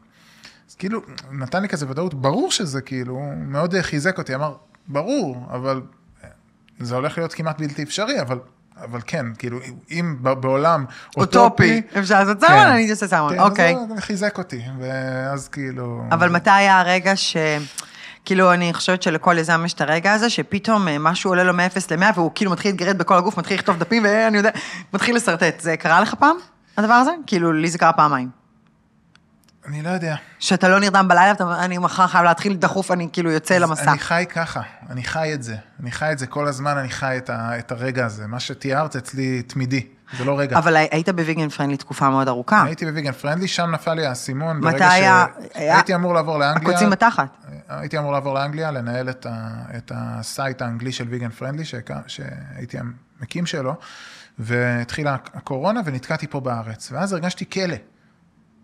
אז 0.71 0.75
כאילו, 0.75 1.01
נתן 1.33 1.63
לי 1.63 1.69
כזה 1.69 1.91
ודאות, 1.91 2.15
ברור 2.15 2.51
שזה 2.51 2.81
כאילו, 2.81 3.33
מאוד 3.37 3.75
חיזק 3.81 4.19
אותי, 4.19 4.35
אמר, 4.35 4.57
ברור, 4.89 5.47
אבל 5.51 5.83
זה 6.81 6.95
הולך 6.95 7.19
להיות 7.19 7.33
כמעט 7.33 7.61
בלתי 7.61 7.83
אפשרי, 7.83 8.21
אבל, 8.21 8.39
אבל 8.85 9.01
כן, 9.07 9.27
כאילו, 9.39 9.59
אם 9.91 10.17
בעולם 10.21 10.85
אוטופי, 11.17 11.83
אפשר 11.99 12.21
לעשות 12.21 12.41
סלמון, 12.41 12.59
כן. 12.59 12.71
אני 12.71 12.91
אעשה 12.91 13.07
סלמון, 13.07 13.35
כן, 13.35 13.41
אוקיי. 13.41 13.75
זה 13.95 14.01
חיזק 14.01 14.39
אותי, 14.39 14.63
ואז 14.79 15.49
כאילו... 15.49 16.03
אבל 16.13 16.29
מתי 16.29 16.51
היה 16.51 16.81
הרגע 16.81 17.17
ש... 17.17 17.37
כאילו, 18.25 18.53
אני 18.53 18.75
חושבת 18.75 19.03
שלכל 19.03 19.39
יזם 19.39 19.63
יש 19.65 19.73
את 19.73 19.81
הרגע 19.81 20.13
הזה, 20.13 20.31
שפתאום 20.31 20.89
אה, 20.89 20.99
משהו 20.99 21.31
עולה 21.31 21.45
לו 21.45 21.55
מ-0 21.55 21.97
ל-100, 21.97 22.05
והוא 22.15 22.31
כאילו 22.35 22.51
מתחיל 22.51 22.71
להתגרד 22.71 22.99
בכל 22.99 23.15
הגוף, 23.15 23.39
מתחיל 23.39 23.57
לכתוב 23.57 23.79
דפים, 23.79 24.03
ואני 24.07 24.39
יודע, 24.39 24.51
מתחיל 24.95 25.17
לשרטט. 25.17 25.61
זה 25.61 25.77
קרה 25.77 26.01
לך 26.01 26.15
פעם, 26.15 26.37
הדבר 26.77 26.95
הזה? 26.95 27.11
כאילו, 27.27 27.53
לי 27.53 27.69
זה 27.71 27.79
קרה 27.79 27.93
פעמיים. 27.93 28.38
אני 29.69 29.83
לא 29.83 29.89
יודע. 29.89 30.17
שאתה 30.39 30.69
לא 30.69 30.81
נרדם 30.81 31.09
בלילה, 31.09 31.31
אתה 31.33 31.45
אומר, 31.45 31.65
אני 31.65 31.79
מחר 31.79 32.07
חייב 32.07 32.25
להתחיל 32.25 32.57
דחוף, 32.57 32.91
אני 32.91 33.09
כאילו 33.13 33.31
יוצא 33.31 33.59
למסע. 33.59 33.91
אני 33.91 33.99
חי 33.99 34.25
ככה, 34.29 34.61
אני 34.91 35.05
חי 35.05 35.35
את 35.35 35.43
זה. 35.43 35.57
אני 35.83 35.91
חי 35.91 36.13
את 36.13 36.19
זה 36.19 36.27
כל 36.27 36.49
הזמן, 36.49 36.77
אני 36.77 36.89
חי 36.89 37.15
את, 37.17 37.31
ה, 37.31 37.59
את 37.59 37.73
הרגע 37.73 38.07
הזה. 38.07 38.27
מה 38.27 38.41
שתיארת 38.41 38.97
אצלי 38.97 39.43
תמידי, 39.43 39.87
זה 40.19 40.25
לא 40.25 40.39
רגע. 40.39 40.59
אבל 40.59 40.77
היית 40.77 41.09
ב 41.09 41.15
Vegan 41.15 41.49
Friendly 41.49 41.77
תקופה 41.77 42.11
מאוד 42.11 42.29
ארוכה. 42.29 42.63
הייתי 42.63 42.87
ב 42.87 42.91
Vegan 42.91 43.13
Friendly, 43.13 43.49
שם 43.49 43.71
נפל 43.71 43.95
לי 43.95 44.07
האסימון. 44.07 44.57
מתי 44.61 44.85
היה- 44.85 45.27
ש... 45.39 45.47
היה- 45.55 45.75
הייתי 45.75 45.95
אמור 45.95 46.15
לעבור 46.15 46.39
לאנגליה. 46.39 46.71
הקוצים 46.71 46.91
בתחת. 46.91 47.29
הייתי 47.69 47.99
אמור 47.99 48.13
לעבור 48.13 48.35
לאנגליה, 48.35 48.71
לנהל 48.71 49.11
את, 49.11 49.27
ה, 49.31 49.49
את 49.77 49.93
ה 49.95 50.08
site 50.08 50.63
האנגלי 50.63 50.93
של 50.93 51.09
Vegan 51.09 51.29
Friendly, 51.31 51.65
שהק- 51.65 51.91
שהייתי 52.07 52.79
המקים 53.21 53.47
שלו, 53.47 53.75
והתחילה 54.39 55.17
הקורונה 55.35 55.81
ונתקעתי 55.85 56.27
פה 56.27 56.41
בארץ, 56.41 56.93
ואז 56.93 57.13
הרגשתי 57.13 57.45
כלא. 57.51 57.77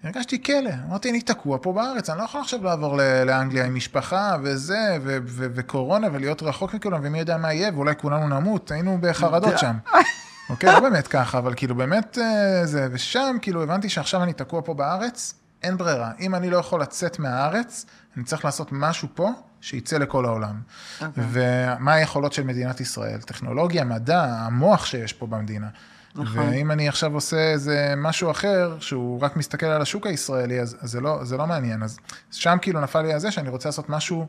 הרגשתי 0.04 0.42
כלא, 0.42 0.70
אמרתי, 0.88 1.10
אני 1.10 1.20
תקוע 1.20 1.58
פה 1.62 1.72
בארץ, 1.72 2.10
אני 2.10 2.18
לא 2.18 2.24
יכול 2.24 2.40
עכשיו 2.40 2.64
לעבור 2.64 2.98
לאנגליה 3.26 3.64
עם 3.64 3.74
משפחה 3.74 4.36
וזה, 4.42 4.96
ו- 5.02 5.18
ו- 5.26 5.46
וקורונה, 5.54 6.06
ולהיות 6.12 6.42
רחוק 6.42 6.74
מכולם, 6.74 7.00
ומי 7.02 7.18
יודע 7.18 7.36
מה 7.36 7.52
יהיה, 7.52 7.70
ואולי 7.74 7.94
כולנו 7.98 8.28
נמות, 8.28 8.70
היינו 8.70 8.98
בחרדות 9.00 9.58
שם. 9.58 9.76
אוקיי, 10.50 10.72
לא 10.72 10.80
באמת 10.80 11.08
ככה, 11.08 11.38
אבל 11.38 11.54
כאילו 11.56 11.74
באמת 11.74 12.18
אה, 12.18 12.66
זה, 12.66 12.88
ושם 12.92 13.36
כאילו 13.42 13.62
הבנתי 13.62 13.88
שעכשיו 13.88 14.22
אני 14.22 14.32
תקוע 14.32 14.60
פה 14.64 14.74
בארץ, 14.74 15.34
אין 15.62 15.76
ברירה. 15.76 16.10
אם 16.20 16.34
אני 16.34 16.50
לא 16.50 16.56
יכול 16.56 16.80
לצאת 16.80 17.18
מהארץ, 17.18 17.86
אני 18.16 18.24
צריך 18.24 18.44
לעשות 18.44 18.68
משהו 18.72 19.08
פה 19.14 19.30
שיצא 19.60 19.98
לכל 19.98 20.24
העולם. 20.24 20.60
אוקיי. 21.00 21.24
ומה 21.30 21.92
היכולות 21.92 22.32
של 22.32 22.44
מדינת 22.44 22.80
ישראל? 22.80 23.20
טכנולוגיה, 23.20 23.84
מדע, 23.84 24.24
המוח 24.24 24.86
שיש 24.86 25.12
פה 25.12 25.26
במדינה. 25.26 25.68
נכון. 26.14 26.48
ואם 26.48 26.70
אני 26.70 26.88
עכשיו 26.88 27.14
עושה 27.14 27.52
איזה 27.52 27.94
משהו 27.96 28.30
אחר, 28.30 28.76
שהוא 28.80 29.20
רק 29.20 29.36
מסתכל 29.36 29.66
על 29.66 29.82
השוק 29.82 30.06
הישראלי, 30.06 30.60
אז, 30.60 30.76
אז 30.80 30.90
זה, 30.90 31.00
לא, 31.00 31.24
זה 31.24 31.36
לא 31.36 31.46
מעניין. 31.46 31.82
אז 31.82 31.98
שם 32.30 32.56
כאילו 32.62 32.80
נפל 32.80 33.02
לי 33.02 33.12
על 33.12 33.18
זה 33.18 33.30
שאני 33.30 33.48
רוצה 33.48 33.68
לעשות 33.68 33.88
משהו 33.88 34.26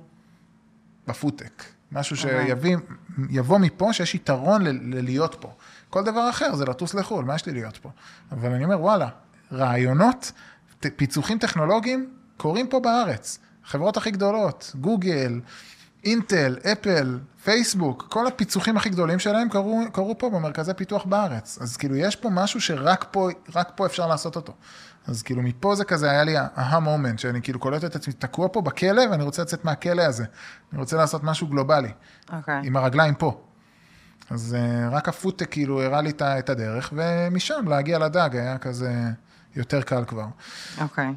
בפודטק. 1.07 1.63
משהו 1.91 2.15
אוקיי. 2.17 2.47
שיבוא 3.31 3.57
מפה, 3.57 3.93
שיש 3.93 4.15
יתרון 4.15 4.61
ל- 4.61 4.95
ללהיות 4.95 5.35
פה. 5.39 5.53
כל 5.89 6.03
דבר 6.03 6.29
אחר 6.29 6.55
זה 6.55 6.65
לטוס 6.65 6.93
לחו"ל, 6.93 7.25
מה 7.25 7.35
יש 7.35 7.45
לי 7.45 7.53
להיות 7.53 7.77
פה? 7.77 7.89
אבל 8.31 8.51
אני 8.51 8.63
אומר, 8.63 8.81
וואלה, 8.81 9.07
רעיונות, 9.51 10.31
פיצוחים 10.95 11.39
טכנולוגיים 11.39 12.13
קורים 12.37 12.67
פה 12.67 12.79
בארץ. 12.79 13.39
החברות 13.65 13.97
הכי 13.97 14.11
גדולות, 14.11 14.71
גוגל, 14.81 15.39
אינטל, 16.05 16.57
אפל, 16.71 17.19
פייסבוק, 17.43 18.07
כל 18.09 18.27
הפיצוחים 18.27 18.77
הכי 18.77 18.89
גדולים 18.89 19.19
שלהם 19.19 19.49
קרו, 19.49 19.81
קרו 19.93 20.17
פה 20.17 20.29
במרכזי 20.29 20.73
פיתוח 20.73 21.05
בארץ. 21.05 21.57
אז 21.61 21.77
כאילו, 21.77 21.95
יש 21.95 22.15
פה 22.15 22.29
משהו 22.29 22.61
שרק 22.61 23.05
פה, 23.11 23.29
רק 23.55 23.71
פה 23.75 23.85
אפשר 23.85 24.07
לעשות 24.07 24.35
אותו. 24.35 24.53
אז 25.07 25.21
כאילו, 25.21 25.41
מפה 25.41 25.75
זה 25.75 25.85
כזה 25.85 26.11
היה 26.11 26.23
לי 26.23 26.37
ה-aha 26.37 26.73
moment, 26.73 27.17
שאני 27.17 27.41
כאילו 27.41 27.59
קולט 27.59 27.85
את 27.85 27.95
עצמי 27.95 28.13
תקוע 28.13 28.47
פה 28.51 28.61
בכלא, 28.61 29.01
ואני 29.11 29.23
רוצה 29.23 29.41
לצאת 29.41 29.65
מהכלא 29.65 30.01
הזה. 30.01 30.25
אני 30.73 30.79
רוצה 30.79 30.97
לעשות 30.97 31.23
משהו 31.23 31.47
גלובלי, 31.47 31.91
אוקיי. 32.33 32.61
עם 32.63 32.77
הרגליים 32.77 33.15
פה. 33.15 33.41
אז 34.29 34.57
uh, 34.57 34.93
רק 34.93 35.09
הפודטק 35.09 35.51
כאילו 35.51 35.81
הראה 35.81 36.01
לי 36.01 36.11
את 36.21 36.49
הדרך, 36.49 36.93
ומשם 36.95 37.67
להגיע 37.67 37.99
לדג 37.99 38.29
היה 38.33 38.57
כזה 38.57 38.93
יותר 39.55 39.81
קל 39.81 40.05
כבר. 40.05 40.25
אוקיי. 40.81 41.13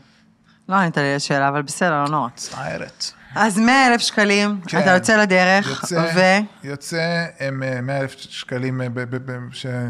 לא 0.69 0.75
ענית 0.75 0.97
לי 0.97 1.15
לשאלה, 1.15 1.49
אבל 1.49 1.63
בסדר, 1.63 2.05
לא 2.05 2.09
נורא. 2.09 2.29
מצטערת. 2.29 3.13
אז 3.35 3.59
100 3.59 3.87
אלף 3.87 4.01
שקלים, 4.01 4.61
כן. 4.67 4.79
אתה 4.79 4.91
יוצא 4.91 5.17
לדרך, 5.17 5.69
יוצא, 5.83 6.05
ו... 6.15 6.21
יוצא 6.67 7.25
אה, 7.41 7.51
100 7.51 8.01
אלף 8.01 8.17
שקלים 8.19 8.81
אה, 8.81 8.89
ב- 8.89 9.05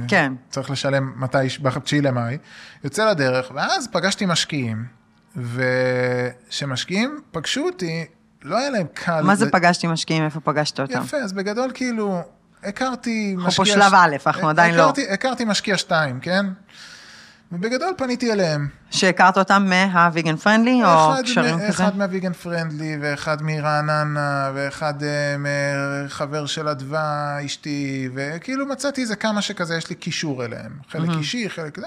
כן. 0.09 0.33
שצריך 0.51 0.71
לשלם 0.71 1.13
מתי, 1.17 1.39
ב-9 1.63 2.03
למאי, 2.03 2.39
יוצא 2.85 3.11
לדרך, 3.11 3.51
ואז 3.55 3.89
פגשתי 3.93 4.27
משקיעים, 4.27 4.85
וכשמשקיעים 5.37 7.21
פגשו 7.31 7.61
אותי, 7.65 8.05
לא 8.43 8.59
היה 8.59 8.71
להם 8.71 8.87
קל. 8.95 9.23
מה 9.23 9.35
זה 9.35 9.51
פגשתי 9.51 9.87
משקיעים, 9.87 10.25
איפה 10.25 10.41
פגשת 10.41 10.81
אותם? 10.81 11.03
יפה, 11.03 11.17
אז 11.17 11.33
בגדול 11.33 11.71
כאילו, 11.75 12.23
הכרתי 12.65 13.35
אנחנו 13.35 13.49
משקיע... 13.49 13.65
פה 13.65 13.71
שלב 13.71 13.95
א', 13.95 14.17
אנחנו 14.27 14.49
עדיין 14.49 14.75
לא. 14.75 14.83
הכרתי, 14.83 15.11
הכרתי 15.11 15.45
משקיע 15.45 15.77
שתיים, 15.77 16.21
כן? 16.21 16.47
ובגדול 17.53 17.89
פניתי 17.97 18.33
אליהם. 18.33 18.69
שהכרת 18.91 19.39
אותם 19.39 19.67
מהוויגן 19.69 20.37
פרנדלי, 20.37 20.85
או 20.85 20.89
קשרים 21.23 21.55
מ- 21.55 21.59
כזה? 21.59 21.69
אחד 21.71 21.97
מהוויגן 21.97 22.33
פרנדלי, 22.33 22.97
ואחד 23.01 23.43
מרעננה, 23.43 24.51
ואחד 24.55 24.95
אה, 25.03 25.37
מחבר 26.07 26.47
של 26.47 26.69
אדווה, 26.69 27.39
אשתי, 27.47 28.09
וכאילו 28.15 28.67
מצאתי 28.67 29.01
איזה 29.01 29.17
כמה 29.17 29.43
שכזה, 29.43 29.75
יש 29.77 29.91
לי 29.91 29.97
קישור 29.97 30.45
אליהם. 30.45 30.73
חלק 30.91 31.09
אישי, 31.19 31.51
חלק 31.51 31.81
זה. 31.81 31.87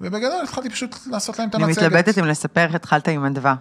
ובגדול 0.00 0.40
התחלתי 0.44 0.70
פשוט 0.70 0.96
לעשות 1.06 1.38
להם 1.38 1.48
את 1.48 1.54
אני 1.54 1.64
המצגת. 1.64 1.84
מתלבטת 1.84 2.18
אם 2.18 2.24
לספר 2.24 2.60
איך 2.64 2.74
התחלת 2.74 3.08
עם 3.08 3.24
אדווה. 3.24 3.54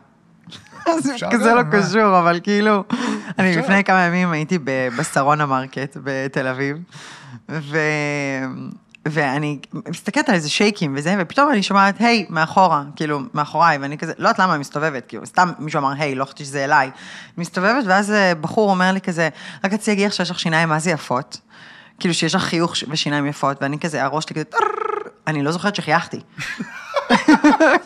זה 1.04 1.14
כזה 1.32 1.54
לא? 1.54 1.62
קשור, 1.72 2.20
אבל 2.20 2.40
כאילו, 2.44 2.84
אני. 3.40 3.58
לפני 3.58 3.84
כמה 3.84 4.02
ימים 4.06 4.32
הייתי 4.32 4.60
בשרונה 4.98 5.46
מרקט 5.46 5.98
בתל 6.04 6.48
אביב, 6.48 6.78
ו... 7.50 7.78
ואני 9.08 9.60
מסתכלת 9.88 10.30
על 10.30 10.36
איזה 10.36 10.50
שייקים 10.50 10.96
וזה, 10.98 11.16
ופתאום 11.20 11.52
אני 11.52 11.64
שומעת, 11.64 12.02
היי, 12.02 12.26
מאחורה, 12.30 12.84
כאילו, 12.96 13.20
מאחוריי, 13.34 13.78
ואני 13.78 13.98
כזה, 13.98 14.14
לא 14.18 14.28
יודעת 14.28 14.40
למה 14.40 14.54
אני 14.54 14.60
מסתובבת, 14.60 15.06
כאילו, 15.08 15.26
סתם 15.26 15.52
מישהו 15.60 15.80
אמר, 15.80 15.94
היי, 15.98 16.16
לא 16.16 16.26
חשבתי 16.26 16.46
שזה 16.46 16.64
אליי. 16.64 16.92
מסתובבת, 17.38 17.84
ואז 17.88 18.12
אה, 18.12 18.36
בחור 18.36 18.72
אומר 18.72 18.92
לי 18.92 19.02
כזה, 19.02 19.30
רק 19.64 19.74
רציתי 19.74 19.92
להגיד 19.92 20.08
לך 20.08 20.14
שיש 20.14 20.32
לך 20.32 20.40
שיניים 20.40 20.70
מה 20.70 20.80
זה 20.80 20.92
יפות. 20.92 21.38
כאילו, 22.00 22.14
שיש 22.14 22.36
לך 22.36 22.44
חיוך 22.44 22.74
ושיניים 22.90 23.26
יפות, 23.26 23.58
ואני 23.62 23.80
כזה, 23.80 24.04
הראש 24.04 24.24
שלי 24.24 24.36
כזה, 24.36 24.58
אני 25.28 25.44
לא 25.44 25.52
זוכרת 25.52 25.76
שחייכתי. 25.76 26.20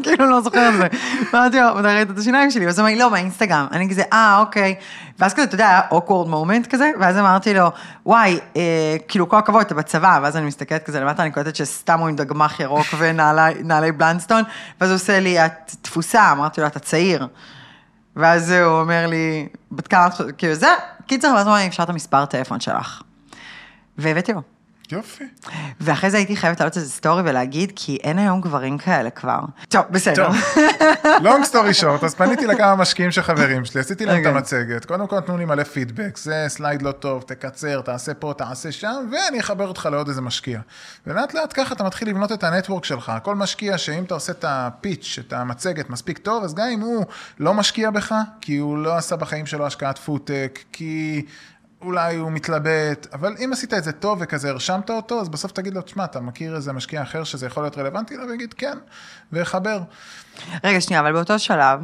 כאילו 0.04 0.30
לא 0.30 0.42
זוכרת 0.42 0.74
את 0.74 0.78
זה. 0.78 0.88
ואמרתי 1.34 1.60
לו, 1.60 1.80
אתה 1.80 1.96
ראית 1.96 2.12
את 2.12 2.18
השיניים 2.18 2.52
שלי? 2.52 2.66
ואז 2.66 2.80
הוא 2.80 2.88
אמר 2.88 2.98
לא, 3.00 3.12
מהאינסטגרם. 3.12 3.68
אני 3.72 3.90
כזה, 3.90 4.04
אה, 4.14 4.40
אוקיי. 4.40 4.76
ואז 5.20 5.34
כזה, 5.34 5.44
אתה 5.44 5.56
יודע, 5.56 5.68
היה 5.68 5.82
awkward 5.92 6.28
moment 6.28 6.70
כזה, 6.70 6.92
ואז 7.00 7.18
אמרתי 7.18 7.54
לו, 7.54 7.72
וואי, 8.06 8.40
אה, 8.56 8.96
כאילו, 9.08 9.30
כל 9.30 9.38
הכבוד, 9.38 9.62
אתה 9.62 9.76
בצבא, 9.76 10.20
ואז 10.24 10.38
אני 10.38 10.46
מסתכלת 10.46 10.84
כזה 10.84 11.00
למטה, 11.00 11.24
אני 11.24 11.32
קולטת 11.32 11.56
שסתם 11.56 12.00
הוא 12.00 12.08
עם 12.08 12.16
דגמח 12.16 12.60
ירוק 12.60 12.88
ונעלי 13.00 13.92
בלנסטון, 13.92 14.44
ואז 14.82 14.90
הוא 14.90 14.96
עושה 14.96 15.20
לי, 15.20 15.46
את 15.46 15.76
תפוסה, 15.82 16.32
אמרתי 16.32 16.62
לו, 16.62 16.68
אתה 16.68 16.80
צעיר. 16.80 17.28
ואז 18.16 18.52
הוא 18.52 18.80
אומר 18.80 19.08
לי, 19.08 19.48
בת 19.72 19.88
כמה, 19.88 20.08
את 20.08 20.12
חושבת?" 20.12 20.38
כאילו, 20.38 20.56
זה, 20.56 20.68
קיצר, 21.08 21.28
ואז 21.36 21.48
הוא 21.48 21.54
אמר 21.54 21.62
לי, 21.62 21.68
אפשר 21.68 21.84
את 21.84 21.90
המספר 21.90 22.26
טלפון 22.26 22.60
שלך. 22.60 23.02
והבאתי 23.98 24.34
לו. 24.34 24.53
יופי. 24.94 25.24
ואחרי 25.82 26.12
זה 26.12 26.18
הייתי 26.18 26.36
חייבת 26.36 26.60
לעלות 26.60 26.78
איזה 26.78 26.90
story 26.90 27.22
ולהגיד, 27.26 27.72
כי 27.76 27.98
אין 28.04 28.20
היום 28.20 28.42
גברים 28.42 28.78
כאלה 28.78 29.10
כבר. 29.10 29.40
טוב, 29.70 29.86
בסדר. 29.90 30.30
long 31.04 31.46
story 31.52 31.82
short, 31.82 32.06
אז 32.06 32.16
פניתי 32.16 32.48
לכמה 32.48 32.76
משקיעים 32.76 33.12
של 33.12 33.22
חברים 33.22 33.66
שלי, 33.66 33.82
עשיתי 33.82 34.06
להם 34.06 34.16
את 34.16 34.20
אוקיי. 34.20 34.38
המצגת, 34.38 34.86
קודם 34.86 35.08
כל 35.08 35.18
נתנו 35.18 35.38
לי 35.38 35.46
מלא 35.46 35.64
פידבק, 35.64 36.18
זה 36.18 36.46
slide 36.48 36.82
לא 36.82 36.92
טוב, 36.92 37.22
תקצר, 37.22 37.82
תעשה 37.82 38.14
פה, 38.14 38.34
תעשה 38.38 38.72
שם, 38.72 39.10
ואני 39.12 39.40
אחבר 39.40 39.68
אותך 39.68 39.90
לעוד 39.92 40.08
איזה 40.08 40.22
משקיע. 40.22 40.60
ולאט 41.08 41.34
לאט 41.34 41.54
ככה 41.56 41.76
אתה 41.76 41.84
מתחיל 41.84 42.10
לבנות 42.10 42.32
את 42.32 42.44
הנטוורק 42.44 42.86
שלך, 42.86 43.12
כל 43.24 43.36
משקיע 43.36 43.78
שאם 43.78 44.04
אתה 44.04 44.14
עושה 44.14 44.32
את 44.32 44.46
הפיץ', 44.48 45.20
את 45.28 45.34
המצגת 45.34 45.90
מספיק 45.90 46.18
טוב, 46.18 46.44
אז 46.44 46.54
גם 46.54 46.68
אם 46.74 46.80
הוא 46.80 47.06
לא 47.40 47.54
משקיע 47.54 47.92
בך, 47.92 48.16
כי 48.42 48.58
הוא 48.58 48.78
לא 48.78 48.98
עשה 48.98 49.16
בחיים 49.16 49.46
שלו 49.46 49.66
השקעת 49.66 49.98
פודטק, 49.98 50.60
כי... 50.72 51.26
אולי 51.84 52.16
הוא 52.16 52.32
מתלבט, 52.32 53.08
אבל 53.14 53.36
אם 53.46 53.50
עשית 53.54 53.74
את 53.74 53.84
זה 53.84 53.92
טוב 53.92 54.18
וכזה 54.22 54.50
הרשמת 54.50 54.90
אותו, 54.90 55.22
אז 55.22 55.30
בסוף 55.30 55.52
תגיד 55.52 55.74
לו, 55.74 55.82
תשמע, 55.82 56.06
אתה 56.06 56.20
מכיר 56.20 56.56
איזה 56.56 56.74
משקיע 56.74 57.02
אחר 57.02 57.24
שזה 57.24 57.46
יכול 57.46 57.64
להיות 57.64 57.78
רלוונטי 57.78 58.18
לו, 58.18 58.28
ויגיד 58.28 58.54
כן, 58.54 58.78
ויחבר. 59.32 59.82
רגע, 60.64 60.82
שנייה, 60.82 61.02
אבל 61.02 61.14
באותו 61.14 61.40
שלב, 61.40 61.80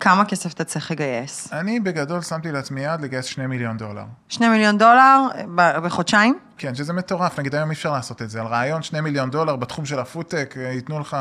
כמה 0.00 0.24
כסף 0.24 0.52
אתה 0.52 0.64
צריך 0.64 0.90
לגייס? 0.90 1.52
אני 1.52 1.80
בגדול 1.80 2.22
שמתי 2.22 2.52
לעצמי 2.52 2.80
יעד 2.80 3.00
לגייס 3.00 3.24
שני 3.24 3.46
מיליון 3.46 3.76
דולר. 3.76 4.04
שני 4.28 4.48
מיליון 4.48 4.78
דולר 4.78 5.20
בחודשיים? 5.54 6.38
כן, 6.58 6.74
שזה 6.74 6.92
מטורף, 6.92 7.38
נגיד 7.38 7.54
היום 7.54 7.70
אי 7.70 7.74
אפשר 7.74 7.92
לעשות 7.92 8.22
את 8.22 8.30
זה. 8.30 8.40
על 8.40 8.46
רעיון 8.46 8.82
שני 8.82 9.00
מיליון 9.00 9.30
דולר 9.30 9.56
בתחום 9.56 9.86
של 9.86 9.98
הפודטק, 9.98 10.54
אה, 10.56 10.62
ייתנו 10.62 11.00
לך, 11.00 11.16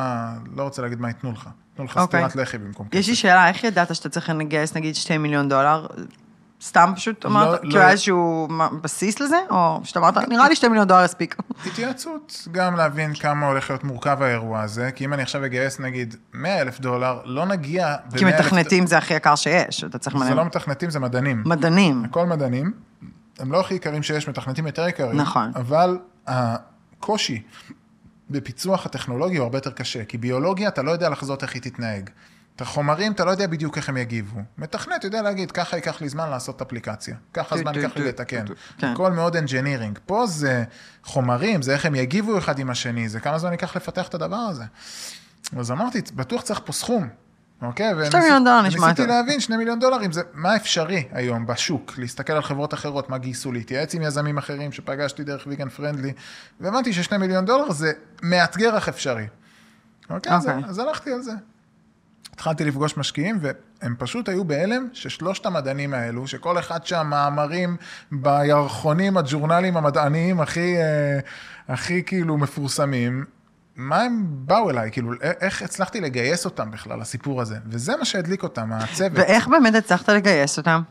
לא 0.56 0.64
רוצה 0.64 0.82
להגיד 0.82 1.00
מה 1.00 1.08
ייתנו 1.08 1.32
לך, 1.32 1.50
ייתנו 1.72 1.86
לך 1.86 1.98
אוקיי. 1.98 2.20
סטירת 2.20 2.36
לחי 2.36 2.58
במקום 2.58 2.88
יש 2.94 3.08
לי 3.08 3.14
כסף. 3.14 3.22
שאלה, 3.22 3.50
איך 3.50 3.64
ידעת 3.64 3.96
שאתה 3.96 4.10
צריך 4.10 4.30
לגייס 4.30 4.76
נגיד 4.76 4.96
שתי 4.96 5.18
מיליון 5.18 5.50
דולר? 5.50 5.88
סתם 6.62 6.94
פשוט 6.96 7.26
אמרת, 7.26 7.48
לא- 7.54 7.58
כאילו 7.58 7.74
לא- 7.76 7.80
היה 7.80 7.90
איזשהו 7.90 8.48
בסיס 8.82 9.20
לזה? 9.20 9.38
או 9.50 9.80
שאתה 9.84 10.00
אמרת, 10.00 10.18
נראה 10.18 10.50
לי 10.50 10.56
שתי 10.56 10.68
מיליון 10.68 10.88
דולר 10.88 11.06
יספיק. 11.06 11.36
התייעצות, 11.66 12.48
גם 12.52 12.76
להבין 12.76 13.14
כמה 13.14 13.48
הולך 13.48 13.70
להיות 13.70 13.84
מורכב 13.84 14.22
האירוע 14.22 14.62
הזה, 14.62 14.92
כי 14.92 15.06
אם 15.06 15.14
אני 15.14 15.22
עכשיו 15.22 15.46
אגייס 15.46 15.80
נגיד 15.80 16.16
100 16.34 16.62
אלף 16.62 16.80
דולר, 16.80 17.20
לא 17.26 17.46
נגיע 17.46 17.96
כי 18.18 18.26
ב- 18.26 18.28
100,000 18.28 18.46
מתכנתים 18.46 18.88
זה 18.88 18.98
הכי 18.98 19.14
יקר 19.14 19.36
שיש, 19.36 19.84
אתה 19.84 19.98
צריך 19.98 20.18
זה. 20.18 20.34
לא 20.36 20.46
מתכנתים, 20.46 20.90
זה 20.90 21.00
מדענים. 21.00 21.44
מדענים. 21.46 22.04
הכל 22.06 22.26
מדענים, 22.26 22.72
הם 23.40 23.52
לא 23.52 23.60
הכי 23.60 23.74
יקרים 23.74 24.04
שיש, 24.04 24.30
מתכנתים 24.30 24.68
יותר 24.68 24.88
יקרים. 24.88 25.18
נכון. 25.18 25.52
אבל 25.56 25.98
הקושי 26.28 27.42
בפיצוח 28.30 28.86
הטכנולוגי 28.86 29.38
הוא 29.38 29.44
הרבה 29.44 29.58
יותר 29.58 29.72
קשה, 29.72 30.06
כי 30.06 30.18
ביולוגיה 30.18 30.68
אתה 30.68 30.82
לא 30.82 30.92
יודע 30.92 31.10
לחזות 31.10 31.44
איך 31.44 31.54
היא 31.54 31.62
תתנהג. 31.62 32.10
את 32.58 32.62
החומרים 32.62 33.12
אתה 33.12 33.26
לא 33.26 33.32
יודע 33.32 33.48
בדיוק 33.48 33.78
איך 33.78 33.90
הם 33.90 33.98
יגיבו. 33.98 34.40
מתכנת 34.58 35.04
יודע 35.04 35.22
להגיד, 35.22 35.52
ככה 35.52 35.76
ייקח 35.76 36.02
לי 36.02 36.10
זמן 36.10 36.30
לעשות 36.30 36.62
אפליקציה, 36.62 37.16
ככה 37.34 37.58
זמן 37.58 37.76
ייקח 37.76 37.98
לי 37.98 38.08
לתקן. 38.08 38.46
כן. 38.78 38.88
הכל 38.88 39.12
מאוד 39.12 39.36
engineering. 39.36 40.00
פה 40.06 40.28
זה 40.28 40.64
חומרים, 41.04 41.62
זה 41.62 41.74
איך 41.74 41.86
הם 41.86 41.96
יגיבו 41.96 42.38
אחד 42.38 42.60
עם 42.60 42.70
השני, 42.70 43.10
זה 43.10 43.20
כמה 43.20 43.40
זמן 43.40 43.52
ייקח 43.52 43.76
לפתח 43.76 44.08
את 44.08 44.14
הדבר 44.14 44.36
הזה. 44.36 44.64
אז 45.60 45.72
אמרתי, 45.72 46.02
בטוח 46.16 46.42
צריך 46.42 46.62
פה 46.66 46.74
סכום. 46.74 47.10
אוקיי? 47.62 47.94
שתי 48.06 48.20
מיליון 48.20 48.44
דולר 48.44 48.62
נשמע 48.62 48.84
וניסיתי 48.84 49.02
טוב. 49.02 49.12
להבין 49.12 49.40
שני 49.40 49.58
מיליון 49.58 49.80
דולרים, 49.80 50.12
זה 50.12 50.22
מה 50.34 50.56
אפשרי 50.56 51.08
היום 51.12 51.48
בשוק, 51.48 51.94
להסתכל 51.98 52.34
על 52.34 52.42
חברות 52.42 52.74
אחרות, 52.74 53.10
מה 53.10 53.18
גייסו, 53.18 53.52
להתייעץ 53.52 53.96
עם 53.96 54.02
יזמים 54.02 54.38
אחרים 54.38 54.72
שפגשתי 54.72 55.24
דרך 55.24 55.48
ויגן 55.48 55.70
פרנדלי, 55.70 56.14
והבנתי 56.60 56.94
ששני 56.94 57.18
מיליון 57.18 57.46
דולר 57.46 57.72
זה 57.72 57.92
מאתגר 58.24 58.78
אך 58.78 58.90
אפשרי. 58.90 59.28
אוקיי? 60.10 60.34
אז, 60.34 60.48
אוקיי. 60.48 60.70
אז 60.70 60.80
הלכתי 60.80 61.12
על 61.14 61.22
זה. 61.22 61.32
התחלתי 62.38 62.66
לפגוש 62.66 62.98
משקיעים, 62.98 63.40
והם 63.42 63.96
פשוט 64.00 64.30
היו 64.30 64.46
בהלם 64.46 64.88
ששלושת 64.94 65.46
המדענים 65.46 65.94
האלו, 65.94 66.28
שכל 66.28 66.60
אחד 66.60 66.86
שם 66.86 67.08
מאמרים 67.10 67.78
בירחונים, 68.12 69.18
הג'ורנלים 69.18 69.78
המדעניים 69.78 70.40
הכי, 70.42 70.78
אה, 70.78 71.20
הכי 71.68 72.04
כאילו 72.04 72.38
מפורסמים, 72.38 73.26
מה 73.76 74.02
הם 74.02 74.24
באו 74.30 74.70
אליי, 74.70 74.92
כאילו, 74.92 75.12
איך 75.22 75.62
הצלחתי 75.62 76.02
לגייס 76.02 76.46
אותם 76.46 76.72
בכלל, 76.72 77.02
הסיפור 77.02 77.42
הזה. 77.42 77.58
וזה 77.66 77.96
מה 77.98 78.06
שהדליק 78.06 78.44
אותם, 78.44 78.74
הצוות. 78.74 79.12
ואיך 79.18 79.48
באמת 79.48 79.76
הצלחת 79.76 80.10
לגייס 80.10 80.58
אותם? 80.58 80.82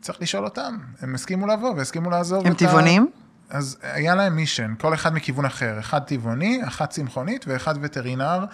צריך 0.00 0.22
לשאול 0.22 0.44
אותם. 0.44 0.78
הם 1.00 1.14
הסכימו 1.14 1.46
לבוא 1.46 1.74
והסכימו 1.76 2.10
לעזוב 2.10 2.46
הם 2.46 2.52
את 2.52 2.62
ה- 2.62 2.66
טבעונים? 2.66 3.10
אז 3.50 3.76
היה 3.82 4.14
להם 4.14 4.36
mission, 4.36 4.74
כל 4.78 4.94
אחד 4.94 5.14
מכיוון 5.14 5.44
אחר, 5.44 5.78
אחד 5.78 5.98
טבעוני, 5.98 6.60
אחת 6.68 6.90
צמחונית 6.90 7.44
ואחד 7.48 7.74
וטרינר, 7.82 8.44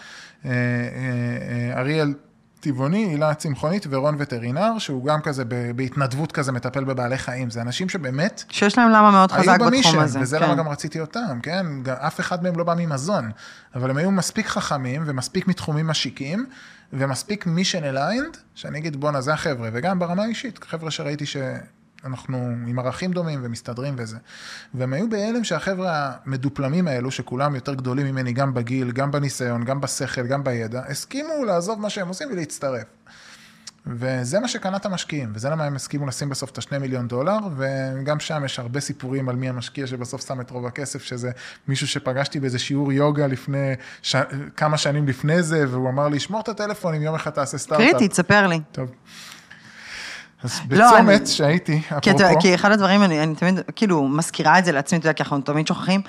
אה, 0.45 0.51
אה, 0.51 0.53
אה, 1.75 1.81
אריאל 1.81 2.15
טבעוני, 2.61 3.05
הילה 3.05 3.35
צמחונית 3.35 3.87
ורון 3.91 4.17
וטרינר, 4.19 4.79
שהוא 4.79 5.05
גם 5.05 5.21
כזה 5.21 5.45
בהתנדבות 5.77 6.33
כזה 6.33 6.53
מטפל 6.53 6.85
בבעלי 6.85 7.19
חיים. 7.19 7.51
זה 7.51 7.63
אנשים 7.63 7.89
שבאמת... 7.89 8.45
שיש 8.49 8.79
להם 8.79 8.91
למה 8.91 9.11
מאוד 9.11 9.33
חזק 9.33 9.55
בתחום 9.55 9.67
ב 9.67 9.70
mission, 9.70 9.99
הזה. 9.99 10.21
וזה 10.21 10.39
כן. 10.39 10.45
למה 10.45 10.55
גם 10.55 10.69
רציתי 10.69 11.01
אותם, 11.01 11.41
כן? 11.43 11.67
אף 11.93 12.21
אחד 12.21 12.43
מהם 12.43 12.59
לא 12.59 12.65
בא 12.65 12.75
ממזון, 12.75 13.31
אבל 13.75 13.91
הם 13.91 13.97
היו 13.97 14.11
מספיק 14.11 14.47
חכמים 14.47 15.03
ומספיק 15.07 15.49
מתחומים 15.49 15.87
משיקים, 15.87 16.47
ומספיק 16.93 17.47
mission 17.47 17.85
aligned, 17.85 18.37
שאני 18.55 18.79
אגיד 18.79 18.97
בואנה 18.97 19.21
זה 19.21 19.33
החבר'ה, 19.33 19.69
וגם 19.73 19.99
ברמה 19.99 20.23
האישית, 20.23 20.65
חבר'ה 20.65 20.91
שראיתי 20.91 21.25
שאנחנו 22.03 22.39
עם 22.67 22.79
ערכים 22.79 23.13
דומים 23.13 23.41
ומסתדרים 23.43 23.95
וזה. 23.99 24.17
והם 24.75 24.93
היו 24.93 25.11
בהלם 25.11 25.45
שהחבר'ה 25.45 26.13
המדופלמים 26.25 26.89
האלו, 26.89 27.11
שכולם 27.11 27.55
יותר 27.55 27.75
גדולים 27.75 28.07
ממני, 28.07 28.33
גם 28.33 28.55
בגיל, 28.55 28.91
גם 28.91 29.11
בניסיון, 29.11 29.65
גם 29.65 29.81
בשכל, 29.81 30.27
גם 30.27 30.45
בידע, 30.45 30.83
הסכימו 30.89 31.45
לעזוב 31.45 31.81
מה 31.81 31.91
שהם 31.91 32.09
עושים 32.09 32.29
ולהצטרף. 32.33 32.85
וזה 33.87 34.41
מה 34.41 34.49
שקנה 34.49 34.77
את 34.77 34.87
המשקיעים, 34.87 35.33
וזה 35.35 35.51
למה 35.51 35.65
הם 35.65 35.77
הסכימו 35.77 36.07
לשים 36.07 36.29
בסוף 36.29 36.51
את 36.51 36.59
השני 36.59 36.79
מיליון 36.79 37.09
דולר, 37.09 37.39
וגם 37.57 38.21
שם 38.21 38.43
יש 38.45 38.59
הרבה 38.59 38.81
סיפורים 38.81 39.29
על 39.29 39.37
מי 39.37 39.49
המשקיע 39.49 39.87
שבסוף 39.87 40.27
שם 40.27 40.41
את 40.41 40.51
רוב 40.51 40.67
הכסף, 40.67 41.03
שזה 41.03 41.31
מישהו 41.69 41.89
שפגשתי 41.89 42.41
באיזה 42.41 42.59
שיעור 42.59 42.93
יוגה 42.93 43.27
לפני, 43.27 43.73
ש... 44.03 44.17
כמה 44.57 44.79
שנים 44.79 45.09
לפני 45.09 45.43
זה, 45.43 45.65
והוא 45.69 45.89
אמר 45.89 46.09
לי, 46.09 46.21
שמור 46.21 46.41
את 46.41 46.49
הטלפון 46.49 46.95
אם 46.95 47.03
יום 47.03 47.15
אחד 47.15 47.31
תעשה 47.31 47.59
סטארט-אפ. 47.59 47.91
קריטי, 47.91 48.09
תספר 48.09 48.47
לי. 48.47 48.61
טוב. 48.73 48.91
אז 50.45 50.61
לא, 50.71 50.87
בצומת 50.93 51.21
אני- 51.21 51.27
שהייתי, 51.27 51.83
כי, 52.03 52.11
אפרופו, 52.11 52.41
כי 52.41 52.55
אחד 52.55 52.73
הדברים, 52.73 53.03
אני, 53.03 53.23
אני 53.23 53.35
תמיד 53.35 53.61
כאילו 53.77 54.09
מזכירה 54.09 54.59
את 54.59 54.65
זה 54.65 54.73
לעצמי, 54.73 54.99
אתה 54.99 55.07
יודע, 55.07 55.13
כי 55.13 55.23
אנחנו 55.23 55.41
תמיד 55.41 55.67
שוכחים. 55.67 56.01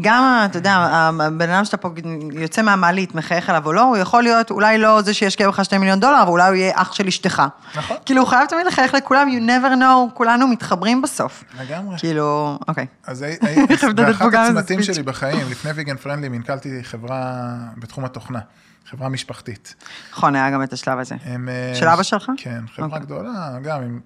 גם, 0.00 0.42
אתה 0.44 0.58
יודע, 0.58 0.72
הבן 1.20 1.50
אדם 1.50 1.64
שאתה 1.64 1.76
פה 1.76 1.88
יוצא 2.32 2.62
מהמעלית, 2.62 3.14
מחייך 3.14 3.50
אליו 3.50 3.66
או 3.66 3.72
לא, 3.72 3.82
הוא 3.82 3.96
יכול 3.96 4.22
להיות 4.22 4.50
אולי 4.50 4.78
לא 4.78 5.02
זה 5.02 5.14
שישקיע 5.14 5.48
בך 5.48 5.64
שני 5.64 5.78
מיליון 5.78 6.00
דולר, 6.00 6.22
אבל 6.22 6.30
אולי 6.30 6.48
הוא 6.48 6.54
יהיה 6.54 6.72
אח 6.74 6.92
של 6.92 7.06
אשתך. 7.06 7.42
נכון. 7.76 7.96
כאילו, 8.06 8.20
הוא 8.20 8.28
חייב 8.28 8.46
תמיד 8.48 8.66
לחייך 8.66 8.94
לכולם, 8.94 9.28
you 9.28 9.48
never 9.48 9.78
know, 9.80 10.14
כולנו 10.14 10.48
מתחברים 10.48 11.02
בסוף. 11.02 11.44
לגמרי. 11.60 11.98
כאילו, 11.98 12.58
אוקיי. 12.68 12.86
אז 13.06 13.24
באחד 13.96 14.34
הצמתים. 14.34 14.82
שלי 14.82 15.02
בחיים, 15.02 15.50
לפני 15.50 15.70
ויגן 15.70 15.96
פרנדלי, 15.96 16.28
מנכ"לתי 16.28 16.68
חברה 16.82 17.42
בתחום 17.76 18.04
התוכנה, 18.04 18.38
חברה 18.86 19.08
משפחתית. 19.08 19.74
נכון, 20.12 20.34
היה 20.34 20.50
גם 20.50 20.62
את 20.62 20.72
השלב 20.72 20.98
הזה. 20.98 21.14
הם, 21.24 21.48
אה, 21.48 21.74
של 21.74 21.88
אבא 21.88 22.02
שלך? 22.02 22.30
כן, 22.36 22.64
חברה 22.74 22.86
אוקיי. 22.86 23.00
גדולה, 23.00 23.58
גם 23.62 23.82
עם 23.82 24.00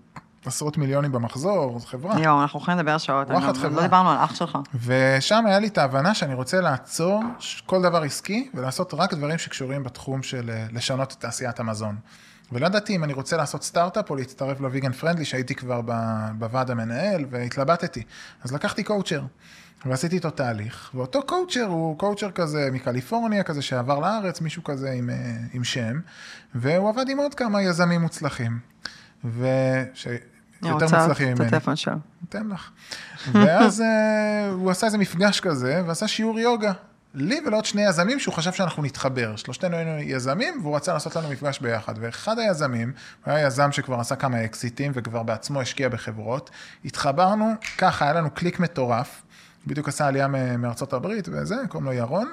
עשרות 0.44 0.78
מיליונים 0.78 1.12
במחזור, 1.12 1.78
זו 1.78 1.86
חברה. 1.86 2.20
יואו, 2.20 2.42
אנחנו 2.42 2.60
יכולים 2.60 2.78
לדבר 2.78 2.98
שעות, 2.98 3.30
וואחד 3.30 3.44
אני 3.48 3.54
לא- 3.54 3.58
חברה. 3.62 3.76
לא 3.76 3.82
דיברנו 3.82 4.10
על 4.10 4.18
אח 4.24 4.34
שלך. 4.34 4.58
ושם 4.84 5.46
היה 5.46 5.58
לי 5.58 5.66
את 5.66 5.78
ההבנה 5.78 6.14
שאני 6.14 6.34
רוצה 6.34 6.60
לעצור 6.60 7.22
כל 7.66 7.82
דבר 7.82 8.02
עסקי 8.02 8.50
ולעשות 8.54 8.94
רק 8.94 9.14
דברים 9.14 9.38
שקשורים 9.38 9.82
בתחום 9.82 10.22
של 10.22 10.50
אה, 10.50 10.66
לשנות 10.72 11.12
את 11.12 11.20
תעשיית 11.20 11.60
המזון. 11.60 11.96
ולא 12.52 12.66
ידעתי 12.66 12.96
אם 12.96 13.04
אני 13.04 13.12
רוצה 13.12 13.36
לעשות 13.36 13.62
סטארט-אפ 13.64 14.10
או 14.10 14.16
להצטרף 14.16 14.60
לוויגן 14.60 14.92
פרנדלי 14.92 15.24
שהייתי 15.24 15.54
כבר 15.54 15.80
בוועד 16.38 16.70
המנהל 16.70 17.24
והתלבטתי. 17.30 18.02
אז 18.44 18.52
לקחתי 18.52 18.84
קואוצ'ר 18.84 19.22
ועשיתי 19.84 20.16
איתו 20.16 20.30
תהליך, 20.30 20.90
ואותו 20.94 21.22
קואוצ'ר 21.22 21.64
הוא 21.64 21.98
קואוצ'ר 21.98 22.30
כזה 22.30 22.68
מקליפורניה, 22.72 23.42
כזה 23.42 23.62
שעבר 23.62 23.98
לארץ, 23.98 24.40
מישהו 24.40 24.64
כזה 24.64 24.90
עם, 24.90 25.10
אה, 25.10 25.36
עם 25.52 25.64
שם, 25.64 26.00
והוא 26.54 26.88
עבד 26.88 27.08
עם 27.08 27.18
עוד 27.18 27.34
כמה 27.34 27.62
יזמים 27.62 28.00
מוצלחים. 28.00 28.58
וש... 29.24 30.06
אני 30.62 30.70
יותר 30.70 30.84
רוצה 30.84 31.00
מוצלחים 31.00 31.32
את 31.32 31.38
ממני. 31.38 31.48
הטלפון 31.48 31.76
שלו. 31.76 31.96
ניתן 32.22 32.48
לך. 32.48 32.70
ואז 33.32 33.80
אה, 33.80 34.48
הוא 34.48 34.70
עשה 34.70 34.86
איזה 34.86 34.98
מפגש 34.98 35.40
כזה, 35.40 35.82
ועשה 35.86 36.08
שיעור 36.08 36.40
יוגה. 36.40 36.72
לי 37.14 37.40
ולעוד 37.46 37.64
שני 37.64 37.86
יזמים 37.88 38.20
שהוא 38.20 38.34
חשב 38.34 38.52
שאנחנו 38.52 38.82
נתחבר. 38.82 39.36
שלושתנו 39.36 39.76
היינו 39.76 39.98
יזמים, 39.98 40.60
והוא 40.62 40.76
רצה 40.76 40.92
לעשות 40.92 41.16
לנו 41.16 41.28
מפגש 41.30 41.60
ביחד. 41.60 41.94
ואחד 42.00 42.38
היזמים, 42.38 42.92
הוא 43.24 43.34
היה 43.34 43.46
יזם 43.46 43.72
שכבר 43.72 44.00
עשה 44.00 44.16
כמה 44.16 44.44
אקזיטים, 44.44 44.92
וכבר 44.94 45.22
בעצמו 45.22 45.60
השקיע 45.60 45.88
בחברות. 45.88 46.50
התחברנו, 46.84 47.52
ככה, 47.78 48.04
היה 48.04 48.14
לנו 48.14 48.30
קליק 48.30 48.60
מטורף. 48.60 49.22
בדיוק 49.66 49.88
עשה 49.88 50.06
עלייה 50.06 50.28
מארצות 50.58 50.92
הברית, 50.92 51.28
וזה, 51.32 51.56
קוראים 51.68 51.86
לו 51.86 51.92
ירון. 51.92 52.28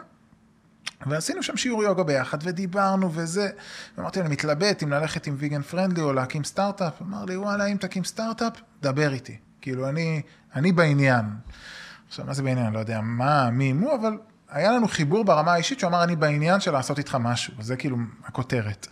ועשינו 1.06 1.44
שם 1.44 1.58
שיעור 1.58 1.84
יוגה 1.84 2.04
ביחד, 2.04 2.38
ודיברנו 2.42 3.14
וזה. 3.14 3.50
ואמרתי 3.98 4.20
לו, 4.20 4.26
אני 4.26 4.34
מתלבט 4.34 4.84
אם 4.84 4.90
ללכת 4.90 5.28
עם 5.28 5.36
Vegan 5.38 5.62
Friendly 5.62 6.04
או 6.04 6.14
להקים 6.14 6.44
סטארט-אפ. 6.44 7.02
אמר 7.02 7.26
לי, 7.26 7.38
וואלה, 7.38 7.66
אם 7.66 7.78
תקים 7.78 8.04
סטארט-אפ, 8.04 8.54
דבר 8.82 9.14
איתי. 9.14 9.38
כאילו, 9.62 9.90
אני, 9.90 10.22
אני 10.56 10.72
בעניין. 10.72 11.26
עכשיו, 12.08 12.26
מה 12.26 12.34
זה 12.34 12.44
בעניין? 12.44 12.74
לא 12.74 12.80
יודע 12.80 13.02
מה, 13.02 13.50
מי, 13.50 13.74
מו, 13.74 13.96
אבל 13.96 14.18
היה 14.50 14.72
לנו 14.72 14.88
חיבור 14.88 15.26
ברמה 15.26 15.54
האישית 15.54 15.80
שהוא 15.80 15.90
אמר, 15.90 16.04
אני 16.04 16.16
בעניין 16.16 16.60
של 16.60 16.72
לעשות 16.72 16.98
איתך 16.98 17.18
משהו. 17.20 17.54
זה 17.60 17.76
כאילו 17.76 17.98
הכותרת. 18.26 18.88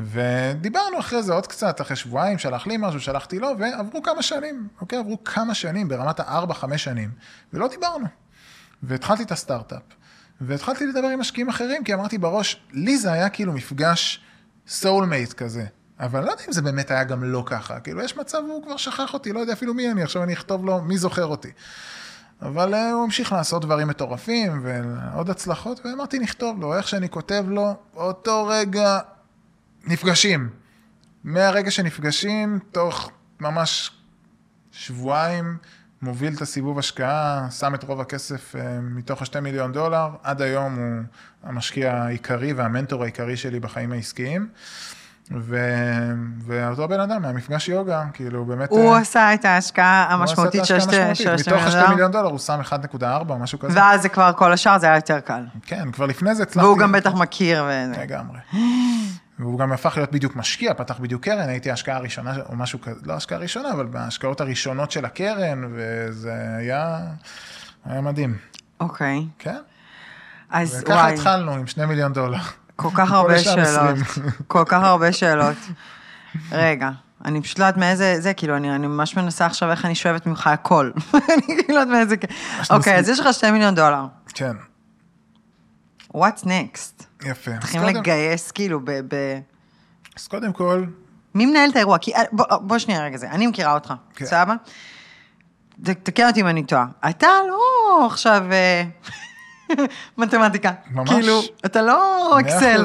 ודיברנו 0.00 0.98
אחרי 0.98 1.22
זה 1.22 1.32
עוד 1.32 1.46
קצת, 1.46 1.80
אחרי 1.80 1.96
שבועיים, 1.96 2.38
שלח 2.38 2.66
לי 2.66 2.76
משהו, 2.78 3.00
שלחתי 3.00 3.38
לו, 3.38 3.48
ועברו 3.58 4.02
כמה 4.02 4.22
שנים, 4.22 4.68
אוקיי? 4.80 4.98
עברו 4.98 5.24
כמה 5.24 5.54
שנים, 5.54 5.88
ברמת 5.88 6.20
הארבע, 6.20 6.54
חמש 6.54 6.84
שנים, 6.84 7.10
ולא 7.52 7.68
דיברנו. 7.68 8.06
והתחלתי 8.82 9.22
את 9.22 9.32
הסטארט-אפ, 9.32 9.82
והתחלתי 10.40 10.86
לדבר 10.86 11.08
עם 11.08 11.20
משקיעים 11.20 11.48
אחרים, 11.48 11.84
כי 11.84 11.94
אמרתי 11.94 12.18
בראש, 12.18 12.62
לי 12.72 12.98
זה 12.98 13.12
היה 13.12 13.28
כאילו 13.28 13.52
מפגש 13.52 14.20
soulmate 14.68 15.34
כזה. 15.36 15.64
אבל 16.00 16.24
לא 16.24 16.30
יודע 16.30 16.42
אם 16.48 16.52
זה 16.52 16.62
באמת 16.62 16.90
היה 16.90 17.04
גם 17.04 17.24
לא 17.24 17.42
ככה. 17.46 17.80
כאילו, 17.80 18.02
יש 18.02 18.16
מצב, 18.16 18.38
הוא 18.48 18.62
כבר 18.62 18.76
שכח 18.76 19.14
אותי, 19.14 19.32
לא 19.32 19.40
יודע 19.40 19.52
אפילו 19.52 19.74
מי 19.74 19.90
אני, 19.90 20.02
עכשיו 20.02 20.22
אני 20.22 20.32
אכתוב 20.32 20.64
לו 20.64 20.82
מי 20.82 20.98
זוכר 20.98 21.26
אותי. 21.26 21.50
אבל 22.42 22.74
uh, 22.74 22.76
הוא 22.92 23.04
המשיך 23.04 23.32
לעשות 23.32 23.62
דברים 23.62 23.88
מטורפים 23.88 24.60
ועוד 24.62 25.30
הצלחות, 25.30 25.86
ואמרתי, 25.86 26.18
נכתוב 26.18 26.60
לו, 26.60 26.76
איך 26.76 26.88
שאני 26.88 27.08
כותב 27.08 27.44
לו, 27.48 27.74
אותו 27.96 28.46
רגע 28.46 28.98
נפגשים. 29.88 30.48
מהרגע 31.24 31.70
שנפגשים, 31.70 32.58
תוך 32.72 33.10
ממש 33.40 33.90
שבועיים, 34.72 35.56
מוביל 36.02 36.34
את 36.34 36.42
הסיבוב 36.42 36.78
השקעה, 36.78 37.50
שם 37.50 37.74
את 37.74 37.84
רוב 37.84 38.00
הכסף 38.00 38.54
uh, 38.54 38.58
מתוך 38.80 39.22
השתי 39.22 39.40
מיליון 39.40 39.72
דולר, 39.72 40.08
עד 40.22 40.42
היום 40.42 40.74
הוא 40.74 41.02
המשקיע 41.42 41.94
העיקרי 41.94 42.52
והמנטור 42.52 43.02
העיקרי 43.02 43.36
שלי 43.36 43.60
בחיים 43.60 43.92
העסקיים. 43.92 44.48
ו... 45.30 45.58
ואותו 46.46 46.88
בן 46.88 47.00
אדם 47.00 47.22
מהמפגש 47.22 47.68
יוגה, 47.68 48.04
כאילו 48.12 48.44
באמת... 48.44 48.70
הוא 48.70 48.94
אה, 48.94 48.98
עשה 48.98 49.34
את 49.34 49.44
ההשקעה 49.44 50.06
המשמעותית 50.10 50.64
של 50.64 50.76
השתי 50.76 50.96
המשמעותית. 50.96 51.44
של 51.44 51.52
מתוך 51.52 51.66
השתי 51.66 51.76
מיליון 51.76 51.90
מיליון 51.90 52.12
דולר 52.12 52.28
הוא 52.28 52.38
שם 52.38 52.60
1.4 52.60 53.04
או 53.28 53.38
משהו 53.38 53.58
כזה. 53.58 53.78
ואז 53.78 54.02
זה 54.02 54.08
כבר 54.08 54.32
כל 54.36 54.52
השאר, 54.52 54.78
זה 54.78 54.86
היה 54.86 54.94
יותר 54.94 55.20
קל. 55.20 55.44
כן, 55.66 55.92
כבר 55.92 56.06
לפני 56.06 56.34
זה 56.34 56.42
הצלחתי... 56.42 56.66
והוא 56.66 56.78
גם 56.78 56.92
בטח 56.92 57.14
מכיר 57.14 57.64
וזה. 57.64 58.02
לגמרי. 58.02 58.38
והוא 59.38 59.58
גם 59.58 59.72
הפך 59.72 59.96
להיות 59.96 60.12
בדיוק 60.12 60.36
משקיע, 60.36 60.74
פתח 60.74 60.98
בדיוק 60.98 61.24
קרן, 61.24 61.48
הייתי 61.48 61.70
ההשקעה 61.70 61.96
הראשונה, 61.96 62.36
או 62.48 62.56
משהו 62.56 62.80
כזה, 62.80 63.00
לא 63.04 63.12
ההשקעה 63.12 63.38
הראשונה, 63.38 63.72
אבל 63.72 63.86
בהשקעות 63.86 64.40
הראשונות 64.40 64.90
של 64.90 65.04
הקרן, 65.04 65.64
וזה 65.74 66.34
היה, 66.58 66.98
היה 67.84 68.00
מדהים, 68.00 68.38
אוקיי. 68.80 69.26
כן? 69.38 69.58
אז 70.50 70.78
וככה 70.82 70.94
וואי, 70.94 71.14
התחלנו 71.14 71.52
עם 71.52 71.66
שני 71.66 71.86
מיליון 71.86 72.12
דולר. 72.12 72.38
כל 72.76 72.88
כך 72.94 73.12
הרבה 73.12 73.38
שאלות. 73.44 73.96
20. 74.00 74.26
כל 74.46 74.64
כך 74.66 74.82
הרבה 74.82 75.12
שאלות. 75.12 75.56
רגע, 76.52 76.90
אני 77.24 77.42
פשוט 77.42 77.58
לא 77.58 77.64
יודעת 77.64 77.76
מאיזה, 77.76 78.20
זה, 78.20 78.34
כאילו, 78.34 78.56
אני, 78.56 78.74
אני 78.74 78.86
ממש 78.86 79.16
מנסה 79.16 79.46
עכשיו 79.46 79.70
איך 79.70 79.84
אני 79.84 79.94
שואבת 79.94 80.26
ממך 80.26 80.46
הכל. 80.46 80.90
אני 81.14 81.56
לא 81.68 81.80
יודעת 81.80 81.88
מאיזה... 81.88 82.16
אוקיי, 82.70 82.98
אז 82.98 83.08
יש 83.08 83.20
לך 83.20 83.34
שתי 83.34 83.50
מיליון 83.50 83.74
דולר. 83.74 84.06
כן, 84.34 84.52
What's 86.14 86.44
next? 86.44 87.04
יפה. 87.24 87.50
צריכים 87.60 87.80
קודם- 87.80 87.96
לגייס, 87.96 88.50
כאילו, 88.50 88.80
ב... 88.84 88.90
ב... 89.14 89.38
אז 90.16 90.28
קודם 90.28 90.52
כל, 90.52 90.84
מי 91.34 91.46
מנהל 91.46 91.70
את 91.70 91.76
האירוע? 91.76 91.98
כי, 91.98 92.14
אה, 92.14 92.22
בוא, 92.32 92.44
בוא 92.60 92.78
שנייה 92.78 93.04
רגע 93.04 93.16
זה, 93.18 93.30
אני 93.30 93.46
מכירה 93.46 93.74
אותך, 93.74 93.92
כן. 94.14 94.26
ת- 95.84 95.90
תקן 96.02 96.26
אותי 96.28 96.40
אם 96.40 96.46
אני 96.46 96.62
טועה. 96.64 96.86
אתה 97.10 97.26
לא 97.48 97.60
עכשיו 98.06 98.42
אה, 98.52 98.84
מתמטיקה. 100.18 100.70
ממש. 100.90 101.10
כאילו, 101.10 101.40
אתה 101.66 101.82
לא 101.82 102.30
אקסל. 102.40 102.84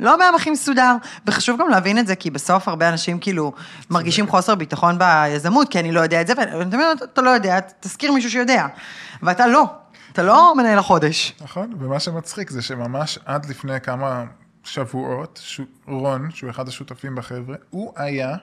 לא 0.00 0.18
מהעם 0.18 0.34
הכי 0.34 0.50
מסודר, 0.50 0.96
וחשוב 1.26 1.60
גם 1.60 1.68
להבין 1.68 1.98
את 1.98 2.06
זה, 2.06 2.14
כי 2.16 2.30
בסוף 2.30 2.68
הרבה 2.68 2.88
אנשים 2.88 3.18
כאילו 3.18 3.52
מרגישים 3.90 4.28
חוסר 4.28 4.54
ביטחון 4.54 4.98
ביזמות, 4.98 5.68
כי 5.68 5.78
אני 5.80 5.92
לא 5.92 6.00
יודע 6.00 6.20
את 6.20 6.26
זה, 6.26 6.32
ואני 6.36 6.74
אומרת, 6.74 7.02
אתה 7.02 7.22
לא 7.22 7.30
יודע, 7.30 7.58
תזכיר 7.80 8.12
מישהו 8.12 8.30
שיודע. 8.30 8.66
ואתה 9.22 9.46
לא, 9.46 9.64
אתה 10.12 10.22
לא 10.22 10.54
מנהל 10.56 10.78
החודש. 10.78 11.34
נכון, 11.40 11.74
ומה 11.80 12.00
שמצחיק 12.00 12.50
זה 12.50 12.62
שממש 12.62 13.18
עד 13.24 13.46
לפני 13.46 13.80
כמה 13.80 14.24
שבועות, 14.64 15.40
ש... 15.42 15.60
רון, 15.86 16.30
שהוא 16.30 16.50
אחד 16.50 16.68
השותפים 16.68 17.14
בחבר'ה, 17.14 17.56
הוא 17.70 17.92
היה 17.96 18.36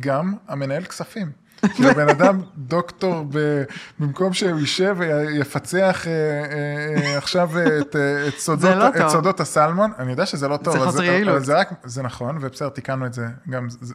גם 0.00 0.34
המנהל 0.48 0.84
כספים. 0.84 1.32
כאילו 1.74 1.94
בן 1.94 2.08
אדם 2.08 2.40
דוקטור, 2.56 3.26
ב... 3.30 3.62
במקום 3.98 4.32
שהוא 4.32 4.58
יישב 4.58 4.96
ויפצח 4.98 6.06
אה, 6.06 6.12
אה, 6.12 7.02
אה, 7.02 7.18
עכשיו 7.18 7.50
את, 7.80 7.96
אה, 7.96 8.28
את, 8.28 8.38
סודות, 8.38 8.76
לא. 8.76 8.88
את 8.88 9.08
סודות 9.08 9.40
הסלמון, 9.40 9.90
אני 9.98 10.10
יודע 10.10 10.26
שזה 10.26 10.48
לא 10.48 10.56
טוב, 10.56 10.90
זה 10.90 11.22
אבל 11.30 11.40
זה 11.40 11.58
רק, 11.58 11.70
זה 11.84 12.02
נכון, 12.02 12.38
ובסדר, 12.40 12.68
תיקנו 12.68 13.06
את 13.06 13.12
זה, 13.12 13.26
גם 13.50 13.70
זה, 13.70 13.94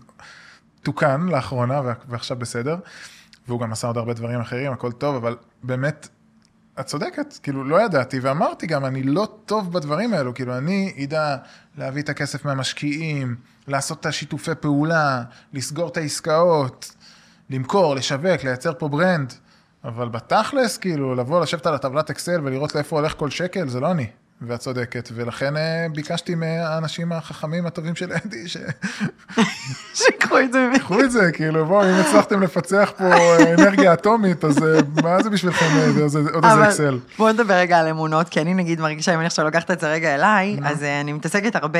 תוקן 0.83 1.21
לאחרונה 1.21 1.81
ועכשיו 2.09 2.37
בסדר. 2.37 2.77
והוא 3.47 3.59
גם 3.59 3.71
עשה 3.71 3.87
עוד 3.87 3.97
הרבה 3.97 4.13
דברים 4.13 4.39
אחרים, 4.39 4.71
הכל 4.71 4.91
טוב, 4.91 5.15
אבל 5.15 5.35
באמת, 5.63 6.07
את 6.79 6.85
צודקת, 6.85 7.33
כאילו, 7.43 7.63
לא 7.63 7.81
ידעתי, 7.81 8.19
ואמרתי 8.19 8.67
גם, 8.67 8.85
אני 8.85 9.03
לא 9.03 9.27
טוב 9.45 9.73
בדברים 9.73 10.13
האלו, 10.13 10.33
כאילו, 10.33 10.57
אני 10.57 10.93
אדע 11.03 11.37
להביא 11.77 12.01
את 12.01 12.09
הכסף 12.09 12.45
מהמשקיעים, 12.45 13.35
לעשות 13.67 13.99
את 13.99 14.05
השיתופי 14.05 14.51
פעולה, 14.59 15.23
לסגור 15.53 15.89
את 15.89 15.97
העסקאות, 15.97 16.95
למכור, 17.49 17.95
לשווק, 17.95 18.43
לייצר 18.43 18.73
פה 18.77 18.87
ברנד, 18.87 19.33
אבל 19.83 20.09
בתכלס, 20.09 20.77
כאילו, 20.77 21.15
לבוא, 21.15 21.41
לשבת 21.41 21.65
על 21.65 21.75
הטבלת 21.75 22.09
אקסל 22.09 22.41
ולראות 22.43 22.75
לאיפה 22.75 22.95
הולך 22.95 23.13
כל 23.17 23.29
שקל, 23.29 23.67
זה 23.67 23.79
לא 23.79 23.91
אני. 23.91 24.07
ואת 24.41 24.59
צודקת, 24.59 25.09
ולכן 25.15 25.57
אה, 25.57 25.85
ביקשתי 25.95 26.35
מהאנשים 26.35 27.11
החכמים 27.11 27.65
הטובים 27.65 27.95
של 27.95 28.11
אדי, 28.13 28.47
ש... 28.47 28.57
שיקחו 29.99 30.39
את 30.39 30.51
זה 30.53 30.59
ממני. 30.59 30.79
קחו 30.79 31.01
את 31.01 31.11
זה, 31.11 31.31
כאילו, 31.33 31.65
בואו, 31.65 31.89
אם 31.89 31.95
הצלחתם 31.95 32.41
לפצח 32.41 32.91
פה 32.97 33.03
אה, 33.03 33.53
אנרגיה 33.53 33.93
אטומית, 33.93 34.43
אז 34.43 34.63
אה, 34.63 34.79
מה 35.03 35.23
זה 35.23 35.29
בשבילכם 35.29 35.65
עוד 36.33 36.45
איזה 36.45 36.63
Excel? 36.63 36.99
בואו 37.17 37.33
נדבר 37.33 37.53
רגע 37.53 37.79
על 37.79 37.87
אמונות, 37.87 38.29
כי 38.29 38.41
אני 38.41 38.53
נגיד 38.53 38.81
מרגישה, 38.81 39.13
אם 39.13 39.19
אני 39.19 39.25
עכשיו 39.25 39.45
לוקחת 39.45 39.71
את 39.71 39.79
זה 39.79 39.91
רגע 39.91 40.15
אליי, 40.15 40.57
אז 40.63 40.83
אני 40.83 41.13
מתעסקת 41.13 41.55
הרבה, 41.55 41.79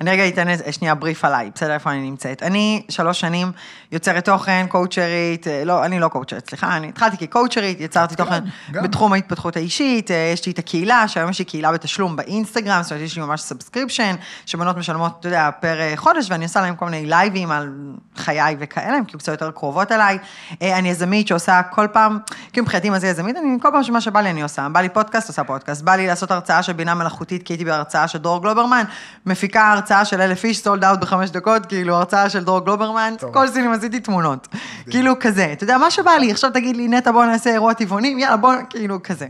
אני 0.00 0.10
רגע 0.10 0.28
אתן 0.28 0.72
שנייה 0.72 0.94
בריף 0.94 1.24
עליי, 1.24 1.50
בסדר, 1.54 1.74
איפה 1.74 1.90
אני 1.90 2.00
נמצאת. 2.10 2.42
אני 2.42 2.82
שלוש 2.88 3.20
שנים 3.20 3.52
יוצרת 3.92 4.24
תוכן, 4.24 4.66
קואוצ'רית, 4.68 5.46
לא, 5.64 5.84
אני 5.84 6.00
לא 6.00 6.08
קואוצ'רית, 6.08 6.48
סליחה, 6.48 6.76
אני 6.76 6.88
התחלתי 6.88 7.26
כקואוצ'רית, 7.26 7.80
יצרתי 7.80 8.14
גם, 8.14 8.24
תוכן. 8.24 8.44
בתחום 8.82 9.12
ההתפתחות 9.12 9.56
האישית, 9.56 10.10
יש 10.34 10.46
לי 10.46 10.52
את 10.52 10.58
הקהילה, 10.58 11.08
שהיום 11.08 11.30
יש 11.30 11.38
לי 11.38 11.44
קהילה 11.44 11.70
בתשלום 11.88 12.16
באינסטגרם, 12.16 12.82
זאת 12.82 12.92
אומרת, 12.92 13.04
יש 13.04 13.16
לי 13.16 13.22
ממש 13.22 13.40
subscription, 13.40 14.14
שבנות 14.46 14.76
משלמות, 14.76 15.16
אתה 15.20 15.28
יודע, 15.28 15.50
per 15.60 15.80
אה, 15.80 15.92
חודש, 15.96 16.30
ואני 16.30 16.44
עושה 16.44 16.60
להם 16.60 16.76
כל 16.76 16.84
מיני 16.84 17.06
לייבים 17.06 17.50
על 17.50 17.72
חיי 18.16 18.56
וכאלה, 18.58 18.96
הם 18.96 19.04
כאילו 19.04 19.18
קצת 19.18 19.32
יותר 19.32 19.50
קרובות 19.50 19.92
אליי. 19.92 20.18
אה, 20.62 20.78
אני 20.78 20.88
יזמית 20.88 21.28
שעושה 21.28 21.62
כל 21.62 21.86
פעם, 21.92 22.18
כאילו 22.52 22.64
מבחינתי 22.64 22.90
מה 22.90 22.98
זה 22.98 23.08
יזמית, 23.08 23.36
אני 23.36 23.58
כל 23.62 23.68
פעם 23.72 23.82
שמה 23.82 24.00
שבא 24.00 24.20
לי 24.20 24.30
אני 24.30 24.42
עושה. 24.42 24.68
בא 24.72 24.80
לי 24.80 24.88
פודקאסט, 24.88 25.28
עושה 25.28 25.44
פודקאסט. 25.44 25.82
בא 25.82 25.94
לי 25.94 26.06
לעשות 26.06 26.30
הרצאה 26.30 26.62
של 26.62 26.72
בינה 26.72 26.94
מלאכותית, 26.94 27.42
כי 27.42 27.52
הייתי 27.52 27.64
בהרצאה 27.64 28.08
של 28.08 28.18
דרור 28.18 28.42
גלוברמן, 28.42 28.84
מפיקה 29.26 29.72
הרצאה 29.72 30.04
של 30.04 30.20
אלף 30.20 30.44
איש, 30.44 30.58
sold 30.58 30.84
out 30.84 31.00
בחמש 31.00 31.30
דקות, 31.30 31.66
כאילו 31.66 31.94
הרצאה 31.94 32.30
של 32.30 32.44
דרור 32.44 32.60
גלוברמן, 32.60 33.14
טוב. 33.18 33.34
כל 33.34 33.48
סינמה 33.48 33.74
עשיתי 33.74 34.00
תמונות. 34.00 34.48
כאילו 34.90 35.14
כזה, 35.20 35.48
אתה 35.52 35.64
יודע, 35.64 35.78
מה 35.78 35.90
שבא 35.90 36.10
לי, 36.10 36.32
עכשיו 36.32 36.50
תגיד 36.50 36.76
לי, 36.76 36.88
נטע 36.88 37.12
בוא 37.12 37.24
נעשה 37.24 37.50
אירוע 37.50 37.72
טבעונים, 37.72 38.18
יאללה 38.18 38.36
בוא, 38.36 38.54
כאילו 38.70 39.02
כזה. 39.02 39.26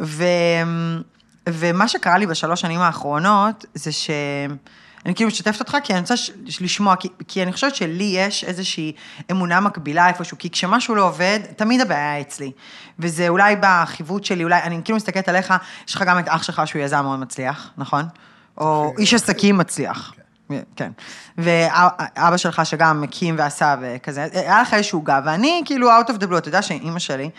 ו... 0.00 0.24
ומה 1.52 1.88
שקרה 1.88 2.18
לי 2.18 2.26
בשלוש 2.26 2.60
שנים 2.60 2.80
האחרונות, 2.80 3.64
זה 3.74 3.92
ש... 3.92 4.10
אני 5.06 5.14
כאילו 5.14 5.28
משתפת 5.28 5.60
אותך, 5.60 5.76
כי 5.84 5.92
אני 5.92 6.00
רוצה 6.00 6.16
ש- 6.16 6.30
לשמוע, 6.60 6.96
כי, 6.96 7.08
כי 7.28 7.42
אני 7.42 7.52
חושבת 7.52 7.74
שלי 7.74 8.04
יש 8.04 8.44
איזושהי 8.44 8.92
אמונה 9.30 9.60
מקבילה 9.60 10.08
איפשהו, 10.08 10.38
כי 10.38 10.50
כשמשהו 10.50 10.94
לא 10.94 11.08
עובד, 11.08 11.40
תמיד 11.56 11.80
הבעיה 11.80 12.20
אצלי. 12.20 12.52
וזה 12.98 13.28
אולי 13.28 13.56
בחיווט 13.60 14.24
שלי, 14.24 14.44
אולי, 14.44 14.62
אני 14.62 14.80
כאילו 14.84 14.96
מסתכלת 14.96 15.28
עליך, 15.28 15.54
יש 15.88 15.94
לך 15.94 16.02
גם 16.06 16.18
את 16.18 16.24
אח 16.28 16.42
שלך 16.42 16.62
שהוא 16.66 16.82
יזם 16.82 17.02
מאוד 17.02 17.18
מצליח, 17.18 17.70
נכון? 17.76 18.04
או 18.58 18.94
איש 18.98 19.14
עסקים 19.14 19.58
מצליח. 19.58 20.14
כן. 20.76 20.90
ואבא 21.38 22.36
שלך 22.36 22.66
שגם 22.66 23.00
מקים 23.00 23.34
ועשה 23.38 23.74
וכזה, 23.80 24.26
היה 24.32 24.62
לך 24.62 24.74
איזשהו 24.74 25.02
גב, 25.02 25.22
ואני 25.24 25.62
כאילו 25.64 25.90
out 25.90 26.10
of 26.10 26.14
the 26.14 26.26
blue, 26.30 26.38
אתה 26.38 26.48
יודע 26.48 26.62
שאימא 26.62 26.98
שלי, 26.98 27.30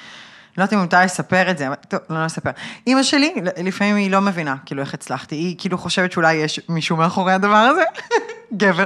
לא 0.58 0.64
יודעת 0.64 0.74
אם 0.74 0.80
מותר 0.80 1.02
לספר 1.06 1.52
את 1.52 1.58
זה, 1.58 1.68
אבל 1.68 1.76
טוב, 1.76 2.00
לא 2.10 2.26
נספר. 2.26 2.50
אימא 2.88 3.04
שלי, 3.04 3.34
לפעמים 3.58 3.96
היא 3.96 4.12
לא 4.12 4.22
מבינה, 4.22 4.56
כאילו, 4.66 4.82
איך 4.82 4.94
הצלחתי. 4.94 5.36
היא 5.36 5.56
כאילו 5.58 5.78
חושבת 5.78 6.12
שאולי 6.12 6.34
יש 6.34 6.60
מישהו 6.70 6.98
מאחורי 6.98 7.34
הדבר 7.34 7.56
הזה, 7.56 7.84
גבר. 8.58 8.84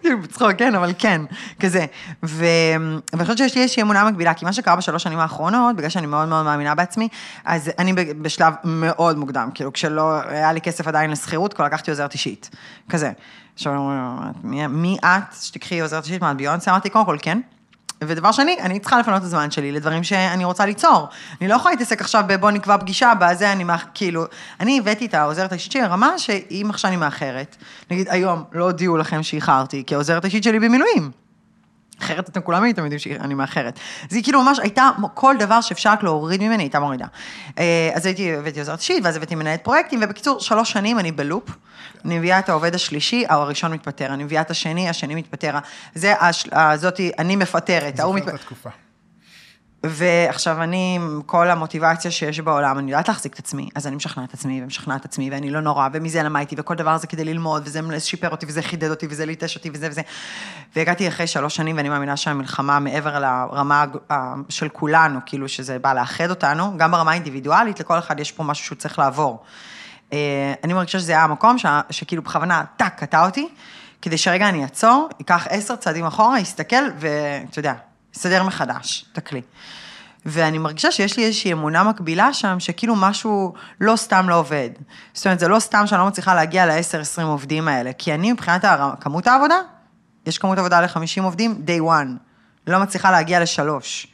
כאילו, 0.00 0.22
בצחוק, 0.22 0.52
כן, 0.58 0.74
אבל 0.74 0.92
כן, 0.98 1.22
כזה. 1.60 1.86
ו... 2.24 2.44
ואני 3.12 3.24
חושבת 3.24 3.38
שיש 3.38 3.54
לי 3.54 3.62
איזושהי 3.62 3.82
אמונה 3.82 4.10
מקבילה, 4.10 4.34
כי 4.34 4.44
מה 4.44 4.52
שקרה 4.52 4.76
בשלוש 4.76 5.02
שנים 5.02 5.18
האחרונות, 5.18 5.76
בגלל 5.76 5.88
שאני 5.88 6.06
מאוד 6.06 6.28
מאוד 6.28 6.44
מאמינה 6.44 6.74
בעצמי, 6.74 7.08
אז 7.44 7.70
אני 7.78 7.92
בשלב 7.92 8.54
מאוד 8.64 9.18
מוקדם, 9.18 9.50
כאילו, 9.54 9.72
כשלא 9.72 10.20
היה 10.28 10.52
לי 10.52 10.60
כסף 10.60 10.88
עדיין 10.88 11.10
לשכירות, 11.10 11.54
כבר 11.54 11.64
לקחתי 11.64 11.90
עוזרת 11.90 12.12
אישית, 12.12 12.50
כזה. 12.88 13.12
עכשיו, 13.54 13.72
מי, 14.44 14.66
מי 14.66 14.96
את 15.04 15.34
שתקחי 15.42 15.80
עוזרת 15.80 16.04
אישית, 16.04 16.22
מה, 16.22 16.30
את 16.30 16.36
ביונסה? 16.36 16.70
אמרתי, 16.70 16.90
קודם 16.90 17.04
כל, 17.04 17.16
כן. 17.22 17.40
ודבר 18.04 18.32
שני, 18.32 18.56
אני 18.60 18.78
צריכה 18.78 18.98
לפנות 18.98 19.18
את 19.18 19.22
הזמן 19.22 19.50
שלי 19.50 19.72
לדברים 19.72 20.04
שאני 20.04 20.44
רוצה 20.44 20.66
ליצור. 20.66 21.08
אני 21.40 21.48
לא 21.48 21.54
יכולה 21.54 21.74
להתעסק 21.74 22.00
עכשיו 22.00 22.24
בבוא 22.26 22.50
נקבע 22.50 22.76
פגישה, 22.78 23.12
בזה 23.20 23.52
אני 23.52 23.64
מאח... 23.64 23.84
כאילו, 23.94 24.24
אני 24.60 24.78
הבאתי 24.78 25.06
את 25.06 25.14
העוזרת 25.14 25.52
האישית 25.52 25.72
שלי 25.72 25.82
לרמה 25.82 26.18
שאם 26.18 26.66
עכשיו 26.70 26.88
אני 26.88 26.96
מאחרת, 26.96 27.56
נגיד 27.90 28.08
היום 28.10 28.44
לא 28.52 28.64
הודיעו 28.64 28.96
לכם 28.96 29.22
שאיחרתי, 29.22 29.84
כי 29.86 29.94
העוזרת 29.94 30.24
האישית 30.24 30.44
שלי 30.44 30.60
במילואים. 30.60 31.10
אחרת 32.00 32.28
אתם 32.28 32.40
כולם 32.40 32.62
הייתם 32.62 32.82
יודעים 32.82 32.98
שאני 32.98 33.34
מאחרת. 33.34 33.78
היא 34.10 34.22
כאילו 34.22 34.42
ממש 34.42 34.58
הייתה, 34.58 34.90
כל 35.14 35.34
דבר 35.38 35.60
שאפשר 35.60 35.90
רק 35.90 36.02
להוריד 36.02 36.42
ממני, 36.42 36.62
הייתה 36.62 36.80
מורידה. 36.80 37.06
אה, 37.58 37.90
אז 37.94 38.06
הייתי, 38.06 38.36
הבאתי 38.36 38.58
עוזרת 38.58 38.78
אישית, 38.78 39.04
ואז 39.04 39.16
הבאתי 39.16 39.34
מנהלת 39.34 39.64
פרויקטים, 39.64 40.00
ובקיצור, 40.02 40.40
שלוש 40.40 40.72
שנים 40.72 40.98
אני 40.98 41.12
בלופ. 41.12 41.50
אני 42.04 42.18
מביאה 42.18 42.38
את 42.38 42.48
העובד 42.48 42.74
השלישי, 42.74 43.24
או 43.30 43.34
הראשון 43.34 43.72
מתפטר, 43.72 44.14
אני 44.14 44.24
מביאה 44.24 44.42
את 44.42 44.50
השני, 44.50 44.88
השני 44.88 45.14
מתפטר. 45.14 45.58
זה, 45.94 46.14
הזאתי, 46.52 47.12
אני 47.18 47.36
מפטרת, 47.36 48.00
ההוא 48.00 48.14
מתפטר. 48.14 48.70
ועכשיו 49.84 50.62
אני, 50.62 50.98
עם 51.00 51.22
כל 51.26 51.50
המוטיבציה 51.50 52.10
שיש 52.10 52.40
בעולם, 52.40 52.78
אני 52.78 52.90
יודעת 52.90 53.08
להחזיק 53.08 53.34
את 53.34 53.38
עצמי, 53.38 53.68
אז 53.74 53.86
אני 53.86 53.96
משכנעת 53.96 54.34
עצמי 54.34 54.62
ומשכנעת 54.62 55.04
עצמי, 55.04 55.30
ואני 55.30 55.50
לא 55.50 55.60
נורא, 55.60 55.88
ומזה 55.92 56.22
למדתי, 56.22 56.54
וכל 56.58 56.74
דבר 56.74 56.98
זה 56.98 57.06
כדי 57.06 57.24
ללמוד, 57.24 57.62
וזה 57.66 58.00
שיפר 58.00 58.28
אותי, 58.28 58.46
וזה 58.48 58.62
חידד 58.62 58.90
אותי, 58.90 59.06
וזה 59.10 59.26
ליטש 59.26 59.56
אותי, 59.56 59.70
וזה 59.74 59.88
וזה. 59.90 60.00
והגעתי 60.76 61.08
אחרי 61.08 61.26
שלוש 61.26 61.56
שנים, 61.56 61.76
ואני 61.76 61.88
מאמינה 61.88 62.16
שהמלחמה 62.16 62.78
מעבר 62.78 63.18
לרמה 63.18 63.84
של 64.48 64.68
כולנו, 64.68 65.20
כאילו 65.26 65.48
שזה 65.48 65.78
בא 65.78 65.92
לאחד 65.92 66.30
אותנו, 66.30 66.78
גם 66.78 66.90
ברמה 66.90 67.10
האינדיבידואלית, 67.10 67.80
לכל 67.80 67.98
אחד 67.98 68.20
יש 68.20 68.32
פה 68.32 68.42
משהו 68.42 68.64
שהוא 68.64 68.78
צריך 68.78 68.98
לעבור. 68.98 69.42
אה, 70.12 70.54
אני 70.64 70.72
מרגישה 70.72 71.00
שזה 71.00 71.12
היה 71.12 71.24
המקום 71.24 71.58
ש- 71.58 71.66
שכאילו 71.90 72.22
בכוונה, 72.22 72.64
טאק, 72.76 72.98
קטע 72.98 73.26
אותי, 73.26 73.48
כדי 74.02 74.18
שרגע 74.18 74.48
אני 74.48 74.62
אעצור, 74.62 75.08
אקח 75.20 75.46
עשר 75.50 75.76
צעדים 75.76 76.06
אחורה, 76.06 76.42
אסתכל, 76.42 76.84
ואתה 76.98 77.58
יודע, 77.58 77.74
אסתדר 78.16 78.42
מחדש 78.42 79.04
את 79.12 79.18
הכלי. 79.18 79.42
ואני 80.26 80.58
מרגישה 80.58 80.90
שיש 80.90 81.16
לי 81.16 81.24
איזושהי 81.24 81.52
אמונה 81.52 81.82
מקבילה 81.84 82.32
שם, 82.32 82.60
שכאילו 82.60 82.96
משהו 82.96 83.54
לא 83.80 83.96
סתם 83.96 84.28
לא 84.28 84.34
עובד. 84.34 84.70
זאת 85.14 85.26
אומרת, 85.26 85.38
זה 85.38 85.48
לא 85.48 85.58
סתם 85.58 85.86
שאני 85.86 86.00
לא 86.00 86.06
מצליחה 86.06 86.34
להגיע 86.34 86.66
ל-10-20 86.66 87.22
עובדים 87.22 87.68
האלה, 87.68 87.92
כי 87.92 88.14
אני 88.14 88.32
מבחינת 88.32 88.64
כמות 89.00 89.26
העבודה, 89.26 89.56
יש 90.26 90.38
כמות 90.38 90.58
עבודה 90.58 90.80
ל-50 90.80 91.22
עובדים, 91.22 91.62
day 91.66 91.82
one. 91.82 92.08
לא 92.66 92.78
מצליחה 92.78 93.10
להגיע 93.10 93.40
לשלוש. 93.40 94.06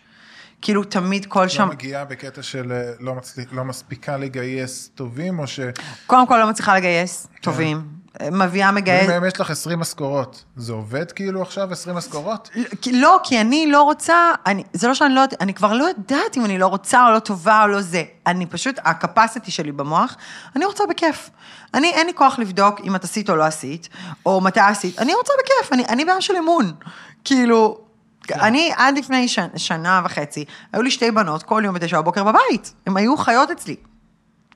כאילו 0.62 0.84
תמיד 0.84 1.26
כל 1.26 1.42
לא 1.42 1.48
שם, 1.48 1.68
מגיעה 1.68 2.04
בקטע 2.04 2.42
של 2.42 2.72
אה, 2.72 2.92
לא 3.00 3.14
מצליח- 3.14 3.52
לא 3.52 3.64
מספיקה 3.64 4.16
לגייס 4.16 4.90
טובים, 4.94 5.38
או 5.38 5.46
ש... 5.46 5.60
קודם 6.06 6.26
כל 6.26 6.36
לא 6.36 6.46
מצליחה 6.50 6.76
לגייס, 6.76 7.26
טובים. 7.42 7.82
מביאה 8.32 8.72
מגייס, 8.72 9.10
אם 9.10 9.24
יש 9.24 9.40
לך 9.40 9.50
20 9.50 9.78
משכורות, 9.80 10.44
זה 10.56 10.72
עובד 10.72 11.12
כאילו 11.12 11.42
עכשיו 11.42 11.72
20 11.72 11.96
משכורות? 11.96 12.50
כי- 12.80 12.92
לא, 13.00 13.20
כי 13.24 13.40
אני 13.40 13.66
לא 13.66 13.82
רוצה, 13.82 14.16
אני, 14.46 14.62
זה 14.72 14.88
לא 14.88 14.94
שאני 14.94 15.14
לא, 15.14 15.20
יודעת- 15.20 15.42
אני 15.42 15.54
כבר 15.54 15.72
לא 15.72 15.84
יודעת 15.84 16.36
אם 16.36 16.44
אני 16.44 16.58
לא 16.58 16.66
רוצה 16.66 17.06
או 17.06 17.12
לא 17.12 17.18
טובה 17.18 17.62
או 17.62 17.68
לא 17.68 17.80
זה. 17.80 18.02
אני 18.26 18.46
פשוט, 18.46 18.78
הקפסיטי 18.84 19.50
שלי 19.50 19.72
במוח, 19.72 20.16
אני 20.56 20.64
רוצה 20.64 20.84
בכיף. 20.90 21.30
אני, 21.74 21.90
אין 21.90 22.06
לי 22.06 22.14
כוח 22.14 22.38
לבדוק 22.38 22.80
אם 22.84 22.96
את 22.96 23.04
עשית 23.04 23.30
או 23.30 23.36
לא 23.36 23.44
עשית, 23.44 23.88
או 24.26 24.40
מתי 24.40 24.60
עשית, 24.60 24.98
אני 24.98 25.14
רוצה 25.14 25.32
בכיף, 25.44 25.72
אני, 25.72 25.84
אני 25.84 26.04
בעיה 26.04 26.20
של 26.20 26.34
אמון. 26.36 26.72
כאילו, 27.24 27.78
אני 28.30 28.72
עד 28.76 28.98
לפני 28.98 29.28
ש, 29.28 29.38
שנה 29.56 30.02
וחצי, 30.04 30.44
היו 30.72 30.82
לי 30.82 30.90
שתי 30.90 31.10
בנות 31.10 31.42
כל 31.42 31.62
יום 31.64 31.74
בתשע 31.74 32.00
בבוקר 32.00 32.24
בבית, 32.24 32.74
הן 32.86 32.96
היו 32.96 33.16
חיות 33.16 33.50
אצלי. 33.50 33.76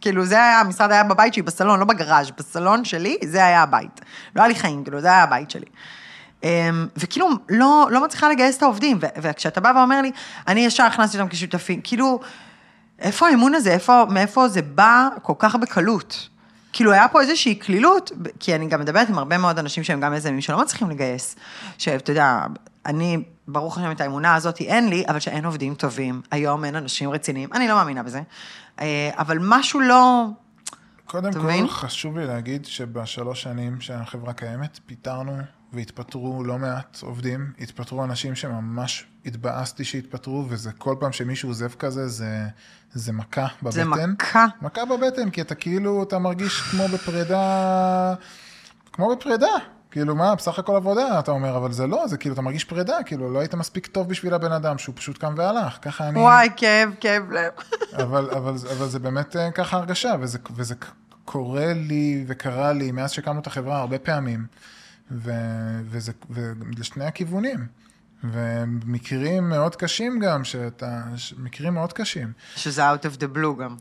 כאילו, 0.01 0.25
זה 0.25 0.35
היה, 0.35 0.61
המשרד 0.61 0.91
היה 0.91 1.05
בבית 1.05 1.35
שלי, 1.35 1.43
בסלון, 1.43 1.79
לא 1.79 1.85
בגראז', 1.85 2.31
בסלון 2.39 2.85
שלי, 2.85 3.17
זה 3.25 3.45
היה 3.45 3.63
הבית. 3.63 4.01
לא 4.37 4.43
היה 4.43 4.49
לי 4.49 4.55
חיים, 4.55 4.85
כאילו, 4.85 5.01
זה 5.01 5.09
היה 5.09 5.23
הבית 5.23 5.51
שלי. 5.51 5.67
אמ, 6.43 6.87
וכאילו, 6.97 7.29
לא, 7.49 7.89
לא 7.91 8.05
מצליחה 8.05 8.29
לגייס 8.29 8.57
את 8.57 8.63
העובדים, 8.63 8.99
וכשאתה 9.23 9.61
בא 9.61 9.73
ואומר 9.77 10.03
לי, 10.03 10.11
אני 10.49 10.61
ישר 10.61 10.83
הכנסתי 10.83 11.19
אותם 11.19 11.29
כשותפים, 11.29 11.81
כאילו, 11.85 12.21
איפה 12.99 13.29
האמון 13.29 13.55
הזה, 13.55 13.73
איפה, 13.73 14.05
מאיפה 14.11 14.49
זה 14.49 14.63
בא 14.63 15.09
כל 15.23 15.33
כך 15.39 15.55
בקלות? 15.55 16.29
כאילו, 16.73 16.93
היה 16.93 17.09
פה 17.09 17.21
איזושהי 17.21 17.55
קלילות, 17.55 18.13
כי 18.41 18.55
אני 18.55 18.67
גם 18.67 18.81
מדברת 18.81 19.09
עם 19.09 19.19
הרבה 19.19 19.39
מאוד 19.39 19.59
אנשים 19.59 19.85
שהם 19.85 20.01
גם 20.01 20.15
יזמים 20.15 20.41
שלא 20.41 20.61
מצליחים 20.61 20.91
לגייס. 20.91 21.37
שאתה 21.79 22.11
יודע, 22.11 22.47
אני, 22.87 23.25
ברוך 23.49 23.79
השם, 23.79 23.91
את 23.91 24.01
האמונה 24.01 24.35
הזאת 24.35 24.61
אין 24.61 24.89
לי, 24.89 25.05
אבל 25.09 25.19
שאין 25.19 25.45
עובדים 25.45 25.75
טובים. 25.75 26.23
היום 26.31 26.65
אין 26.65 26.77
אנשים 26.77 27.11
רציניים, 27.11 27.53
אני 27.53 27.69
לא 27.69 27.75
מאמינה 27.75 28.03
בזה. 28.03 28.23
אה, 28.81 29.11
אבל 29.15 29.39
משהו 29.41 29.81
לא... 29.81 30.27
קודם 31.07 31.33
כל, 31.33 31.39
מבין? 31.39 31.69
חשוב 31.69 32.19
לי 32.19 32.27
להגיד 32.27 32.65
שבשלוש 32.67 33.43
שנים 33.43 33.81
שהחברה 33.81 34.33
קיימת, 34.33 34.79
פיטרנו 34.87 35.39
והתפטרו 35.73 36.45
לא 36.45 36.59
מעט 36.59 36.99
עובדים, 37.03 37.53
התפטרו 37.61 38.05
אנשים 38.05 38.35
שממש 38.35 39.07
התבאסתי 39.27 39.85
שהתפטרו, 39.85 40.45
וזה 40.49 40.73
כל 40.73 40.95
פעם 41.01 41.13
שמישהו 41.13 41.49
עוזב 41.49 41.75
כזה, 41.75 42.09
זה, 42.09 42.47
זה 42.93 43.13
מכה 43.13 43.47
בבטן. 43.63 43.71
זה 43.71 43.85
מכה. 43.85 44.47
מכה 44.63 44.85
בבטן, 44.85 45.31
כי 45.31 45.41
אתה 45.41 45.55
כאילו, 45.55 46.03
אתה 46.03 46.19
מרגיש 46.19 46.61
כמו 46.61 46.89
בפרידה, 46.89 48.15
כמו 48.93 49.17
בפרידה. 49.17 49.76
כאילו, 49.97 50.15
מה, 50.17 50.35
בסך 50.35 50.59
הכל 50.59 50.77
עבודה, 50.77 51.19
אתה 51.19 51.31
אומר, 51.31 51.57
אבל 51.57 51.73
זה 51.73 51.87
לא, 51.87 52.07
זה 52.07 52.17
כאילו, 52.17 52.33
אתה 52.33 52.43
מרגיש 52.43 52.65
פרידה, 52.65 52.97
כאילו, 53.07 53.33
לא 53.33 53.39
היית 53.39 53.55
מספיק 53.55 53.87
טוב 53.87 54.09
בשביל 54.09 54.35
הבן 54.35 54.53
אדם, 54.53 54.79
שהוא 54.79 54.95
פשוט 54.97 55.19
קם 55.19 55.35
והלך, 55.37 55.79
ככה 55.83 56.09
אני... 56.09 56.21
וואי, 56.21 56.49
כאב, 56.57 56.91
כאב 57.01 57.31
לב. 57.31 57.53
אבל, 58.03 58.31
אבל, 58.31 58.55
אבל 58.77 58.89
זה 58.89 58.99
באמת 58.99 59.37
אה, 59.37 59.51
ככה 59.51 59.77
הרגשה, 59.77 60.15
וזה, 60.21 60.39
וזה 60.55 60.75
קורה 61.25 61.73
לי 61.75 62.25
וקרה 62.29 62.73
לי 62.73 62.93
מאז 62.93 63.11
שהקמנו 63.11 63.41
את 63.41 63.47
החברה 63.47 63.81
הרבה 63.81 63.99
פעמים, 63.99 64.47
ו, 65.11 65.33
וזה, 65.85 66.13
ולשני 66.31 67.05
הכיוונים. 67.05 67.67
ומקרים 68.25 69.49
מאוד 69.49 69.77
קשים 69.77 70.21
גם, 70.21 70.45
שאתה, 70.45 71.03
מקרים 71.39 71.75
מאוד 71.75 71.93
קשים. 71.93 72.33
שזה 72.57 72.93
out 72.93 73.03
of 73.03 73.21
the 73.21 73.37
blue 73.37 73.61
גם. 73.63 73.77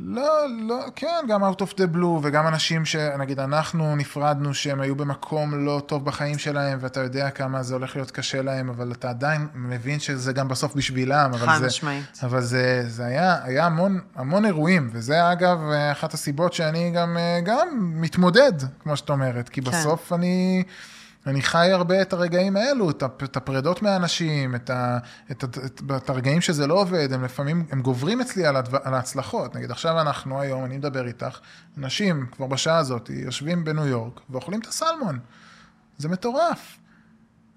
לא, 0.00 0.46
לא, 0.68 0.84
כן, 0.96 1.24
גם 1.28 1.44
out 1.44 1.56
of 1.56 1.72
the 1.74 1.94
blue, 1.96 2.18
וגם 2.22 2.46
אנשים 2.46 2.84
שנגיד 2.84 3.40
אנחנו 3.40 3.96
נפרדנו 3.96 4.54
שהם 4.54 4.80
היו 4.80 4.96
במקום 4.96 5.66
לא 5.66 5.82
טוב 5.86 6.04
בחיים 6.04 6.38
שלהם, 6.38 6.78
ואתה 6.80 7.00
יודע 7.00 7.30
כמה 7.30 7.62
זה 7.62 7.74
הולך 7.74 7.96
להיות 7.96 8.10
קשה 8.10 8.42
להם, 8.42 8.68
אבל 8.68 8.92
אתה 8.92 9.10
עדיין 9.10 9.48
מבין 9.54 10.00
שזה 10.00 10.32
גם 10.32 10.48
בסוף 10.48 10.74
בשבילם. 10.74 11.30
חד 11.36 11.62
משמעית. 11.66 12.20
אבל 12.22 12.40
זה, 12.40 12.84
זה 12.88 13.06
היה, 13.06 13.44
היה 13.44 13.66
המון, 13.66 14.00
המון 14.14 14.44
אירועים, 14.44 14.90
וזה 14.92 15.32
אגב 15.32 15.58
אחת 15.92 16.14
הסיבות 16.14 16.52
שאני 16.52 16.90
גם, 16.90 17.16
גם 17.44 17.68
מתמודד, 17.80 18.52
כמו 18.82 18.96
שאת 18.96 19.10
אומרת, 19.10 19.48
כי 19.48 19.62
כן. 19.62 19.70
בסוף 19.70 20.12
אני... 20.12 20.62
אני 21.26 21.42
חי 21.42 21.70
הרבה 21.72 22.02
את 22.02 22.12
הרגעים 22.12 22.56
האלו, 22.56 22.90
את 22.90 23.36
הפרדות 23.36 23.82
מהאנשים, 23.82 24.54
את, 24.54 24.70
ה, 24.70 24.98
את, 25.30 25.44
את, 25.44 25.58
את, 25.58 25.82
את 25.96 26.10
הרגעים 26.10 26.40
שזה 26.40 26.66
לא 26.66 26.74
עובד, 26.74 27.12
הם 27.12 27.24
לפעמים, 27.24 27.66
הם 27.70 27.82
גוברים 27.82 28.20
אצלי 28.20 28.46
על, 28.46 28.56
הדבר, 28.56 28.78
על 28.82 28.94
ההצלחות. 28.94 29.56
נגיד, 29.56 29.70
עכשיו 29.70 30.00
אנחנו 30.00 30.40
היום, 30.40 30.64
אני 30.64 30.76
מדבר 30.76 31.06
איתך, 31.06 31.38
אנשים 31.78 32.26
כבר 32.32 32.46
בשעה 32.46 32.78
הזאת 32.78 33.10
יושבים 33.10 33.64
בניו 33.64 33.86
יורק 33.86 34.20
ואוכלים 34.30 34.60
את 34.60 34.66
הסלמון. 34.66 35.18
זה 35.98 36.08
מטורף. 36.08 36.78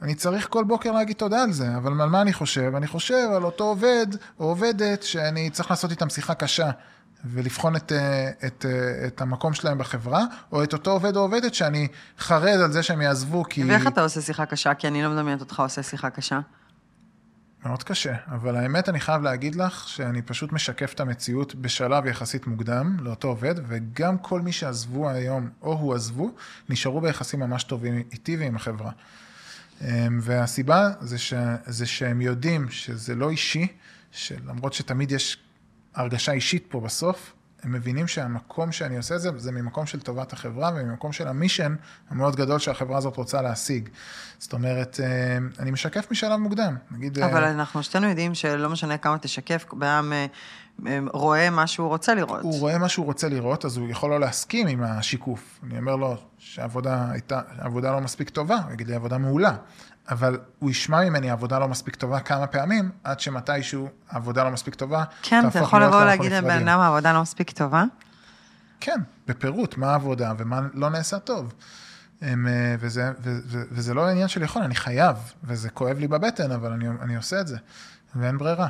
אני 0.02 0.16
צריך 0.16 0.48
כל 0.50 0.64
בוקר 0.64 0.92
להגיד 0.92 1.16
תודה 1.16 1.44
על 1.44 1.52
זה, 1.52 1.78
אבל 1.78 2.02
על 2.02 2.10
מה 2.10 2.22
אני 2.22 2.34
חושב? 2.34 2.76
אני 2.76 2.88
חושב 2.88 3.30
על 3.36 3.44
אותו 3.44 3.64
עובד 3.64 4.08
או 4.40 4.46
עובדת 4.46 5.04
שאני 5.04 5.50
צריך 5.50 5.72
לעשות 5.72 5.92
איתם 5.92 6.10
שיחה 6.10 6.34
קשה. 6.34 6.72
ולבחון 7.26 7.76
את, 7.76 7.92
אה, 7.92 8.30
את, 8.48 8.66
אה, 8.70 9.08
את 9.08 9.22
המקום 9.22 9.54
שלהם 9.54 9.78
בחברה, 9.78 10.24
או 10.52 10.64
את 10.64 10.74
אותו 10.74 10.92
עובד 10.92 11.16
או 11.16 11.22
עובדת 11.22 11.54
שאני 11.54 11.88
חרד 12.20 12.60
על 12.64 12.72
זה 12.72 12.84
שהם 12.84 13.02
יעזבו, 13.02 13.44
כי... 13.44 13.64
ואיך 13.64 13.88
אתה 13.88 14.04
עושה 14.04 14.22
שיחה 14.22 14.46
קשה? 14.46 14.74
כי 14.74 14.88
אני 14.88 15.04
לא 15.04 15.10
מדמיינת 15.10 15.42
אותך 15.42 15.60
עושה 15.60 15.84
שיחה 15.84 16.10
קשה. 16.10 16.40
מאוד 17.66 17.84
קשה, 17.84 18.16
אבל 18.28 18.56
האמת, 18.56 18.90
אני 18.90 19.00
חייב 19.00 19.22
להגיד 19.22 19.56
לך 19.56 19.88
שאני 19.88 20.22
פשוט 20.22 20.52
משקף 20.52 20.94
את 20.94 21.00
המציאות 21.00 21.56
בשלב 21.56 22.06
יחסית 22.06 22.48
מוקדם 22.48 22.98
לאותו 23.00 23.28
עובד, 23.28 23.56
וגם 23.68 24.18
כל 24.18 24.42
מי 24.42 24.52
שעזבו 24.52 25.10
היום, 25.10 25.50
או 25.62 25.74
הועזבו, 25.74 26.32
נשארו 26.70 27.02
ביחסים 27.02 27.40
ממש 27.40 27.64
טובים 27.64 28.04
איתי 28.12 28.38
ועם 28.38 28.56
החברה. 28.56 28.92
אמ, 29.82 30.20
והסיבה 30.22 30.90
זה, 31.02 31.18
ש, 31.18 31.34
זה 31.66 31.86
שהם 31.86 32.22
יודעים 32.22 32.70
שזה 32.70 33.16
לא 33.16 33.30
אישי, 33.30 33.68
שלמרות 34.12 34.74
שתמיד 34.74 35.12
יש 35.12 35.38
הרגשה 35.96 36.32
אישית 36.32 36.66
פה 36.70 36.80
בסוף, 36.80 37.34
הם 37.64 37.72
מבינים 37.72 38.08
שהמקום 38.08 38.72
שאני 38.72 38.98
עושה 38.98 39.16
את 39.16 39.22
זה, 39.22 39.30
זה 39.38 39.52
ממקום 39.52 39.86
של 39.86 40.00
טובת 40.00 40.34
החברה 40.34 40.72
וממקום 40.76 41.12
של 41.12 41.28
המישן 41.28 41.76
המאוד 42.10 42.36
גדול 42.36 42.60
שהחברה 42.60 42.98
הזאת 42.98 43.18
רוצה 43.18 43.42
להשיג. 43.42 43.90
זאת 44.40 44.54
אומרת, 44.54 45.00
אה, 45.04 45.38
אני 45.60 45.72
משקף 45.72 46.12
משלב 46.12 46.40
מוקדם, 46.40 46.76
נגיד... 46.92 47.20
אה, 47.20 47.32
אבל 47.32 47.44
אנחנו 47.44 47.84
שתינו 47.84 48.08
יודעים 48.10 48.36
שלא 48.36 48.70
משנה 48.70 48.98
כמה 48.98 49.18
תשקף, 49.18 49.66
בן 49.74 50.10
אה, 50.14 51.00
רואה 51.14 51.50
מה 51.50 51.68
שהוא 51.68 51.88
רוצה 51.88 52.16
לראות. 52.16 52.42
הוא 52.42 52.60
רואה 52.60 52.78
מה 52.78 52.90
שהוא 52.90 53.06
רוצה 53.06 53.30
לראות, 53.30 53.66
אז 53.66 53.78
הוא 53.78 53.90
יכול 53.90 54.10
לא 54.10 54.20
להסכים 54.20 54.68
עם 54.68 54.84
השיקוף. 54.84 55.60
אני 55.64 55.80
אומר 55.80 55.96
לו 55.96 56.16
שהעבודה 56.38 57.12
הייתה, 57.12 57.42
העבודה 57.58 57.92
לא 57.92 58.02
מספיק 58.02 58.30
טובה, 58.30 58.58
הוא 58.66 58.74
יגיד 58.74 58.88
לי 58.88 58.96
עבודה 58.96 59.18
מעולה. 59.18 59.56
אבל 60.12 60.40
הוא 60.60 60.70
ישמע 60.70 61.10
ממני 61.10 61.30
עבודה 61.30 61.60
לא 61.60 61.68
מספיק 61.68 61.96
טובה 61.96 62.20
כמה 62.20 62.48
פעמים, 62.48 62.92
עד 63.04 63.20
שמתישהו 63.20 63.90
העבודה 64.10 64.44
לא 64.44 64.52
מספיק 64.52 64.76
טובה, 64.76 65.04
כן, 65.22 65.48
אתה 65.48 65.60
יכול 65.60 65.84
לבוא 65.84 66.04
להגיד 66.04 66.32
לבן 66.32 66.68
אדם 66.68 66.80
העבודה 66.80 67.14
לא 67.14 67.22
מספיק 67.22 67.52
טובה? 67.52 67.84
כן, 68.80 69.00
בפירוט, 69.28 69.78
מה 69.78 69.92
העבודה 69.92 70.34
ומה 70.38 70.62
לא 70.74 70.90
נעשה 70.90 71.20
טוב. 71.20 71.54
הם, 72.22 72.48
אה, 72.48 72.76
וזה, 72.80 73.12
וזה, 73.22 73.64
וזה 73.72 73.94
לא 73.94 74.08
עניין 74.08 74.28
של 74.28 74.44
יכול, 74.44 74.62
אני 74.62 74.76
חייב, 74.76 75.16
וזה 75.44 75.70
כואב 75.70 76.00
לי 76.00 76.08
בבטן, 76.08 76.52
אבל 76.52 76.72
אני, 76.72 76.90
אני 77.02 77.16
עושה 77.16 77.42
את 77.42 77.48
זה, 77.48 77.58
ואין 78.16 78.38
ברירה. 78.38 78.68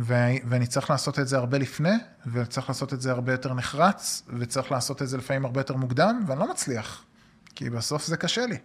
ו, 0.00 0.14
ואני 0.48 0.66
צריך 0.66 0.90
לעשות 0.90 1.18
את 1.18 1.28
זה 1.28 1.36
הרבה 1.36 1.58
לפני, 1.58 1.96
וצריך 2.32 2.68
לעשות 2.68 2.92
את 2.92 3.00
זה 3.00 3.10
הרבה 3.10 3.32
יותר 3.32 3.54
נחרץ, 3.54 4.22
וצריך 4.38 4.72
לעשות 4.72 5.02
את 5.02 5.08
זה 5.08 5.16
לפעמים 5.16 5.44
הרבה 5.44 5.60
יותר 5.60 5.76
מוקדם, 5.76 6.24
ואני 6.26 6.40
לא 6.40 6.50
מצליח, 6.50 7.04
כי 7.54 7.70
בסוף 7.70 8.06
זה 8.06 8.16
קשה 8.16 8.46
לי. 8.46 8.56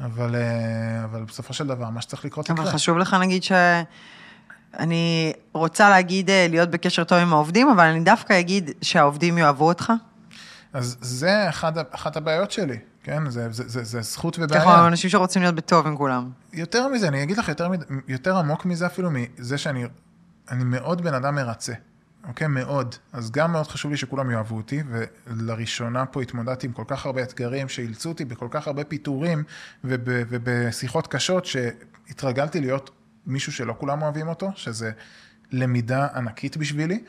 אבל, 0.00 0.34
אה, 0.34 1.04
אבל 1.04 1.24
בסופו 1.24 1.54
של 1.54 1.66
דבר, 1.66 1.90
מה 1.90 2.00
שצריך 2.00 2.24
לקרות 2.24 2.48
יקרה. 2.48 2.64
אבל 2.64 2.72
חשוב 2.72 2.98
לך 2.98 3.16
נגיד 3.20 3.42
ש... 3.42 3.52
אני 4.78 5.32
רוצה 5.52 5.90
להגיד 5.90 6.30
אה, 6.30 6.46
להיות 6.50 6.70
בקשר 6.70 7.04
טוב 7.04 7.18
עם 7.18 7.32
העובדים, 7.32 7.68
אבל 7.68 7.84
אני 7.84 8.00
דווקא 8.00 8.40
אגיד 8.40 8.70
שהעובדים 8.82 9.38
יאהבו 9.38 9.68
אותך. 9.68 9.92
אז 10.72 10.96
זה 11.00 11.48
אחד, 11.48 11.72
אחת 11.90 12.16
הבעיות 12.16 12.50
שלי, 12.50 12.78
כן? 13.02 13.30
זה, 13.30 13.52
זה, 13.52 13.68
זה, 13.68 13.84
זה 13.84 14.02
זכות 14.02 14.38
ובעיה. 14.38 14.60
נכון, 14.62 14.78
אנשים 14.78 15.10
שרוצים 15.10 15.42
להיות 15.42 15.54
בטוב 15.54 15.86
עם 15.86 15.96
כולם. 15.96 16.30
יותר 16.52 16.88
מזה, 16.88 17.08
אני 17.08 17.22
אגיד 17.22 17.38
לך 17.38 17.48
יותר, 17.48 17.68
יותר 18.08 18.36
עמוק 18.36 18.64
מזה 18.64 18.86
אפילו, 18.86 19.10
מזה 19.10 19.58
שאני 19.58 19.84
מאוד 20.52 21.02
בן 21.02 21.14
אדם 21.14 21.34
מרצה. 21.34 21.72
אוקיי? 22.28 22.46
מאוד. 22.48 22.94
אז 23.12 23.30
גם 23.30 23.52
מאוד 23.52 23.66
חשוב 23.66 23.90
לי 23.90 23.96
שכולם 23.96 24.30
יאהבו 24.30 24.56
אותי, 24.56 24.82
ולראשונה 25.26 26.06
פה 26.06 26.22
התמודדתי 26.22 26.66
עם 26.66 26.72
כל 26.72 26.84
כך 26.86 27.06
הרבה 27.06 27.22
אתגרים 27.22 27.68
שאילצו 27.68 28.08
אותי 28.08 28.24
בכל 28.24 28.48
כך 28.50 28.66
הרבה 28.66 28.84
פיטורים 28.84 29.44
וב, 29.84 30.00
ובשיחות 30.06 31.06
קשות, 31.06 31.46
שהתרגלתי 31.46 32.60
להיות 32.60 32.90
מישהו 33.26 33.52
שלא 33.52 33.74
כולם 33.78 34.02
אוהבים 34.02 34.28
אותו, 34.28 34.52
שזה 34.54 34.90
למידה 35.52 36.06
ענקית 36.14 36.56
בשבילי. 36.56 37.04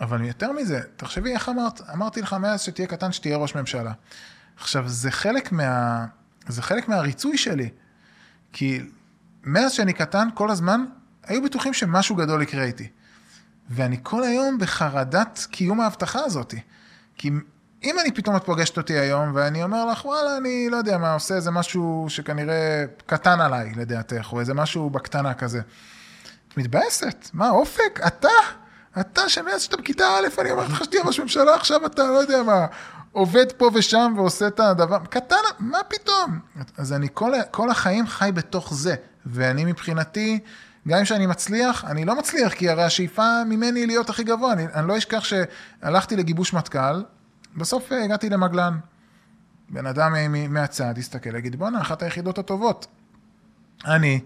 אבל 0.00 0.24
יותר 0.24 0.52
מזה, 0.52 0.80
תחשבי 0.96 1.32
איך 1.32 1.48
אמרת, 1.48 1.80
אמרתי 1.94 2.22
לך 2.22 2.32
מאז 2.32 2.60
שתהיה 2.60 2.88
קטן 2.88 3.12
שתהיה 3.12 3.36
ראש 3.36 3.54
ממשלה. 3.54 3.92
עכשיו, 4.56 4.88
זה 4.88 5.10
חלק 5.10 5.52
מה... 5.52 6.06
זה 6.48 6.62
חלק 6.62 6.88
מהריצוי 6.88 7.38
שלי. 7.38 7.68
כי 8.52 8.80
מאז 9.44 9.72
שאני 9.72 9.92
קטן, 9.92 10.28
כל 10.34 10.50
הזמן, 10.50 10.84
היו 11.24 11.42
בטוחים 11.42 11.74
שמשהו 11.74 12.16
גדול 12.16 12.42
יקרה 12.42 12.64
איתי. 12.64 12.88
ואני 13.70 13.96
כל 14.02 14.22
היום 14.22 14.58
בחרדת 14.58 15.46
קיום 15.50 15.80
ההבטחה 15.80 16.20
הזאת. 16.20 16.54
כי 17.18 17.30
אם 17.84 17.98
אני 17.98 18.12
פתאום 18.12 18.36
את 18.36 18.44
פוגשת 18.44 18.76
אותי 18.76 18.98
היום, 18.98 19.30
ואני 19.34 19.62
אומר 19.62 19.84
לך, 19.84 20.04
וואלה, 20.04 20.36
אני 20.36 20.68
לא 20.70 20.76
יודע 20.76 20.98
מה, 20.98 21.12
עושה 21.12 21.34
איזה 21.34 21.50
משהו 21.50 22.06
שכנראה 22.08 22.84
קטן 23.06 23.40
עליי, 23.40 23.72
לדעתך, 23.76 24.28
או 24.32 24.40
איזה 24.40 24.54
משהו 24.54 24.90
בקטנה 24.90 25.34
כזה. 25.34 25.60
את 26.48 26.56
מתבאסת, 26.56 27.30
מה, 27.32 27.50
אופק? 27.50 28.00
אתה? 28.06 28.28
אתה 29.00 29.28
שמאז 29.28 29.62
שאתה 29.62 29.76
בכיתה 29.76 30.04
א', 30.04 30.40
אני 30.40 30.50
אומר 30.50 30.64
לך 30.64 30.84
שתהיה 30.84 31.02
ראש 31.02 31.20
ממשלה, 31.20 31.54
עכשיו 31.54 31.86
אתה, 31.86 32.02
לא 32.02 32.18
יודע 32.18 32.42
מה, 32.42 32.66
עובד 33.12 33.52
פה 33.52 33.70
ושם 33.74 34.12
ועושה 34.16 34.46
את 34.46 34.60
הדבר, 34.60 34.98
קטן, 35.10 35.36
מה 35.58 35.78
פתאום? 35.88 36.38
אז 36.76 36.92
אני 36.92 37.08
כל, 37.14 37.32
כל 37.50 37.70
החיים 37.70 38.06
חי 38.06 38.30
בתוך 38.34 38.74
זה, 38.74 38.94
ואני 39.26 39.64
מבחינתי, 39.64 40.38
גם 40.88 40.98
אם 40.98 41.04
שאני 41.04 41.26
מצליח, 41.26 41.84
אני 41.84 42.04
לא 42.04 42.18
מצליח, 42.18 42.52
כי 42.52 42.68
הרי 42.68 42.84
השאיפה 42.84 43.44
ממני 43.46 43.80
היא 43.80 43.86
להיות 43.86 44.10
הכי 44.10 44.24
גבוה. 44.24 44.52
אני, 44.52 44.66
אני 44.74 44.88
לא 44.88 44.98
אשכח 44.98 45.24
שהלכתי 45.24 46.16
לגיבוש 46.16 46.52
מטכ"ל, 46.52 47.02
בסוף 47.56 47.92
אה, 47.92 48.04
הגעתי 48.04 48.30
למגלן. 48.30 48.78
בן 49.68 49.86
אדם 49.86 50.12
מהצד 50.48 50.94
הסתכל, 50.98 51.36
יגיד, 51.36 51.56
בואנה, 51.56 51.80
אחת 51.80 52.02
היחידות 52.02 52.38
הטובות. 52.38 52.86
אני, 53.86 54.20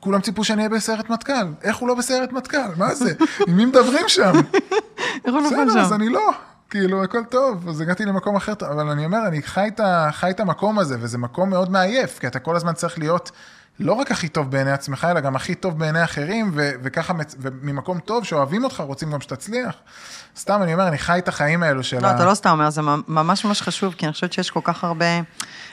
כולם 0.00 0.20
ציפו 0.20 0.44
שאני 0.44 0.58
אהיה 0.58 0.68
בסיירת 0.68 1.10
מטכ"ל. 1.10 1.46
איך 1.62 1.76
הוא 1.76 1.88
לא 1.88 1.94
בסיירת 1.94 2.32
מטכ"ל? 2.32 2.74
מה 2.76 2.94
זה? 2.94 3.14
עם 3.46 3.56
מי 3.56 3.64
מדברים 3.64 4.08
שם? 4.08 4.32
איך 5.24 5.34
הוא 5.34 5.42
נופל 5.42 5.56
שם? 5.56 5.66
בסדר, 5.66 5.80
אז 5.80 5.92
אני 5.92 6.08
לא. 6.08 6.30
כאילו, 6.70 7.04
הכל 7.04 7.24
טוב, 7.24 7.68
אז 7.68 7.80
הגעתי 7.80 8.04
למקום 8.04 8.36
אחר, 8.36 8.52
אבל 8.60 8.88
אני 8.88 9.04
אומר, 9.04 9.26
אני 9.26 9.42
חי 9.42 10.30
את 10.30 10.40
המקום 10.40 10.78
הזה, 10.78 10.96
וזה 11.00 11.18
מקום 11.18 11.50
מאוד 11.50 11.70
מעייף, 11.70 12.18
כי 12.18 12.26
אתה 12.26 12.38
כל 12.38 12.56
הזמן 12.56 12.72
צריך 12.72 12.98
להיות 12.98 13.30
לא 13.80 13.92
רק 13.92 14.10
הכי 14.10 14.28
טוב 14.28 14.50
בעיני 14.50 14.72
עצמך, 14.72 15.06
אלא 15.10 15.20
גם 15.20 15.36
הכי 15.36 15.54
טוב 15.54 15.78
בעיני 15.78 16.04
אחרים, 16.04 16.50
ו- 16.54 16.70
וככה, 16.82 17.12
וממקום 17.38 17.98
טוב, 17.98 18.24
שאוהבים 18.24 18.64
אותך, 18.64 18.80
רוצים 18.80 19.12
גם 19.12 19.20
שתצליח. 19.20 19.74
סתם, 20.36 20.62
אני 20.62 20.74
אומר, 20.74 20.88
אני 20.88 20.98
חי 20.98 21.18
את 21.18 21.28
החיים 21.28 21.62
האלו 21.62 21.84
של 21.84 22.02
לא, 22.02 22.06
ה... 22.06 22.14
אתה 22.14 22.24
לא 22.24 22.34
סתם 22.34 22.50
אומר, 22.50 22.70
זה 22.70 22.82
ממש 23.08 23.44
ממש 23.44 23.62
חשוב, 23.62 23.94
כי 23.98 24.06
אני 24.06 24.12
חושבת 24.12 24.32
שיש 24.32 24.50
כל 24.50 24.60
כך 24.64 24.84
הרבה... 24.84 25.06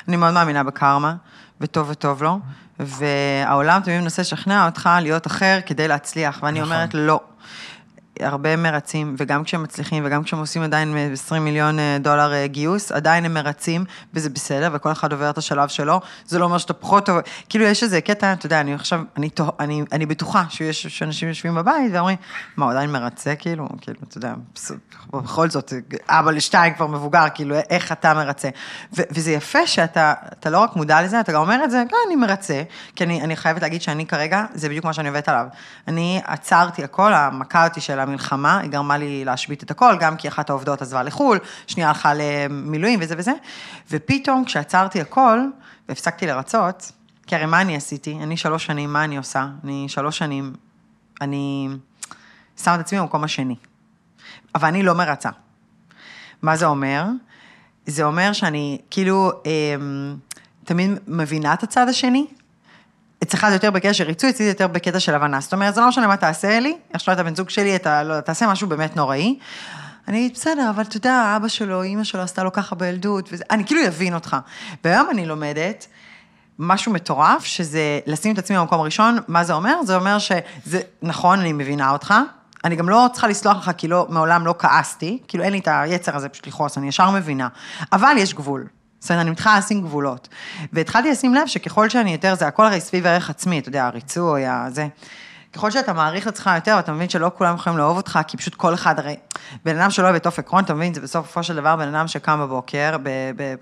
אני 0.07 0.17
מאוד 0.17 0.33
מאמינה 0.33 0.63
בקרמה, 0.63 1.15
וטוב 1.61 1.89
וטוב 1.89 2.23
לו, 2.23 2.39
והעולם 2.79 3.81
תמיד 3.81 4.01
מנסה 4.01 4.21
לשכנע 4.21 4.65
אותך 4.65 4.89
להיות 5.01 5.27
אחר 5.27 5.59
כדי 5.65 5.87
להצליח, 5.87 6.39
ואני 6.43 6.59
נכון. 6.59 6.73
אומרת, 6.73 6.93
לא. 6.93 7.21
הרבה 8.19 8.55
מרצים, 8.55 9.15
וגם 9.17 9.43
כשהם 9.43 9.63
מצליחים, 9.63 10.03
וגם 10.05 10.23
כשהם 10.23 10.39
עושים 10.39 10.61
עדיין 10.61 10.97
20 11.13 11.45
מיליון 11.45 11.79
אה, 11.79 11.97
דולר 11.99 12.33
אה, 12.33 12.47
גיוס, 12.47 12.91
עדיין 12.91 13.25
הם 13.25 13.33
מרצים, 13.33 13.85
וזה 14.13 14.29
בסדר, 14.29 14.69
וכל 14.73 14.91
אחד 14.91 15.11
עובר 15.11 15.29
את 15.29 15.37
השלב 15.37 15.67
שלו. 15.67 16.01
זה 16.25 16.39
לא 16.39 16.45
אומר 16.45 16.57
שאתה 16.57 16.73
פחות 16.73 17.05
טוב, 17.05 17.17
כאילו 17.49 17.65
יש 17.65 17.83
איזה 17.83 18.01
קטע, 18.01 18.33
אתה 18.33 18.45
יודע, 18.45 18.61
אני 18.61 18.73
עכשיו, 18.73 19.01
אני, 19.17 19.29
אני, 19.59 19.83
אני 19.91 20.05
בטוחה 20.05 20.43
שיש 20.49 21.03
אנשים 21.03 21.27
יושבים 21.27 21.55
בבית 21.55 21.91
ואומרים, 21.93 22.17
מה, 22.57 22.65
הוא 22.65 22.71
עדיין 22.71 22.91
מרצה, 22.91 23.35
כאילו, 23.35 23.67
כאילו, 23.81 23.99
אתה 24.07 24.17
יודע, 24.17 24.33
בכל 25.13 25.49
זאת, 25.49 25.73
אבא 26.09 26.31
לשתיים 26.31 26.73
כבר 26.73 26.87
מבוגר, 26.87 27.25
כאילו, 27.33 27.55
איך 27.69 27.91
אתה 27.91 28.13
מרצה. 28.13 28.49
ו- 28.97 29.01
וזה 29.11 29.31
יפה 29.31 29.67
שאתה 29.67 30.13
אתה 30.39 30.49
לא 30.49 30.59
רק 30.59 30.75
מודע 30.75 31.01
לזה, 31.01 31.19
אתה 31.19 31.31
גם 31.31 31.41
אומר 31.41 31.63
את 31.63 31.71
זה, 31.71 31.83
לא, 31.91 31.97
אני 32.07 32.15
מרצה, 32.15 32.63
כי 32.95 33.03
אני, 33.03 33.21
אני 33.21 33.35
חייבת 33.35 33.61
להגיד 33.61 33.81
שאני 33.81 34.05
כרגע, 34.05 34.45
זה 34.53 34.69
בדיוק 34.69 34.85
מה 34.85 34.93
שאני 34.93 35.07
עובדת 35.07 35.29
עליו. 35.29 35.45
אני 35.87 36.21
עצרתי 36.25 36.83
הכל, 36.83 37.13
המכה 37.13 37.67
אותי 37.67 37.81
של 37.81 37.99
המלחמה, 38.09 38.59
היא 38.59 38.71
גרמה 38.71 38.97
לי 38.97 39.25
להשבית 39.25 39.63
את 39.63 39.71
הכל, 39.71 39.97
גם 39.99 40.17
כי 40.17 40.27
אחת 40.27 40.49
העובדות 40.49 40.81
עזבה 40.81 41.03
לחו"ל, 41.03 41.39
שנייה 41.67 41.87
הלכה 41.87 42.13
למילואים 42.15 42.99
וזה 43.01 43.15
וזה, 43.17 43.31
ופתאום 43.91 44.45
כשעצרתי 44.45 45.01
הכל, 45.01 45.39
והפסקתי 45.89 46.27
לרצות, 46.27 46.91
כי 47.27 47.35
הרי 47.35 47.45
מה 47.45 47.61
אני 47.61 47.75
עשיתי? 47.75 48.17
אני 48.23 48.37
שלוש 48.37 48.65
שנים, 48.65 48.93
מה 48.93 49.03
אני 49.03 49.17
עושה? 49.17 49.47
אני 49.63 49.85
שלוש 49.89 50.17
שנים, 50.17 50.53
אני 51.21 51.69
שמה 52.63 52.75
את 52.75 52.79
עצמי 52.79 52.99
במקום 52.99 53.23
השני. 53.23 53.55
אבל 54.55 54.67
אני 54.67 54.83
לא 54.83 54.93
מרצה. 54.93 55.29
מה 56.41 56.55
זה 56.55 56.65
אומר? 56.65 57.05
זה 57.85 58.03
אומר 58.03 58.33
שאני 58.33 58.81
כאילו 58.89 59.31
אה, 59.45 59.75
תמיד 60.63 60.91
מבינה 61.07 61.53
את 61.53 61.63
הצד 61.63 61.89
השני, 61.89 62.27
אצלך 63.23 63.47
זה 63.49 63.55
יותר 63.55 63.71
בקטע 63.71 63.93
של 63.93 64.03
ריצוי, 64.03 64.29
אצלי 64.29 64.45
זה 64.45 64.51
יותר 64.51 64.67
בקטע 64.67 64.99
של 64.99 65.15
הבנה. 65.15 65.39
זאת 65.39 65.53
אומרת, 65.53 65.75
זה 65.75 65.81
לא 65.81 65.87
משנה 65.87 66.07
מה 66.07 66.17
תעשה 66.17 66.59
לי, 66.59 66.77
עכשיו 66.93 67.13
אתה 67.13 67.23
בן 67.23 67.35
זוג 67.35 67.49
שלי, 67.49 67.75
אתה 67.75 68.03
לא, 68.03 68.19
תעשה 68.21 68.47
משהו 68.47 68.67
באמת 68.67 68.95
נוראי. 68.95 69.39
אני, 70.07 70.29
בסדר, 70.33 70.69
אבל 70.69 70.83
אתה 70.83 70.97
יודע, 70.97 71.33
אבא 71.35 71.47
שלו, 71.47 71.83
אימא 71.83 72.03
שלו 72.03 72.21
עשתה 72.21 72.43
לו 72.43 72.53
ככה 72.53 72.75
בילדות, 72.75 73.29
וזה, 73.31 73.43
אני 73.51 73.65
כאילו 73.65 73.87
אבין 73.87 74.13
אותך. 74.13 74.37
והיום 74.83 75.07
אני 75.09 75.25
לומדת 75.25 75.87
משהו 76.59 76.93
מטורף, 76.93 77.43
שזה 77.43 77.99
לשים 78.05 78.33
את 78.33 78.37
עצמי 78.37 78.57
במקום 78.57 78.79
הראשון, 78.79 79.17
מה 79.27 79.43
זה 79.43 79.53
אומר? 79.53 79.83
זה 79.83 79.95
אומר 79.95 80.17
שזה, 80.19 80.81
נכון, 81.01 81.39
אני 81.39 81.53
מבינה 81.53 81.91
אותך, 81.91 82.13
אני 82.65 82.75
גם 82.75 82.89
לא 82.89 83.07
צריכה 83.13 83.27
לסלוח 83.27 83.57
לך, 83.57 83.71
כי 83.77 83.87
לא, 83.87 84.05
מעולם 84.09 84.45
לא 84.45 84.55
כעסתי, 84.59 85.19
כאילו 85.27 85.43
אין 85.43 85.53
לי 85.53 85.59
את 85.59 85.67
היצר 85.71 86.15
הזה 86.15 86.29
פשוט 86.29 86.47
לכעוס, 86.47 86.77
אני 86.77 86.87
ישר 86.87 87.09
מבינה. 87.09 87.47
אבל 87.93 88.15
יש 88.17 88.33
גבול. 88.33 88.67
זאת 88.99 89.11
אומרת, 89.11 89.21
אני 89.21 89.31
מתחילה 89.31 89.57
לשים 89.57 89.81
גבולות. 89.81 90.27
והתחלתי 90.73 91.11
לשים 91.11 91.33
לב 91.33 91.47
שככל 91.47 91.89
שאני 91.89 92.11
יותר, 92.11 92.35
זה 92.35 92.47
הכל 92.47 92.65
הרי 92.65 92.81
סביב 92.81 93.07
ערך 93.07 93.29
עצמי, 93.29 93.59
אתה 93.59 93.69
יודע, 93.69 93.85
הריצוי, 93.85 94.43
זה. 94.69 94.87
ככל 95.53 95.71
שאתה 95.71 95.93
מעריך 95.93 96.27
את 96.27 96.33
עצמך 96.33 96.49
יותר, 96.55 96.79
אתה 96.79 96.91
מבין 96.91 97.09
שלא 97.09 97.31
כולם 97.37 97.55
יכולים 97.55 97.77
לאהוב 97.77 97.97
אותך, 97.97 98.19
כי 98.27 98.37
פשוט 98.37 98.55
כל 98.55 98.73
אחד, 98.73 98.99
הרי, 98.99 99.15
בן 99.65 99.77
אדם 99.77 99.89
שלא 99.89 100.05
אוהב 100.05 100.15
את 100.15 100.25
אופק 100.25 100.49
רון, 100.49 100.63
אתה 100.63 100.73
מבין, 100.73 100.93
זה 100.93 101.01
בסופו 101.01 101.43
של 101.43 101.55
דבר 101.55 101.75
בן 101.75 101.95
אדם 101.95 102.07
שקם 102.07 102.39
בבוקר, 102.39 102.95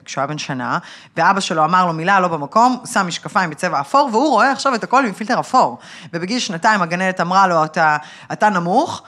כשהוא 0.05 0.21
היה 0.21 0.27
בן 0.27 0.37
שנה, 0.37 0.77
ואבא 1.17 1.39
שלו 1.39 1.63
אמר 1.63 1.85
לו 1.85 1.93
מילה 1.93 2.19
לא 2.19 2.27
במקום, 2.27 2.75
הוא 2.79 2.87
שם 2.87 3.07
משקפיים 3.07 3.49
בצבע 3.49 3.79
אפור, 3.79 4.09
והוא 4.11 4.29
רואה 4.29 4.51
עכשיו 4.51 4.75
את 4.75 4.83
הכל 4.83 5.05
עם 5.05 5.13
פילטר 5.13 5.39
אפור. 5.39 5.77
ובגיל 6.13 6.39
שנתיים 6.39 6.81
הגננת 6.81 7.21
אמרה 7.21 7.47
לו, 7.47 7.63
אתה, 7.63 7.97
אתה 8.31 8.49
נמוך, 8.49 9.03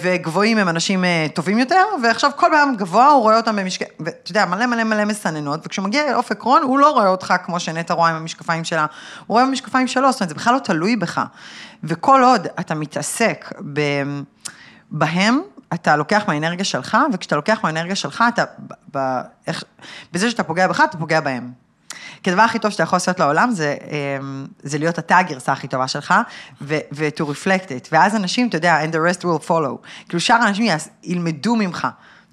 וגבוהים 0.00 0.58
הם 0.58 0.68
אנשים 0.68 1.04
אה, 1.04 1.26
טובים 1.34 1.58
יותר, 1.58 1.82
ועכשיו 2.02 2.30
כל 2.36 2.46
פעם 2.52 2.76
גבוה 2.76 3.08
הוא 3.08 3.22
רואה 3.22 3.36
אותם 3.36 3.56
במשקפיים, 3.56 3.96
ואתה 4.00 4.30
יודע, 4.30 4.44
מלא 4.44 4.66
מלא 4.66 4.84
מלא 4.84 5.04
מסננות, 5.04 5.60
וכשהוא 5.66 5.86
מגיע 5.86 6.12
לאופק 6.12 6.42
רון, 6.42 6.62
הוא 6.62 6.78
לא 6.78 6.90
רואה 6.90 7.08
אותך 7.08 7.34
כמו 7.44 7.60
שנטע 7.60 7.94
רואה 7.94 8.10
עם 8.10 8.16
המשקפיים 8.16 8.64
שלה, 8.64 8.86
הוא 9.26 9.34
רואה 9.34 9.46
במשקפיים 9.46 9.86
שלו, 9.86 10.12
זאת 10.12 10.20
אומרת, 10.20 10.28
זה 10.28 10.34
בכלל 10.34 10.54
לא 10.54 10.58
תלוי 10.58 10.96
בך. 10.96 11.24
וכל 11.84 12.22
עוד 12.22 12.46
אתה 12.60 12.74
מתעסק 12.74 13.52
ב... 13.72 13.80
בהם, 14.90 15.40
אתה 15.74 15.96
לוקח 15.96 16.24
מהאנרגיה 16.28 16.64
שלך, 16.64 16.96
וכשאתה 17.12 17.36
לוקח 17.36 17.60
מהאנרגיה 17.62 17.96
שלך, 17.96 18.24
אתה, 18.28 18.44
ב, 18.94 18.98
איך, 19.46 19.64
בזה 20.12 20.30
שאתה 20.30 20.42
פוגע 20.42 20.68
בך, 20.68 20.82
אתה 20.90 20.98
פוגע 20.98 21.20
בהם. 21.20 21.65
כי 22.26 22.30
הדבר 22.30 22.42
הכי 22.42 22.58
טוב 22.58 22.70
שאתה 22.70 22.82
יכול 22.82 22.96
לעשות 22.96 23.20
לעולם 23.20 23.50
זה, 23.50 23.76
אמ, 24.20 24.46
זה 24.62 24.78
להיות 24.78 24.98
אתה 24.98 25.18
הגרסה 25.18 25.52
הכי 25.52 25.68
טובה 25.68 25.88
שלך, 25.88 26.14
ו-to 26.60 27.20
reflect 27.20 27.68
it. 27.68 27.88
ואז 27.92 28.16
אנשים, 28.16 28.48
אתה 28.48 28.56
יודע, 28.56 28.84
and 28.84 28.88
the 28.88 28.96
rest 28.96 29.22
will 29.22 29.48
follow. 29.48 30.04
כאילו 30.08 30.20
שאר 30.20 30.34
האנשים 30.36 30.66
ילמדו 31.02 31.56
ממך. 31.56 31.88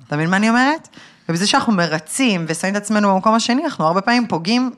אתה 0.08 0.16
מבין 0.16 0.30
מה 0.30 0.38
אני 0.38 0.50
אומרת? 0.50 0.90
ובזה 1.30 1.48
שאנחנו 1.48 1.74
מרצים 1.74 2.46
ושמים 2.48 2.76
את 2.76 2.82
עצמנו 2.82 3.14
במקום 3.14 3.34
השני, 3.34 3.66
אנחנו 3.66 3.86
הרבה 3.86 4.02
פעמים 4.02 4.28
פוגעים 4.28 4.72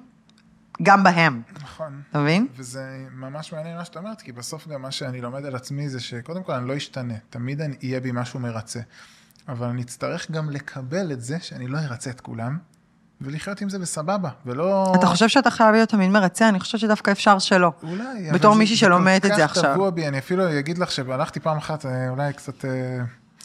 גם 0.81 1.03
בהם. 1.03 1.41
נכון. 1.61 2.01
אתה 2.09 2.19
מבין? 2.19 2.47
וזה 2.55 3.05
ממש 3.11 3.53
מעניין 3.53 3.77
מה 3.77 3.85
שאת 3.85 3.97
אומרת, 3.97 4.21
כי 4.21 4.31
בסוף 4.31 4.67
גם 4.67 4.81
מה 4.81 4.91
שאני 4.91 5.21
לומד 5.21 5.45
על 5.45 5.55
עצמי 5.55 5.89
זה 5.89 5.99
שקודם 5.99 6.43
כל 6.43 6.51
אני 6.51 6.67
לא 6.67 6.77
אשתנה, 6.77 7.15
תמיד 7.29 7.61
אני 7.61 7.75
אהיה 7.83 7.99
בי 7.99 8.11
משהו 8.13 8.39
מרצה. 8.39 8.79
אבל 9.47 9.67
אני 9.67 9.81
אצטרך 9.81 10.31
גם 10.31 10.49
לקבל 10.49 11.11
את 11.11 11.21
זה 11.21 11.39
שאני 11.39 11.67
לא 11.67 11.77
ארצה 11.77 12.09
את 12.09 12.21
כולם, 12.21 12.57
ולחיות 13.21 13.61
עם 13.61 13.69
זה 13.69 13.79
בסבבה, 13.79 14.29
ולא... 14.45 14.93
אתה 14.95 15.07
חושב 15.07 15.27
שאתה 15.27 15.51
חייב 15.51 15.71
להיות 15.71 15.89
תמיד 15.89 16.09
מרצה? 16.09 16.49
אני 16.49 16.59
חושבת 16.59 16.81
שדווקא 16.81 17.11
אפשר 17.11 17.39
שלא. 17.39 17.71
אולי, 17.83 18.31
בתור 18.33 18.55
מישהי 18.55 18.75
שלומדת 18.75 19.25
את 19.25 19.35
זה 19.35 19.45
עכשיו. 19.45 19.61
זה 19.61 19.67
כל 19.67 19.73
כך 19.73 19.75
טבוע 19.75 19.89
בי, 19.89 20.07
אני 20.07 20.17
אפילו 20.17 20.59
אגיד 20.59 20.77
לך 20.77 20.91
שהלכתי 20.91 21.39
פעם 21.39 21.57
אחת, 21.57 21.85
אה, 21.85 22.09
אולי 22.09 22.33
קצת... 22.33 22.65
אה, 22.65 22.71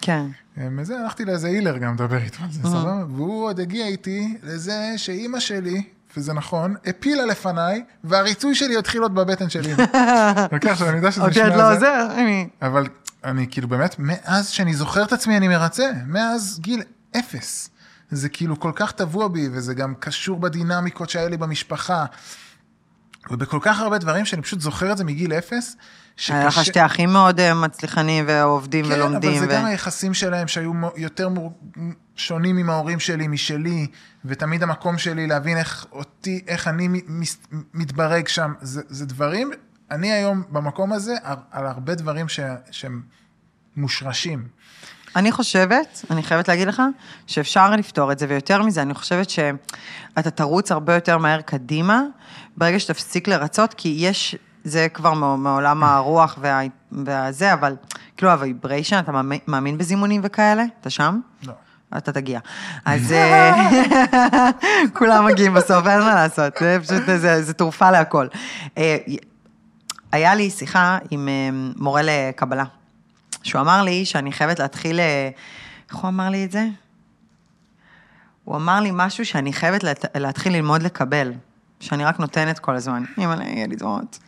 כן. 0.00 0.26
אה, 0.58 0.70
מזה 0.70 1.00
הלכתי 1.00 1.24
לאיזה 1.24 1.48
הילר 1.48 1.78
גם 1.78 1.94
לדבר 1.94 2.16
איתו 2.16 2.44
על 2.44 2.50
זה, 2.50 2.62
סבבה? 2.62 3.04
והוא 3.16 3.44
עוד 3.44 3.60
הגיע 3.60 3.86
איתי 3.86 4.38
לזה 4.42 4.92
שאימא 4.96 5.40
שלי, 5.40 5.82
וזה 6.16 6.32
נכון, 6.32 6.74
הפילה 6.86 7.26
לפניי, 7.26 7.84
והריצוי 8.04 8.54
שלי 8.54 8.76
התחיל 8.78 9.02
עוד 9.02 9.14
בבטן 9.14 9.50
של 9.50 9.66
אימא. 9.66 9.84
לוקח 10.52 10.78
שאני 10.78 10.96
יודע 10.96 11.12
שזה 11.12 11.26
נשמע... 11.26 11.56
לא 11.56 11.74
עוזר, 11.74 12.06
אבל 12.62 12.86
אני 13.24 13.46
כאילו 13.50 13.68
באמת, 13.68 13.96
מאז 13.98 14.48
שאני 14.48 14.74
זוכר 14.74 15.02
את 15.02 15.12
עצמי 15.12 15.36
אני 15.36 15.48
מרצה, 15.48 15.90
מאז 16.06 16.58
גיל 16.60 16.82
אפס. 17.18 17.70
זה 18.10 18.28
כאילו 18.28 18.60
כל 18.60 18.72
כך 18.74 18.92
טבוע 18.92 19.28
בי, 19.28 19.48
וזה 19.52 19.74
גם 19.74 19.94
קשור 19.94 20.40
בדינמיקות 20.40 21.10
שהיה 21.10 21.28
לי 21.28 21.36
במשפחה. 21.36 22.04
ובכל 23.30 23.58
כך 23.62 23.80
הרבה 23.80 23.98
דברים 23.98 24.24
שאני 24.24 24.42
פשוט 24.42 24.60
זוכר 24.60 24.92
את 24.92 24.98
זה 24.98 25.04
מגיל 25.04 25.32
אפס. 25.32 25.76
שקשה... 26.16 26.38
היה 26.38 26.46
לך 26.46 26.64
שתי 26.64 26.86
אחים 26.86 27.10
מאוד 27.10 27.40
אה, 27.40 27.54
מצליחנים 27.54 28.24
ועובדים 28.28 28.84
כן, 28.84 28.92
ולומדים. 28.92 29.30
כן, 29.32 29.38
אבל 29.38 29.48
זה 29.48 29.54
ו... 29.54 29.58
גם 29.58 29.64
היחסים 29.64 30.14
שלהם 30.14 30.48
שהיו 30.48 30.72
יותר 30.96 31.28
מור... 31.28 31.52
שונים 32.20 32.58
עם 32.58 32.70
ההורים 32.70 33.00
שלי, 33.00 33.28
משלי, 33.28 33.86
ותמיד 34.24 34.62
המקום 34.62 34.98
שלי 34.98 35.26
להבין 35.26 35.56
איך 35.56 35.86
אותי, 35.92 36.44
איך 36.46 36.68
אני 36.68 36.88
מתברג 37.74 38.28
שם. 38.28 38.52
זה, 38.60 38.82
זה 38.88 39.06
דברים, 39.06 39.50
אני 39.90 40.12
היום 40.12 40.42
במקום 40.50 40.92
הזה, 40.92 41.14
על 41.50 41.66
הרבה 41.66 41.94
דברים 41.94 42.28
ש... 42.28 42.40
שהם 42.70 43.02
מושרשים. 43.76 44.48
אני 45.16 45.32
חושבת, 45.32 46.04
אני 46.10 46.22
חייבת 46.22 46.48
להגיד 46.48 46.68
לך, 46.68 46.82
שאפשר 47.26 47.70
לפתור 47.70 48.12
את 48.12 48.18
זה, 48.18 48.26
ויותר 48.28 48.62
מזה, 48.62 48.82
אני 48.82 48.94
חושבת 48.94 49.30
שאתה 49.30 50.30
תרוץ 50.30 50.72
הרבה 50.72 50.94
יותר 50.94 51.18
מהר 51.18 51.40
קדימה, 51.40 52.02
ברגע 52.56 52.80
שתפסיק 52.80 53.28
לרצות, 53.28 53.74
כי 53.74 53.96
יש, 53.98 54.36
זה 54.64 54.88
כבר 54.94 55.14
מעולם 55.14 55.84
הרוח 55.84 56.38
וה, 56.40 56.60
והזה, 56.92 57.52
אבל 57.52 57.76
כאילו 58.16 58.32
הוויבריישן, 58.32 58.98
אתה 58.98 59.12
מאמין 59.46 59.78
בזימונים 59.78 60.20
וכאלה? 60.24 60.64
אתה 60.80 60.90
שם? 60.90 61.20
לא. 61.46 61.52
אתה 61.96 62.12
תגיע. 62.12 62.40
אז 62.84 63.12
אה, 63.12 63.70
כולם 64.98 65.26
מגיעים 65.26 65.54
בסוף, 65.54 65.86
אין 65.86 66.00
מה 66.00 66.14
לעשות, 66.14 66.52
זה 66.60 66.78
פשוט, 66.82 67.02
זה, 67.06 67.42
זה 67.42 67.54
תרופה 67.54 67.90
להכל. 67.90 68.26
אה, 68.78 68.96
היה 70.12 70.34
לי 70.34 70.50
שיחה 70.50 70.98
עם 71.10 71.28
אה, 71.28 71.48
מורה 71.76 72.00
לקבלה. 72.04 72.64
שהוא 73.42 73.60
אמר 73.60 73.82
לי 73.82 74.04
שאני 74.04 74.32
חייבת 74.32 74.58
להתחיל, 74.58 75.00
אה, 75.00 75.30
איך 75.90 75.96
הוא 75.96 76.08
אמר 76.08 76.28
לי 76.28 76.44
את 76.44 76.52
זה? 76.52 76.66
הוא 78.44 78.56
אמר 78.56 78.80
לי 78.80 78.90
משהו 78.92 79.26
שאני 79.26 79.52
חייבת 79.52 79.84
להתחיל 80.14 80.52
ללמוד 80.52 80.82
לקבל, 80.82 81.32
שאני 81.80 82.04
רק 82.04 82.18
נותנת 82.18 82.58
כל 82.58 82.76
הזמן. 82.76 83.04
אם 83.18 83.32
אני 83.32 83.54
אהיה 83.54 83.66
לי 83.66 83.76
דמעות. 83.76 84.18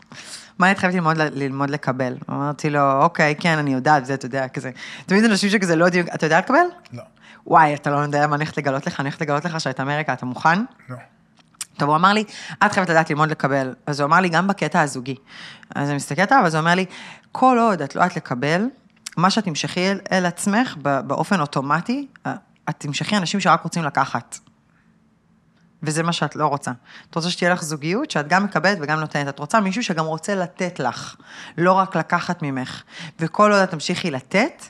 מה 0.59 0.67
אני 0.67 0.77
חייבת 0.77 0.95
ללמוד, 0.95 1.17
ללמוד 1.19 1.71
לקבל? 1.71 2.15
אמרתי 2.31 2.71
לו, 2.71 3.03
אוקיי, 3.03 3.35
כן, 3.41 3.59
אני 3.59 3.73
יודעת, 3.73 4.07
זה, 4.07 4.15
אתה 4.15 4.27
יודע, 4.27 4.49
כזה. 4.49 4.71
תמיד 5.07 5.25
אנשים 5.25 5.51
שכזה 5.51 5.77
לא 5.77 5.85
יודעים, 5.85 6.07
אתה 6.15 6.27
יודע 6.27 6.39
לקבל? 6.39 6.57
לא. 6.93 7.03
וואי, 7.47 7.75
אתה 7.75 7.91
לא 7.91 7.97
יודע 7.97 8.27
מה 8.27 8.35
אני 8.35 8.45
הולכת 8.45 8.57
לגלות 8.57 8.87
לך, 8.87 9.01
אני 9.01 9.09
הולכת 9.09 9.21
לגלות 9.21 9.45
לך 9.45 9.61
שאת 9.61 9.81
אמריקה, 9.81 10.13
אתה 10.13 10.27
מוכן? 10.27 10.59
לא. 10.89 10.97
טוב, 11.77 11.89
הוא 11.89 11.97
אמר 11.97 12.13
לי, 12.13 12.25
את 12.67 12.73
חייבת 12.73 12.91
לדעת 12.91 13.11
ללמוד 13.11 13.31
לקבל. 13.31 13.75
אז 13.87 14.01
הוא 14.01 14.07
אמר 14.07 14.21
לי, 14.21 14.29
גם 14.29 14.47
בקטע 14.47 14.81
הזוגי. 14.81 15.17
אז 15.75 15.89
אני 15.89 15.97
מסתכלת 15.97 16.33
עליו, 16.33 16.47
אז 16.47 16.55
הוא 16.55 16.61
אומר 16.61 16.75
לי, 16.75 16.85
כל 17.33 17.59
עוד 17.59 17.83
את 17.83 17.97
לא 17.97 18.01
יודעת 18.01 18.17
לקבל, 18.17 18.67
מה 19.17 19.31
שאת 19.31 19.45
תמשכי 19.45 19.91
אל, 19.91 20.01
אל 20.13 20.27
עצמך 20.27 20.77
באופן 20.83 21.41
אוטומטי, 21.41 22.07
את 22.71 22.75
תמשכי 22.79 23.17
אנשים 23.17 23.41
שרק 23.41 23.63
רוצים 23.63 23.85
לקחת. 23.85 24.39
וזה 25.83 26.03
מה 26.03 26.13
שאת 26.13 26.37
לא 26.37 26.47
רוצה. 26.47 26.71
את 27.11 27.15
רוצה 27.15 27.31
שתהיה 27.31 27.53
לך 27.53 27.63
זוגיות, 27.63 28.11
שאת 28.11 28.29
גם 28.29 28.45
מקבלת 28.45 28.79
וגם 28.81 29.01
נותנת. 29.01 29.29
את 29.29 29.39
רוצה 29.39 29.61
מישהו 29.61 29.83
שגם 29.83 30.05
רוצה 30.05 30.35
לתת 30.35 30.81
לך, 30.81 31.17
לא 31.59 31.73
רק 31.73 31.97
לקחת 31.97 32.43
ממך. 32.43 32.83
וכל 33.21 33.53
עוד 33.53 33.63
את 33.63 33.71
תמשיכי 33.71 34.11
לתת, 34.11 34.65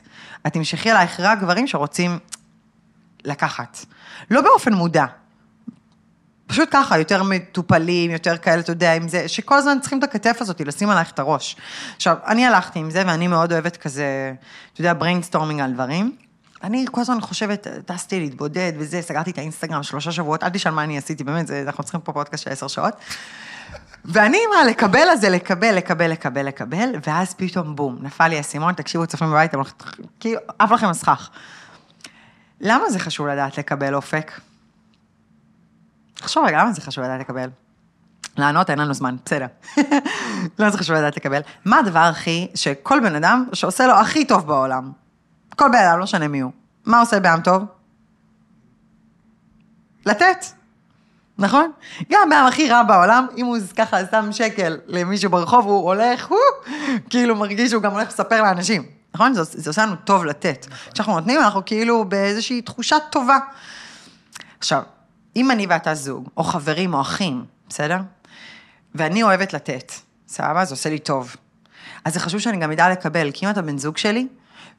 את 0.47 0.53
תמשכי 0.53 0.91
אלייך 0.91 1.19
רק 1.19 1.39
גברים 1.39 1.67
שרוצים 1.67 2.19
לקחת. 3.23 3.85
לא 4.31 4.41
באופן 4.41 4.73
מודע. 4.73 5.05
פשוט 6.47 6.69
ככה, 6.71 6.97
יותר 6.97 7.23
מטופלים, 7.23 8.11
יותר 8.11 8.37
כאלה, 8.37 8.59
אתה 8.59 8.71
יודע, 8.71 8.93
עם 8.93 9.07
זה, 9.07 9.27
שכל 9.27 9.55
הזמן 9.55 9.77
צריכים 9.81 9.99
את 9.99 10.03
הכתף 10.03 10.37
הזאת, 10.41 10.61
לשים 10.61 10.89
עלייך 10.89 11.11
את 11.11 11.19
הראש. 11.19 11.55
עכשיו, 11.95 12.17
אני 12.27 12.45
הלכתי 12.45 12.79
עם 12.79 12.91
זה, 12.91 13.03
ואני 13.07 13.27
מאוד 13.27 13.51
אוהבת 13.53 13.77
כזה, 13.77 14.33
אתה 14.73 14.81
יודע, 14.81 14.93
brainstorming 14.93 15.61
על 15.61 15.73
דברים. 15.73 16.15
אני 16.63 16.85
כל 16.91 17.01
הזמן 17.01 17.21
חושבת, 17.21 17.67
טסתי 17.85 18.19
להתבודד 18.19 18.73
וזה, 18.77 19.01
סגרתי 19.01 19.31
את 19.31 19.37
האינסטגרם 19.37 19.83
שלושה 19.83 20.11
שבועות, 20.11 20.43
אל 20.43 20.49
תשאל 20.49 20.71
מה 20.71 20.83
אני 20.83 20.97
עשיתי, 20.97 21.23
באמת, 21.23 21.47
זה, 21.47 21.63
אנחנו 21.67 21.83
צריכים 21.83 22.01
פה 22.01 22.13
פודקאסט 22.13 22.43
של 22.43 22.49
עשר 22.49 22.67
שעות. 22.67 22.93
ואני, 24.05 24.37
מה, 24.55 24.63
לקבל 24.69 25.09
הזה, 25.11 25.29
לקבל, 25.29 25.75
לקבל, 25.75 26.11
לקבל, 26.11 26.45
לקבל, 26.45 26.89
ואז 27.07 27.33
פתאום 27.33 27.75
בום, 27.75 27.97
נפל 28.01 28.27
לי 28.27 28.37
האסימון, 28.37 28.73
תקשיבו, 28.73 29.07
צופים 29.07 29.29
בבית, 29.29 29.51
כאילו, 30.19 30.39
עף 30.59 30.71
לכם 30.71 30.87
הסכך. 30.87 31.29
למה 32.61 32.89
זה 32.89 32.99
חשוב 32.99 33.27
לדעת 33.27 33.57
לקבל 33.57 33.95
אופק? 33.95 34.31
תחשוב 36.23 36.45
רגע, 36.45 36.61
למה 36.61 36.71
זה 36.71 36.81
חשוב 36.81 37.03
לדעת 37.03 37.19
לקבל? 37.19 37.49
לענות, 38.37 38.69
אין 38.69 38.79
לנו 38.79 38.93
זמן, 38.93 39.15
בסדר. 39.25 39.45
למה 40.59 40.69
זה 40.69 40.77
חשוב 40.77 40.95
לדעת 40.95 41.17
לקבל? 41.17 41.41
מה 41.65 41.79
הדבר 41.79 41.99
הכי, 41.99 42.47
שכל 42.55 42.99
בן 42.99 43.15
אדם 43.15 43.45
שעושה 43.53 43.87
לו 43.87 43.93
הכי 43.93 44.25
טוב 44.25 44.47
בעולם? 44.47 44.91
כל 45.55 45.69
בן 45.69 45.77
אדם, 45.77 45.97
לא 45.97 46.03
משנה 46.03 46.27
מי 46.27 46.39
הוא. 46.39 46.51
מה 46.85 46.99
עושה 46.99 47.17
אדם 47.17 47.39
טוב? 47.43 47.63
לתת. 50.05 50.45
נכון? 51.37 51.71
גם 52.11 52.21
הבן 52.27 52.45
הכי 52.47 52.69
רע 52.69 52.83
בעולם, 52.83 53.27
אם 53.37 53.45
הוא 53.45 53.57
ככה 53.77 53.97
שם 54.11 54.31
שקל 54.31 54.77
למישהו 54.87 55.31
ברחוב, 55.31 55.65
הוא 55.65 55.83
הולך, 55.83 56.27
הוא 56.27 56.37
כאילו 57.09 57.35
מרגיש 57.35 57.69
שהוא 57.69 57.83
גם 57.83 57.91
הולך 57.91 58.07
לספר 58.07 58.41
לאנשים. 58.41 58.83
נכון? 59.13 59.33
זה, 59.33 59.43
זה 59.43 59.69
עושה 59.69 59.85
לנו 59.85 59.95
טוב 59.95 60.25
לתת. 60.25 60.67
כשאנחנו 60.93 61.13
נותנים, 61.13 61.39
אנחנו 61.39 61.61
כאילו 61.65 62.05
באיזושהי 62.05 62.61
תחושה 62.61 62.95
טובה. 63.09 63.37
עכשיו, 64.59 64.81
אם 65.35 65.51
אני 65.51 65.65
ואתה 65.69 65.95
זוג, 65.95 66.29
או 66.37 66.43
חברים 66.43 66.93
או 66.93 67.01
אחים, 67.01 67.45
בסדר? 67.69 67.97
ואני 68.95 69.23
אוהבת 69.23 69.53
לתת, 69.53 69.91
סבבה? 70.27 70.65
זה 70.65 70.73
עושה 70.73 70.89
לי 70.89 70.99
טוב. 70.99 71.35
אז 72.05 72.13
זה 72.13 72.19
חשוב 72.19 72.39
שאני 72.39 72.57
גם 72.57 72.71
אדע 72.71 72.89
לקבל, 72.89 73.31
כי 73.33 73.45
אם 73.45 73.51
אתה 73.51 73.61
בן 73.61 73.77
זוג 73.77 73.97
שלי, 73.97 74.27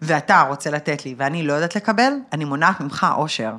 ואתה 0.02 0.42
רוצה 0.48 0.70
לתת 0.70 1.04
לי, 1.04 1.14
ואני 1.18 1.46
לא 1.46 1.52
יודעת 1.52 1.76
לקבל, 1.76 2.12
אני 2.32 2.44
מונעת 2.44 2.80
ממך 2.80 3.06
אושר. 3.16 3.52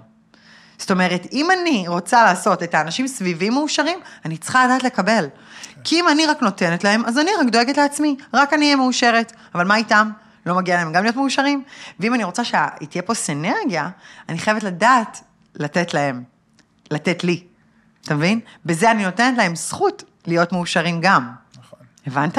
זאת 0.77 0.91
אומרת, 0.91 1.27
אם 1.31 1.51
אני 1.51 1.87
רוצה 1.87 2.23
לעשות 2.23 2.63
את 2.63 2.75
האנשים 2.75 3.07
סביבי 3.07 3.49
מאושרים, 3.49 3.99
אני 4.25 4.37
צריכה 4.37 4.65
לדעת 4.65 4.83
לקבל. 4.83 5.27
כי 5.83 5.99
אם 5.99 6.09
אני 6.09 6.25
רק 6.25 6.41
נותנת 6.41 6.83
להם, 6.83 7.05
אז 7.05 7.17
אני 7.17 7.31
רק 7.39 7.47
דואגת 7.51 7.77
לעצמי, 7.77 8.15
רק 8.33 8.53
אני 8.53 8.65
אהיה 8.65 8.75
מאושרת. 8.75 9.33
אבל 9.55 9.63
מה 9.63 9.75
איתם? 9.75 10.11
לא 10.45 10.55
מגיע 10.55 10.75
להם 10.75 10.91
גם 10.91 11.03
להיות 11.03 11.15
מאושרים? 11.15 11.63
ואם 11.99 12.13
אני 12.13 12.23
רוצה 12.23 12.43
שתהיה 12.45 13.01
פה 13.05 13.13
סנרגיה, 13.13 13.89
אני 14.29 14.37
חייבת 14.39 14.63
לדעת 14.63 15.21
לתת 15.55 15.93
להם, 15.93 16.23
לתת 16.91 17.23
לי. 17.23 17.43
אתה 18.01 18.15
מבין? 18.15 18.39
בזה 18.65 18.91
אני 18.91 19.05
נותנת 19.05 19.37
להם 19.37 19.55
זכות 19.55 20.03
להיות 20.27 20.51
מאושרים 20.51 20.99
גם. 21.01 21.31
נכון, 21.59 21.79
הבנת? 22.07 22.37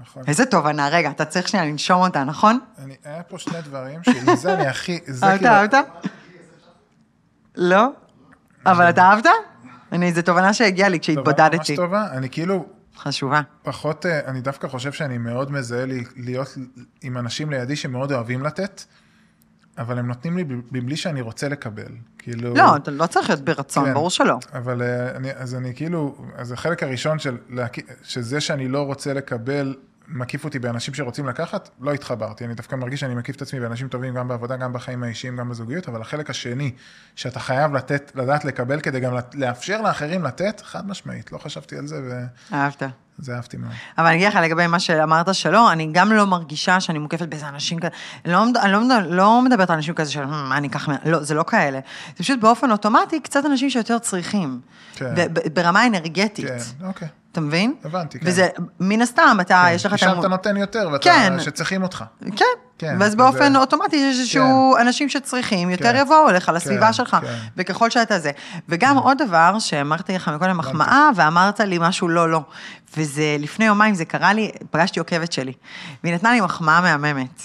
נכון. 0.00 0.22
איזה 0.26 0.46
תובנה, 0.46 0.88
רגע, 0.88 1.10
אתה 1.10 1.24
צריך 1.24 1.48
שנייה 1.48 1.66
לנשום 1.66 2.00
אותה, 2.00 2.24
נכון? 2.24 2.58
אני, 2.78 2.96
היה 3.04 3.22
פה 3.22 3.38
שני 3.38 3.62
דברים 3.62 4.00
שזה 4.04 4.54
אני 4.54 4.66
הכי, 4.66 4.98
זה 5.06 5.26
אהבת, 5.26 5.38
כאילו, 5.38 5.52
אהבת? 5.52 5.74
לא? 7.56 7.88
אבל 8.66 8.90
אתה 8.90 9.02
אהבת? 9.02 9.26
אני, 9.92 10.12
זו 10.12 10.22
תובנה 10.22 10.52
שהגיעה 10.52 10.88
לי 10.88 10.98
טובה, 10.98 11.12
ממש 11.12 11.30
כשהתבודדתי. 11.34 11.76
טובה, 11.76 12.06
אני 12.12 12.30
כאילו 12.30 12.66
חשובה. 12.96 13.40
פחות, 13.62 14.06
אה, 14.06 14.20
אני 14.26 14.40
דווקא 14.40 14.68
חושב 14.68 14.92
שאני 14.92 15.18
מאוד 15.18 15.52
מזהה 15.52 15.84
להיות 16.16 16.56
עם 17.02 17.18
אנשים 17.18 17.50
לידי 17.50 17.76
שמאוד 17.76 18.12
אוהבים 18.12 18.42
לתת, 18.42 18.82
אבל 19.78 19.98
הם 19.98 20.06
נותנים 20.06 20.36
לי 20.36 20.44
מבלי 20.72 20.96
שאני 20.96 21.20
רוצה 21.20 21.48
לקבל. 21.48 21.92
כאילו... 22.18 22.54
לא, 22.54 22.76
אתה 22.76 22.90
לא 22.90 23.06
צריך 23.06 23.30
להיות 23.30 23.42
ברצון, 23.42 23.84
כן. 23.84 23.94
ברור 23.94 24.10
שלא. 24.10 24.38
אבל 24.52 24.82
אה, 24.82 25.16
אני, 25.16 25.32
אז 25.32 25.54
אני 25.54 25.74
כאילו, 25.74 26.16
אז 26.36 26.52
החלק 26.52 26.82
הראשון 26.82 27.18
של. 27.18 27.36
שזה 28.02 28.40
שאני 28.40 28.68
לא 28.68 28.82
רוצה 28.82 29.14
לקבל, 29.14 29.76
מקיף 30.08 30.44
אותי 30.44 30.58
באנשים 30.58 30.94
שרוצים 30.94 31.26
לקחת, 31.26 31.70
לא 31.80 31.92
התחברתי. 31.92 32.44
אני 32.44 32.54
דווקא 32.54 32.76
מרגיש 32.76 33.00
שאני 33.00 33.14
מקיף 33.14 33.36
את 33.36 33.42
עצמי 33.42 33.60
באנשים 33.60 33.88
טובים 33.88 34.14
גם 34.14 34.28
בעבודה, 34.28 34.56
גם 34.56 34.72
בחיים 34.72 35.02
האישיים, 35.02 35.36
גם 35.36 35.48
בזוגיות, 35.48 35.88
אבל 35.88 36.00
החלק 36.00 36.30
השני, 36.30 36.72
שאתה 37.14 37.40
חייב 37.40 37.74
לתת, 37.74 38.12
לדעת 38.14 38.44
לקבל 38.44 38.80
כדי 38.80 39.00
גם 39.00 39.12
לאפשר 39.34 39.82
לאחרים 39.82 40.24
לתת, 40.24 40.60
חד 40.60 40.88
משמעית, 40.88 41.32
לא 41.32 41.38
חשבתי 41.38 41.78
על 41.78 41.86
זה 41.86 42.24
אהבת. 42.52 42.82
וזה 43.18 43.34
אהבתי 43.36 43.56
מאוד. 43.56 43.72
אבל 43.98 44.06
אני 44.06 44.16
אגיד 44.16 44.28
לך 44.28 44.34
לגבי 44.34 44.66
מה 44.66 44.80
שאמרת 44.80 45.34
שלא, 45.34 45.72
אני 45.72 45.88
גם 45.92 46.12
לא 46.12 46.26
מרגישה 46.26 46.80
שאני 46.80 46.98
מוקפת 46.98 47.28
באיזה 47.28 47.48
אנשים 47.48 47.78
כאלה, 47.78 47.92
לא, 48.24 48.44
אני 48.62 48.72
לא, 48.72 48.80
מדבר- 48.80 49.06
לא 49.08 49.42
מדברת 49.42 49.70
על 49.70 49.76
אנשים 49.76 49.94
כזה 49.94 50.12
של, 50.12 50.22
"Hmm, 50.24 50.26
מה 50.26 50.56
אני 50.56 50.68
אקח, 50.68 50.88
מה-" 50.88 50.96
לא, 51.04 51.22
זה 51.22 51.34
לא 51.34 51.42
כאלה. 51.46 51.80
זה 52.08 52.24
פשוט 52.24 52.40
באופן 52.40 52.70
אוטומטי, 52.70 53.20
קצת 53.20 53.46
אנשים 53.46 53.70
שיותר 53.70 53.98
צריכים. 53.98 54.60
כן. 54.94 55.14
ברמה 55.54 55.86
אנרגטית. 55.86 56.46
כן, 56.48 56.86
אוקיי. 56.86 57.08
אתה 57.32 57.40
מבין? 57.40 57.74
הבנתי, 57.84 58.18
כן. 58.18 58.26
וזה, 58.28 58.48
מן 58.80 59.02
הסתם, 59.02 59.38
אתה, 59.40 59.66
יש 59.70 59.86
לך 59.86 59.92
כי 59.92 59.98
שם 59.98 60.16
אתה 60.20 60.28
נותן 60.28 60.56
יותר, 60.56 60.88
ואתה, 60.92 61.04
כן. 61.04 61.40
שצריכים 61.40 61.82
אותך. 61.82 62.04
כן. 62.36 62.44
כן, 62.78 62.96
ואז 63.00 63.14
באופן 63.14 63.56
אוטומטי 63.56 63.96
יש 63.96 64.18
איזשהו 64.18 64.76
אנשים 64.80 65.08
שצריכים, 65.08 65.70
יותר 65.70 65.92
כן. 65.92 65.98
יבואו 66.00 66.30
אליך, 66.30 66.48
לסביבה 66.48 66.86
כן, 66.86 66.92
שלך, 66.92 67.16
כן. 67.20 67.26
וככל 67.56 67.90
שאתה 67.90 68.18
זה. 68.18 68.30
וגם 68.68 68.96
עוד 68.96 69.18
דבר, 69.18 69.58
שאמרתי 69.58 70.14
לך 70.14 70.28
מקודם 70.28 70.58
מחמאה, 70.58 71.10
ואמרת 71.14 71.60
לי 71.60 71.78
משהו 71.80 72.08
לא, 72.08 72.30
לא. 72.30 72.40
וזה, 72.96 73.36
לפני 73.38 73.64
יומיים 73.64 73.94
זה 73.94 74.04
קרה 74.04 74.32
לי, 74.32 74.50
פגשתי 74.70 74.98
עוקבת 74.98 75.32
שלי, 75.32 75.52
והיא 76.04 76.14
נתנה 76.14 76.32
לי 76.32 76.40
מחמאה 76.40 76.80
מהממת. 76.80 77.42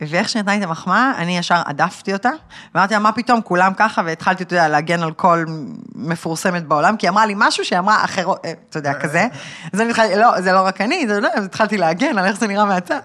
ואיך 0.00 0.28
שנתנה 0.28 0.52
לי 0.52 0.58
את 0.58 0.64
המחמאה, 0.64 1.12
אני 1.16 1.38
ישר 1.38 1.62
הדפתי 1.66 2.12
אותה, 2.12 2.30
ואמרתי 2.74 2.94
לה, 2.94 3.00
מה 3.00 3.12
פתאום, 3.12 3.40
כולם 3.40 3.72
ככה, 3.76 4.02
והתחלתי, 4.04 4.42
אתה 4.42 4.54
יודע, 4.54 4.68
להגן 4.68 5.02
על 5.02 5.12
כל 5.12 5.44
מפורסמת 5.94 6.64
בעולם, 6.64 6.96
כי 6.96 7.06
היא 7.06 7.10
אמרה 7.10 7.26
לי 7.26 7.34
משהו 7.36 7.64
שהיא 7.64 7.78
אמרה 7.78 8.04
אחרות, 8.04 8.44
אה, 8.44 8.52
אתה 8.68 8.78
יודע, 8.78 8.94
כזה. 8.94 9.26
אז 9.72 9.80
אני 9.80 9.90
התחלתי, 9.90 10.16
לא, 10.16 10.40
זה 10.40 10.52
לא 10.52 10.60
רק 10.60 10.80
אני, 10.80 11.06
זה 11.08 11.20
לא, 11.20 11.28
התחלתי 11.44 11.76
להגן 11.76 12.18
על 12.18 12.24
איך 12.24 12.36
זה 12.36 12.46
נראה 12.46 12.64
מהצד. 12.64 13.00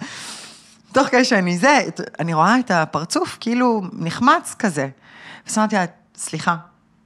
תוך 0.96 1.08
כדי 1.08 1.26
שאני 1.26 1.58
זה, 1.58 1.80
אני 2.20 2.34
רואה 2.34 2.60
את 2.60 2.72
הפרצוף 2.72 3.38
כאילו 3.40 3.82
נחמץ 3.94 4.56
כזה. 4.60 4.88
ואז 5.46 5.58
אמרתי 5.58 5.76
לה, 5.76 5.86
סליחה, 6.16 6.56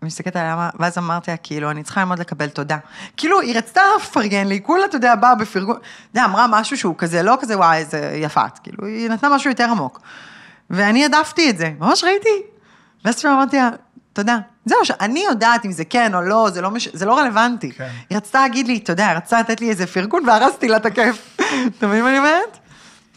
מסתכלת 0.02 0.36
עליה, 0.36 0.70
ואז 0.80 0.98
אמרתי 0.98 1.32
לה, 1.32 1.38
כאילו, 1.38 1.72
אני 1.72 1.84
צריכה 1.84 2.02
ללמוד 2.02 2.20
לקבל 2.20 2.50
תודה. 2.50 2.78
כאילו, 3.18 3.42
היא 3.42 3.58
רצתה 3.58 3.82
לפרגן 4.02 4.48
לי, 4.48 4.60
כולה, 4.64 4.86
אתה 4.86 4.98
יודע, 4.98 5.16
באה 5.16 5.36
בפרגון, 5.36 5.76
אתה 5.76 6.20
יודע, 6.20 6.26
אמרה 6.26 6.46
משהו 6.50 6.78
שהוא 6.78 6.96
כזה, 6.98 7.24
לא 7.24 7.38
כזה, 7.42 7.58
וואי, 7.58 7.78
איזה 7.78 8.12
יפה 8.16 8.46
את, 8.46 8.60
כאילו, 8.60 8.86
היא 8.86 9.10
נתנה 9.10 9.30
משהו 9.30 9.50
יותר 9.50 9.64
עמוק. 9.64 10.02
ואני 10.70 11.06
הדפתי 11.06 11.50
את 11.50 11.58
זה, 11.58 11.72
ממש 11.80 12.04
ראיתי. 12.04 12.44
ואז 13.06 13.20
פתאום 13.20 13.34
אמרתי 13.34 13.58
לה, 13.58 13.70
תודה. 14.14 14.38
זהו, 14.66 14.86
שאני 14.86 15.24
יודעת 15.30 15.66
אם 15.66 15.72
זה 15.72 15.86
כן 15.86 16.16
או 16.16 16.22
לא, 16.22 16.50
זה 16.50 16.62
לא, 16.62 16.72
מש... 16.72 16.88
זה 16.94 17.06
לא 17.06 17.18
רלוונטי. 17.18 17.72
כן. 17.72 17.90
היא 18.10 18.18
רצתה 18.18 18.42
להגיד 18.42 18.68
לי, 18.68 18.84
יודע, 18.90 19.08
היא 19.08 19.18
רצתה 19.18 19.40
לתת 19.40 19.62
לי 19.62 19.70
איזה 19.70 19.88
פרגון 19.88 20.30
והרסתי 20.30 20.68
לה 20.68 20.78
את 20.78 20.86
הכיף. 20.86 21.38
אתה 21.78 21.88
מבין 21.88 22.04
מה 22.04 22.10
אני 22.10 22.18
אומרת? 22.18 22.69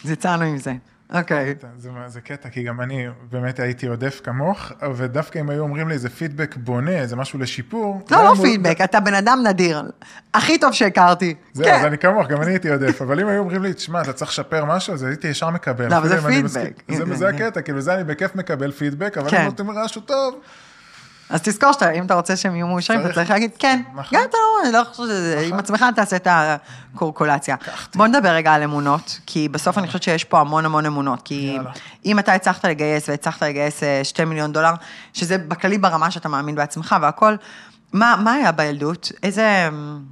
אז 0.04 0.10
יצאנו 0.10 0.44
עם 0.44 0.58
זה. 0.58 0.72
אוקיי. 1.14 1.54
זה, 1.78 1.90
זה 2.06 2.20
קטע, 2.20 2.48
כי 2.48 2.62
גם 2.62 2.80
אני 2.80 3.06
באמת 3.30 3.60
הייתי 3.60 3.86
עודף 3.86 4.20
כמוך, 4.24 4.72
ודווקא 4.96 5.38
אם 5.38 5.50
היו 5.50 5.62
אומרים 5.62 5.88
לי 5.88 5.94
איזה 5.94 6.08
פידבק 6.10 6.56
בונה, 6.56 6.90
איזה 6.90 7.16
משהו 7.16 7.38
לשיפור. 7.38 8.02
לא, 8.10 8.24
לא 8.24 8.34
פידבק, 8.42 8.80
אתה 8.84 9.00
בן 9.00 9.14
אדם 9.14 9.38
נדיר. 9.46 9.82
הכי 10.34 10.58
טוב 10.58 10.72
שהכרתי. 10.72 11.34
זהו, 11.52 11.64
כן. 11.66 11.74
אז 11.74 11.84
אני 11.84 11.98
כמוך, 11.98 12.28
גם 12.28 12.42
אני 12.42 12.50
הייתי 12.50 12.70
עודף, 12.70 13.02
אבל 13.02 13.20
אם 13.20 13.26
היו 13.28 13.38
אומרים 13.38 13.62
לי, 13.62 13.74
תשמע, 13.74 14.02
אתה 14.02 14.12
צריך 14.12 14.30
לשפר 14.30 14.64
משהו, 14.64 14.94
אז 14.94 15.02
הייתי 15.02 15.28
ישר 15.28 15.50
מקבל. 15.50 15.90
לא, 15.90 15.96
אבל 15.96 16.08
זה 16.08 16.20
פידבק. 16.22 16.44
מסכים. 16.44 17.06
זה- 17.06 17.14
זה 17.16 17.28
הקטע, 17.28 17.60
כאילו, 17.62 17.80
זה 17.80 17.94
אני 17.94 18.04
בכיף 18.04 18.34
מקבל 18.36 18.72
פידבק, 18.72 19.18
אבל 19.18 19.30
כן. 19.30 19.36
אם 19.40 19.44
נותנים 19.44 19.68
משהו 19.84 20.00
טוב, 20.00 20.34
אז 21.32 21.42
תזכור 21.42 21.72
שאתה, 21.72 21.90
אם 21.90 22.06
אתה 22.06 22.14
רוצה 22.14 22.36
שהם 22.36 22.54
יהיו 22.54 22.66
מאושרים, 22.66 23.00
אתה 23.00 23.12
צריך. 23.12 23.30
להגיד 23.30 23.50
כן. 23.58 23.82
נכון. 23.94 24.18
גם 24.18 24.24
אתה 24.28 24.36
לא, 24.36 24.64
אני 24.64 24.72
לא 24.72 24.84
חושבת 24.84 25.06
שזה, 25.06 25.46
עם 25.48 25.58
עצמך 25.58 25.84
תעשה 25.96 26.16
את 26.16 26.28
הקורקולציה. 26.30 27.56
בוא 27.94 28.06
נדבר 28.06 28.28
רגע 28.28 28.52
על 28.52 28.62
אמונות, 28.62 29.20
כי 29.26 29.48
בסוף 29.48 29.78
אני 29.78 29.86
חושבת 29.86 30.02
שיש 30.02 30.24
פה 30.24 30.40
המון 30.40 30.64
המון 30.64 30.86
אמונות, 30.86 31.22
כי. 31.22 31.58
אם 32.04 32.18
אתה 32.18 32.32
הצלחת 32.34 32.64
לגייס 32.64 33.08
והצלחת 33.08 33.42
לגייס 33.42 33.82
אה, 33.82 34.04
שתי 34.04 34.24
מיליון 34.24 34.52
דולר, 34.52 34.72
שזה 35.12 35.38
בכללי 35.38 35.78
ברמה 35.78 36.10
שאתה 36.10 36.28
מאמין 36.28 36.54
בעצמך 36.54 36.96
והכל, 37.02 37.36
מה 37.92 38.16
מה 38.24 38.32
היה 38.32 38.52
בילדות? 38.52 39.12
איזה, 39.22 39.68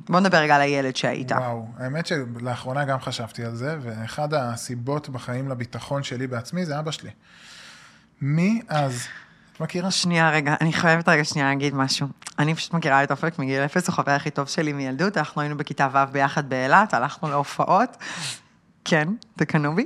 בוא 0.08 0.20
נדבר 0.20 0.38
רגע 0.38 0.54
על 0.54 0.60
הילד 0.60 0.96
שהיית. 0.96 1.32
וואו, 1.32 1.66
האמת 1.78 2.06
שלאחרונה 2.06 2.84
גם 2.84 3.00
חשבתי 3.00 3.44
על 3.44 3.54
זה, 3.54 3.76
ואחד 3.80 4.34
הסיבות 4.34 5.08
בחיים 5.08 5.48
לביטחון 5.48 6.02
שלי 6.02 6.26
בעצמי 6.26 6.66
זה 6.66 6.78
אבא 6.78 6.90
שלי. 6.90 7.10
מי 8.20 8.62
אז? 8.68 9.06
מכירה? 9.60 9.90
שנייה, 9.90 10.30
רגע, 10.30 10.54
אני 10.60 10.72
חייבת 10.72 11.08
רגע 11.08 11.24
שנייה 11.24 11.48
להגיד 11.48 11.74
משהו. 11.74 12.06
אני 12.38 12.54
פשוט 12.54 12.74
מכירה 12.74 13.02
את 13.02 13.10
אופק 13.10 13.38
מגיל 13.38 13.60
אפס, 13.64 13.88
הוא 13.88 13.94
חבר 13.94 14.12
הכי 14.12 14.30
טוב 14.30 14.48
שלי 14.48 14.72
מילדות, 14.72 15.16
אנחנו 15.16 15.40
היינו 15.40 15.56
בכיתה 15.56 15.88
ו' 15.92 16.12
ביחד 16.12 16.48
באילת, 16.48 16.94
הלכנו 16.94 17.30
להופעות. 17.30 17.96
כן, 18.84 19.08
תקנאו 19.36 19.74
בי. 19.74 19.84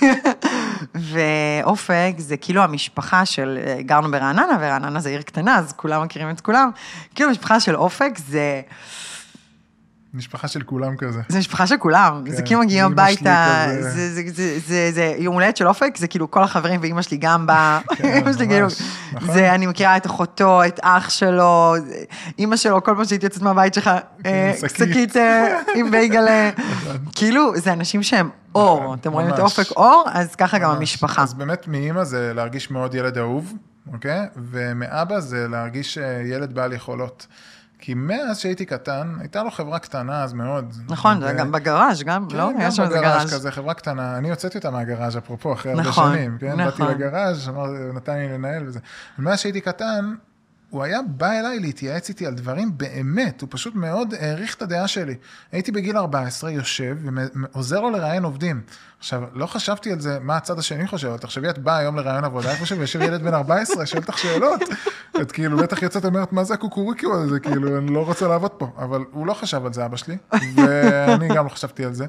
ואופק 1.10 2.14
זה 2.18 2.36
כאילו 2.36 2.62
המשפחה 2.62 3.26
של, 3.26 3.58
גרנו 3.80 4.10
ברעננה, 4.10 4.56
ורעננה 4.60 5.00
זה 5.00 5.08
עיר 5.08 5.22
קטנה, 5.22 5.58
אז 5.58 5.72
כולם 5.72 6.02
מכירים 6.02 6.30
את 6.30 6.40
כולם. 6.40 6.70
כאילו 7.14 7.30
המשפחה 7.30 7.60
של 7.60 7.76
אופק 7.76 8.12
זה... 8.16 8.60
משפחה 10.14 10.48
של 10.48 10.62
כולם 10.62 10.96
כזה. 10.96 11.20
זה 11.28 11.38
משפחה 11.38 11.66
של 11.66 11.76
כולם, 11.76 12.22
זה 12.30 12.36
כן, 12.36 12.46
כאילו 12.46 12.60
מגיעים 12.60 12.84
הביתה. 12.84 13.64
זה- 13.70 13.80
זה- 14.14 14.22
זה- 14.32 14.58
זה 14.66 14.90
זה 14.92 15.14
יום 15.18 15.34
הולדת 15.34 15.56
של 15.56 15.68
אופק, 15.68 15.96
זה 15.96 16.06
כאילו 16.08 16.30
כל 16.30 16.42
החברים 16.42 16.80
ואימא 16.82 17.02
שלי 17.02 17.16
גם 17.16 17.46
באה, 17.46 17.80
כן, 17.96 18.04
אימא 18.16 18.32
שלי 18.32 18.48
כאילו, 18.48 18.66
נכון. 19.12 19.34
זה, 19.34 19.54
אני 19.54 19.66
מכירה 19.66 19.96
את 19.96 20.06
אחותו, 20.06 20.64
את 20.66 20.80
אח 20.82 21.08
שלו, 21.10 21.74
זה- 21.86 21.94
אימא 22.38 22.56
שלו, 22.56 22.84
כל 22.84 22.94
פעם 22.96 23.04
שהייתי 23.04 23.26
יוצאת 23.26 23.42
מהבית 23.42 23.74
שלך, 23.74 23.90
אה, 24.26 24.52
שקית. 24.78 25.16
אה, 25.16 25.58
עם 25.76 25.90
בייגלה, 25.90 26.50
כאילו, 27.14 27.56
זה 27.56 27.72
אנשים 27.72 28.02
שהם 28.02 28.28
אור, 28.54 28.82
נכון, 28.82 28.98
אתם 29.00 29.12
רואים 29.12 29.28
את. 29.28 29.38
אופק 29.38 29.70
אור, 29.70 30.04
אז 30.12 30.34
ככה 30.34 30.58
גם. 30.58 30.70
המשפחה. 30.70 31.22
אז 31.22 31.34
באמת 31.34 31.68
מאימא 31.68 32.04
זה 32.04 32.32
להרגיש 32.34 32.70
מאוד 32.70 32.94
ילד 32.94 33.18
אהוב, 33.18 33.52
אוקיי? 33.92 34.20
ומאבא 34.36 35.20
זה 35.20 35.46
להרגיש 35.48 35.98
אה, 35.98 36.04
ילד 36.26 36.52
בעל 36.54 36.72
יכולות. 36.72 37.26
כי 37.84 37.94
מאז 37.94 38.38
שהייתי 38.38 38.64
קטן, 38.64 39.14
הייתה 39.20 39.42
לו 39.42 39.50
חברה 39.50 39.78
קטנה 39.78 40.22
אז 40.22 40.32
מאוד. 40.32 40.74
נכון, 40.88 41.20
זה 41.20 41.26
ו- 41.34 41.38
גם 41.38 41.52
בגראז' 41.52 42.02
גם, 42.02 42.26
כן, 42.30 42.36
לא? 42.36 42.50
גם 42.60 42.70
שם 42.70 42.82
איזה 42.82 42.94
בגראז' 42.98 43.16
גראז'. 43.16 43.34
כזה, 43.34 43.50
חברה 43.50 43.74
קטנה, 43.74 44.18
אני 44.18 44.30
הוצאתי 44.30 44.58
אותה 44.58 44.70
מהגראז', 44.70 45.16
אפרופו, 45.16 45.52
אחרי 45.52 45.72
הרבה 45.72 45.82
נכון, 45.84 46.12
שנים, 46.12 46.36
כן? 46.40 46.60
נכון. 46.60 46.86
באתי 46.86 46.98
לגראז', 46.98 47.48
אמר, 47.48 47.66
נתן 47.94 48.14
לי 48.14 48.28
לנהל 48.28 48.66
וזה. 48.66 48.80
ומאז 49.18 49.38
שהייתי 49.38 49.60
קטן, 49.60 50.14
הוא 50.74 50.82
היה 50.82 50.98
בא 51.06 51.32
אליי 51.32 51.60
להתייעץ 51.60 52.08
איתי 52.08 52.26
על 52.26 52.34
דברים 52.34 52.78
באמת, 52.78 53.40
הוא 53.40 53.48
פשוט 53.52 53.74
מאוד 53.74 54.14
העריך 54.20 54.54
את 54.54 54.62
הדעה 54.62 54.88
שלי. 54.88 55.14
הייתי 55.52 55.72
בגיל 55.72 55.96
14, 55.96 56.50
יושב 56.50 56.96
ועוזר 57.52 57.80
לו 57.80 57.90
לראיין 57.90 58.24
עובדים. 58.24 58.60
עכשיו, 58.98 59.22
לא 59.32 59.46
חשבתי 59.46 59.92
על 59.92 60.00
זה, 60.00 60.18
מה 60.20 60.36
הצד 60.36 60.58
השני 60.58 60.86
חושב, 60.86 61.08
אבל 61.08 61.18
תחשבי, 61.18 61.50
את 61.50 61.58
באה 61.58 61.76
היום 61.76 61.96
לראיון 61.96 62.24
עבודה, 62.24 62.50
איפה 62.50 62.66
שיושב 62.66 63.00
ילד 63.02 63.22
בן 63.22 63.34
14, 63.34 63.86
שואל 63.86 64.02
אותך 64.02 64.18
שאלות. 64.18 64.60
את 65.20 65.32
כאילו, 65.32 65.56
בטח 65.56 65.82
יוצאת 65.82 66.04
אומרת, 66.04 66.32
מה 66.32 66.44
זה 66.44 66.54
הקוקוריקו 66.54 67.14
הזה, 67.14 67.40
כאילו, 67.40 67.78
אני 67.78 67.94
לא 67.94 68.04
רוצה 68.04 68.28
לעבוד 68.28 68.50
פה. 68.50 68.70
אבל 68.78 69.04
הוא 69.12 69.26
לא 69.26 69.34
חשב 69.34 69.66
על 69.66 69.72
זה, 69.72 69.84
אבא 69.84 69.96
שלי, 69.96 70.16
ואני 70.54 71.28
גם 71.28 71.44
לא 71.44 71.50
חשבתי 71.50 71.84
על 71.84 71.94
זה. 71.94 72.06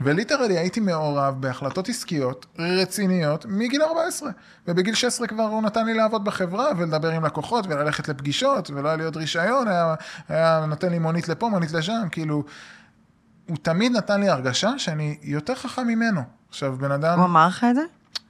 וליטרלי 0.00 0.58
הייתי 0.58 0.80
מעורב 0.80 1.40
בהחלטות 1.40 1.88
עסקיות 1.88 2.46
רציניות 2.58 3.46
מגיל 3.48 3.82
14. 3.82 4.30
ובגיל 4.68 4.94
16 4.94 5.26
כבר 5.26 5.42
הוא 5.42 5.62
נתן 5.62 5.86
לי 5.86 5.94
לעבוד 5.94 6.24
בחברה 6.24 6.66
ולדבר 6.78 7.10
עם 7.10 7.24
לקוחות 7.24 7.66
וללכת 7.68 8.08
לפגישות 8.08 8.70
ולא 8.70 8.88
היה 8.88 8.96
לי 8.96 9.04
עוד 9.04 9.16
רישיון, 9.16 9.68
היה, 9.68 9.94
היה 10.28 10.64
נותן 10.68 10.90
לי 10.90 10.98
מונית 10.98 11.28
לפה, 11.28 11.48
מונית 11.48 11.72
לשם, 11.72 12.08
כאילו, 12.10 12.44
הוא 13.48 13.56
תמיד 13.62 13.92
נתן 13.92 14.20
לי 14.20 14.28
הרגשה 14.28 14.78
שאני 14.78 15.18
יותר 15.22 15.54
חכם 15.54 15.86
ממנו. 15.86 16.22
עכשיו, 16.48 16.76
בן 16.76 16.92
אדם, 16.92 17.18
הוא 17.18 17.26
אמר 17.26 17.46
לך 17.48 17.66
את 17.70 17.74
זה? 17.74 17.82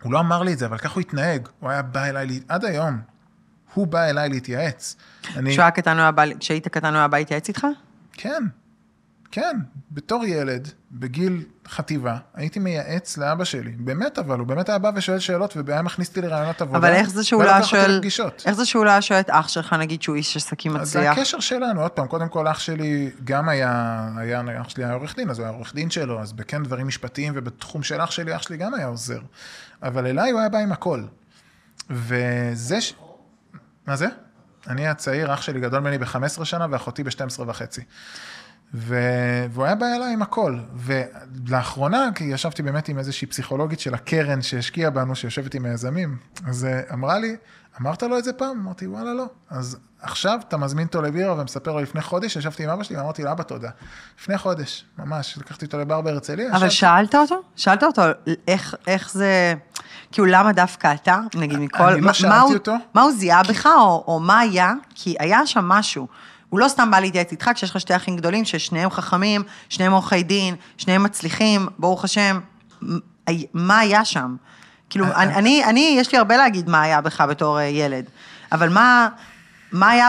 הוא 0.02 0.12
לא 0.12 0.20
אמר 0.20 0.42
לי 0.42 0.52
את 0.52 0.58
זה, 0.58 0.66
אבל 0.66 0.78
ככה 0.78 0.94
הוא 0.94 1.00
התנהג. 1.00 1.48
הוא 1.60 1.70
היה 1.70 1.82
בא 1.82 2.04
אליי, 2.04 2.40
עד 2.48 2.64
היום, 2.64 3.00
הוא 3.74 3.86
בא 3.86 4.04
אליי 4.04 4.28
להתייעץ. 4.28 4.96
כשהיית 6.40 6.68
קטן, 6.68 6.88
הוא 6.88 6.98
היה 6.98 7.08
בא 7.08 7.18
להתייעץ 7.18 7.48
איתך? 7.48 7.66
כן, 8.12 8.42
כן, 9.32 9.56
בתור 9.90 10.24
ילד, 10.24 10.68
בגיל 10.92 11.44
חטיבה, 11.68 12.16
הייתי 12.34 12.58
מייעץ 12.58 13.18
לאבא 13.18 13.44
שלי, 13.44 13.70
באמת 13.70 14.18
אבל, 14.18 14.38
הוא 14.38 14.46
באמת 14.46 14.68
היה 14.68 14.78
בא 14.78 14.90
ושואל 14.94 15.18
שאלות 15.18 15.56
והיה 15.66 15.82
מכניס 15.82 16.08
אותי 16.08 16.20
לרעיונות 16.20 16.62
עבודה. 16.62 16.78
אבל 16.78 16.92
איך 16.92 17.10
זה 17.10 17.24
שהוא 17.24 17.42
לא 17.42 17.50
היה 17.50 17.62
שואל. 17.62 18.00
איך 18.46 18.54
זה 18.54 18.64
שהוא 18.64 18.84
לא 18.84 18.90
היה 18.90 19.02
שואל 19.02 19.20
את 19.20 19.30
אח 19.30 19.48
שלך, 19.48 19.72
נגיד 19.72 20.02
שהוא 20.02 20.16
איש 20.16 20.36
עסקים 20.36 20.76
אז 20.76 20.92
זה 20.92 20.98
מצליח? 20.98 21.18
הקשר 21.18 21.40
שלנו, 21.40 21.82
עוד 21.82 21.90
פעם, 21.90 22.06
קודם 22.06 22.28
כל 22.28 22.48
אח 22.48 22.58
שלי 22.58 23.10
גם 23.24 23.48
היה, 23.48 24.08
היה, 24.16 24.42
אח 24.60 24.68
שלי 24.68 24.84
היה 24.84 24.92
עורך 24.92 25.16
דין, 25.16 25.30
אז 25.30 25.38
הוא 25.38 25.46
היה 25.46 25.54
עורך 25.54 25.74
דין 25.74 25.90
שלו, 25.90 26.20
אז 26.20 26.32
בכן 26.32 26.62
דברים 26.62 26.86
משפטיים 26.86 27.32
ובתחום 27.36 27.82
של 27.82 28.00
אח 28.00 28.10
שלי, 28.10 28.36
אח 28.36 28.42
שלי 28.42 28.56
גם 28.56 28.74
היה 28.74 28.86
עוזר. 28.86 29.20
אבל 29.82 30.06
אליי 30.06 30.30
הוא 30.30 30.40
היה 30.40 30.48
בא 30.48 30.58
עם 30.58 30.72
הכל. 30.72 31.02
וזה 31.90 32.80
ש... 32.80 32.94
מה 33.86 33.96
זה? 33.96 34.06
אני 34.66 34.88
הצעיר, 34.88 35.34
אח 35.34 35.42
שלי 35.42 35.60
גדול 35.60 35.80
ממני 35.80 35.98
ב-15 35.98 36.44
שנה 36.44 36.66
ואחותי 36.70 37.04
ב-12 37.04 37.42
וחצי. 37.46 37.80
ו... 38.74 38.96
והוא 39.50 39.64
היה 39.64 39.74
אליי 39.96 40.12
עם 40.12 40.22
הכל. 40.22 40.58
ולאחרונה, 40.74 42.08
כי 42.14 42.24
ישבתי 42.24 42.62
באמת 42.62 42.88
עם 42.88 42.98
איזושהי 42.98 43.26
פסיכולוגית 43.28 43.80
של 43.80 43.94
הקרן 43.94 44.42
שהשקיעה 44.42 44.90
בנו, 44.90 45.14
שיושבת 45.16 45.54
עם 45.54 45.64
היזמים, 45.64 46.16
אז 46.46 46.64
אה, 46.64 46.80
אמרה 46.92 47.18
לי, 47.18 47.36
אמרת 47.80 48.02
לו 48.02 48.18
את 48.18 48.24
זה 48.24 48.32
פעם? 48.32 48.60
אמרתי, 48.60 48.86
וואלה, 48.86 49.14
לא. 49.14 49.24
אז 49.50 49.76
עכשיו 50.02 50.38
אתה 50.48 50.56
מזמין 50.56 50.86
אותו 50.86 51.02
לבירה 51.02 51.40
ומספר 51.40 51.72
לו 51.72 51.80
לפני 51.80 52.02
חודש, 52.02 52.36
ישבתי 52.36 52.64
עם 52.64 52.70
אבא 52.70 52.82
שלי 52.82 52.96
ואמרתי 52.96 53.22
לאבא 53.22 53.42
תודה. 53.42 53.70
לפני 54.20 54.38
חודש, 54.38 54.84
ממש, 54.98 55.38
לקחתי 55.38 55.64
אותו 55.66 55.78
לבר 55.78 56.00
בהרצליה. 56.00 56.46
אבל 56.50 56.56
ישבתי- 56.56 56.70
שאלת 56.74 57.14
אותו? 57.14 57.42
שאלת 57.56 57.82
אותו 57.82 58.02
איך, 58.48 58.74
איך 58.86 59.10
זה, 59.12 59.54
כאילו 60.12 60.26
למה 60.26 60.52
דווקא 60.52 60.94
אתה, 60.94 61.20
נגיד 61.34 61.58
מכל, 61.58 61.82
אני 61.82 62.00
לא 62.00 62.06
מה- 62.06 62.14
שאלתי 62.14 62.34
מה 62.34 62.40
הוא- 62.40 62.54
אותו. 62.54 62.74
מה 62.94 63.02
הוא 63.02 63.12
זיהה 63.12 63.42
בך, 63.42 63.66
או, 63.66 64.04
או 64.06 64.20
מה 64.20 64.38
היה? 64.38 64.72
כי 64.94 65.14
היה 65.18 65.46
שם 65.46 65.64
משהו. 65.64 66.08
הוא 66.52 66.60
לא 66.60 66.68
סתם 66.68 66.90
בא 66.90 67.00
להתייעץ 67.00 67.30
איתך, 67.30 67.50
כשיש 67.54 67.70
לך 67.70 67.80
שתי 67.80 67.96
אחים 67.96 68.16
גדולים, 68.16 68.44
ששניהם 68.44 68.90
חכמים, 68.90 69.42
שניהם 69.68 69.92
עורכי 69.92 70.22
דין, 70.22 70.54
שניהם 70.76 71.02
מצליחים, 71.02 71.68
ברוך 71.78 72.04
השם, 72.04 72.40
מה 73.52 73.78
היה 73.78 74.04
שם? 74.04 74.36
כאילו, 74.90 75.06
אה, 75.06 75.22
אני, 75.22 75.34
אני, 75.34 75.64
אני, 75.64 75.96
יש 75.98 76.12
לי 76.12 76.18
הרבה 76.18 76.36
להגיד 76.36 76.68
מה 76.68 76.82
היה 76.82 77.00
בך 77.00 77.20
בתור 77.20 77.58
אה, 77.58 77.64
ילד, 77.64 78.04
אבל 78.52 78.68
מה, 78.68 79.08
מה 79.72 79.90
היה 79.90 80.08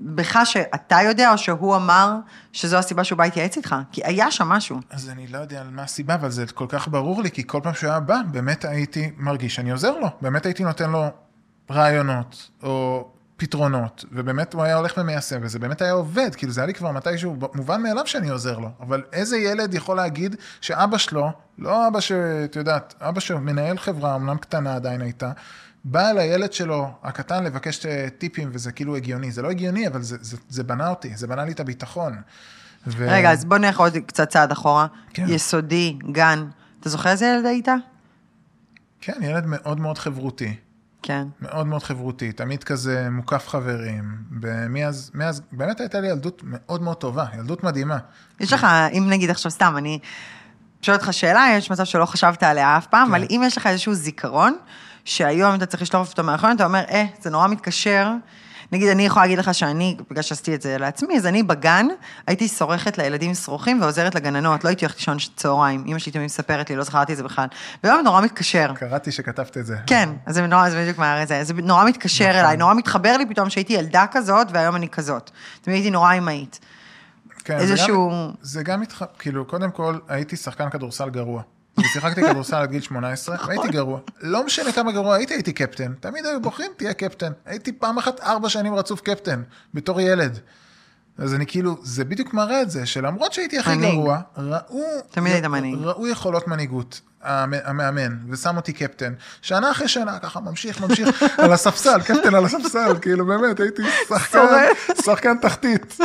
בך 0.00 0.38
שאתה 0.44 0.98
יודע, 1.02 1.32
או 1.32 1.38
שהוא 1.38 1.76
אמר 1.76 2.14
שזו 2.52 2.76
הסיבה 2.76 3.04
שהוא 3.04 3.18
בא 3.18 3.24
להתייעץ 3.24 3.56
איתך? 3.56 3.76
כי 3.92 4.00
היה 4.04 4.30
שם 4.30 4.48
משהו. 4.48 4.80
אז 4.90 5.10
אני 5.10 5.26
לא 5.26 5.38
יודע 5.38 5.60
על 5.60 5.70
מה 5.70 5.82
הסיבה, 5.82 6.14
אבל 6.14 6.30
זה 6.30 6.46
כל 6.46 6.66
כך 6.68 6.88
ברור 6.88 7.22
לי, 7.22 7.30
כי 7.30 7.42
כל 7.46 7.60
פעם 7.62 7.74
שהוא 7.74 7.90
היה 7.90 8.00
בא, 8.00 8.16
באמת 8.30 8.64
הייתי 8.64 9.10
מרגיש 9.16 9.54
שאני 9.54 9.70
עוזר 9.70 9.98
לו. 9.98 10.08
באמת 10.20 10.46
הייתי 10.46 10.64
נותן 10.64 10.90
לו 10.90 11.04
רעיונות, 11.70 12.50
או 12.62 13.08
פתרונות, 13.40 14.04
ובאמת 14.12 14.54
הוא 14.54 14.62
היה 14.62 14.76
הולך 14.76 14.94
ומיישם, 14.98 15.38
וזה 15.42 15.58
באמת 15.58 15.82
היה 15.82 15.92
עובד, 15.92 16.34
כאילו 16.34 16.52
זה 16.52 16.60
היה 16.60 16.66
לי 16.66 16.74
כבר 16.74 16.90
מתישהו 16.92 17.36
מובן 17.54 17.82
מאליו 17.82 18.06
שאני 18.06 18.28
עוזר 18.28 18.58
לו. 18.58 18.70
אבל 18.80 19.02
איזה 19.12 19.36
ילד 19.36 19.74
יכול 19.74 19.96
להגיד 19.96 20.36
שאבא 20.60 20.98
שלו, 20.98 21.32
לא 21.58 21.88
אבא 21.88 22.00
שאת 22.00 22.56
יודעת, 22.56 22.94
אבא 23.00 23.20
שמנהל 23.20 23.78
חברה, 23.78 24.14
אמנם 24.14 24.38
קטנה 24.38 24.74
עדיין 24.74 25.00
הייתה, 25.00 25.32
בא 25.84 26.10
אל 26.10 26.18
הילד 26.18 26.52
שלו, 26.52 26.90
הקטן, 27.02 27.44
לבקש 27.44 27.86
טיפים, 28.18 28.50
וזה 28.52 28.72
כאילו 28.72 28.96
הגיוני. 28.96 29.30
זה 29.30 29.42
לא 29.42 29.50
הגיוני, 29.50 29.88
אבל 29.88 30.02
זה, 30.02 30.16
זה, 30.20 30.36
זה 30.48 30.62
בנה 30.62 30.88
אותי, 30.88 31.16
זה 31.16 31.26
בנה 31.26 31.44
לי 31.44 31.52
את 31.52 31.60
הביטחון. 31.60 32.16
ו... 32.86 33.06
רגע, 33.10 33.32
אז 33.32 33.44
בוא 33.44 33.58
נלך 33.58 33.80
עוד 33.80 33.96
קצת 34.06 34.28
צעד 34.28 34.52
אחורה. 34.52 34.86
כן. 35.14 35.24
יסודי, 35.28 35.98
גן. 36.12 36.46
אתה 36.80 36.88
זוכר 36.88 37.10
איזה 37.10 37.26
ילד 37.26 37.46
היית? 37.46 37.68
כן, 39.00 39.22
ילד 39.22 39.46
מאוד 39.46 39.80
מאוד 39.80 39.98
חברותי. 39.98 40.54
כן. 41.08 41.26
מאוד 41.40 41.66
מאוד 41.66 41.82
חברותי, 41.82 42.32
תמיד 42.32 42.64
כזה 42.64 43.08
מוקף 43.10 43.48
חברים, 43.48 44.04
ומאז, 44.42 45.10
מאז, 45.14 45.42
באמת 45.52 45.80
הייתה 45.80 46.00
לי 46.00 46.08
ילדות 46.08 46.42
מאוד 46.44 46.82
מאוד 46.82 46.96
טובה, 46.96 47.24
ילדות 47.34 47.64
מדהימה. 47.64 47.98
יש 48.40 48.52
לך, 48.52 48.66
אם 48.92 49.06
נגיד 49.08 49.30
עכשיו 49.30 49.50
סתם, 49.50 49.74
אני 49.76 49.98
שואלת 50.82 51.00
אותך 51.00 51.12
שאלה, 51.12 51.46
יש 51.52 51.70
מצב 51.70 51.84
שלא 51.84 52.06
חשבת 52.06 52.42
עליה 52.42 52.76
אף 52.76 52.86
פעם, 52.86 53.08
כן. 53.08 53.14
אבל 53.14 53.24
אם 53.30 53.42
יש 53.44 53.56
לך 53.56 53.66
איזשהו 53.66 53.94
זיכרון, 53.94 54.56
שהיום 55.04 55.54
אתה 55.54 55.66
צריך 55.66 55.82
לשלוף 55.82 56.10
אותו 56.10 56.24
מהאחרון, 56.24 56.56
אתה 56.56 56.64
אומר, 56.64 56.82
אה, 56.90 57.04
זה 57.20 57.30
נורא 57.30 57.48
מתקשר. 57.48 58.12
נגיד, 58.72 58.88
אני 58.88 59.06
יכולה 59.06 59.24
להגיד 59.24 59.38
לך 59.38 59.54
שאני, 59.54 59.96
בגלל 60.10 60.22
שעשיתי 60.22 60.54
את 60.54 60.62
זה 60.62 60.78
לעצמי, 60.78 61.16
אז 61.16 61.26
אני 61.26 61.42
בגן 61.42 61.86
הייתי 62.26 62.48
סורכת 62.48 62.98
לילדים 62.98 63.34
שרוכים 63.34 63.82
ועוזרת 63.82 64.14
לגננות, 64.14 64.64
לא 64.64 64.68
הייתי 64.68 64.84
הולכת 64.84 64.98
לישון 64.98 65.16
צהריים, 65.36 65.84
אמא 65.86 65.98
שלי 65.98 66.12
תמיד 66.12 66.24
מספרת 66.24 66.70
לי, 66.70 66.76
לא 66.76 66.84
זכרתי 66.84 67.12
את 67.12 67.16
זה 67.16 67.22
בכלל. 67.22 67.46
והיום 67.84 68.00
נורא 68.04 68.20
מתקשר. 68.20 68.72
קראתי 68.74 69.12
שכתבת 69.12 69.56
את 69.58 69.66
זה. 69.66 69.76
כן, 69.86 70.08
אז 70.26 70.34
זה 70.34 70.46
נורא, 70.46 70.70
זה 70.70 70.82
בדיוק 70.82 70.98
מה 70.98 71.26
זה, 71.26 71.44
זה 71.44 71.54
נורא 71.54 71.84
מתקשר 71.84 72.28
נכון. 72.28 72.40
אליי, 72.40 72.56
נורא 72.56 72.74
מתחבר 72.74 73.16
לי 73.16 73.26
פתאום 73.26 73.50
שהייתי 73.50 73.72
ילדה 73.72 74.04
כזאת, 74.12 74.46
והיום 74.52 74.76
אני 74.76 74.88
כזאת. 74.88 75.30
תמיד 75.62 75.74
הייתי 75.74 75.90
נורא 75.90 76.14
אמהית. 76.14 76.58
כן, 77.44 77.58
איזשהו- 77.58 78.10
זה 78.10 78.16
גם, 78.16 78.32
זה 78.42 78.62
גם 78.62 78.82
התח... 78.82 79.02
כאילו, 79.18 79.44
קודם 79.44 79.70
כל, 79.70 79.98
הייתי 80.08 80.36
שחקן 80.36 80.70
כדורסל 80.70 81.10
גרוע. 81.10 81.42
ושיחקתי 81.80 82.22
כדורסל 82.22 82.56
עד 82.56 82.70
גיל 82.70 82.80
18, 82.80 83.34
נכון. 83.34 83.48
והייתי 83.48 83.68
גרוע. 83.68 84.00
לא 84.20 84.46
משנה 84.46 84.72
כמה 84.72 84.92
גרוע 84.92 85.14
הייתי, 85.14 85.34
הייתי 85.34 85.52
קפטן. 85.52 85.92
תמיד 86.00 86.26
היו 86.26 86.40
בוחרים, 86.40 86.70
תהיה 86.76 86.94
קפטן. 86.94 87.32
הייתי 87.46 87.72
פעם 87.72 87.98
אחת 87.98 88.20
ארבע 88.20 88.48
שנים 88.48 88.74
רצוף 88.74 89.00
קפטן, 89.00 89.42
בתור 89.74 90.00
ילד. 90.00 90.38
אז 91.18 91.34
אני 91.34 91.46
כאילו, 91.46 91.76
זה 91.82 92.04
בדיוק 92.04 92.34
מראה 92.34 92.62
את 92.62 92.70
זה, 92.70 92.86
שלמרות 92.86 93.32
שהייתי 93.32 93.58
הכי 93.58 93.74
מנהיג. 93.76 93.92
גרוע, 93.94 94.20
ראו... 94.36 94.82
תמיד 95.10 95.32
היית 95.32 95.44
מנהיג. 95.44 95.78
ראו 95.80 96.06
יכולות 96.06 96.48
מנהיגות. 96.48 97.00
המ- 97.22 97.52
המאמן, 97.64 98.16
ושם 98.30 98.56
אותי 98.56 98.72
קפטן. 98.72 99.12
שנה 99.42 99.70
אחרי 99.70 99.88
שנה, 99.88 100.18
ככה 100.18 100.40
ממשיך, 100.40 100.80
ממשיך, 100.80 101.22
על 101.42 101.52
הספסל, 101.52 102.00
קפטן 102.02 102.34
על 102.34 102.44
הספסל, 102.44 102.92
כאילו 103.02 103.26
באמת, 103.26 103.60
הייתי 103.60 103.82
שחקן. 104.08 104.46
שחקן 105.04 105.36
תחתית. 105.38 105.96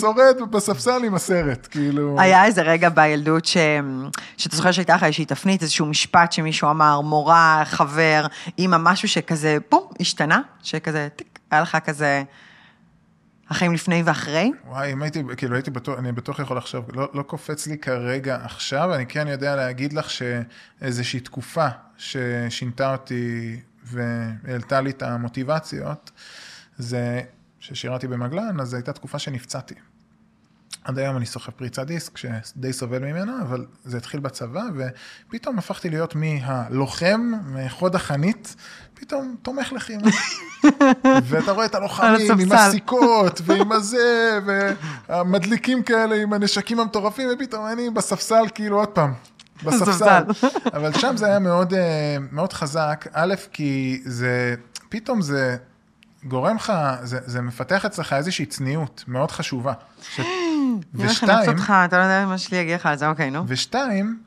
שורד 0.00 0.50
בספסל 0.50 1.04
עם 1.04 1.14
הסרט, 1.14 1.68
כאילו... 1.70 2.16
היה 2.20 2.44
איזה 2.44 2.62
רגע 2.62 2.88
בילדות 2.88 3.44
ש... 3.44 3.56
שאתה 4.36 4.56
זוכר 4.56 4.72
שהייתה 4.72 4.94
לך 4.94 5.02
איזושהי 5.04 5.24
תפנית, 5.24 5.62
איזשהו 5.62 5.86
משפט 5.86 6.32
שמישהו 6.32 6.70
אמר, 6.70 7.00
מורה, 7.00 7.62
חבר, 7.64 8.26
אימא, 8.58 8.76
משהו 8.80 9.08
שכזה, 9.08 9.56
בום, 9.70 9.88
השתנה, 10.00 10.40
שכזה, 10.62 11.08
טיק, 11.16 11.38
היה 11.50 11.60
לך 11.60 11.78
כזה, 11.84 12.22
החיים 13.50 13.72
לפני 13.72 14.02
ואחרי? 14.02 14.52
וואי, 14.66 14.92
אם 14.92 15.02
הייתי, 15.02 15.22
כאילו 15.36 15.54
הייתי 15.54 15.70
בטוח, 15.70 15.98
אני 15.98 16.12
בטוח 16.12 16.38
יכול 16.38 16.56
לחשוב, 16.56 16.84
לא, 16.92 17.08
לא 17.14 17.22
קופץ 17.22 17.66
לי 17.66 17.78
כרגע 17.78 18.38
עכשיו, 18.44 18.94
אני 18.94 19.06
כן 19.06 19.28
יודע 19.28 19.56
להגיד 19.56 19.92
לך 19.92 20.10
שאיזושהי 20.10 21.20
תקופה 21.20 21.68
ששינתה 21.96 22.92
אותי 22.92 23.60
והעלתה 23.84 24.80
לי 24.80 24.90
את 24.90 25.02
המוטיבציות, 25.02 26.10
זה 26.78 27.22
ששירתי 27.60 28.06
במגלן, 28.08 28.60
אז 28.60 28.74
הייתה 28.74 28.92
תקופה 28.92 29.18
שנפצעתי. 29.18 29.74
עד 30.84 30.98
היום 30.98 31.16
אני 31.16 31.26
סוחב 31.26 31.52
פריצת 31.52 31.86
דיסק, 31.86 32.16
שדי 32.16 32.72
סובל 32.72 32.98
ממנה, 32.98 33.42
אבל 33.42 33.66
זה 33.84 33.96
התחיל 33.96 34.20
בצבא, 34.20 34.62
ופתאום 35.28 35.58
הפכתי 35.58 35.90
להיות 35.90 36.14
מהלוחם, 36.14 37.32
מחוד 37.46 37.94
החנית, 37.94 38.56
פתאום 39.00 39.36
תומך 39.42 39.72
לחימה. 39.72 40.02
ואתה 41.28 41.52
רואה 41.52 41.66
את 41.66 41.74
הלוחמים 41.74 42.40
עם 42.40 42.52
הסיכות, 42.52 43.40
ועם 43.44 43.72
הזה, 43.72 44.38
והמדליקים 45.08 45.82
כאלה 45.82 46.16
עם 46.16 46.32
הנשקים 46.32 46.80
המטורפים, 46.80 47.28
ופתאום 47.34 47.66
אני 47.66 47.90
בספסל, 47.90 48.44
כאילו 48.54 48.78
עוד 48.78 48.88
פעם, 48.88 49.12
בספסל. 49.64 50.22
אבל 50.76 50.92
שם 50.92 51.16
זה 51.16 51.26
היה 51.26 51.38
מאוד, 51.38 51.74
אה, 51.74 52.16
מאוד 52.32 52.52
חזק, 52.52 53.06
א', 53.12 53.34
כי 53.52 54.00
זה, 54.04 54.54
פתאום 54.88 55.22
זה 55.22 55.56
גורם 56.24 56.56
לך, 56.56 56.72
זה, 57.02 57.18
זה 57.26 57.40
מפתח 57.40 57.84
אצלך 57.84 58.12
איזושהי 58.12 58.46
צניעות 58.46 59.04
מאוד 59.08 59.30
חשובה. 59.30 59.72
ש... 60.02 60.20
ושתיים... 60.94 61.50
אותך, 61.50 61.72
אתה 61.84 61.98
לא 61.98 62.02
יודע 62.02 62.26
מה 62.26 62.38
שלי 62.38 62.56
יגיע 62.58 62.76
לך 62.76 62.86
על 62.86 62.96
זה, 62.96 63.08
אוקיי, 63.08 63.30
נו. 63.30 63.44
ושתיים, 63.46 64.18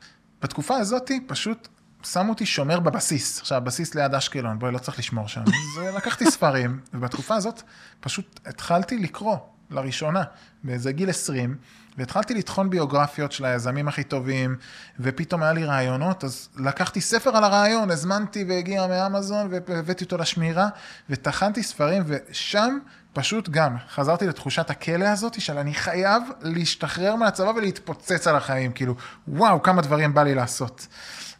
בתקופה 0.42 0.76
הזאת 0.76 1.10
פשוט 1.26 1.68
שמו 2.04 2.30
אותי 2.30 2.46
שומר 2.46 2.80
בבסיס. 2.80 3.40
עכשיו, 3.40 3.56
הבסיס 3.56 3.94
ליד 3.94 4.14
אשקלון, 4.14 4.58
בואי, 4.58 4.72
לא 4.72 4.78
צריך 4.78 4.98
לשמור 4.98 5.28
שם. 5.28 5.40
אז 5.40 5.96
לקחתי 5.96 6.30
ספרים, 6.30 6.80
ובתקופה 6.94 7.34
הזאת 7.34 7.62
פשוט 8.00 8.40
התחלתי 8.46 8.98
לקרוא 8.98 9.36
לראשונה, 9.70 10.22
באיזה 10.64 10.92
גיל 10.92 11.10
20. 11.10 11.56
והתחלתי 11.98 12.34
לטחון 12.34 12.70
ביוגרפיות 12.70 13.32
של 13.32 13.44
היזמים 13.44 13.88
הכי 13.88 14.04
טובים, 14.04 14.56
ופתאום 15.00 15.42
היה 15.42 15.52
לי 15.52 15.64
רעיונות, 15.64 16.24
אז 16.24 16.48
לקחתי 16.56 17.00
ספר 17.00 17.36
על 17.36 17.44
הרעיון, 17.44 17.90
הזמנתי 17.90 18.44
והגיע 18.48 18.86
מאמזון, 18.86 19.48
והבאתי 19.50 20.04
אותו 20.04 20.18
לשמירה, 20.18 20.68
וטחנתי 21.10 21.62
ספרים, 21.62 22.02
ושם 22.06 22.78
פשוט 23.12 23.48
גם 23.48 23.76
חזרתי 23.94 24.26
לתחושת 24.26 24.70
הכלא 24.70 25.04
הזאת, 25.04 25.40
של 25.40 25.58
אני 25.58 25.74
חייב 25.74 26.22
להשתחרר 26.40 27.16
מהצבא 27.16 27.48
ולהתפוצץ 27.48 28.26
על 28.26 28.36
החיים, 28.36 28.72
כאילו, 28.72 28.94
וואו, 29.28 29.62
כמה 29.62 29.82
דברים 29.82 30.14
בא 30.14 30.22
לי 30.22 30.34
לעשות. 30.34 30.86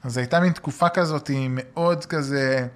אז 0.05 0.17
הייתה 0.17 0.41
מין 0.41 0.53
תקופה 0.53 0.89
כזאת 0.89 1.31
מאוד 1.49 2.05
כזה... 2.05 2.67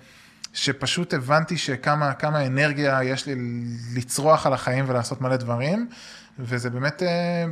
שפשוט 0.56 1.14
הבנתי 1.14 1.56
שכמה 1.56 2.12
כמה 2.12 2.46
אנרגיה 2.46 3.02
יש 3.04 3.26
לי 3.26 3.34
לצרוח 3.94 4.46
על 4.46 4.52
החיים 4.52 4.84
ולעשות 4.88 5.20
מלא 5.20 5.36
דברים, 5.36 5.88
וזה 6.38 6.70
באמת, 6.70 7.02
אה, 7.02 7.44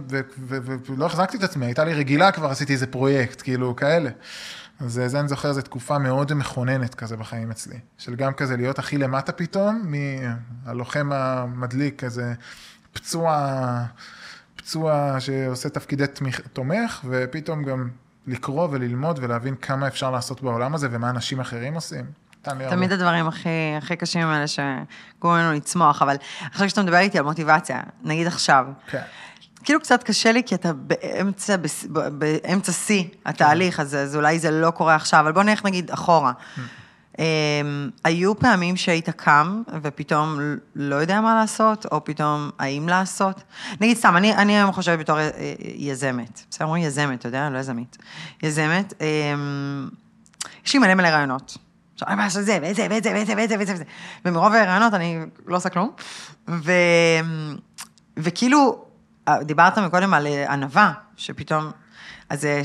ולא 0.86 1.06
החזקתי 1.06 1.36
את 1.36 1.42
עצמי, 1.42 1.66
הייתה 1.66 1.84
לי 1.84 1.94
רגילה 1.94 2.32
כבר, 2.32 2.50
עשיתי 2.50 2.72
איזה 2.72 2.86
פרויקט, 2.86 3.42
כאילו, 3.42 3.76
כאלה. 3.76 4.10
אז 4.80 5.00
זה 5.06 5.20
אני 5.20 5.28
זוכר, 5.28 5.52
זו 5.52 5.62
תקופה 5.62 5.98
מאוד 5.98 6.34
מכוננת 6.34 6.94
כזה 6.94 7.16
בחיים 7.16 7.50
אצלי, 7.50 7.76
של 7.98 8.14
גם 8.14 8.32
כזה 8.32 8.56
להיות 8.56 8.78
הכי 8.78 8.98
למטה 8.98 9.32
פתאום, 9.32 9.92
מהלוחם 10.64 11.12
המדליק, 11.12 12.04
כזה 12.04 12.34
פצוע, 12.92 13.48
פצוע 14.56 15.16
שעושה 15.20 15.68
תפקידי 15.68 16.04
תומך, 16.52 17.04
ופתאום 17.08 17.64
גם 17.64 17.88
לקרוא 18.26 18.68
וללמוד 18.70 19.18
ולהבין 19.22 19.54
כמה 19.54 19.86
אפשר 19.86 20.10
לעשות 20.10 20.42
בעולם 20.42 20.74
הזה 20.74 20.88
ומה 20.90 21.10
אנשים 21.10 21.40
אחרים 21.40 21.74
עושים. 21.74 22.04
תמיד 22.42 22.92
הדברים 22.92 23.26
הכי, 23.26 23.48
הכי 23.78 23.96
קשים 23.96 24.26
האלה 24.26 24.46
שגורמים 24.46 25.44
לנו 25.44 25.52
לצמוח, 25.52 26.02
אבל 26.02 26.16
עכשיו 26.52 26.66
כשאתה 26.66 26.82
מדבר 26.82 26.98
איתי 26.98 27.18
על 27.18 27.24
מוטיבציה, 27.24 27.80
נגיד 28.02 28.26
עכשיו, 28.26 28.66
כן. 28.86 29.02
כאילו 29.64 29.80
קצת 29.80 30.02
קשה 30.02 30.32
לי, 30.32 30.42
כי 30.46 30.54
אתה 30.54 30.72
באמצע, 30.72 31.56
באמצע 32.12 32.72
שיא 32.72 33.04
התהליך, 33.26 33.80
אז, 33.80 33.94
אז 33.94 34.16
אולי 34.16 34.38
זה 34.38 34.50
לא 34.50 34.70
קורה 34.70 34.94
עכשיו, 34.94 35.20
אבל 35.20 35.32
בוא 35.32 35.42
נלך 35.42 35.64
נגיד 35.64 35.90
אחורה. 35.90 36.32
Um, 36.56 36.60
היו 38.04 38.38
פעמים 38.38 38.76
שהיית 38.76 39.10
קם 39.10 39.62
ופתאום 39.82 40.38
לא 40.74 40.96
יודע 40.96 41.20
מה 41.20 41.34
לעשות, 41.34 41.86
או 41.92 42.04
פתאום 42.04 42.50
האם 42.58 42.88
לעשות? 42.88 43.42
נגיד 43.80 43.96
סתם, 43.96 44.16
אני, 44.16 44.34
אני 44.34 44.56
היום 44.56 44.72
חושבת 44.72 44.98
בתור 44.98 45.18
אה, 45.18 45.30
יזמת, 45.74 46.42
בסדר, 46.50 46.64
אומרים 46.64 46.82
יזמת, 46.82 47.18
אתה 47.18 47.28
יודע, 47.28 47.50
לא 47.50 47.58
יזמית. 47.58 47.96
יזמת, 48.42 48.92
um, 48.92 49.94
יש 50.66 50.74
לי 50.74 50.78
מלא 50.78 50.94
מלא 50.94 51.08
רעיונות. 51.08 51.56
עכשיו, 51.94 52.08
אני 52.08 52.16
לעשות 52.16 52.44
זה, 52.44 52.58
ואת 52.62 52.76
זה, 52.76 52.86
ואת 52.90 53.02
זה, 53.04 53.12
ואת 53.14 53.26
זה, 53.26 53.34
ואת 53.36 53.48
זה, 53.48 53.58
ואת 53.58 53.66
זה, 53.66 53.84
ומרוב 54.24 54.52
הרעיונות 54.52 54.94
אני 54.94 55.18
לא 55.46 55.56
עושה 55.56 55.68
כלום. 55.68 55.90
ו... 56.48 56.72
וכאילו, 58.16 58.84
דיברת 59.42 59.78
מקודם 59.78 60.14
על 60.14 60.26
אה, 60.26 60.52
ענווה, 60.52 60.92
שפתאום, 61.16 61.70
אז 62.28 62.44
אה, 62.44 62.62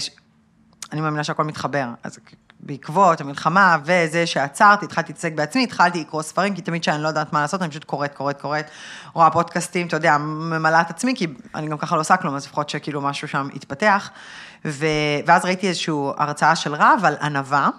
אני 0.92 1.02
מאמינה 1.02 1.24
שהכל 1.24 1.44
מתחבר. 1.44 1.90
אז 2.04 2.20
בעקבות 2.60 3.22
המלחמה 3.22 3.78
וזה 3.84 4.28
שעצרתי, 4.28 4.86
התחלתי 4.86 5.12
להתעסק 5.12 5.34
בעצמי, 5.34 5.64
התחלתי 5.64 6.00
לקרוא 6.00 6.22
ספרים, 6.22 6.56
כי 6.56 6.62
תמיד 6.62 6.82
כשאני 6.82 7.04
לא 7.04 7.08
יודעת 7.08 7.34
מה 7.34 7.42
לעשות, 7.42 7.62
אני 7.62 7.70
פשוט 7.70 7.84
קוראת, 7.84 8.14
קוראת, 8.16 8.42
קוראת, 8.42 8.66
רואה 9.14 9.32
פודקאסטים, 9.32 9.88
אתה 9.88 9.96
יודע, 9.96 10.18
ממלאה 10.18 10.82
את 10.82 10.90
עצמי, 10.90 11.14
כי 11.16 11.28
אני 11.56 11.68
גם 11.68 11.78
ככה 11.78 11.96
לא 11.96 12.02
עושה 12.02 12.18
כלום, 12.18 12.36
אז 12.36 12.46
לפחות 12.46 12.70
שכאילו 12.70 13.02
משהו 13.02 13.28
שם 13.28 13.48
יתפתח. 13.54 14.10
ו... 14.66 14.86
ואז 15.26 15.46
ראיתי 15.46 15.68
איזושהי 15.68 15.94
הרצאה 16.18 16.56
של 16.56 16.76
רב 16.76 17.00
על 17.04 17.16
ענווה. 17.22 17.70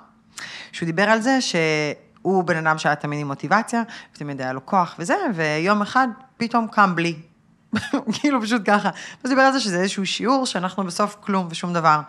שהוא 0.73 0.87
דיבר 0.87 1.03
על 1.03 1.21
זה 1.21 1.39
שהוא 1.41 2.45
בן 2.45 2.67
אדם 2.67 2.79
שהיה 2.79 2.95
תמיד 2.95 3.21
עם 3.21 3.27
מוטיבציה, 3.27 3.83
ותמיד 4.15 4.41
היה 4.41 4.53
לו 4.53 4.67
כוח 4.67 4.95
וזה, 4.99 5.15
ויום 5.35 5.83
אחד 5.83 6.09
פתאום 6.37 6.67
קם 6.69 6.95
בלי. 6.95 7.30
כאילו 8.13 8.43
פשוט 8.43 8.63
ככה. 8.65 8.91
אז 9.25 9.31
דיבר 9.31 9.43
על 9.43 9.53
זה 9.53 9.61
שזה 9.61 9.81
איזשהו 9.81 10.07
שיעור 10.07 10.47
שאנחנו 10.47 10.85
בסוף 10.85 11.17
כלום 11.21 11.49
ושום 11.51 11.73
דבר. 11.73 12.01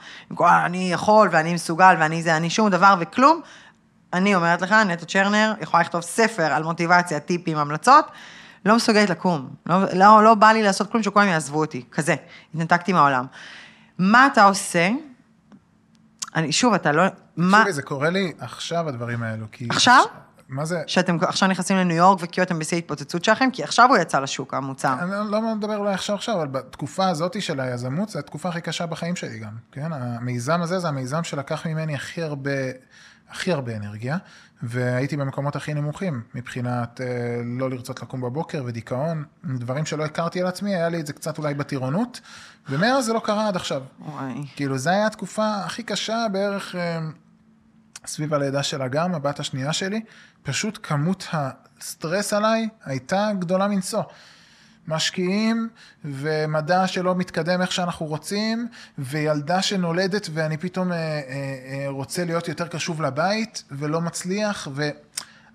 אני 0.42 0.92
יכול 0.94 1.30
ואני 1.32 1.54
מסוגל 1.54 1.96
ואני 2.00 2.24
זה, 2.24 2.38
אני 2.38 2.50
שום 2.50 2.70
דבר 2.70 2.96
וכלום. 3.00 3.42
אני 4.14 4.36
אומרת 4.36 4.62
לך, 4.62 4.72
נטו 4.72 5.06
צ'רנר 5.06 5.54
יכולה 5.62 5.84
לכתוב 5.84 6.02
ספר 6.02 6.44
על 6.44 6.64
מוטיבציה, 6.64 7.20
טיפים, 7.20 7.58
המלצות, 7.58 8.06
לא 8.66 8.76
מסוגלת 8.76 9.10
לקום. 9.10 9.50
לא, 9.66 9.78
לא, 9.94 10.24
לא 10.24 10.36
בא 10.36 10.52
לי 10.52 10.64
לעשות 10.64 10.92
כלום 10.92 11.04
שכולם 11.04 11.28
יעזבו 11.28 11.60
אותי, 11.60 11.84
כזה. 11.92 12.16
התנתקתי 12.54 12.94
מהעולם. 12.94 13.26
מה 13.98 14.28
אתה 14.28 14.44
עושה 14.44 14.90
אני, 16.36 16.52
שוב, 16.52 16.74
אתה 16.74 16.92
לא... 16.92 17.04
מה... 17.38 17.58
תקשיבי, 17.58 17.74
זה 17.74 17.82
קורה 17.82 18.10
לי 18.10 18.34
עכשיו, 18.40 18.88
הדברים 18.88 19.24
האלו. 19.24 19.46
כי... 19.52 19.68
עכשיו? 19.70 20.04
מה 20.52 20.66
זה? 20.66 20.84
שאתם 20.88 21.18
עכשיו 21.22 21.50
נכנסים 21.50 21.78
לניו 21.78 21.98
יורק 21.98 22.20
וכאילו 22.22 22.46
אתם 22.46 22.60
בשיא 22.60 22.78
התפוצצות 22.78 23.24
שלכם, 23.24 23.50
כי 23.54 23.64
עכשיו 23.64 23.90
הוא 23.90 23.98
יצא 23.98 24.20
לשוק, 24.20 24.54
המוצר. 24.54 24.96
אני 25.00 25.12
לא, 25.12 25.26
לא 25.26 25.56
מדבר 25.56 25.78
אולי 25.78 25.94
עכשיו 25.94 26.16
עכשיו, 26.16 26.36
אבל 26.36 26.48
בתקופה 26.48 27.08
הזאת 27.08 27.42
של 27.42 27.60
היזמות, 27.60 28.10
זו 28.10 28.20
התקופה 28.20 28.50
הכי 28.50 28.62
קשה 28.62 28.86
בחיים 28.86 29.16
שלי 29.16 29.40
גם, 29.40 29.54
כן? 29.72 29.94
המיזם 29.94 30.62
הזה 30.62 30.80
זה 30.80 30.88
המיזם 30.88 31.24
שלקח 31.24 31.68
ממני 31.68 31.96
הכי 31.96 32.22
הרבה, 32.22 32.52
הכי 33.30 33.52
הרבה 33.52 33.76
אנרגיה, 33.76 34.18
והייתי 34.64 35.18
במקומות 35.18 35.56
הכי 35.56 35.74
נמוכים, 35.74 36.22
מבחינת 36.36 37.02
אה, 37.02 37.42
לא 37.60 37.70
לרצות 37.70 38.02
לקום 38.02 38.22
בבוקר 38.22 38.64
ודיכאון, 38.66 39.24
דברים 39.44 39.86
שלא 39.86 40.06
הכרתי 40.06 40.42
על 40.42 40.48
עצמי, 40.48 40.76
היה 40.76 40.90
לי 40.90 41.00
את 41.00 41.08
זה 41.08 41.14
קצת 41.14 41.38
אולי 41.38 41.54
בטירונות, 41.54 42.22
ומאז 42.70 43.06
זה 43.06 43.14
לא 43.14 43.20
קרה 43.20 43.48
עד 43.48 43.56
עכשיו. 43.56 43.82
וואי. 44.00 44.34
כאילו, 44.56 44.78
זו 44.78 44.90
הייתה 44.90 45.08
התקופה 45.08 45.56
הכי 45.56 45.84
קשה 45.84 46.26
בערך 46.32 46.76
אה, 46.76 47.00
סביב 48.06 48.34
הלידה 48.34 48.64
של 48.64 48.82
אגם, 48.82 49.16
הבת 49.16 49.40
השנייה 49.40 49.74
שלי, 49.74 50.02
פשוט 50.44 50.80
כמות 50.84 51.28
הסטרס 51.32 52.34
עליי 52.34 52.68
הייתה 52.86 53.30
גדולה 53.40 53.68
מנשוא. 53.68 54.04
משקיעים, 54.88 55.70
ומדע 56.06 56.88
שלא 56.88 57.16
מתקדם 57.16 57.62
איך 57.62 57.72
שאנחנו 57.72 58.06
רוצים, 58.06 58.68
וילדה 58.98 59.62
שנולדת 59.62 60.28
ואני 60.34 60.58
פתאום 60.58 60.92
אה, 60.92 60.98
אה, 60.98 61.22
אה, 61.30 61.86
רוצה 61.90 62.26
להיות 62.26 62.48
יותר 62.48 62.68
קשוב 62.68 63.02
לבית, 63.02 63.64
ולא 63.72 64.02
מצליח, 64.02 64.68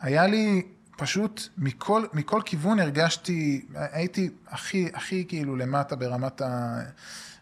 והיה 0.02 0.26
לי 0.26 0.62
פשוט 0.96 1.48
מכל, 1.58 2.04
מכל 2.12 2.40
כיוון 2.44 2.80
הרגשתי, 2.80 3.66
הייתי 3.74 4.30
הכי, 4.48 4.88
הכי 4.94 5.24
כאילו 5.28 5.56
למטה 5.56 5.96
ברמת 5.96 6.40
ה... 6.40 6.78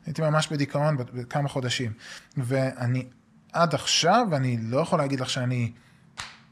הייתי 0.06 0.22
ממש 0.22 0.48
בדיכאון 0.48 0.96
בכמה 0.96 1.48
חודשים. 1.48 1.92
ואני 2.36 3.06
עד 3.52 3.74
עכשיו, 3.74 4.26
אני 4.32 4.56
לא 4.60 4.80
יכול 4.80 4.98
להגיד 4.98 5.20
לך 5.20 5.30
שאני 5.30 5.72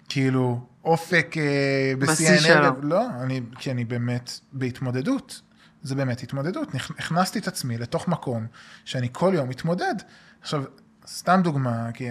כאילו 0.09 0.67
אופק 0.85 1.35
אה, 1.37 1.93
בשיא 1.99 2.29
האנרגיה. 2.29 2.71
לא, 2.83 3.07
אני, 3.21 3.41
כי 3.59 3.71
אני 3.71 3.85
באמת 3.85 4.41
בהתמודדות. 4.53 5.41
זה 5.83 5.95
באמת 5.95 6.23
התמודדות. 6.23 6.69
הכנסתי 6.99 7.39
את 7.39 7.49
עצמי 7.49 7.79
לתוך 7.79 8.09
מקום 8.09 8.47
שאני 8.85 9.09
כל 9.13 9.33
יום 9.35 9.49
מתמודד. 9.49 9.95
עכשיו, 10.41 10.65
סתם 11.07 11.41
דוגמה, 11.45 11.93
כי 11.95 12.09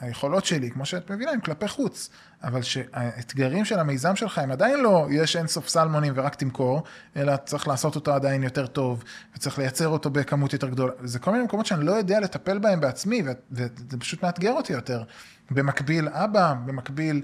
היכולות 0.00 0.44
שלי, 0.44 0.70
כמו 0.70 0.86
שאת 0.86 1.10
מבינה, 1.10 1.30
הם 1.30 1.40
כלפי 1.40 1.68
חוץ, 1.68 2.10
אבל 2.42 2.62
שהאתגרים 2.62 3.64
של 3.64 3.78
המיזם 3.78 4.16
שלך 4.16 4.38
הם 4.38 4.50
עדיין 4.50 4.80
לא, 4.80 5.06
יש 5.10 5.36
אין 5.36 5.46
סוף 5.46 5.68
סלמונים 5.68 6.12
ורק 6.16 6.34
תמכור, 6.34 6.82
אלא 7.16 7.36
צריך 7.36 7.68
לעשות 7.68 7.94
אותו 7.94 8.14
עדיין 8.14 8.42
יותר 8.42 8.66
טוב, 8.66 9.04
וצריך 9.36 9.58
לייצר 9.58 9.88
אותו 9.88 10.10
בכמות 10.10 10.52
יותר 10.52 10.68
גדולה. 10.68 10.92
זה 11.04 11.18
כל 11.18 11.30
מיני 11.32 11.44
מקומות 11.44 11.66
שאני 11.66 11.84
לא 11.86 11.92
יודע 11.92 12.20
לטפל 12.20 12.58
בהם 12.58 12.80
בעצמי, 12.80 13.22
וזה 13.52 13.98
פשוט 13.98 14.22
מאתגר 14.24 14.52
אותי 14.52 14.72
יותר. 14.72 15.02
במקביל 15.50 16.08
אבא, 16.08 16.54
במקביל 16.66 17.22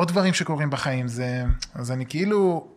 עוד 0.00 0.08
דברים 0.08 0.34
שקורים 0.34 0.70
בחיים, 0.70 1.08
זה, 1.08 1.44
אז 1.74 1.90
אני 1.90 2.06
כאילו, 2.06 2.68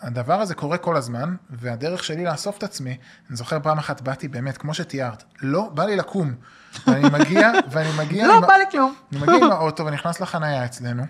הדבר 0.00 0.40
הזה 0.40 0.54
קורה 0.54 0.78
כל 0.78 0.96
הזמן, 0.96 1.34
והדרך 1.50 2.04
שלי 2.04 2.24
לאסוף 2.24 2.58
את 2.58 2.62
עצמי, 2.62 2.96
אני 3.28 3.36
זוכר 3.36 3.58
פעם 3.62 3.78
אחת 3.78 4.00
באתי 4.00 4.28
באמת, 4.28 4.58
כמו 4.58 4.74
שתיארת, 4.74 5.24
לא 5.42 5.70
בא 5.74 5.84
לי 5.84 5.96
לקום. 5.96 6.34
ואני 6.86 7.08
מגיע, 7.08 7.50
ואני 7.70 7.88
מגיע... 7.98 8.26
לא 8.34 8.40
בא 8.40 8.54
לי 8.54 8.64
כלום. 8.70 8.94
אני 9.12 9.20
מגיע 9.20 9.36
עם 9.36 9.50
האוטו 9.52 9.86
ונכנס 9.86 10.20
לחנייה 10.20 10.64
אצלנו, 10.64 11.04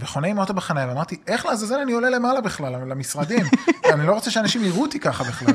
וחונה 0.00 0.28
עם 0.28 0.38
האוטו 0.38 0.54
בחנייה, 0.54 0.88
ואמרתי, 0.88 1.20
איך 1.26 1.46
לעזאזל 1.46 1.78
אני 1.82 1.92
עולה 1.92 2.10
למעלה 2.10 2.40
בכלל, 2.40 2.72
למשרדים? 2.72 3.46
אני 3.92 4.06
לא 4.06 4.12
רוצה 4.12 4.30
שאנשים 4.30 4.64
יראו 4.64 4.82
אותי 4.82 5.00
ככה 5.00 5.24
בכלל. 5.24 5.54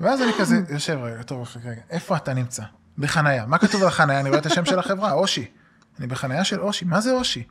ואז 0.00 0.22
אני 0.22 0.32
כזה 0.38 0.60
יושב 0.70 0.98
רגע, 1.02 1.22
טוב, 1.22 1.48
רגע, 1.64 1.80
איפה 1.90 2.16
אתה 2.16 2.34
נמצא? 2.34 2.62
בחנייה. 2.98 3.46
מה 3.46 3.58
כתוב 3.58 3.82
על 3.82 3.88
החנייה? 3.88 4.20
אני 4.20 4.28
רואה 4.28 4.40
את 4.40 4.46
השם 4.46 4.64
של 4.64 4.78
החברה, 4.78 5.12
אושי. 5.12 5.46
אני 5.98 6.06
בחנייה 6.06 6.44
של 6.44 6.60
אושי. 6.60 6.84
מה 6.84 7.00
זה 7.00 7.12
אושי? 7.12 7.44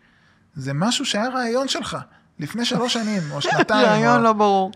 זה 0.55 0.73
משהו 0.73 1.05
שהיה 1.05 1.29
רעיון 1.29 1.67
שלך 1.67 1.97
לפני 2.39 2.65
שלוש 2.65 2.93
שנים, 2.93 3.21
או 3.31 3.41
שנתיים. 3.51 3.87
רעיון 3.87 4.17
או... 4.17 4.23
לא 4.23 4.33
ברור. 4.33 4.71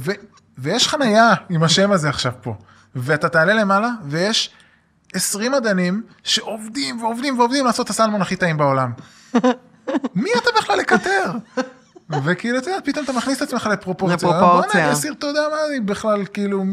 ו- 0.00 0.12
ויש 0.58 0.88
חנייה 0.88 1.34
עם 1.50 1.62
השם 1.62 1.92
הזה 1.92 2.08
עכשיו 2.08 2.32
פה, 2.42 2.54
ואתה 2.94 3.28
תעלה 3.28 3.54
למעלה, 3.54 3.90
ויש 4.04 4.50
20 5.14 5.52
מדענים 5.52 6.02
שעובדים 6.22 7.02
ועובדים 7.02 7.38
ועובדים 7.38 7.64
לעשות 7.66 7.86
את 7.86 7.90
הסלמון 7.90 8.22
הכי 8.22 8.36
טעים 8.36 8.56
בעולם. 8.56 8.92
מי 10.14 10.30
אתה 10.38 10.50
בכלל 10.58 10.78
לקטר? 10.78 11.32
וכאילו, 12.24 12.58
אתה 12.58 12.70
יודע, 12.70 12.80
פתאום 12.84 13.04
אתה 13.04 13.12
מכניס 13.12 13.36
את 13.38 13.42
עצמך 13.42 13.66
לפרופורציה. 13.72 14.28
לפרופורציה. 14.28 14.80
בוא'נה, 14.80 14.92
אסיר, 14.92 15.12
אתה 15.12 15.26
יודע 15.26 15.40
מה, 15.50 15.56
אני 15.70 15.80
בכלל, 15.80 16.24
כאילו, 16.32 16.64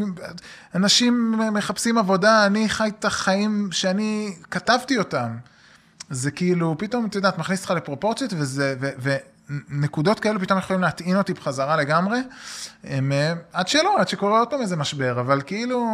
אנשים 0.75 1.31
מחפשים 1.51 1.97
עבודה, 1.97 2.45
אני 2.45 2.69
חי 2.69 2.87
את 2.99 3.05
החיים 3.05 3.69
שאני 3.71 4.35
כתבתי 4.51 4.97
אותם. 4.97 5.27
זה 6.13 6.31
כאילו, 6.31 6.75
פתאום, 6.77 7.07
את 7.27 7.37
מכניס 7.37 7.61
אותך 7.61 7.71
לפרופורציות, 7.71 8.33
וזה, 8.37 8.75
ו, 8.81 9.15
ונקודות 9.69 10.19
כאלו 10.19 10.39
פתאום 10.39 10.59
יכולים 10.59 10.81
להטעין 10.81 11.17
אותי 11.17 11.33
בחזרה 11.33 11.77
לגמרי, 11.77 12.19
הם, 12.83 13.11
אה, 13.11 13.33
עד 13.53 13.67
שלא, 13.67 13.99
עד 13.99 14.07
שקורה 14.07 14.39
עוד 14.39 14.49
פעם 14.49 14.61
איזה 14.61 14.75
משבר, 14.75 15.19
אבל 15.19 15.41
כאילו, 15.45 15.87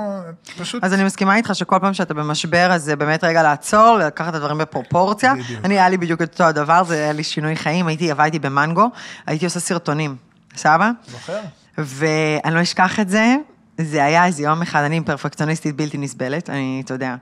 פשוט... 0.57 0.83
אז 0.83 0.93
אני 0.93 1.03
מסכימה 1.03 1.35
איתך 1.35 1.55
שכל 1.55 1.77
פעם 1.81 1.93
שאתה 1.93 2.13
במשבר, 2.13 2.71
אז 2.71 2.83
זה 2.83 2.95
באמת 2.95 3.23
רגע 3.23 3.43
לעצור, 3.43 3.97
לקחת 3.97 4.29
את 4.29 4.35
הדברים 4.35 4.57
בפרופורציה. 4.57 5.33
בדיוק. 5.35 5.65
אני, 5.65 5.73
היה 5.73 5.89
לי 5.89 5.97
בדיוק 5.97 6.21
את 6.21 6.31
אותו 6.31 6.43
הדבר, 6.43 6.83
זה 6.83 6.95
היה 6.95 7.13
לי 7.13 7.23
שינוי 7.23 7.55
חיים, 7.55 7.87
הייתי, 7.87 8.11
עבדתי 8.11 8.39
במנגו, 8.39 8.89
הייתי 9.25 9.45
עושה 9.45 9.59
סרטונים, 9.59 10.15
סבבה? 10.55 10.91
זוכר? 11.07 11.39
ואני 11.77 12.55
לא 12.55 12.61
אשכח 12.61 12.99
את 12.99 13.09
זה, 13.09 13.35
זה 13.81 14.03
היה 14.03 14.25
איזה 14.25 14.43
יום 14.43 14.61
אחד, 14.61 14.83
אני 14.83 15.01
פרפקציוניסטית 15.01 15.75
בלתי 15.75 15.97
נסבלת, 15.97 16.49
אני, 16.49 16.81
אתה 16.85 16.93
יודע, 16.93 17.15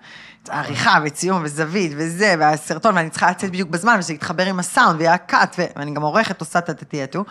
עריכה 0.49 0.99
וציום 1.06 1.41
וזווית 1.44 1.91
וזה, 1.95 2.36
והסרטון, 2.40 2.95
ואני 2.95 3.10
צריכה 3.10 3.32
לצאת 3.32 3.49
בדיוק 3.49 3.69
בזמן, 3.69 3.95
וזה 3.99 4.14
יתחבר 4.14 4.45
עם 4.45 4.60
הסאונד, 4.60 4.99
ויהיה 4.99 5.18
קאט, 5.18 5.56
ואני 5.76 5.91
גם 5.91 6.02
עורכת, 6.02 6.40
עושה 6.40 6.60
את 6.60 6.69
הטטייטו. 6.69 7.26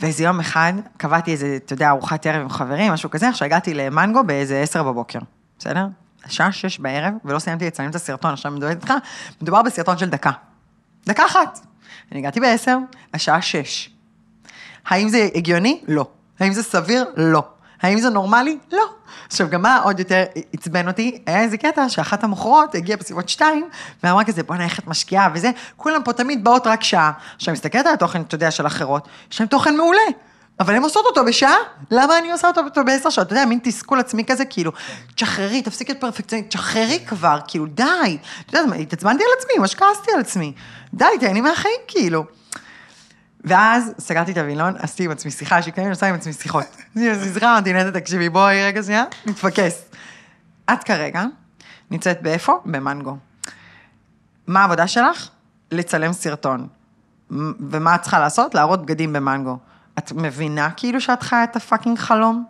ואיזה 0.00 0.24
יום 0.24 0.40
אחד, 0.40 0.72
קבעתי 0.96 1.32
איזה, 1.32 1.58
אתה 1.64 1.72
יודע, 1.72 1.88
ארוחת 1.88 2.26
ערב 2.26 2.40
עם 2.40 2.48
חברים, 2.48 2.92
משהו 2.92 3.10
כזה, 3.10 3.28
עכשיו 3.28 3.46
הגעתי 3.46 3.74
למנגו 3.74 4.24
באיזה 4.24 4.60
עשר 4.60 4.82
בבוקר, 4.82 5.18
בסדר? 5.58 5.86
השעה 6.24 6.52
שש 6.52 6.78
בערב, 6.78 7.12
ולא 7.24 7.38
סיימתי 7.38 7.66
לצלם 7.66 7.90
את 7.90 7.94
הסרטון, 7.94 8.32
עכשיו 8.32 8.52
מדברת 8.52 8.76
איתך, 8.82 8.92
מדובר 9.42 9.62
בסרטון 9.62 9.98
של 9.98 10.10
דקה. 10.10 10.30
דקה 11.06 11.26
אחת. 11.26 11.60
אני 12.12 12.20
הגעתי 12.20 12.40
בעשר, 12.40 12.78
השעה 13.14 13.42
שש. 13.42 13.90
האם 14.86 15.08
זה 15.08 15.28
הגיוני? 15.34 15.80
לא. 15.88 16.06
האם 16.40 16.52
זה 16.52 16.62
סביר? 16.62 17.04
לא. 17.16 17.44
האם 17.82 18.00
זה 18.00 18.10
נורמלי? 18.10 18.58
לא. 18.72 18.84
עכשיו, 19.26 19.48
גם 19.50 19.62
מה 19.62 19.80
עוד 19.84 19.98
יותר 19.98 20.24
עצבן 20.52 20.88
אותי? 20.88 21.22
היה 21.26 21.40
איזה 21.40 21.56
קטע 21.56 21.88
שאחת 21.88 22.24
המוכרות 22.24 22.74
הגיעה 22.74 22.98
בסביבות 22.98 23.28
שתיים, 23.28 23.68
ואמרה 24.02 24.24
כזה, 24.24 24.42
בוא'נה, 24.42 24.64
איך 24.64 24.78
את 24.78 24.86
משקיעה 24.86 25.28
וזה, 25.34 25.50
כולם 25.76 26.02
פה 26.02 26.12
תמיד 26.12 26.44
באות 26.44 26.66
רק 26.66 26.84
שעה. 26.84 27.12
עכשיו, 27.36 27.54
מסתכלת 27.54 27.86
על 27.86 27.94
התוכן, 27.94 28.20
אתה 28.20 28.34
יודע, 28.34 28.50
של 28.50 28.66
אחרות, 28.66 29.08
יש 29.32 29.40
להם 29.40 29.48
תוכן 29.48 29.76
מעולה. 29.76 30.02
אבל 30.60 30.74
הן 30.74 30.82
עושות 30.82 31.04
אותו 31.06 31.24
בשעה, 31.24 31.56
למה 31.90 32.18
אני 32.18 32.32
עושה 32.32 32.48
אותו 32.48 32.84
בעשר 32.84 33.10
שעות? 33.10 33.26
אתה 33.26 33.34
יודע, 33.34 33.44
מין 33.46 33.58
תסכול 33.62 34.00
עצמי 34.00 34.24
כזה, 34.24 34.44
כאילו, 34.44 34.72
תשחררי, 35.14 35.62
תפסיקי 35.62 35.92
את 35.92 36.00
פרפקציונית, 36.00 36.48
תשחררי 36.48 37.00
כבר, 37.06 37.38
כאילו, 37.46 37.66
די. 37.66 38.18
אתה 38.46 38.58
יודע, 38.58 38.76
התעצבנתי 38.76 39.24
על 39.24 39.30
עצמי, 39.38 39.52
ממש 39.58 39.74
כעסתי 39.74 40.12
על 40.14 40.20
עצמי. 40.20 40.52
די, 40.94 41.04
תהני 41.20 41.40
מהחיים, 41.40 41.80
כאילו. 41.88 42.24
ואז 43.44 43.92
סגרתי 43.98 44.32
את 44.32 44.36
הווילון, 44.36 44.74
עשיתי 44.78 45.04
עם 45.04 45.10
עצמי 45.10 45.30
שיחה, 45.30 45.62
שקיימים 45.62 45.92
עושה 45.92 46.06
עם 46.06 46.14
עצמי 46.14 46.32
שיחות. 46.32 46.76
זכרה, 47.12 47.52
אמרתי, 47.52 47.72
נטע, 47.72 47.90
תקשיבי, 48.00 48.28
בואי 48.28 48.64
רגע 48.64 48.82
שנייה, 48.82 49.04
נתפקס. 49.26 49.84
את 50.72 50.84
כרגע 50.84 51.24
נמצאת 51.90 52.22
באיפה? 52.22 52.60
במנגו. 52.64 53.16
מה 54.46 54.60
העבודה 54.60 54.88
שלך? 54.88 55.28
לצלם 55.70 56.12
סרטון. 56.12 56.66
ומה 57.70 57.94
את 57.94 58.02
צריכה 58.02 58.20
לעשות? 58.20 58.54
להראות 58.54 58.82
בגדים 58.82 59.12
במנגו. 59.12 59.58
את 59.98 60.12
מבינה 60.12 60.70
כאילו 60.70 61.00
שאת 61.00 61.22
חיה 61.22 61.44
את 61.44 61.56
ה 61.56 61.61
fucking 61.61 61.98
חלום? 61.98 62.44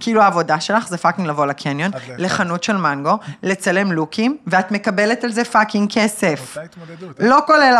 כאילו 0.00 0.22
העבודה 0.22 0.60
שלך 0.60 0.88
זה 0.88 0.96
fucking 0.98 1.28
לבוא 1.28 1.46
לקניון. 1.46 1.90
לחנות 2.18 2.64
של 2.64 2.76
מנגו, 2.76 3.18
לצלם 3.42 3.92
לוקים, 3.92 4.36
ואת 4.46 4.70
מקבלת 4.72 5.24
על 5.24 5.32
זה 5.32 5.44
fucking 5.44 5.92
כסף. 5.92 6.56
אותה 6.56 6.62
התמודדות. 6.62 7.16
לא 7.20 7.38
כולל 7.46 7.74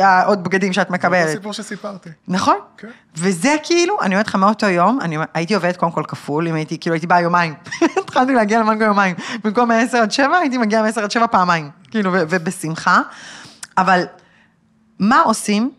העוד 0.00 0.44
בגדים 0.44 0.72
שאת 0.72 0.88
זה 0.88 0.94
מקבלת. 0.94 1.28
סיפור 1.32 1.52
שסיפרתי. 1.52 2.10
נכון? 2.28 2.56
כן. 2.78 2.88
וזה 3.16 3.56
כאילו, 3.62 4.02
אני 4.02 4.14
אומרת 4.14 4.26
לך 4.26 4.34
מאותו 4.34 4.66
יום, 4.66 4.98
אני 5.00 5.16
הייתי 5.34 5.54
עובדת 5.54 5.76
קודם 5.76 5.92
כל 5.92 6.02
כפול, 6.08 6.48
אם 6.48 6.54
הייתי, 6.54 6.78
כאילו 6.78 6.94
הייתי 6.94 7.06
באה 7.06 7.20
יומיים. 7.20 7.54
התחלתי 8.04 8.34
להגיע 8.34 8.60
למנגו 8.60 8.84
יומיים. 8.84 9.16
במקום 9.44 9.68
מ-10 9.70 9.96
עד 9.96 10.12
7, 10.12 10.38
הייתי 10.38 10.58
מגיעה 10.58 10.82
מ-10 10.82 11.00
עד 11.00 11.10
7 11.10 11.26
פעמיים. 11.26 11.70
כאילו, 11.90 12.10
ובשמחה. 12.12 13.00
אבל 13.78 14.04
מה 14.98 15.20
עושים, 15.20 15.70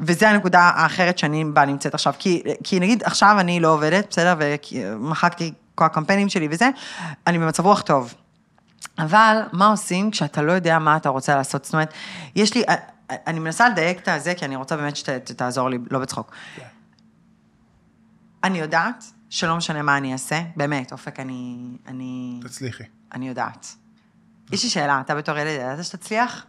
וזו 0.00 0.26
הנקודה 0.26 0.60
האחרת 0.60 1.18
שאני 1.18 1.44
בה 1.44 1.64
נמצאת 1.64 1.94
עכשיו, 1.94 2.14
כי, 2.18 2.42
כי 2.64 2.80
נגיד 2.80 3.02
עכשיו 3.02 3.36
אני 3.40 3.60
לא 3.60 3.68
עובדת, 3.68 4.06
בסדר, 4.10 4.34
ומחקתי 4.72 5.52
כל 5.74 5.84
הקמפיינים 5.84 6.28
שלי 6.28 6.48
וזה, 6.50 6.70
אני 7.26 7.38
במצב 7.38 7.66
רוח 7.66 7.80
טוב. 7.80 8.14
אבל 8.98 9.42
מה 9.52 9.66
עושים 9.66 10.10
כשאתה 10.10 10.42
לא 10.42 10.52
יודע 10.52 10.78
מה 10.78 10.96
אתה 10.96 11.08
רוצה 11.08 11.36
לעשות? 11.36 11.64
זאת 11.64 11.74
אומרת, 11.74 11.94
יש 12.36 12.54
לי, 12.54 12.64
אני 13.10 13.38
מנסה 13.38 13.68
לדייק 13.68 13.98
את 13.98 14.08
הזה, 14.08 14.34
כי 14.34 14.44
אני 14.44 14.56
רוצה 14.56 14.76
באמת 14.76 14.96
שתעזור 14.96 15.70
לי, 15.70 15.78
לא 15.90 15.98
בצחוק. 15.98 16.32
אני 18.44 18.58
יודעת 18.58 19.04
שלא 19.30 19.56
משנה 19.56 19.82
מה 19.82 19.96
אני 19.96 20.12
אעשה, 20.12 20.42
באמת, 20.56 20.92
אופק, 20.92 21.20
אני, 21.20 21.58
אני, 21.86 22.40
תצליחי. 22.42 22.84
אני 23.12 23.28
יודעת. 23.28 23.66
יש 24.52 24.64
לי 24.64 24.70
שאלה, 24.70 25.00
אתה 25.00 25.14
בתור 25.14 25.38
ילד 25.38 25.60
ידעת 25.60 25.84
שתצליח? 25.84 26.46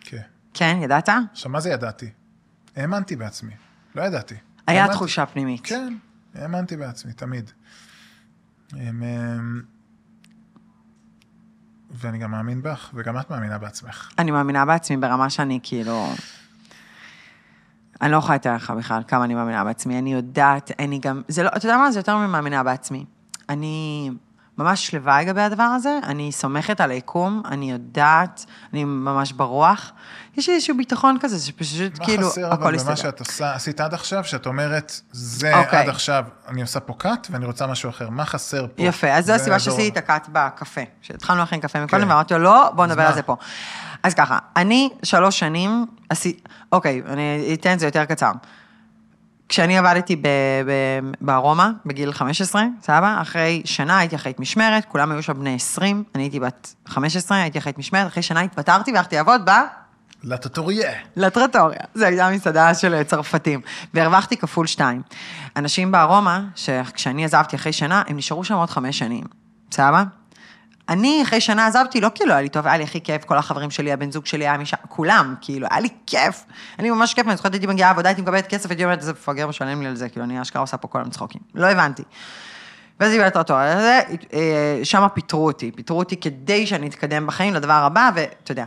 כן. 0.00 0.20
כן, 0.54 0.78
ידעת? 0.82 1.08
עכשיו, 1.32 1.50
מה 1.50 1.60
זה 1.60 1.70
ידעתי? 1.70 2.10
האמנתי 2.76 3.16
בעצמי. 3.16 3.52
לא 3.94 4.02
ידעתי. 4.02 4.34
היה 4.66 4.82
האמנתי. 4.82 4.96
תחושה 4.96 5.26
פנימית. 5.26 5.60
כן, 5.64 5.94
האמנתי 6.34 6.76
בעצמי, 6.76 7.12
תמיד. 7.12 7.50
אמ, 8.74 9.60
ואני 11.90 12.18
גם 12.18 12.30
מאמין 12.30 12.62
בך, 12.62 12.90
וגם 12.94 13.18
את 13.18 13.30
מאמינה 13.30 13.58
בעצמך. 13.58 14.10
אני 14.18 14.30
מאמינה 14.30 14.64
בעצמי 14.64 14.96
ברמה 14.96 15.30
שאני 15.30 15.60
כאילו... 15.62 16.08
אני 18.02 18.12
לא 18.12 18.16
יכולה 18.16 18.34
לתאר 18.34 18.54
לך 18.54 18.70
בכלל 18.70 19.02
כמה 19.08 19.24
אני 19.24 19.34
מאמינה 19.34 19.64
בעצמי. 19.64 19.98
אני 19.98 20.12
יודעת, 20.12 20.70
אני 20.78 20.98
גם... 20.98 21.22
זה 21.28 21.42
לא, 21.42 21.48
אתה 21.48 21.66
יודע 21.66 21.78
מה? 21.78 21.92
זה 21.92 21.98
יותר 21.98 22.16
ממאמינה 22.16 22.62
בעצמי. 22.62 23.04
אני 23.48 24.10
ממש 24.58 24.86
שלווה 24.86 25.20
לגבי 25.20 25.40
הדבר 25.40 25.62
הזה, 25.62 25.98
אני 26.02 26.32
סומכת 26.32 26.80
על 26.80 26.90
היקום, 26.90 27.42
אני 27.44 27.70
יודעת, 27.70 28.46
אני 28.72 28.84
ממש 28.84 29.32
ברוח. 29.32 29.92
יש 30.36 30.48
לי 30.48 30.54
איזשהו 30.54 30.76
ביטחון 30.76 31.16
כזה, 31.20 31.46
שפשוט 31.46 31.98
מה 31.98 32.04
כאילו, 32.04 32.30
חסר 32.30 32.52
הכל 32.52 32.62
אבל 32.62 32.74
יסתדר. 32.74 32.88
במה 32.90 32.96
שאת 32.96 33.20
עושה, 33.20 33.54
עשית 33.54 33.80
עד 33.80 33.94
עכשיו, 33.94 34.24
שאת 34.24 34.46
אומרת, 34.46 35.00
זה 35.12 35.54
אוקיי. 35.54 35.78
עד 35.78 35.88
עכשיו, 35.88 36.24
אני 36.48 36.62
עושה 36.62 36.80
פה 36.80 36.94
קאט 36.98 37.26
ואני 37.30 37.46
רוצה 37.46 37.66
משהו 37.66 37.90
אחר, 37.90 38.08
מה 38.08 38.24
חסר 38.24 38.66
פה? 38.76 38.82
יפה, 38.82 39.08
אז 39.12 39.26
זו 39.26 39.32
הסיבה. 39.32 39.58
שעשיתי 39.58 39.88
את 39.88 39.96
הקאט 39.96 40.28
בקפה. 40.32 40.80
שהתחלנו 41.02 41.40
להכין 41.40 41.60
קפה 41.60 41.84
מקודם, 41.84 42.02
כן. 42.02 42.10
ואמרתי 42.10 42.34
לו, 42.34 42.40
לא, 42.40 42.70
בוא 42.74 42.86
נדבר 42.86 43.02
מה? 43.02 43.08
על 43.08 43.14
זה 43.14 43.22
פה. 43.22 43.36
אז 44.02 44.14
ככה, 44.14 44.38
אני 44.56 44.90
שלוש 45.02 45.38
שנים, 45.38 45.86
עשי... 46.08 46.40
אוקיי, 46.72 47.02
אני 47.06 47.56
אתן 47.60 47.72
את 47.72 47.78
זה 47.80 47.86
יותר 47.86 48.04
קצר. 48.04 48.32
כשאני 49.52 49.78
עבדתי 49.78 50.16
ב- 50.16 50.20
ב- 50.66 51.10
בארומה, 51.20 51.70
בגיל 51.86 52.12
15, 52.12 52.64
סבבה? 52.82 53.18
אחרי 53.20 53.62
שנה 53.64 53.98
הייתי 53.98 54.16
אחראית 54.16 54.40
משמרת, 54.40 54.84
כולם 54.84 55.12
היו 55.12 55.22
שם 55.22 55.32
בני 55.32 55.54
20, 55.54 56.04
אני 56.14 56.22
הייתי 56.22 56.40
בת 56.40 56.74
15, 56.86 57.42
הייתי 57.42 57.58
אחראית 57.58 57.78
משמרת, 57.78 58.06
אחרי 58.06 58.22
שנה 58.22 58.40
התפטרתי 58.40 58.92
והלכתי 58.92 59.16
לעבוד 59.16 59.40
ב... 59.44 59.50
לטטוריה. 60.24 60.92
לטרטוריה, 61.16 61.80
זו 61.94 62.04
הייתה 62.04 62.30
מסעדה 62.30 62.74
של 62.74 63.02
צרפתים, 63.02 63.60
והרווחתי 63.94 64.36
כפול 64.36 64.66
שתיים. 64.66 65.02
אנשים 65.56 65.92
בארומה, 65.92 66.44
שכשאני 66.54 67.24
עזבתי 67.24 67.56
אחרי 67.56 67.72
שנה, 67.72 68.02
הם 68.06 68.16
נשארו 68.16 68.44
שם 68.44 68.54
עוד 68.54 68.70
חמש 68.70 68.98
שנים, 68.98 69.24
בסדר? 69.70 70.02
אני 70.88 71.22
אחרי 71.22 71.40
שנה 71.40 71.66
עזבתי, 71.66 72.00
לא 72.00 72.08
כאילו 72.14 72.32
היה 72.32 72.42
לי 72.42 72.48
טוב, 72.48 72.66
היה 72.66 72.76
לי 72.76 72.84
הכי 72.84 73.00
כיף, 73.00 73.24
כל 73.24 73.38
החברים 73.38 73.70
שלי, 73.70 73.92
הבן 73.92 74.10
זוג 74.10 74.26
שלי 74.26 74.48
היה 74.48 74.58
משם, 74.58 74.76
כולם, 74.88 75.34
כאילו, 75.40 75.66
היה 75.70 75.80
לי 75.80 75.88
כיף. 76.06 76.44
אני 76.78 76.90
ממש 76.90 77.14
כיף, 77.14 77.26
אני 77.26 77.36
זוכרת 77.36 77.52
הייתי 77.52 77.66
מגיעה 77.66 77.90
לעבודה, 77.90 78.08
הייתי 78.08 78.22
מקבלת 78.22 78.46
כסף, 78.46 78.70
הייתי 78.70 78.84
אומרת, 78.84 78.98
איזה 78.98 79.12
מפגר 79.12 79.46
משלם 79.46 79.82
לי 79.82 79.88
על 79.88 79.96
זה, 79.96 80.08
כאילו, 80.08 80.24
אני 80.24 80.42
אשכרה 80.42 80.62
עושה 80.62 80.76
פה 80.76 80.88
כל 80.88 80.98
היום 80.98 81.10
צחוקים. 81.10 81.40
לא 81.54 81.66
הבנתי. 81.66 82.02
ואז 83.00 83.12
הזה, 83.50 84.00
אה, 84.32 84.80
שם 84.82 85.06
פיטרו 85.14 85.46
אותי, 85.46 85.70
פיטרו 85.72 85.98
אותי 85.98 86.16
כדי 86.16 86.66
שאני 86.66 86.88
אתקדם 86.88 87.26
בחיים 87.26 87.54
לדבר 87.54 87.72
הבא, 87.72 88.10
ואתה 88.14 88.52
יודע. 88.52 88.64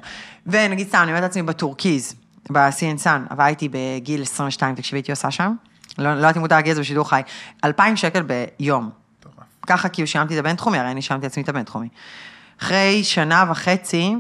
ונגיד 0.48 0.88
סתם, 0.88 1.00
אני 1.04 1.12
אומרת 1.12 1.24
לעצמי 1.24 1.44
בטורקיז, 1.44 2.16
ב-CN 2.50 3.04
Sun, 3.04 3.34
עבדתי 3.34 3.70
בגיל 3.72 4.22
22, 4.22 4.76
תקשיבי, 4.76 4.98
הייתי 4.98 5.12
עושה 5.12 5.32
שם, 5.32 5.56
לא 5.98 6.22
לא 6.22 6.30
מותר 6.36 6.56
להגיד 6.56 6.70
את 6.70 6.76
זה 6.76 6.82
בשידור 6.82 7.10
חי, 7.10 7.22
2,000 7.64 7.96
שקל 7.96 8.24
ביום. 8.60 9.05
ככה 9.68 9.90
כאילו 9.90 10.08
שילמתי 10.08 10.34
את 10.34 10.40
הבינתחומי, 10.40 10.80
הרי 10.80 10.92
אני 10.92 11.02
שילמתי 11.02 11.26
לעצמי 11.26 11.44
את 11.44 11.50
הבינתחומי. 11.50 11.88
אחרי 12.62 13.04
שנה 13.04 13.46
וחצי, 13.50 14.16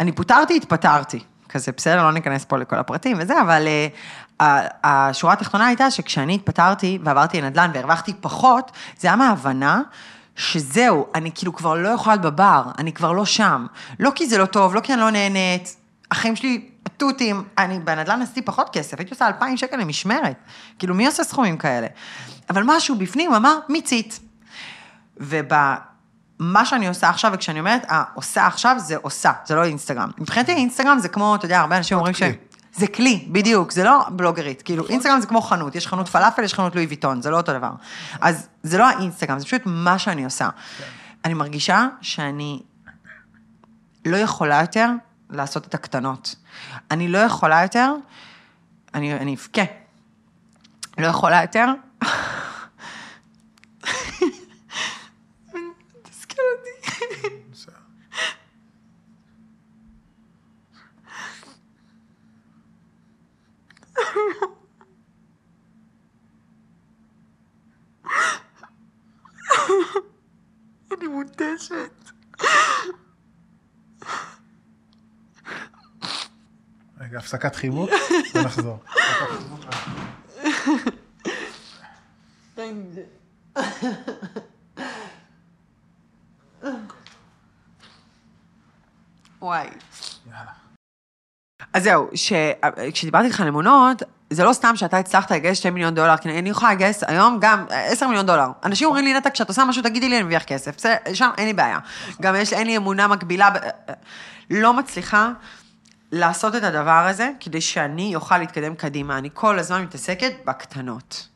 אני 0.00 0.12
פוטרתי, 0.12 0.56
התפטרתי. 0.56 1.20
כזה, 1.48 1.72
בסדר, 1.76 2.02
לא 2.02 2.12
ניכנס 2.12 2.44
פה 2.44 2.58
לכל 2.58 2.76
הפרטים 2.76 3.16
וזה, 3.20 3.40
אבל 3.40 3.66
uh, 4.40 4.44
השורה 4.84 5.32
התחתונה 5.32 5.66
הייתה 5.66 5.90
שכשאני 5.90 6.34
התפטרתי 6.34 6.98
ועברתי 7.04 7.40
לנדל"ן 7.40 7.70
והרווחתי 7.74 8.12
פחות, 8.20 8.72
זה 8.98 9.08
היה 9.08 9.16
מההבנה 9.16 9.82
שזהו, 10.36 11.06
אני 11.14 11.30
כאילו 11.34 11.52
כבר 11.52 11.74
לא 11.74 11.88
יכולה 11.88 12.16
להיות 12.16 12.34
בבר, 12.34 12.62
אני 12.78 12.92
כבר 12.92 13.12
לא 13.12 13.24
שם. 13.24 13.66
לא 14.00 14.12
כי 14.14 14.26
זה 14.26 14.38
לא 14.38 14.46
טוב, 14.46 14.74
לא 14.74 14.80
כי 14.80 14.92
אני 14.92 15.00
לא 15.00 15.10
נהנית, 15.10 15.76
החיים 16.10 16.36
שלי 16.36 16.68
תותים, 16.96 17.44
אני 17.58 17.78
בנדל"ן 17.78 18.22
עשיתי 18.22 18.42
פחות 18.42 18.70
כסף, 18.72 18.98
הייתי 18.98 19.10
עושה 19.10 19.26
אלפיים 19.26 19.56
שקל 19.56 19.76
למשמרת. 19.76 20.36
כאילו, 20.78 20.94
מי 20.94 21.06
עושה 21.06 21.24
סכומים 21.24 21.56
כאלה? 21.56 21.86
אבל 22.50 22.62
משהו 22.66 22.96
בפנים 22.98 23.34
אמר, 23.34 23.58
מיצית. 23.68 24.20
ובמה 25.16 26.64
שאני 26.64 26.88
עושה 26.88 27.08
עכשיו, 27.08 27.30
וכשאני 27.34 27.60
אומרת, 27.60 27.84
אה, 27.90 28.04
עושה 28.14 28.46
עכשיו, 28.46 28.76
זה 28.78 28.96
עושה, 29.02 29.32
זה 29.46 29.54
לא 29.54 29.64
אינסטגרם. 29.64 30.10
מבחינתי 30.18 30.52
אינסטגרם 30.52 30.98
זה 30.98 31.08
כמו, 31.08 31.34
אתה 31.34 31.44
יודע, 31.44 31.60
הרבה 31.60 31.76
אנשים 31.76 31.96
אומרים 31.96 32.14
ש... 32.14 32.22
זה 32.76 32.86
כלי, 32.86 33.28
בדיוק, 33.32 33.72
זה 33.72 33.84
לא 33.84 34.06
בלוגרית. 34.10 34.62
כאילו, 34.62 34.88
אינסטגרם 34.88 35.20
זה 35.20 35.26
כמו 35.26 35.40
חנות, 35.40 35.74
יש 35.74 35.86
חנות 35.86 36.08
פלאפל, 36.08 36.42
יש 36.42 36.54
חנות 36.54 36.74
לואי 36.74 36.86
ויטון, 36.86 37.22
זה 37.22 37.30
לא 37.30 37.36
אותו 37.36 37.52
דבר. 37.52 37.70
אז 38.20 38.48
זה 38.62 38.78
לא 38.78 38.88
האינסטגרם, 38.88 39.38
זה 39.38 39.44
פשוט 39.44 39.62
מה 39.64 39.98
שאני 39.98 40.24
עושה. 40.24 40.48
אני 41.24 41.34
מרגישה 41.34 41.86
שאני 42.00 42.62
לא 44.04 44.16
יכולה 44.16 44.60
יותר 44.60 44.90
לעשות 45.30 45.66
את 45.66 45.74
הקטנות. 45.74 46.34
אני 46.90 47.08
לא 47.08 47.18
יכולה 47.18 47.62
יותר, 47.62 47.92
אני, 48.94 49.14
אני 49.14 49.34
אבכה. 49.34 49.62
לא 50.98 51.06
יכולה 51.06 51.42
יותר. 51.42 51.66
תסכל 56.02 56.42
אותי. 56.58 56.74
מותשת. 71.54 72.10
רגע, 77.00 77.18
הפסקת 77.18 77.54
חיבוק, 77.56 77.90
ונחזור. 78.34 78.78
וואי. 89.40 89.68
יאללה. 90.26 90.63
אז 91.74 91.82
זהו, 91.82 92.08
ש... 92.14 92.32
כשדיברתי 92.92 93.26
איתך 93.26 93.40
על 93.40 93.48
אמונות, 93.48 94.02
זה 94.30 94.44
לא 94.44 94.52
סתם 94.52 94.76
שאתה 94.76 94.98
הצלחת 94.98 95.30
לגייס 95.30 95.58
2 95.58 95.74
מיליון 95.74 95.94
דולר, 95.94 96.16
כי 96.16 96.38
אני 96.38 96.50
יכולה 96.50 96.72
לגייס 96.72 97.04
היום 97.06 97.38
גם 97.40 97.64
10 97.70 98.06
מיליון 98.06 98.26
דולר. 98.26 98.48
אנשים 98.64 98.88
אומרים 98.88 99.04
לי, 99.04 99.14
נטע, 99.14 99.30
כשאת 99.30 99.48
עושה 99.48 99.64
משהו, 99.64 99.82
תגידי 99.82 100.08
לי, 100.08 100.16
אני 100.16 100.22
מרוויח 100.22 100.42
כסף. 100.42 100.76
בסדר, 100.76 100.94
שם 101.14 101.30
אין 101.38 101.46
לי 101.46 101.52
בעיה. 101.52 101.78
גם 102.22 102.34
יש, 102.34 102.52
אין 102.52 102.66
לי 102.66 102.76
אמונה 102.76 103.06
מקבילה, 103.08 103.50
ב... 103.50 103.56
לא 104.50 104.72
מצליחה 104.74 105.30
לעשות 106.12 106.54
את 106.54 106.62
הדבר 106.62 107.06
הזה, 107.08 107.30
כדי 107.40 107.60
שאני 107.60 108.14
אוכל 108.14 108.38
להתקדם 108.38 108.74
קדימה. 108.74 109.18
אני 109.18 109.28
כל 109.34 109.58
הזמן 109.58 109.82
מתעסקת 109.82 110.32
בקטנות. 110.44 111.28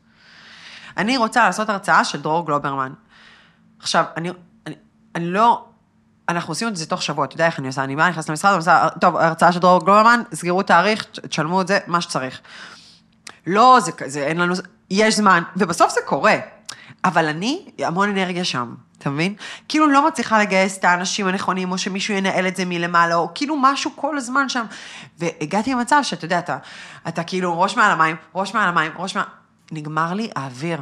אני 0.97 1.17
רוצה 1.17 1.45
לעשות 1.45 1.69
הרצאה 1.69 2.03
של 2.03 2.21
דרור 2.21 2.45
גלוברמן. 2.45 2.93
עכשיו, 3.79 4.03
אני, 4.17 4.31
אני, 4.67 4.75
אני 5.15 5.25
לא... 5.25 5.68
אנחנו 6.29 6.51
עושים 6.51 6.67
את 6.67 6.75
זה 6.75 6.85
תוך 6.85 7.01
שבוע, 7.01 7.25
אתה 7.25 7.35
יודע 7.35 7.45
איך 7.45 7.59
אני 7.59 7.67
עושה, 7.67 7.83
אני 7.83 7.95
באה, 7.95 8.09
נכנסת 8.09 8.29
למשרד, 8.29 8.51
אני 8.51 8.57
עושה, 8.57 8.87
טוב, 9.01 9.17
הרצאה 9.17 9.51
של 9.51 9.59
דרור 9.59 9.85
גלוברמן, 9.85 10.21
סגרו 10.33 10.63
תאריך, 10.63 11.03
תשלמו 11.03 11.61
את 11.61 11.67
זה, 11.67 11.79
מה 11.87 12.01
שצריך. 12.01 12.39
לא, 13.47 13.77
זה 13.81 13.91
כזה, 13.91 14.19
אין 14.19 14.37
לנו, 14.37 14.53
יש 14.89 15.15
זמן, 15.15 15.43
ובסוף 15.55 15.93
זה 15.93 15.99
קורה. 16.05 16.35
אבל 17.05 17.25
אני, 17.25 17.65
המון 17.79 18.09
אנרגיה 18.09 18.43
שם, 18.43 18.75
אתה 18.97 19.09
מבין? 19.09 19.35
כאילו 19.67 19.87
לא 19.87 20.07
מצליחה 20.07 20.41
לגייס 20.41 20.77
את 20.77 20.85
האנשים 20.85 21.27
הנכונים, 21.27 21.71
או 21.71 21.77
שמישהו 21.77 22.13
ינהל 22.13 22.47
את 22.47 22.55
זה 22.55 22.65
מלמעלה, 22.65 23.15
או 23.15 23.29
כאילו 23.35 23.55
משהו 23.57 23.91
כל 23.95 24.17
הזמן 24.17 24.49
שם. 24.49 24.65
והגעתי 25.19 25.73
למצב 25.73 25.99
שאתה 26.03 26.25
יודע, 26.25 26.39
אתה, 26.39 26.57
אתה 27.07 27.23
כאילו 27.23 27.61
ראש 27.61 27.77
מעל 27.77 27.91
המים, 27.91 28.15
ראש 28.35 28.53
מעל 28.53 28.69
המים, 28.69 28.91
ראש 28.97 29.15
מעל... 29.15 29.25
נגמר 29.71 30.13
לי 30.13 30.29
האוויר. 30.35 30.81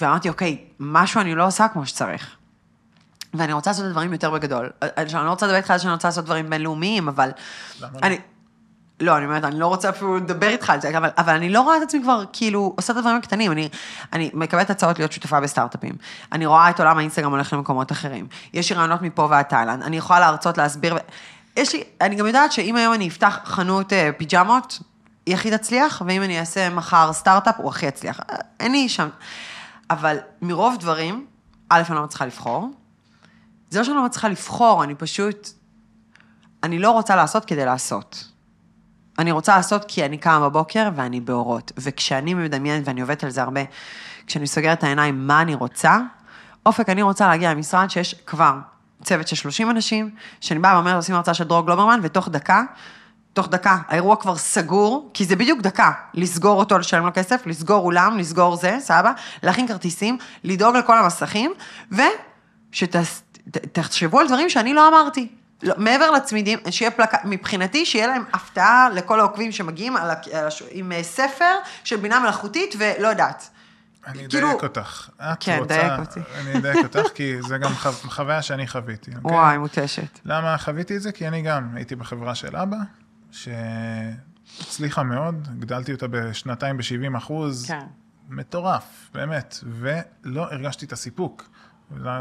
ואמרתי, 0.00 0.28
אוקיי, 0.28 0.64
משהו 0.80 1.20
אני 1.20 1.34
לא 1.34 1.46
עושה 1.46 1.68
כמו 1.68 1.86
שצריך. 1.86 2.36
ואני 3.34 3.52
רוצה 3.52 3.70
לעשות 3.70 3.84
את 3.84 3.88
הדברים 3.88 4.12
יותר 4.12 4.30
בגדול. 4.30 4.70
אני 4.82 5.12
לא 5.12 5.30
רוצה 5.30 5.46
לדבר 5.46 5.56
איתך 5.56 5.70
על 5.70 5.78
שאני 5.78 5.92
רוצה 5.92 6.08
לעשות 6.08 6.24
דברים 6.24 6.50
בינלאומיים, 6.50 7.08
אבל... 7.08 7.30
למה? 7.80 7.98
אני... 8.02 8.18
לא, 9.00 9.16
אני 9.16 9.24
אומרת, 9.24 9.44
אני 9.44 9.58
לא 9.58 9.66
רוצה 9.66 9.88
אפילו 9.88 10.16
לדבר 10.16 10.48
איתך 10.48 10.70
על 10.70 10.80
זה, 10.80 10.98
אבל, 10.98 11.08
אבל 11.18 11.34
אני 11.34 11.48
לא 11.48 11.60
רואה 11.60 11.76
את 11.76 11.82
עצמי 11.82 12.02
כבר, 12.02 12.24
כאילו, 12.32 12.72
עושה 12.76 12.92
את 12.92 12.98
הדברים 12.98 13.16
הקטנים. 13.16 13.52
אני, 13.52 13.68
אני 14.12 14.30
מקבלת 14.34 14.70
הצעות 14.70 14.98
להיות 14.98 15.12
שותפה 15.12 15.40
בסטארט-אפים. 15.40 15.94
אני 16.32 16.46
רואה 16.46 16.70
את 16.70 16.80
עולם 16.80 16.98
האינסטגרם 16.98 17.30
הולך 17.30 17.52
למקומות 17.52 17.92
אחרים. 17.92 18.26
יש 18.54 18.70
לי 18.70 18.76
רעיונות 18.76 19.02
מפה 19.02 19.26
ועד 19.30 19.44
תאילנד. 19.44 19.82
אני 19.82 19.96
יכולה 19.96 20.20
להרצות, 20.20 20.58
להסביר. 20.58 20.96
יש 21.56 21.74
לי, 21.74 21.84
אני 22.00 22.16
גם 22.16 22.26
יודעת 22.26 22.52
שאם 22.52 22.76
היום 22.76 22.94
אני 22.94 23.08
אפתח 23.08 23.40
חנות 23.44 23.92
אה, 23.92 24.10
פיג'מות, 24.16 24.78
היא 25.26 25.34
הכי 25.34 25.50
תצליח, 25.50 26.02
ואם 26.06 26.22
אני 26.22 26.40
אעשה 26.40 26.70
מחר 26.70 27.12
סטארט-אפ, 27.12 27.54
הוא 27.58 27.68
הכי 27.68 27.86
יצליח. 27.86 28.20
אה, 28.30 28.36
אין 28.60 28.72
לי 28.72 28.88
שם. 28.88 29.08
אבל 29.90 30.18
מרוב 30.42 30.76
דברים, 30.80 31.26
א', 31.68 31.82
אני 31.88 31.96
לא 31.96 32.04
מצליחה 32.04 32.26
לבחור. 32.26 32.68
זה 33.72 33.78
לא 33.78 33.84
שאני 33.84 33.96
לא 33.96 34.04
מצליחה 34.04 34.28
לבחור, 34.28 34.84
אני 34.84 34.94
פשוט... 34.94 35.48
אני 36.62 36.78
לא 36.78 36.90
רוצה 36.90 37.16
לעשות 37.16 37.44
כדי 37.44 37.64
לעשות. 37.64 38.28
אני 39.18 39.32
רוצה 39.32 39.56
לעשות 39.56 39.84
כי 39.88 40.04
אני 40.04 40.18
קמה 40.18 40.48
בבוקר 40.48 40.88
ואני 40.96 41.20
באורות. 41.20 41.72
וכשאני 41.78 42.34
מדמיינת, 42.34 42.88
ואני 42.88 43.00
עובדת 43.00 43.24
על 43.24 43.30
זה 43.30 43.42
הרבה, 43.42 43.60
כשאני 44.26 44.46
סוגרת 44.46 44.78
את 44.78 44.84
העיניים, 44.84 45.26
מה 45.26 45.42
אני 45.42 45.54
רוצה, 45.54 45.98
אופק, 46.66 46.88
אני 46.88 47.02
רוצה 47.02 47.28
להגיע 47.28 47.54
למשרד 47.54 47.90
שיש 47.90 48.14
כבר 48.14 48.54
צוות 49.02 49.28
של 49.28 49.36
30 49.36 49.70
אנשים, 49.70 50.10
שאני 50.40 50.60
באה 50.60 50.74
ואומרת, 50.74 50.96
עושים 50.96 51.14
הרצאה 51.14 51.34
של 51.34 51.44
דרור 51.44 51.66
גלוברמן, 51.66 52.00
ותוך 52.02 52.28
דקה, 52.28 52.62
תוך 53.32 53.48
דקה, 53.48 53.78
האירוע 53.88 54.16
כבר 54.16 54.36
סגור, 54.36 55.10
כי 55.14 55.24
זה 55.24 55.36
בדיוק 55.36 55.60
דקה, 55.60 55.92
לסגור 56.14 56.58
אותו, 56.58 56.78
לשלם 56.78 57.06
לו 57.06 57.10
כסף, 57.14 57.46
לסגור 57.46 57.84
אולם, 57.84 58.18
לסגור 58.18 58.56
זה, 58.56 58.76
סבבה, 58.80 59.12
להכין 59.42 59.68
כרטיסים, 59.68 60.18
לדאוג 60.44 60.76
לכל 60.76 60.98
המסכים, 60.98 61.52
ושתחשבו 63.46 64.20
על 64.20 64.26
דברים 64.26 64.50
שאני 64.50 64.74
לא 64.74 64.88
אמרתי. 64.88 65.28
לא, 65.62 65.74
מעבר 65.78 66.10
לצמידים, 66.10 66.58
שיהיה 66.70 66.90
פלקט, 66.90 67.18
מבחינתי, 67.24 67.86
שיהיה 67.86 68.06
להם 68.06 68.24
הפתעה 68.32 68.88
לכל 68.94 69.20
העוקבים 69.20 69.52
שמגיעים 69.52 69.96
על, 69.96 70.10
על 70.10 70.48
עם 70.70 70.92
אה, 70.92 71.02
ספר 71.02 71.54
של 71.84 71.96
בינה 71.96 72.20
מלאכותית 72.20 72.74
ולא 72.78 73.08
יודעת. 73.08 73.50
אני 74.06 74.28
כאילו- 74.28 74.48
אדייק 74.48 74.62
אותך. 74.62 75.08
את 75.20 75.36
כן, 75.40 75.58
רוצה... 75.58 75.74
דייק 75.74 75.92
אותי. 75.98 76.20
אני 76.40 76.58
אדייק 76.58 76.76
אותך, 76.84 77.12
כי 77.14 77.42
זה 77.42 77.58
גם 77.58 77.70
חו- 77.74 78.10
חוויה 78.10 78.42
שאני 78.42 78.66
חוויתי. 78.68 79.10
אוקיי? 79.16 79.36
וואי, 79.36 79.58
מותשת. 79.58 80.18
למה 80.24 80.58
חוויתי 80.58 80.96
את 80.96 81.02
זה? 81.02 81.12
כי 81.12 81.28
אני 81.28 81.42
גם 81.42 81.68
הייתי 81.74 81.96
בחברה 81.96 82.34
של 82.34 82.56
אבא, 82.56 82.76
שהצליחה 83.30 85.02
מאוד, 85.02 85.48
גדלתי 85.58 85.92
אותה 85.92 86.06
בשנתיים 86.08 86.76
ב-70 86.76 87.16
אחוז. 87.18 87.64
כן. 87.68 87.86
מטורף, 88.28 89.10
באמת, 89.14 89.58
ולא 89.66 90.42
הרגשתי 90.52 90.86
את 90.86 90.92
הסיפוק. 90.92 91.48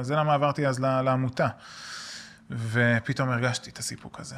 זה 0.01 0.15
למה 0.15 0.33
עברתי 0.33 0.67
אז 0.67 0.79
לעמותה. 0.79 1.47
ופתאום 2.49 3.29
הרגשתי 3.29 3.69
את 3.69 3.77
הסיפוק 3.77 4.19
הזה, 4.19 4.35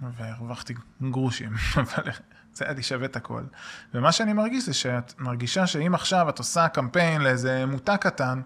והרווחתי 0.00 0.74
גרושים, 1.10 1.52
אבל 1.82 2.10
זה 2.54 2.64
היה 2.64 2.74
לי 2.74 2.82
שווה 2.82 3.06
את 3.06 3.16
הכל. 3.16 3.42
ומה 3.94 4.12
שאני 4.12 4.32
מרגיש 4.32 4.64
זה 4.64 4.74
שאת 4.74 5.14
מרגישה 5.18 5.66
שאם 5.66 5.94
עכשיו 5.94 6.28
את 6.28 6.38
עושה 6.38 6.68
קמפיין 6.68 7.20
לאיזה 7.20 7.66
מותג 7.66 7.96
קטן, 7.96 8.40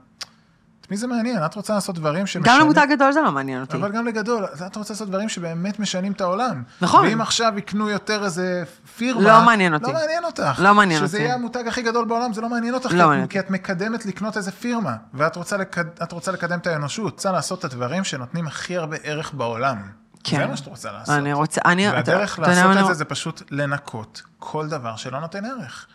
את 0.89 0.93
מי 0.93 0.97
זה 0.97 1.06
מעניין? 1.06 1.44
את 1.44 1.55
רוצה 1.55 1.74
לעשות 1.74 1.94
דברים 1.94 2.27
שמשנים... 2.27 2.55
גם 2.56 2.60
למותג 2.60 2.86
גדול 2.90 3.12
זה 3.12 3.20
לא 3.20 3.32
מעניין 3.32 3.60
אותי. 3.60 3.77
אבל 3.77 3.93
גם 3.93 4.06
לגדול, 4.06 4.44
את 4.66 4.77
רוצה 4.77 4.93
לעשות 4.94 5.09
דברים 5.09 5.28
שבאמת 5.28 5.78
משנים 5.78 6.12
את 6.12 6.20
העולם. 6.20 6.62
נכון. 6.81 7.06
ואם 7.06 7.20
עכשיו 7.20 7.52
יקנו 7.56 7.89
יותר 7.89 8.24
איזה 8.24 8.62
פירמה... 8.97 9.23
לא 9.39 9.43
מעניין 9.47 9.74
אותי. 9.74 9.86
לא 9.86 9.93
מעניין 9.93 10.24
אותך. 10.24 10.59
לא 10.59 10.74
מעניין 10.74 11.01
שזה 11.01 11.16
אותי. 11.16 11.24
יהיה 11.24 11.35
המותג 11.35 11.69
הכי 11.69 11.82
גדול 11.82 12.05
בעולם, 12.05 12.32
זה 12.32 12.40
לא 12.40 12.48
מעניין 12.48 12.74
אותך. 12.74 12.86
לא 12.86 12.90
כי 12.93 13.01
את- 13.02 13.06
מעניין 13.06 13.27
כי 13.27 13.39
את 13.39 13.51
מקדמת 13.51 14.06
לקנות 14.06 14.36
איזה 14.36 14.52
פירמה, 14.52 14.94
ואת 15.15 15.36
רוצה, 15.36 15.56
לקד... 15.56 15.85
את 16.02 16.12
רוצה 16.12 16.32
לקדם 16.32 16.59
את 16.59 16.66
האנושות, 16.66 17.12
רוצה 17.12 17.32
לעשות 17.32 17.59
את 17.59 17.65
הדברים 17.65 18.05
שנותנים 18.05 18.47
הכי 18.47 18.77
הרבה 18.77 18.97
ערך 19.02 19.35
בעולם. 19.35 19.77
כן. 20.24 20.36
זה 20.36 20.47
מה 20.47 20.56
שאת 20.56 20.66
רוצה 20.66 20.93
לעשות. 20.93 21.15
אני 21.15 21.32
רוצה, 21.32 21.60
אני... 21.65 21.89
והדרך 21.90 22.35
אתה- 22.35 22.43
אתה 22.43 22.51
לעשות 22.51 22.65
מה 22.66 22.73
את 22.73 22.77
אני- 22.78 22.86
זה, 22.86 22.94
זה 22.94 23.05
פשוט 23.05 23.43
לנקות 23.51 24.23
כל 24.39 24.69
דבר 24.69 24.97
שלא 24.97 25.20
נותן 25.20 25.44
ערך. 25.44 25.86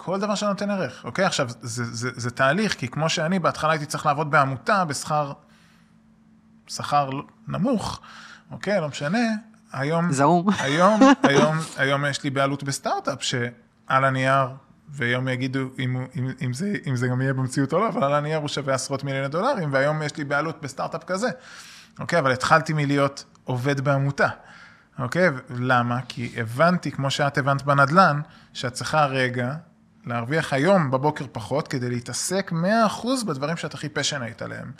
כל 0.00 0.20
דבר 0.20 0.34
שלא 0.34 0.48
נותן 0.48 0.70
ערך, 0.70 1.04
אוקיי? 1.04 1.24
עכשיו, 1.24 1.48
זה, 1.48 1.84
זה, 1.84 2.10
זה 2.16 2.30
תהליך, 2.30 2.74
כי 2.74 2.88
כמו 2.88 3.08
שאני 3.08 3.38
בהתחלה 3.38 3.70
הייתי 3.70 3.86
צריך 3.86 4.06
לעבוד 4.06 4.30
בעמותה 4.30 4.84
בשכר, 4.84 5.32
שכר 6.66 7.10
נמוך, 7.48 8.00
אוקיי? 8.50 8.80
לא 8.80 8.88
משנה. 8.88 9.18
היום, 9.72 10.12
זעום. 10.12 10.46
היום, 10.60 11.00
היום, 11.22 11.56
היום 11.76 12.04
יש 12.04 12.24
לי 12.24 12.30
בעלות 12.30 12.62
בסטארט-אפ 12.62 13.22
שעל 13.22 14.04
הנייר, 14.04 14.48
ויום 14.88 15.28
יגידו 15.28 15.68
אם, 15.78 16.06
אם, 16.16 16.30
אם, 16.44 16.52
זה, 16.52 16.74
אם 16.86 16.96
זה 16.96 17.08
גם 17.08 17.20
יהיה 17.20 17.34
במציאות 17.34 17.72
או 17.72 17.78
לא, 17.78 17.88
אבל 17.88 18.04
על 18.04 18.14
הנייר 18.14 18.38
הוא 18.38 18.48
שווה 18.48 18.74
עשרות 18.74 19.04
מיליוני 19.04 19.28
דולרים, 19.28 19.72
והיום 19.72 20.02
יש 20.02 20.16
לי 20.16 20.24
בעלות 20.24 20.62
בסטארט-אפ 20.62 21.04
כזה. 21.04 21.28
אוקיי, 21.98 22.18
אבל 22.18 22.32
התחלתי 22.32 22.72
מלהיות 22.72 23.24
עובד 23.44 23.80
בעמותה. 23.80 24.28
אוקיי, 24.98 25.30
למה? 25.50 26.00
כי 26.08 26.34
הבנתי, 26.36 26.90
כמו 26.90 27.10
שאת 27.10 27.38
הבנת 27.38 27.62
בנדל"ן, 27.62 28.20
שאת 28.52 28.72
צריכה 28.72 29.06
רגע 29.06 29.54
להרוויח 30.08 30.52
היום 30.52 30.90
בבוקר 30.90 31.24
פחות, 31.32 31.68
כדי 31.68 31.88
להתעסק 31.88 32.52
100% 32.88 33.24
בדברים 33.26 33.56
שאת 33.56 33.74
הכי 33.74 33.88
פשנאית 33.88 34.42
עליהם. 34.42 34.72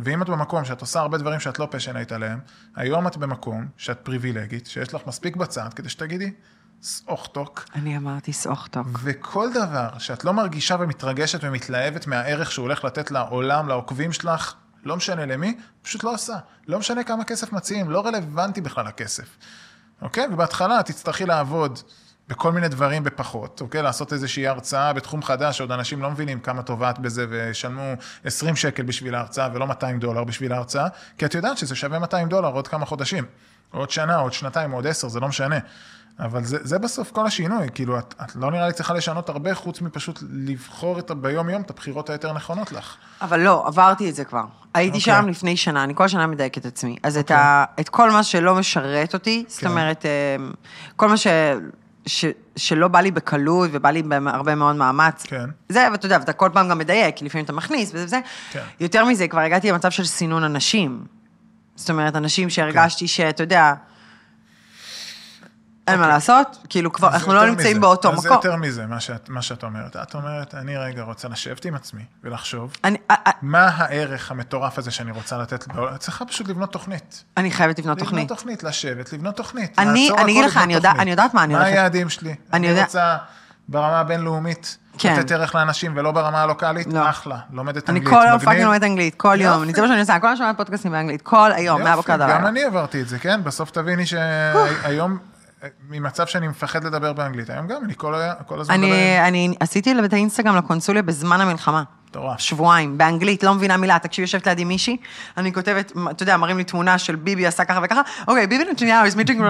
ואם 0.00 0.22
את 0.22 0.28
במקום 0.28 0.64
שאת 0.64 0.80
עושה 0.80 1.00
הרבה 1.00 1.18
דברים 1.18 1.40
שאת 1.40 1.58
לא 1.58 1.68
פשנית 1.70 2.12
עליהם, 2.12 2.38
היום 2.76 3.06
את 3.06 3.16
במקום 3.16 3.68
שאת 3.76 3.98
פריבילגית, 3.98 4.66
שיש 4.66 4.94
לך 4.94 5.06
מספיק 5.06 5.36
בצד, 5.36 5.74
כדי 5.76 5.88
שתגידי, 5.88 6.32
סאוכטוק. 6.82 7.64
אני 7.74 7.96
אמרתי 7.96 8.32
סאוכטוק. 8.32 8.86
וכל 9.02 9.48
דבר 9.52 9.98
שאת 9.98 10.24
לא 10.24 10.32
מרגישה 10.32 10.76
ומתרגשת 10.80 11.38
ומתלהבת 11.42 12.06
מהערך 12.06 12.52
שהוא 12.52 12.62
הולך 12.62 12.84
לתת 12.84 13.10
לעולם, 13.10 13.68
לעוקבים 13.68 14.12
שלך, 14.12 14.54
לא 14.84 14.96
משנה 14.96 15.26
למי, 15.26 15.56
פשוט 15.82 16.04
לא 16.04 16.14
עושה. 16.14 16.36
לא 16.68 16.78
משנה 16.78 17.04
כמה 17.04 17.24
כסף 17.24 17.52
מציעים, 17.52 17.90
לא 17.90 18.06
רלוונטי 18.06 18.60
בכלל 18.60 18.86
הכסף. 18.86 19.36
אוקיי? 20.02 20.26
ובהתחלה 20.32 20.82
תצטרכי 20.82 21.26
לעבוד 21.26 21.78
בכל 22.30 22.52
מיני 22.52 22.68
דברים 22.68 23.04
בפחות, 23.04 23.60
אוקיי? 23.60 23.82
לעשות 23.82 24.12
איזושהי 24.12 24.46
הרצאה 24.46 24.92
בתחום 24.92 25.22
חדש, 25.22 25.58
שעוד 25.58 25.72
אנשים 25.72 26.02
לא 26.02 26.10
מבינים 26.10 26.40
כמה 26.40 26.62
טובה 26.62 26.90
את 26.90 26.98
בזה, 26.98 27.26
וישלמו 27.30 27.82
20 28.24 28.56
שקל 28.56 28.82
בשביל 28.82 29.14
ההרצאה 29.14 29.48
ולא 29.52 29.66
200 29.66 29.98
דולר 29.98 30.24
בשביל 30.24 30.52
ההרצאה, 30.52 30.86
כי 31.18 31.26
את 31.26 31.34
יודעת 31.34 31.58
שזה 31.58 31.74
שווה 31.74 31.98
200 31.98 32.28
דולר 32.28 32.48
עוד 32.48 32.68
כמה 32.68 32.86
חודשים. 32.86 33.24
עוד 33.70 33.90
שנה, 33.90 34.16
עוד 34.16 34.32
שנתיים, 34.32 34.70
עוד 34.70 34.86
עשר, 34.86 35.08
זה 35.08 35.20
לא 35.20 35.28
משנה. 35.28 35.58
אבל 36.20 36.44
זה, 36.44 36.58
זה 36.60 36.78
בסוף 36.78 37.10
כל 37.10 37.26
השינוי, 37.26 37.68
כאילו, 37.74 37.98
את, 37.98 38.14
את 38.22 38.36
לא 38.36 38.50
נראה 38.50 38.66
לי 38.66 38.72
צריכה 38.72 38.94
לשנות 38.94 39.28
הרבה, 39.28 39.54
חוץ 39.54 39.80
מפשוט 39.80 40.22
לבחור 40.30 40.98
את, 40.98 41.10
ביום-יום 41.10 41.62
את 41.62 41.70
הבחירות 41.70 42.10
היותר 42.10 42.32
נכונות 42.32 42.72
לך. 42.72 42.96
אבל 43.22 43.40
לא, 43.40 43.64
עברתי 43.66 44.10
את 44.10 44.14
זה 44.14 44.24
כבר. 44.24 44.44
הייתי 44.74 44.98
אוקיי. 44.98 45.14
שם 45.14 45.28
לפני 45.28 45.56
שנה, 45.56 45.84
אני 45.84 45.94
כל 45.94 46.08
שנה 46.08 46.26
מדייקת 46.26 46.58
את 46.58 46.66
עצמי. 46.66 46.96
אז 47.02 47.16
את, 47.16 47.22
אוקיי. 47.22 47.36
ה, 47.36 47.64
את 47.80 47.88
כל 47.88 48.10
מה 48.10 48.22
שלא 48.22 48.54
משרת 48.54 49.14
אותי, 49.14 49.44
זאת 49.48 49.60
כן. 49.60 49.66
אומרת, 49.66 50.06
אה, 50.06 50.36
כל 50.96 51.08
מה 51.08 51.16
ש, 51.16 51.26
ש, 52.06 52.24
שלא 52.56 52.88
בא 52.88 53.00
לי 53.00 53.10
בקלות 53.10 53.70
ובא 53.72 53.90
לי 53.90 54.02
בהרבה 54.02 54.54
מאוד 54.54 54.76
מאמץ, 54.76 55.22
כן. 55.22 55.44
זה, 55.68 55.88
ואתה 55.92 56.06
יודע, 56.06 56.16
ואתה 56.20 56.32
כל 56.32 56.50
פעם 56.52 56.68
גם 56.68 56.78
מדייק, 56.78 57.16
כי 57.16 57.24
לפעמים 57.24 57.44
אתה 57.44 57.52
מכניס 57.52 57.90
וזה 57.94 58.04
וזה. 58.04 58.20
כן. 58.52 58.62
יותר 58.80 59.04
מזה, 59.04 59.28
כבר 59.28 59.40
הגעתי 59.40 59.70
למצב 59.70 59.90
של 59.90 60.04
סינון 60.04 60.44
אנשים. 60.44 61.04
זאת 61.76 61.90
אומרת, 61.90 62.16
אנשים 62.16 62.50
שהרגשתי 62.50 63.08
שאתה 63.08 63.42
יודע, 63.42 63.74
אין 65.90 65.98
מה 65.98 66.04
אוקיי. 66.04 66.14
לעשות, 66.14 66.58
כאילו 66.68 66.92
כבר, 66.92 67.08
אז 67.08 67.14
אנחנו 67.14 67.30
זה 67.32 67.36
לא 67.38 67.46
נמצאים 67.46 67.70
מזה. 67.70 67.80
באותו 67.80 68.12
אז 68.12 68.18
זה 68.20 68.28
מקום. 68.28 68.36
יותר 68.44 68.56
מזה, 68.56 68.86
מה 68.86 69.00
שאת, 69.00 69.28
מה 69.28 69.42
שאת 69.42 69.62
אומרת. 69.64 69.96
את 69.96 70.14
אומרת, 70.14 70.54
אני 70.54 70.76
רגע 70.76 71.02
רוצה 71.02 71.28
לשבת 71.28 71.64
עם 71.64 71.74
עצמי 71.74 72.02
ולחשוב, 72.24 72.72
אני, 72.84 72.96
אה, 73.10 73.16
אה, 73.26 73.32
מה 73.42 73.70
הערך 73.76 74.30
המטורף 74.30 74.78
הזה 74.78 74.90
שאני 74.90 75.10
רוצה 75.12 75.38
לתת, 75.38 75.64
צריכה 75.98 76.24
פשוט 76.24 76.48
לבנות 76.48 76.72
תוכנית. 76.72 77.24
אני 77.36 77.50
חייבת 77.50 77.78
לבנות 77.78 77.98
תוכנית. 77.98 78.24
לבנות 78.24 78.38
תוכנית, 78.38 78.62
לשבת, 78.62 79.12
לבנות 79.12 79.36
תוכנית. 79.36 79.78
אני- 79.78 80.10
אני 80.18 80.32
אגיד 80.32 80.44
לך, 80.44 80.56
אני 80.56 80.74
יודע-. 80.74 80.92
אני 80.98 81.10
יודעת 81.10 81.34
מה 81.34 81.44
אני 81.44 81.52
מה 81.54 81.60
הולכת. 81.60 81.72
היעדים 81.76 82.08
שלי? 82.08 82.34
אני 82.52 82.70
אני 82.72 82.80
רוצה 82.82 83.16
ברמה 83.68 84.00
הבינלאומית, 84.00 84.76
כן. 84.98 85.16
לתת 85.18 85.30
ערך 85.32 85.54
לאנשים 85.54 85.92
ולא 85.96 86.10
ברמה 86.12 86.42
הלוקאלית, 86.42 86.86
לא. 86.92 87.10
אחלה, 87.10 87.38
לומדת 87.52 87.90
אני 87.90 87.98
אנגלית, 87.98 88.14
כל 88.14 88.22
היום 88.22 88.34
מגניב. 88.34 88.44
fucking 88.44 88.64
לומדת 88.64 88.82
אנגלית, 88.82 89.14
כל 89.14 89.36
יום. 89.40 89.52
יופי. 89.52 89.64
אני 89.64 89.72
זה 89.74 89.82
מה 89.82 89.88
שאני 89.88 90.00
עושה, 90.00 90.18
כל 90.18 90.26
הזמן 90.26 90.36
שומעת 90.36 90.56
פודקאסטים 90.56 90.92
באנגלית, 90.92 91.22
כל 91.22 91.52
היום, 91.52 91.82
מהבוקר 91.82 92.12
עד 92.12 92.20
יופי, 92.20 92.32
גם. 92.32 92.46
אני 92.46 92.62
עברתי 92.64 93.00
את 93.02 93.08
זה, 93.08 93.18
כן? 93.18 93.44
בסוף 93.44 93.70
תביני 93.70 94.06
שהיום, 94.06 95.18
ממצב 95.88 96.26
שאני 96.26 96.48
מפחד 96.48 96.84
לדבר 96.84 97.12
באנגלית, 97.12 97.50
היום 97.50 97.66
גם, 97.66 97.84
אני 97.84 97.94
כל 97.96 98.14
כל 98.46 98.60
הזמן 98.60 98.74
אני, 98.74 99.28
אני 99.28 99.54
עשיתי 99.60 99.94
את 100.04 100.12
האינסטגרם 100.12 100.56
לקונסוליה 100.56 101.02
בזמן 101.02 101.40
המלחמה. 101.40 101.82
מטורף. 102.10 102.40
שבועיים, 102.40 102.98
באנגלית, 102.98 103.42
לא 103.42 103.54
מבינה 103.54 103.76
מילה. 103.76 103.98
תקשיב, 103.98 104.22
יושבת 104.22 104.46
לידי 104.46 104.64
מישהי, 104.64 104.96
אני 105.36 105.52
כותבת, 105.52 105.92
אתה 106.10 106.22
יודע, 106.22 106.36
מראים 106.36 106.58
לי 106.58 106.64
תמונה 106.64 106.98
של 106.98 107.16
ביבי 107.16 107.46
עשה 107.46 107.64
ככה 107.64 107.80
וככה, 107.82 108.00
אוקיי, 108.28 108.46
ביבי 108.46 108.64
נתניהו, 108.64 109.06
is 109.06 109.14
meeting, 109.14 109.40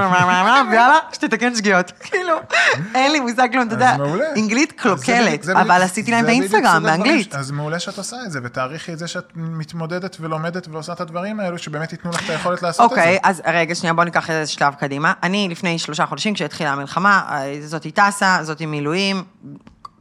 ויאללה, 0.71 0.99
שתתקן 1.13 1.55
שגיאות. 1.55 1.93
כאילו, 2.11 2.35
אין 2.95 3.13
לי 3.13 3.21
מושג 3.21 3.49
כלום, 3.53 3.67
אתה 3.67 3.75
יודע. 3.75 3.97
אנגלית 4.37 4.73
קלוקלת, 4.73 5.49
אבל 5.49 5.83
עשיתי 5.83 6.11
להם 6.11 6.25
את 6.25 6.29
האינסטגרם 6.29 6.65
הדברים 6.65 6.83
באנגלית. 6.83 7.35
אז 7.35 7.51
מעולה 7.51 7.79
שאת 7.79 7.99
עושה 7.99 8.17
את 8.27 8.33
זה, 8.33 8.39
ותעריכי 8.45 8.93
את 8.93 8.99
זה 8.99 9.09
שאת 9.09 9.33
מתמודדת 9.35 10.17
ולומדת 10.21 10.69
ועושה 10.69 10.93
את 10.93 11.01
הדברים 11.01 11.41
האלו, 11.41 11.59
שבאמת 11.59 11.93
ייתנו 11.93 12.11
לך 12.11 12.25
את 12.25 12.31
היכולת 12.31 12.63
לעשות 12.63 12.93
את 12.93 12.97
זה. 12.97 13.01
אוקיי, 13.01 13.19
אז 13.23 13.43
רגע, 13.47 13.75
שנייה, 13.75 13.95
בוא 13.95 14.05
ניקח 14.05 14.31
איזה 14.31 14.53
שלב 14.53 14.75
קדימה. 14.75 15.13
אני 15.23 15.49
לפני 15.51 15.79
שלושה 15.79 16.07
חודשים, 16.07 16.35
כשהתחילה 16.35 16.73
המלחמה, 16.73 17.23
אה, 17.31 17.57
זאתי 17.61 17.91
טסה, 17.91 18.39
זאתי 18.43 18.67
מילואים, 18.67 19.23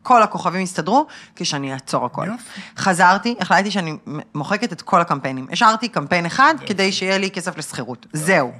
כל 0.03 0.23
הכוכבים 0.23 0.61
הסתדרו, 0.61 1.05
כשאני 1.35 1.73
אעצור 1.73 2.05
הכל. 2.05 2.25
יופי. 2.27 2.61
חזרתי, 2.77 3.35
החלטתי 3.39 3.71
שאני 3.71 3.97
מוחקת 4.35 4.73
את 4.73 4.81
כל 4.81 5.01
הקמפיינים. 5.01 5.47
השארתי 5.51 5.87
קמפיין 5.87 6.25
אחד, 6.25 6.55
כדי 6.65 6.91
שיהיה 6.91 7.17
לי 7.17 7.31
כסף 7.31 7.57
לשכירות. 7.57 8.05
זהו. 8.13 8.51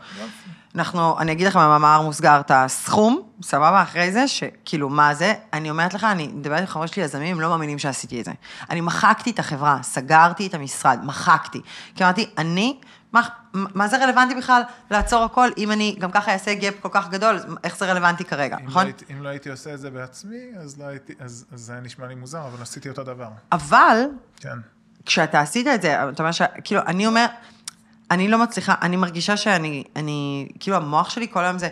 אנחנו, 0.76 1.20
אני 1.20 1.32
אגיד 1.32 1.48
לך 1.48 1.56
במאמר 1.56 2.02
מוסגר 2.02 2.40
את 2.40 2.52
הסכום, 2.54 3.22
סבבה, 3.44 3.82
אחרי 3.82 4.12
זה, 4.12 4.28
שכאילו, 4.28 4.90
מה 4.90 5.14
זה? 5.14 5.34
אני 5.54 5.70
אומרת 5.70 5.94
לך, 5.94 6.04
אני 6.04 6.28
מדברת 6.28 6.60
עם 6.60 6.66
חבר'ה 6.66 6.88
שלי 6.88 7.04
יזמים, 7.04 7.36
הם 7.36 7.42
לא 7.42 7.50
מאמינים 7.50 7.80
שעשיתי 7.80 8.20
את 8.20 8.26
זה. 8.26 8.32
אני 8.70 8.82
מחקתי 8.82 9.32
את 9.32 9.40
החברה, 9.40 9.80
סגרתי 9.82 10.48
את 10.48 10.54
המשרד, 10.54 11.00
מחקתי. 11.04 11.62
כי 11.96 12.04
אמרתי, 12.04 12.30
אני, 12.38 12.78
מה, 13.14 13.22
מה 13.54 13.88
זה 13.88 14.06
רלוונטי 14.06 14.36
בכלל 14.36 14.62
לעצור 14.92 15.24
הכל, 15.24 15.50
אם 15.58 15.72
אני 15.72 15.96
גם 16.00 16.12
ככה 16.12 16.34
אעשה 16.34 16.54
gap 16.54 16.74
כל 16.82 16.90
כך 16.92 17.10
גדול, 17.10 17.40
איך 17.64 17.78
זה 17.78 17.92
רלוונטי 17.92 18.24
כרגע, 18.26 18.58
אם 18.62 18.66
נכון? 18.66 18.82
לא 18.82 18.88
הייתי- 18.88 19.06
אם 19.14 19.22
לא 19.24 19.30
הייתי 19.30 19.50
עושה 19.50 19.74
את 19.74 19.80
זה 19.80 19.90
בעצמי, 19.92 20.38
אז 20.60 20.80
לא 20.80 20.86
הייתי, 20.86 21.14
אז 21.20 21.46
אז 21.52 21.60
זה 21.62 21.74
נשמע 21.82 22.08
לי 22.08 22.16
מוזר, 22.16 22.48
אבל 22.48 22.62
עשיתי 22.62 22.90
אותו 22.90 23.04
דבר. 23.04 23.30
אבל, 23.52 24.02
כן. 24.40 24.58
כשאתה 25.06 25.40
עשית 25.42 25.68
את 25.68 25.82
זה, 25.82 26.10
אתה 26.10 26.24
אומר 26.24 26.32
ש... 26.32 26.42
כאילו, 26.64 26.82
אני 26.88 27.08
אומר, 27.08 27.26
אני 28.12 28.28
לא 28.28 28.38
מצליחה, 28.38 28.76
אני 28.82 28.96
מרגישה 28.96 29.38
שאני, 29.38 29.84
אני, 29.96 30.50
כאילו, 30.60 30.78
המוח 30.78 31.10
שלי 31.10 31.28
כל 31.32 31.44
היום 31.46 31.58
זה, 31.58 31.70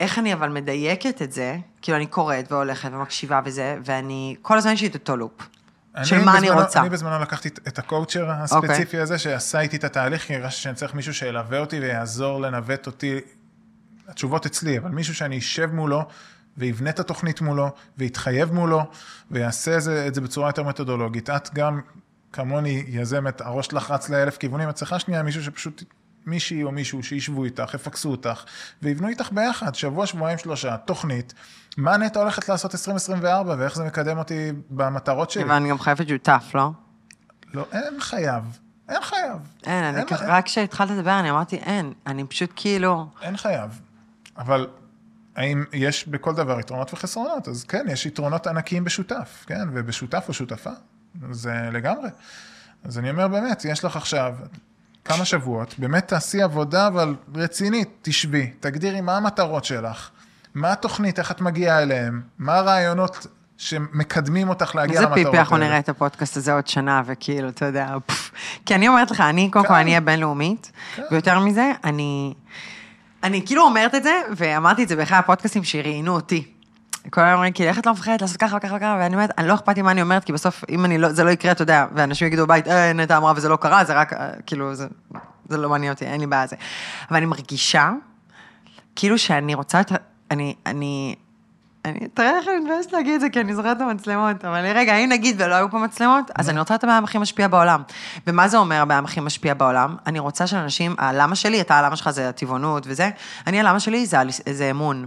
איך 0.00 0.18
אני 0.18 0.32
אבל 0.32 0.48
מדייקת 0.48 1.22
את 1.22 1.32
זה, 1.32 1.56
כאילו, 1.82 1.96
אני 1.98 2.06
קוראת 2.06 2.52
והולכת 2.52 2.88
ומקשיבה 2.92 3.40
וזה, 3.44 3.78
ואני, 3.84 4.36
כל 4.42 4.58
הזמן 4.58 4.72
יש 4.72 4.80
לי 4.82 4.86
את 4.88 4.94
אותו 4.94 5.16
loop. 5.16 5.48
של 6.02 6.24
מה 6.24 6.38
אני 6.38 6.50
רוצה. 6.50 6.80
אני 6.80 6.88
בזמנו 6.88 7.18
לקחתי 7.22 7.48
את- 7.48 7.78
הקואוצ'ר 7.78 8.30
הספציפי 8.30 8.98
הזה, 8.98 9.18
שעשה 9.18 9.60
איתי 9.60 9.76
את 9.76 9.84
התהליך, 9.84 10.22
כי 10.22 10.34
הרגשתי 10.34 10.62
שאני 10.62 10.74
צריך 10.74 10.94
מישהו 10.94 11.14
שילווה 11.14 11.58
אותי 11.58 11.80
ויעזור 11.80 12.40
לנווט 12.40 12.86
אותי. 12.86 13.20
התשובות 14.08 14.46
אצלי, 14.46 14.78
אבל 14.78 14.90
מישהו 14.90 15.14
שאני 15.14 15.38
אשב 15.38 15.70
מולו 15.72 16.04
ויבנה 16.56 16.90
את 16.90 17.00
התוכנית 17.00 17.40
מולו, 17.40 17.70
ויתחייב 17.98 18.52
מולו, 18.52 18.82
ויעשה 19.30 19.76
את 19.76 19.82
זה, 19.82 20.06
את 20.06 20.14
זה 20.14 20.20
בצורה 20.20 20.48
יותר 20.48 20.62
מתודולוגית. 20.62 21.30
את 21.30 21.54
גם, 21.54 21.80
כמוני, 22.32 22.84
יזמת, 22.88 23.40
הראש 23.40 23.66
שלך 23.66 23.90
רץ 23.90 24.08
לאלף 24.08 24.36
כיוונים, 24.38 24.68
את 24.68 24.74
צריכה 24.74 24.98
שנייה 24.98 25.22
מישהו 25.22 25.42
שפשוט, 25.44 25.82
מישהי 26.26 26.62
או 26.62 26.72
מישהו 26.72 27.02
שישבו 27.02 27.44
איתך, 27.44 27.74
יפקסו 27.74 28.10
אותך, 28.10 28.44
ויבנו 28.82 29.08
איתך 29.08 29.32
ביחד, 29.32 29.74
שבוע, 29.74 30.06
שבועיים, 30.06 30.38
שלושה, 30.38 30.76
תוכנית. 30.76 31.34
מה 31.76 31.96
נטע 31.96 32.20
הולכת 32.20 32.48
לעשות 32.48 32.74
2024, 32.74 33.54
ואיך 33.58 33.74
זה 33.76 33.84
מקדם 33.84 34.18
אותי 34.18 34.50
במטרות 34.70 35.30
שלי? 35.30 35.44
ואני 35.44 35.70
גם 35.70 35.78
חייבת 35.78 36.08
שותף, 36.08 36.44
לא? 36.54 36.70
לא, 37.54 37.66
אין 37.72 38.00
חייב. 38.00 38.58
אין 38.88 39.02
חייב. 39.02 39.38
אין, 39.66 39.84
אני 39.84 39.98
אין- 39.98 40.06
רק 40.26 40.44
כשהתחלת 40.44 40.90
לדבר, 40.90 41.20
אני 41.20 41.30
אמרתי, 41.30 41.56
אין, 41.56 41.92
אני 42.06 42.24
פשוט 42.24 42.52
כאילו... 42.56 43.06
אין 43.22 43.36
חייב. 43.36 43.80
אבל 44.36 44.66
האם 45.36 45.64
יש 45.72 46.08
בכל 46.08 46.34
דבר 46.34 46.60
יתרונות 46.60 46.92
וחסרונות? 46.92 47.48
אז 47.48 47.64
כן, 47.64 47.86
יש 47.90 48.06
יתרונות 48.06 48.46
ענקיים 48.46 48.84
בשותף, 48.84 49.44
כן? 49.46 49.68
ובשותף 49.72 50.24
או 50.28 50.34
שותפה, 50.34 50.70
זה 51.30 51.54
לגמרי. 51.72 52.08
אז 52.84 52.98
אני 52.98 53.10
אומר 53.10 53.28
באמת, 53.28 53.64
יש 53.64 53.84
לך 53.84 53.96
עכשיו 53.96 54.34
כמה 55.04 55.24
שבועות, 55.24 55.74
באמת 55.78 56.08
תעשי 56.08 56.42
עבודה, 56.42 56.86
אבל 56.86 57.14
רצינית, 57.34 57.88
תשבי, 58.02 58.50
תגדירי 58.60 59.00
מה 59.00 59.16
המטרות 59.16 59.64
שלך, 59.64 60.10
מה 60.54 60.72
התוכנית, 60.72 61.18
איך 61.18 61.30
את 61.30 61.40
מגיעה 61.40 61.82
אליהם, 61.82 62.22
מה 62.38 62.54
הרעיונות 62.54 63.26
שמקדמים 63.56 64.48
אותך 64.48 64.74
להגיע 64.74 64.94
איזה 64.94 65.02
למטרות 65.02 65.16
האלה. 65.16 65.30
פיפי 65.30 65.38
אנחנו 65.38 65.56
נראה 65.56 65.78
את 65.78 65.88
הפודקאסט 65.88 66.36
הזה 66.36 66.52
עוד 66.52 66.66
שנה, 66.66 67.02
וכאילו, 67.06 67.48
אתה 67.48 67.64
יודע, 67.64 67.96
פפ. 68.06 68.30
כי 68.66 68.74
אני 68.74 68.88
אומרת 68.88 69.10
לך, 69.10 69.20
אני, 69.20 69.50
קודם 69.50 69.64
כל, 69.64 69.74
כן. 69.74 69.80
אני 69.80 69.90
אהיה 69.90 70.00
בינלאומית, 70.00 70.72
כן. 70.96 71.02
ויותר 71.10 71.38
מזה, 71.38 71.72
אני... 71.84 72.34
אני 73.22 73.46
כאילו 73.46 73.62
אומרת 73.62 73.94
את 73.94 74.02
זה, 74.02 74.20
ואמרתי 74.36 74.82
את 74.82 74.88
זה 74.88 74.96
באחד 74.96 75.18
הפודקאסטים 75.18 75.64
שראיינו 75.64 76.14
אותי. 76.14 76.52
כל 77.10 77.20
היום 77.20 77.34
אומרים, 77.34 77.52
כאילו, 77.52 77.68
איך 77.68 77.78
את 77.78 77.86
לא 77.86 77.92
מפחדת 77.92 78.22
לעשות 78.22 78.36
ככה 78.36 78.56
וככה 78.56 78.74
וככה, 78.76 78.96
ואני 79.00 79.14
אומרת, 79.14 79.30
אני 79.38 79.48
לא 79.48 79.54
אכפת 79.54 79.76
לי 79.76 79.82
מה 79.82 79.90
אני 79.90 80.02
אומרת, 80.02 80.24
כי 80.24 80.32
בסוף, 80.32 80.64
אם 80.68 80.84
אני 80.84 80.98
לא, 80.98 81.12
זה 81.12 81.24
לא 81.24 81.30
יקרה, 81.30 81.52
אתה 81.52 81.62
יודע, 81.62 81.86
ואנשים 81.94 82.26
יגידו 82.26 82.46
בבית, 82.46 82.68
אה, 82.68 82.92
נטע 82.92 83.16
אמרה 83.16 83.32
וזה 83.36 83.48
לא 83.48 83.56
קרה, 83.56 83.84
זה 83.84 83.94
רק, 83.94 84.12
אה, 84.12 84.30
כאילו, 84.46 84.74
זה, 84.74 84.86
זה 85.48 85.56
לא 85.56 85.68
מעניין 85.68 85.92
אותי, 85.92 86.04
אין 86.04 86.20
לי 86.20 86.26
בעיה 86.26 86.46
זה. 86.46 86.56
אבל 87.10 87.16
אני 87.16 87.26
מרגישה, 87.26 87.92
כאילו 88.96 89.18
שאני 89.18 89.54
רוצה 89.54 89.80
את. 89.80 89.92
אני, 90.30 90.54
אני, 90.66 91.14
אני, 91.84 92.08
תראה 92.14 92.38
איך 92.38 92.48
אני 92.48 92.58
מתביישת 92.58 92.92
להגיד 92.92 93.14
את 93.14 93.20
זה, 93.20 93.28
כי 93.28 93.40
אני 93.40 93.54
זוכרת 93.54 93.76
את 93.76 93.82
המצלמות, 93.82 94.44
אבל 94.44 94.64
רגע, 94.74 94.96
אם 94.96 95.08
נגיד 95.08 95.42
ולא 95.42 95.54
היו 95.54 95.70
פה 95.70 95.78
מצלמות, 95.78 96.30
אז 96.38 96.50
אני 96.50 96.58
רוצה 96.58 96.74
את 96.74 96.84
הבעיה 96.84 96.98
הכי 96.98 97.18
משפיע 97.18 97.48
בעולם. 97.48 97.82
ומה 98.26 98.48
זה 98.48 98.56
אומר 98.56 98.82
הבעיה 98.82 99.00
הכי 99.04 99.20
משפיע 99.20 99.54
בעולם? 99.54 99.96
אני 100.06 100.18
רוצה 100.18 100.46
שאנשים, 100.46 100.94
הלמה 100.98 101.34
שלי, 101.34 101.60
אתה 101.60 101.78
הלמה 101.78 101.96
שלך 101.96 102.10
זה 102.10 102.28
הטבעונות 102.28 102.84
וזה, 102.86 103.10
אני 103.46 103.60
הלמה 103.60 103.80
שלי 103.80 104.06
זה, 104.06 104.18
זה 104.50 104.70
אמון. 104.70 105.06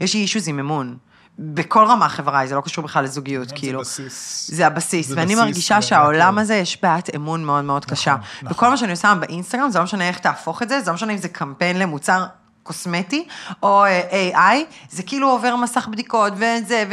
יש 0.00 0.14
לי 0.14 0.20
אישוז 0.20 0.48
עם 0.48 0.58
אמון. 0.58 0.96
בכל 1.38 1.84
רמה 1.84 2.08
חבריי, 2.08 2.48
זה 2.48 2.54
לא 2.54 2.60
קשור 2.60 2.84
בכלל 2.84 3.04
לזוגיות, 3.04 3.48
זה 3.48 3.54
כאילו. 3.54 3.80
בסיס. 3.80 4.50
זה 4.52 4.66
הבסיס, 4.66 5.08
זה 5.08 5.14
ואני 5.16 5.26
בסיס 5.26 5.38
מרגישה 5.38 5.82
שהעולם 5.82 6.34
להכל. 6.34 6.38
הזה 6.38 6.54
יש 6.54 6.78
בעיית 6.82 7.14
אמון 7.14 7.44
מאוד 7.44 7.64
מאוד 7.64 7.84
קשה. 7.84 8.16
נכון. 8.42 8.52
וכל 8.52 8.68
מה 8.68 8.76
שאני 8.76 8.90
עושה 8.90 9.14
באינסטגרם, 9.14 9.70
זה 9.70 9.78
לא 9.78 9.84
משנה 9.84 10.08
איך 10.08 10.18
תהפוך 10.18 10.62
את 10.62 10.68
זה, 10.68 10.80
זה 10.80 10.90
לא 10.90 10.94
משנה 10.94 11.12
אם 11.12 11.18
זה 11.18 11.28
קמפיין 11.28 11.78
למוצר 11.78 12.24
קוסמטי, 12.62 13.26
או 13.62 13.84
אה, 13.84 14.30
AI, 14.34 14.56
זה 14.90 15.02
כאילו 15.02 15.30
עובר 15.30 15.56
מסך 15.56 15.88
בדיקות, 15.88 16.32
וזה, 16.36 16.84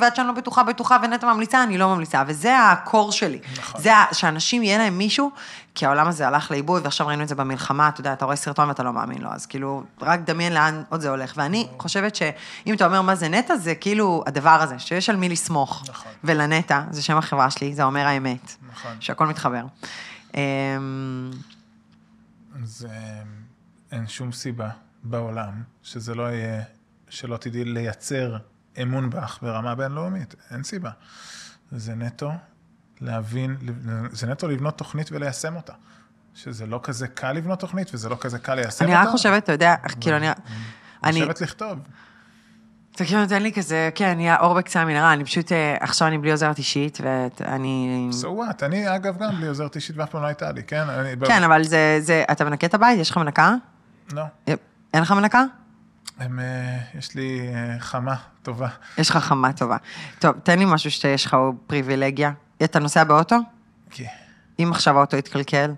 ועד 0.00 0.16
שאני 0.16 0.26
לא 0.26 0.32
בטוחה, 0.32 0.62
בטוחה, 0.62 0.96
ונטע 1.02 1.32
ממליצה, 1.32 1.62
אני 1.62 1.78
לא 1.78 1.88
ממליצה, 1.88 2.22
וזה 2.26 2.58
הקור 2.58 3.12
שלי. 3.12 3.38
נכון. 3.58 3.80
זה 3.80 3.90
שאנשים, 4.12 4.62
יהיה 4.62 4.78
להם 4.78 4.98
מישהו, 4.98 5.30
כי 5.78 5.86
העולם 5.86 6.08
הזה 6.08 6.28
הלך 6.28 6.50
לאיבוד, 6.50 6.82
ועכשיו 6.84 7.06
ראינו 7.06 7.22
את 7.22 7.28
זה 7.28 7.34
במלחמה, 7.34 7.88
אתה 7.88 8.00
יודע, 8.00 8.12
אתה 8.12 8.24
רואה 8.24 8.36
סרטון 8.36 8.68
ואתה 8.68 8.82
לא 8.82 8.92
מאמין 8.92 9.22
לו, 9.22 9.30
אז 9.30 9.46
כאילו, 9.46 9.82
רק 10.00 10.20
דמיין 10.20 10.52
לאן 10.52 10.82
עוד 10.88 11.00
זה 11.00 11.10
הולך. 11.10 11.34
ואני 11.36 11.68
חושבת 11.78 12.14
שאם 12.14 12.74
אתה 12.74 12.86
אומר 12.86 13.02
מה 13.02 13.14
זה 13.14 13.28
נטע, 13.28 13.56
זה 13.56 13.74
כאילו 13.74 14.24
הדבר 14.26 14.58
הזה, 14.62 14.78
שיש 14.78 15.10
על 15.10 15.16
מי 15.16 15.28
לסמוך. 15.28 15.84
נכון. 15.88 16.12
ולנטע, 16.24 16.82
זה 16.90 17.02
שם 17.02 17.16
החברה 17.18 17.50
שלי, 17.50 17.74
זה 17.74 17.84
אומר 17.84 18.06
האמת. 18.06 18.54
נכון. 18.70 18.96
שהכל 19.00 19.26
מתחבר. 19.26 19.64
אמ, 20.34 20.40
אז 22.62 22.86
אה, 22.90 23.22
אין 23.92 24.06
שום 24.06 24.32
סיבה 24.32 24.70
בעולם 25.02 25.62
שזה 25.82 26.14
לא 26.14 26.22
יהיה, 26.22 26.62
שלא 27.08 27.36
תדעי 27.36 27.64
לייצר 27.64 28.36
אמון 28.82 29.10
בך 29.10 29.38
ברמה 29.42 29.74
בינלאומית, 29.74 30.34
אין 30.50 30.62
סיבה. 30.62 30.90
זה 31.72 31.94
נטו 31.94 32.32
להבין, 33.00 33.56
זה 34.12 34.26
נטו 34.26 34.48
לבנות 34.48 34.78
תוכנית 34.78 35.12
וליישם 35.12 35.56
אותה. 35.56 35.72
שזה 36.34 36.66
לא 36.66 36.80
כזה 36.82 37.08
קל 37.08 37.32
לבנות 37.32 37.60
תוכנית 37.60 37.94
וזה 37.94 38.08
לא 38.08 38.16
כזה 38.20 38.38
קל 38.38 38.54
ליישם 38.54 38.84
אני 38.84 38.94
אותה. 38.94 39.02
רק 39.02 39.08
חושבת, 39.08 39.44
אתה 39.44 39.52
יודע, 39.52 39.74
כאילו, 40.00 40.16
אני... 40.16 40.28
אני, 41.04 41.20
לשבת 41.20 41.40
לכתוב. 41.40 41.78
אתה 42.94 43.04
כאילו 43.04 43.20
נותן 43.20 43.42
לי 43.42 43.52
כזה, 43.52 43.90
כן, 43.94 44.16
נהיה 44.16 44.36
אור 44.40 44.54
בקצה 44.54 44.80
המנהרה, 44.80 45.12
אני 45.12 45.24
פשוט, 45.24 45.52
אה, 45.52 45.76
עכשיו 45.80 46.08
אני 46.08 46.18
בלי 46.18 46.30
עוזרת 46.30 46.58
אישית, 46.58 46.98
ואני... 47.02 48.08
So 48.22 48.24
what? 48.24 48.64
אני, 48.64 48.94
אגב, 48.94 49.18
גם 49.18 49.36
בלי 49.36 49.48
עוזרת 49.48 49.76
אישית 49.76 49.96
ואף 49.96 50.10
פעם 50.10 50.22
לא 50.22 50.26
הייתה 50.26 50.52
לי, 50.52 50.62
כן? 50.62 50.88
אני, 50.88 51.26
כן, 51.26 51.42
אבל 51.42 51.64
זה, 51.64 51.98
זה, 52.00 52.24
אתה 52.32 52.44
מנקה 52.44 52.66
את 52.66 52.74
הבית? 52.74 52.98
יש 52.98 53.10
לך 53.10 53.16
מנקה? 53.16 53.54
לא. 54.12 54.22
אין 54.94 55.02
לך 55.02 55.12
מנקה? 55.12 55.44
הם, 56.18 56.40
אה, 56.40 56.78
יש 56.98 57.14
לי 57.14 57.48
אה, 57.54 57.80
חמה 57.80 58.16
טובה. 58.42 58.68
יש 58.98 59.10
לך 59.10 59.16
חמה 59.16 59.52
טובה. 59.52 59.76
טוב, 60.18 60.32
תן 60.42 60.58
לי 60.58 60.64
משהו 60.64 60.90
שיש 60.90 61.26
לך 61.26 61.36
פריבילגיה. 61.66 62.32
אתה 62.64 62.78
נוסע 62.78 63.04
באוטו? 63.04 63.36
כי 63.90 64.04
אם 64.58 64.68
עכשיו 64.72 64.98
האוטו 64.98 65.16
יתקלקל? 65.16 65.70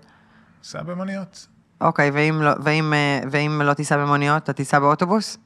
נוסע 0.59 0.83
במוניות. 0.83 1.47
אוקיי, 1.81 2.11
ואם 2.13 2.41
לא, 2.41 2.51
ואם, 2.63 2.93
אה, 2.93 3.19
ואם 3.31 3.61
לא 3.65 3.73
תיסע 3.73 3.97
במוניות, 3.97 4.43
אתה 4.43 4.53
תיסע 4.53 4.79
באוטובוס? 4.79 5.37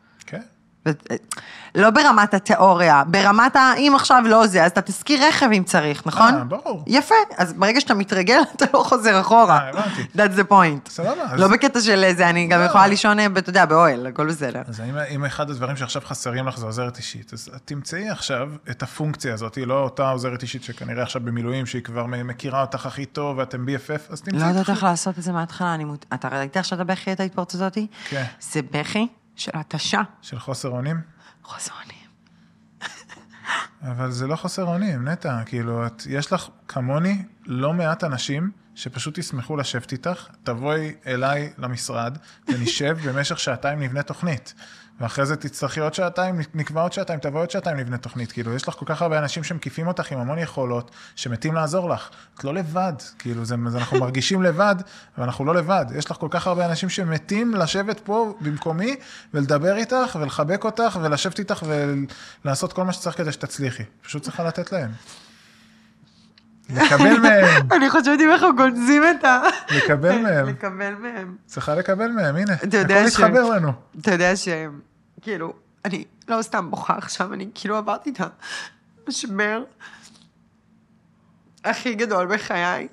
לא 1.75 1.89
ברמת 1.89 2.33
התיאוריה, 2.33 3.03
ברמת 3.07 3.55
ה... 3.55 3.73
אם 3.77 3.93
עכשיו 3.95 4.23
לא 4.25 4.47
זה, 4.47 4.63
אז 4.63 4.71
אתה 4.71 4.81
תזכיר 4.81 5.27
רכב 5.27 5.49
אם 5.57 5.63
צריך, 5.63 6.03
נכון? 6.05 6.35
אה, 6.35 6.43
ברור. 6.43 6.83
יפה, 6.87 7.15
אז 7.37 7.53
ברגע 7.53 7.81
שאתה 7.81 7.93
מתרגל, 7.93 8.39
אתה 8.55 8.65
לא 8.73 8.83
חוזר 8.83 9.21
אחורה. 9.21 9.57
אה, 9.57 9.69
הבנתי. 9.69 10.01
That's 10.15 10.39
the 10.39 10.51
point. 10.51 10.89
סבבה. 10.89 11.35
לא 11.37 11.47
בקטע 11.47 11.81
של 11.81 12.11
זה, 12.15 12.29
אני 12.29 12.47
גם 12.47 12.59
לא. 12.59 12.65
יכולה 12.65 12.87
לישון, 12.87 13.19
אה, 13.19 13.25
אתה 13.37 13.49
יודע, 13.49 13.65
באוהל, 13.65 14.07
הכל 14.07 14.27
בסדר. 14.27 14.61
אז 14.67 14.81
אם, 15.15 15.25
אחד 15.25 15.49
הדברים 15.49 15.77
שעכשיו 15.77 16.01
חסרים 16.05 16.47
לך 16.47 16.57
זה 16.57 16.65
עוזרת 16.65 16.97
אישית, 16.97 17.33
אז 17.33 17.49
תמצאי 17.65 18.09
עכשיו 18.09 18.49
את 18.69 18.83
הפונקציה 18.83 19.33
הזאת, 19.33 19.57
לא 19.65 19.79
אותה 19.79 20.09
עוזרת 20.09 20.41
אישית 20.41 20.63
שכנראה 20.63 21.03
עכשיו 21.03 21.21
במילואים, 21.25 21.65
שהיא 21.65 21.83
כבר 21.83 22.05
מכירה 22.05 22.61
אותך 22.61 22.85
הכי 22.85 23.05
טוב 23.05 23.37
ואתם 23.37 23.65
BFF, 23.65 24.13
אז 24.13 24.21
תמצאי 24.21 24.39
לא 24.39 24.45
יודעת 24.45 24.63
את 24.63 24.69
איך 24.69 24.83
לעשות 24.83 25.17
את 25.17 25.23
זה 25.23 25.31
מההתחלה. 25.31 25.75
אתה 26.13 26.27
ראית 26.27 26.57
עכשיו 26.57 26.81
את 26.81 26.89
הבכי, 26.89 27.11
את 27.11 27.19
ההתפרצות 27.19 27.55
הזאתי? 27.55 27.87
כן. 28.09 28.23
זה 28.39 28.59
בכי 28.71 29.07
של 29.35 29.51
התשה. 29.53 30.01
של 30.21 30.39
חוסר 30.39 30.69
אונים, 30.69 31.01
חוסר 31.43 31.71
אונים. 31.83 32.05
אבל 33.81 34.11
זה 34.11 34.27
לא 34.27 34.35
חוסר 34.35 34.63
אונים, 34.63 35.07
נטע, 35.07 35.43
כאילו, 35.45 35.87
את, 35.87 36.03
יש 36.09 36.33
לך 36.33 36.47
כמוני 36.67 37.23
לא 37.45 37.73
מעט 37.73 38.03
אנשים 38.03 38.51
שפשוט 38.75 39.17
ישמחו 39.17 39.57
לשבת 39.57 39.91
איתך, 39.91 40.27
תבואי 40.43 40.95
אליי 41.07 41.53
למשרד 41.57 42.17
ונשב 42.47 42.97
במשך 43.05 43.39
שעתיים 43.39 43.79
נבנה 43.79 44.03
תוכנית. 44.03 44.53
ואחרי 44.99 45.25
זה 45.25 45.35
תצטרכי 45.35 45.79
עוד 45.79 45.93
שעתיים, 45.93 46.39
נקבע 46.53 46.81
עוד 46.81 46.93
שעתיים, 46.93 47.19
תבואי 47.19 47.41
עוד 47.41 47.51
שעתיים 47.51 47.77
נבנה 47.77 47.97
תוכנית. 47.97 48.31
כאילו, 48.31 48.53
יש 48.53 48.67
לך 48.67 48.73
כל 48.73 48.85
כך 48.85 49.01
הרבה 49.01 49.19
אנשים 49.19 49.43
שמקיפים 49.43 49.87
אותך 49.87 50.11
עם 50.11 50.19
המון 50.19 50.39
יכולות, 50.39 50.91
שמתים 51.15 51.53
לעזור 51.53 51.89
לך. 51.89 52.09
את 52.35 52.43
לא 52.43 52.53
לבד, 52.53 52.93
כאילו, 53.19 53.45
זה, 53.45 53.55
זה 53.67 53.77
אנחנו 53.77 53.99
מרגישים 54.05 54.43
לבד, 54.43 54.75
ואנחנו 55.17 55.45
לא 55.45 55.55
לבד. 55.55 55.85
יש 55.95 56.11
לך 56.11 56.17
כל 56.17 56.27
כך 56.31 56.47
הרבה 56.47 56.65
אנשים 56.65 56.89
שמתים 56.89 57.55
לשבת 57.55 57.99
פה 57.99 58.33
במקומי, 58.41 58.95
ולדבר 59.33 59.75
איתך, 59.75 60.17
ולחבק 60.21 60.63
אותך, 60.63 60.99
ולשבת 61.01 61.39
איתך, 61.39 61.63
ולעשות 62.45 62.73
כל 62.73 62.83
מה 62.83 62.93
שצריך 62.93 63.17
כדי 63.17 63.31
שתצליחי. 63.31 63.83
פשוט 64.01 64.23
צריכה 64.23 64.43
לתת 64.43 64.71
להם. 64.71 64.91
לקבל 66.69 67.19
מהם, 67.19 67.45
אני 67.75 67.89
חושבת 67.89 68.19
אם 68.21 68.31
אנחנו 68.31 68.55
גונזים 68.55 69.03
את 69.19 69.23
ה... 69.23 69.41
לקבל 69.71 70.17
מהם. 70.23 70.47
לקבל 70.49 70.95
מהם. 70.95 71.35
צריכה 71.45 71.75
לקבל 71.75 72.07
מהם, 72.07 72.35
הנה. 72.35 72.53
אתה 72.53 72.77
יודע 72.77 72.99
הכל 72.99 73.09
ש- 73.09 73.19
מתחבר 73.19 73.49
לנו. 73.49 73.71
אתה 74.01 74.11
יודע 74.11 74.35
ש... 74.35 74.47
כאילו, 75.21 75.53
אני 75.85 76.03
לא 76.27 76.41
סתם 76.41 76.71
בוכה 76.71 76.97
עכשיו, 76.97 77.33
אני 77.33 77.49
כאילו 77.55 77.77
עברתי 77.77 78.09
את 78.09 78.19
המשבר 79.07 79.63
הכי 81.65 81.95
גדול 81.95 82.35
בחיי. 82.35 82.87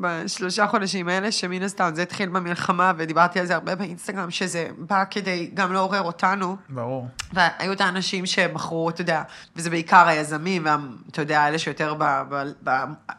בשלושה 0.00 0.66
חודשים 0.66 1.08
האלה, 1.08 1.32
שמן 1.32 1.62
הסתם 1.62 1.90
זה 1.94 2.02
התחיל 2.02 2.28
במלחמה, 2.28 2.92
ודיברתי 2.96 3.40
על 3.40 3.46
זה 3.46 3.54
הרבה 3.54 3.74
באינסטגרם, 3.74 4.30
שזה 4.30 4.68
בא 4.78 5.04
כדי 5.10 5.50
גם 5.54 5.72
לעורר 5.72 6.02
אותנו, 6.02 6.56
ברור. 6.68 7.08
והיו 7.32 7.72
את 7.72 7.80
האנשים 7.80 8.26
שבחרו, 8.26 8.90
אתה 8.90 9.00
יודע, 9.00 9.22
וזה 9.56 9.70
בעיקר 9.70 10.06
היזמים, 10.08 10.66
ואתה 10.66 11.22
יודע, 11.22 11.48
אלה 11.48 11.58
שיותר, 11.58 11.94
ב, 11.98 12.04
ב, 12.28 12.50
ב, 12.64 12.70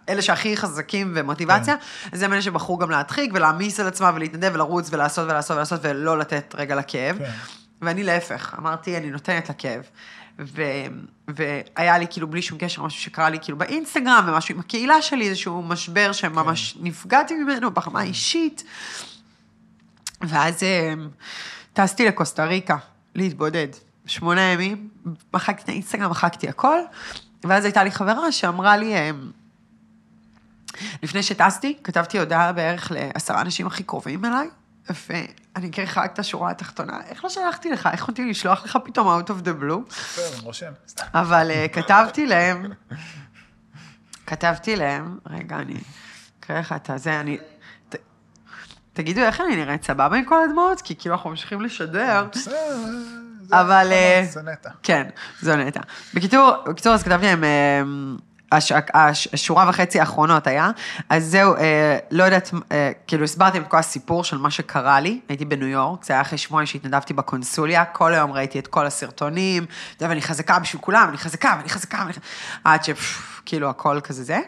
אלה 0.10 0.22
שהכי 0.22 0.58
חזקים 0.58 1.12
ומוטיבציה, 1.16 1.78
כן. 1.78 2.10
אז 2.12 2.22
הם 2.22 2.34
אלה 2.34 2.42
שבחרו 2.42 2.78
גם 2.78 2.90
להדחיק 2.90 3.32
ולהעמיס 3.34 3.80
על 3.80 3.88
עצמם 3.88 4.12
ולהתנדב 4.16 4.52
ולרוץ 4.54 4.90
ולעשות 4.94 5.26
ולעשות 5.30 5.56
ולעשות 5.56 5.80
ולא 5.84 6.18
לתת 6.18 6.56
רגע 6.58 6.76
לכאב. 6.76 7.18
כן. 7.18 7.32
ואני 7.82 8.04
להפך, 8.04 8.56
אמרתי, 8.60 8.98
אני 8.98 9.10
נותנת 9.10 9.50
לכאב. 9.50 9.82
ו, 10.40 10.62
והיה 11.28 11.98
לי 11.98 12.06
כאילו 12.10 12.28
בלי 12.28 12.42
שום 12.42 12.58
קשר 12.58 12.84
משהו 12.84 13.02
שקרה 13.02 13.30
לי 13.30 13.38
כאילו 13.42 13.58
באינסטגרם 13.58 14.26
ומשהו 14.28 14.56
עם 14.56 14.60
הקהילה 14.60 15.02
שלי, 15.02 15.30
איזשהו 15.30 15.64
משבר 15.64 16.12
שממש 16.12 16.74
כן. 16.74 16.80
נפגעתי 16.84 17.34
ממנו 17.34 17.72
ברמה 17.72 18.00
האישית. 18.00 18.64
ואז 20.22 20.64
אה, 20.64 20.94
טסתי 21.74 22.06
לקוסטה 22.06 22.46
ריקה 22.46 22.78
להתבודד. 23.16 23.68
שמונה 24.06 24.42
ימים, 24.42 24.90
מחקתי 25.34 25.64
את 25.64 25.70
האינסטגרם, 25.70 26.12
מחקתי 26.12 26.50
הכל, 26.50 26.80
ואז 27.44 27.66
הייתה 27.66 27.84
לי 27.84 27.92
חברה 27.92 28.32
שאמרה 28.32 28.78
לי, 28.78 28.96
אה, 28.96 29.12
לפני 31.04 31.24
שטסתי, 31.24 31.78
כתבתי 31.84 32.20
הודעה 32.20 32.52
בערך 32.52 32.92
לעשרה 32.96 33.42
אנשים 33.42 33.68
הכי 33.68 33.84
קרובים 33.84 34.26
אליי, 34.26 34.48
ואני 34.90 35.70
אקריא 35.70 35.86
לך 35.88 35.98
רק 35.98 36.14
את 36.14 36.20
השורה 36.20 36.52
התחתונה. 36.52 37.00
איך 37.10 37.24
לא 37.24 37.30
שלחתי 37.30 37.70
לך? 37.72 37.90
איך 37.92 38.00
יכולתי 38.00 38.26
לשלוח 38.30 38.66
לך 38.66 38.78
פתאום 38.86 39.08
out 39.22 39.28
of 39.28 39.44
the 39.46 39.62
blue? 39.64 39.90
בסדר, 39.90 40.40
רושם. 40.44 40.72
אבל 41.14 41.52
אה, 41.52 41.66
כתבתי 41.68 42.26
להם, 42.26 42.66
כתבתי 44.28 44.76
להם, 44.76 45.18
רגע, 45.30 45.56
אני 45.56 45.74
אקריא 46.40 46.60
לך 46.60 46.72
את 46.74 46.90
הזה, 46.90 47.20
אני... 47.20 47.38
תגידו, 48.94 49.22
איך 49.22 49.42
אני 49.42 49.56
נראית 49.56 49.84
סבבה 49.84 50.18
עם 50.18 50.26
כל 50.26 50.44
הדמעות? 50.50 50.82
כי 50.82 50.96
כאילו 50.96 51.16
אנחנו 51.16 51.30
ממשיכים 51.30 51.62
לשדר. 51.62 52.28
זה- 52.34 52.52
אבל, 53.52 53.88
אה, 53.92 54.26
זה 54.30 54.42
נטע. 54.42 54.70
כן, 54.84 55.10
זו 55.42 55.56
נטע. 55.56 55.80
בקיצור, 56.14 56.52
בקיצור, 56.68 56.94
אז 56.94 57.04
כתבתי 57.04 57.26
להם, 57.26 57.44
אה, 57.44 57.82
הש, 58.52 58.72
הש, 58.94 59.28
השורה 59.34 59.70
וחצי 59.70 60.00
האחרונות 60.00 60.48
היה, 60.48 60.70
אז 61.10 61.26
זהו, 61.26 61.56
אה, 61.56 61.98
לא 62.12 62.24
יודעת, 62.24 62.52
אה, 62.72 62.92
כאילו 63.08 63.24
הסברתי 63.24 63.58
את 63.58 63.68
כל 63.68 63.78
הסיפור 63.78 64.24
של 64.24 64.38
מה 64.38 64.52
שקרה 64.52 65.00
לי, 65.00 65.20
הייתי 65.30 65.46
בניו 65.46 65.68
יורק, 65.68 66.06
זה 66.06 66.14
היה 66.14 66.22
אחרי 66.22 66.38
שבועיים 66.38 66.66
שהתנדבתי 66.66 67.14
בקונסוליה, 67.14 67.86
כל 67.86 68.14
היום 68.14 68.32
ראיתי 68.32 68.60
את 68.60 68.68
כל 68.68 68.86
הסרטונים, 68.86 69.64
אתה 69.64 70.04
יודע, 70.04 70.10
ואני 70.10 70.22
חזקה 70.22 70.60
בשביל 70.60 70.82
כולם, 70.82 71.06
אני 71.10 71.18
חזקה, 71.18 71.56
ואני 71.58 71.70
חזקה, 71.70 71.98
ואני 72.00 72.14
חזקה, 72.14 72.28
עד 72.64 72.84
שכאילו 72.84 73.70
הכל 73.70 74.00
כזה 74.04 74.24
זה. 74.24 74.40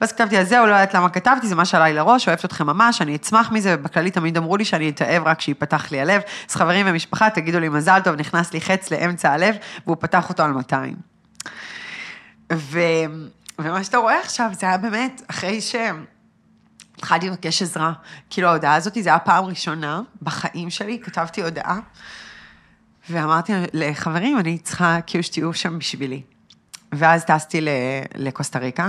ואז 0.00 0.12
כתבתי, 0.12 0.38
אז 0.38 0.48
זהו, 0.48 0.66
לא 0.66 0.72
יודעת 0.72 0.94
למה 0.94 1.08
כתבתי, 1.08 1.48
זה 1.48 1.54
מה 1.54 1.64
שעלה 1.64 1.84
לי 1.84 1.92
לראש, 1.92 2.28
אוהבת 2.28 2.44
אתכם 2.44 2.66
ממש, 2.66 3.02
אני 3.02 3.16
אצמח 3.16 3.52
מזה, 3.52 3.76
ובכללי 3.78 4.10
תמיד 4.10 4.36
אמרו 4.36 4.56
לי 4.56 4.64
שאני 4.64 4.88
אתאהב 4.88 5.26
רק 5.26 5.38
כשיפתח 5.38 5.92
לי 5.92 6.00
הלב. 6.00 6.20
אז 6.50 6.54
חברים 6.54 6.86
ומשפחה, 6.88 7.30
תגידו 7.30 7.60
לי 7.60 7.68
מזל 7.68 8.00
טוב, 8.04 8.14
נכנס 8.14 8.52
לי 8.52 8.60
חץ 8.60 8.90
לאמצע 8.90 9.32
הלב, 9.32 9.54
והוא 9.86 9.96
פתח 10.00 10.28
אותו 10.28 10.42
על 10.42 10.52
200. 10.52 10.94
ו... 12.52 12.78
ומה 13.58 13.84
שאתה 13.84 13.98
רואה 13.98 14.20
עכשיו, 14.20 14.50
זה 14.52 14.66
היה 14.66 14.78
באמת, 14.78 15.22
אחרי 15.30 15.60
שהתחלתי 15.60 17.30
לבקש 17.30 17.62
עזרה, 17.62 17.92
כאילו 18.30 18.48
ההודעה 18.48 18.74
הזאת, 18.74 18.94
זה 19.02 19.08
היה 19.08 19.18
פעם 19.18 19.44
ראשונה 19.44 20.02
בחיים 20.22 20.70
שלי, 20.70 21.00
כתבתי 21.02 21.42
הודעה, 21.42 21.80
ואמרתי 23.10 23.52
לחברים, 23.72 24.38
אני 24.38 24.58
צריכה 24.58 24.98
כאילו 25.06 25.24
שתהיו 25.24 25.54
שם 25.54 25.78
בשבילי. 25.78 26.22
ואז 26.96 27.24
טסתי 27.24 27.60
לקוסטה 28.14 28.58
ריקה, 28.58 28.88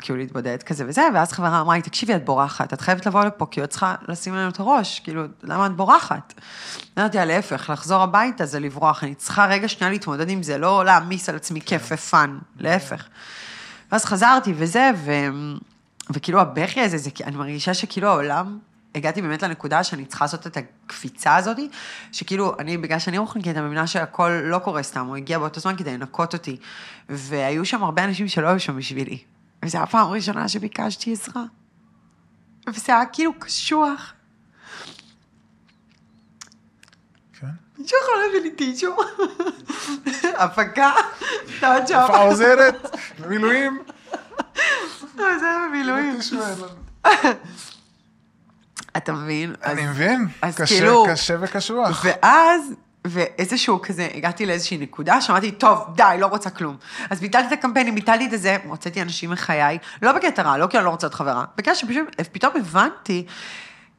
כאילו 0.00 0.18
להתבודד 0.18 0.62
כזה 0.62 0.84
וזה, 0.88 1.02
ואז 1.14 1.32
חברה 1.32 1.60
אמרה 1.60 1.76
לי, 1.76 1.82
תקשיבי, 1.82 2.14
את 2.14 2.24
בורחת, 2.24 2.72
את 2.72 2.80
חייבת 2.80 3.06
לבוא 3.06 3.24
לפה, 3.24 3.46
כי 3.50 3.64
את 3.64 3.70
צריכה 3.70 3.94
לשים 4.08 4.34
לנו 4.34 4.48
את 4.48 4.60
הראש, 4.60 5.00
כאילו, 5.00 5.22
למה 5.42 5.66
את 5.66 5.72
בורחת? 5.72 6.34
אמרתי 6.98 7.16
לה, 7.16 7.24
להפך, 7.24 7.70
לחזור 7.70 8.02
הביתה 8.02 8.46
זה 8.46 8.60
לברוח, 8.60 9.04
אני 9.04 9.14
צריכה 9.14 9.46
רגע 9.46 9.68
שנייה 9.68 9.90
להתמודד 9.90 10.30
עם 10.30 10.42
זה, 10.42 10.58
לא 10.58 10.84
להעמיס 10.84 11.28
על 11.28 11.36
עצמי 11.36 11.60
כיף 11.60 11.88
ופאן, 11.90 12.38
להפך. 12.58 13.08
ואז 13.92 14.04
חזרתי 14.04 14.52
וזה, 14.56 14.90
ו... 14.96 15.12
וכאילו 16.10 16.40
הבכי 16.40 16.80
הזה, 16.80 16.98
זה, 16.98 17.10
אני 17.24 17.36
מרגישה 17.36 17.74
שכאילו 17.74 18.08
העולם 18.08 18.58
הגעתי 18.94 19.22
באמת 19.22 19.42
לנקודה 19.42 19.84
שאני 19.84 20.04
צריכה 20.04 20.24
לעשות 20.24 20.46
את 20.46 20.56
הקפיצה 20.56 21.36
הזאת, 21.36 21.56
שכאילו, 22.12 22.56
אני, 22.58 22.76
בגלל 22.76 22.98
שאני 22.98 23.18
רוחניקית, 23.18 23.56
אני 23.56 23.66
מבינה 23.66 23.86
שהכל 23.86 24.30
לא 24.44 24.58
קורה 24.58 24.82
סתם, 24.82 25.06
הוא 25.06 25.16
הגיע 25.16 25.38
באותו 25.38 25.60
זמן 25.60 25.76
כדי 25.76 25.92
לנקות 25.92 26.34
אותי. 26.34 26.56
והיו 27.08 27.64
שם 27.64 27.82
הרבה 27.82 28.04
אנשים 28.04 28.28
שלא 28.28 28.48
היו 28.48 28.60
שם 28.60 28.76
בשבילי. 28.76 29.18
וזו 29.64 29.78
הפעם 29.78 30.06
הראשונה 30.06 30.48
שביקשתי 30.48 31.12
עזרה. 31.12 31.44
וזה 32.68 32.96
היה 32.96 33.06
כאילו 33.06 33.32
קשוח. 33.38 34.12
כן. 37.32 37.46
מישהו 37.46 37.52
יכול 37.52 37.52
להביא 37.52 37.56
לי 37.56 37.56
טישו? 37.56 37.56
הפקה? 37.56 37.56
אתה 37.56 37.56
עוד 37.56 37.66
שם. 37.66 37.67
העוזרת? 42.14 42.96
במילואים? 43.20 43.78
זה 45.16 45.22
היה 45.42 45.58
במילואים. 45.68 46.16
טישו 46.16 46.36
אין 46.42 46.58
לנו. 46.58 47.30
אתה 48.96 49.12
מבין? 49.12 49.54
אז- 49.62 49.72
אני 49.78 49.86
מבין, 49.86 50.26
אז 50.42 50.56
קשה, 50.56 50.74
כאילו- 50.74 51.06
קשה 51.10 51.36
וקשוח. 51.40 52.04
ואז, 52.04 52.62
ואיזשהו 53.06 53.82
כזה, 53.82 54.08
הגעתי 54.14 54.46
לאיזושהי 54.46 54.78
נקודה, 54.78 55.20
שאמרתי, 55.20 55.50
טוב, 55.52 55.78
די, 55.96 56.16
לא 56.20 56.26
רוצה 56.26 56.50
כלום. 56.50 56.76
אז 57.10 57.20
ביטלתי 57.20 57.46
את 57.48 57.58
הקמפיינים, 57.58 57.94
ביטלתי 57.94 58.26
את 58.36 58.40
זה, 58.42 58.56
הוצאתי 58.64 59.02
אנשים 59.02 59.30
מחיי, 59.30 59.78
לא 60.02 60.12
בקטע 60.12 60.42
רע, 60.42 60.56
לא 60.58 60.66
כי 60.66 60.76
אני 60.78 60.84
לא 60.84 60.90
רוצה 60.90 61.06
להיות 61.06 61.14
חברה, 61.14 61.44
בקטע 61.56 61.74
שפשוט, 61.74 62.20
פתאום 62.32 62.52
הבנתי 62.56 63.26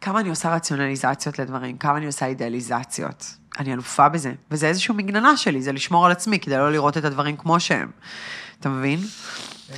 כמה 0.01 0.19
אני 0.19 0.29
עושה 0.29 0.49
רציונליזציות 0.55 1.39
לדברים, 1.39 1.77
כמה 1.77 1.97
אני 1.97 2.05
עושה 2.05 2.25
אידיאליזציות. 2.25 3.25
אני 3.59 3.73
אלופה 3.73 4.09
בזה, 4.09 4.33
וזה 4.51 4.67
איזשהו 4.67 4.93
מגננה 4.93 5.37
שלי, 5.37 5.61
זה 5.61 5.71
לשמור 5.71 6.05
על 6.05 6.11
עצמי, 6.11 6.39
כדי 6.39 6.57
לא 6.57 6.71
לראות 6.71 6.97
את 6.97 7.05
הדברים 7.05 7.37
כמו 7.37 7.59
שהם. 7.59 7.91
אתה 8.59 8.69
מבין? 8.69 8.99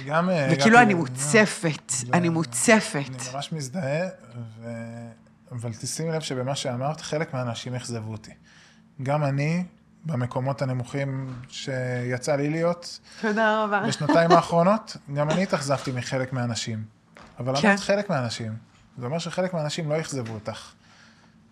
גם... 0.06 0.30
אה, 0.30 0.50
וכאילו 0.52 0.80
אני 0.80 0.94
ל- 0.94 0.98
מוצפת, 0.98 1.92
אני 2.14 2.30
מוצפת. 2.30 2.96
אני 2.96 3.34
ממש 3.34 3.52
מזדהה, 3.52 4.08
ו... 4.62 4.70
אבל 5.52 5.74
תשימי 5.74 6.12
לב 6.12 6.22
שבמה 6.22 6.56
שאמרת, 6.56 7.02
חלק 7.02 7.34
מהאנשים 7.34 7.76
אכזבו 7.76 8.12
אותי. 8.12 8.32
גם 9.04 9.24
אני, 9.24 9.64
במקומות 10.06 10.62
הנמוכים 10.62 11.34
שיצא 11.50 12.36
לי 12.36 12.50
להיות 12.50 13.00
תודה 13.22 13.64
רבה. 13.64 13.84
בשנתיים 13.88 14.32
האחרונות, 14.32 14.98
גם 15.14 15.30
אני 15.30 15.44
התאכזבתי 15.44 15.92
מחלק 15.92 16.34
מהאנשים. 16.34 16.84
אבל 17.40 17.62
כן. 17.62 17.68
אמרת 17.68 17.80
חלק 17.80 18.10
מהאנשים. 18.10 18.52
זה 18.98 19.06
אומר 19.06 19.20
שחלק 19.20 19.54
מהאנשים 19.54 19.90
לא 19.90 20.00
אכזבו 20.00 20.34
אותך. 20.34 20.72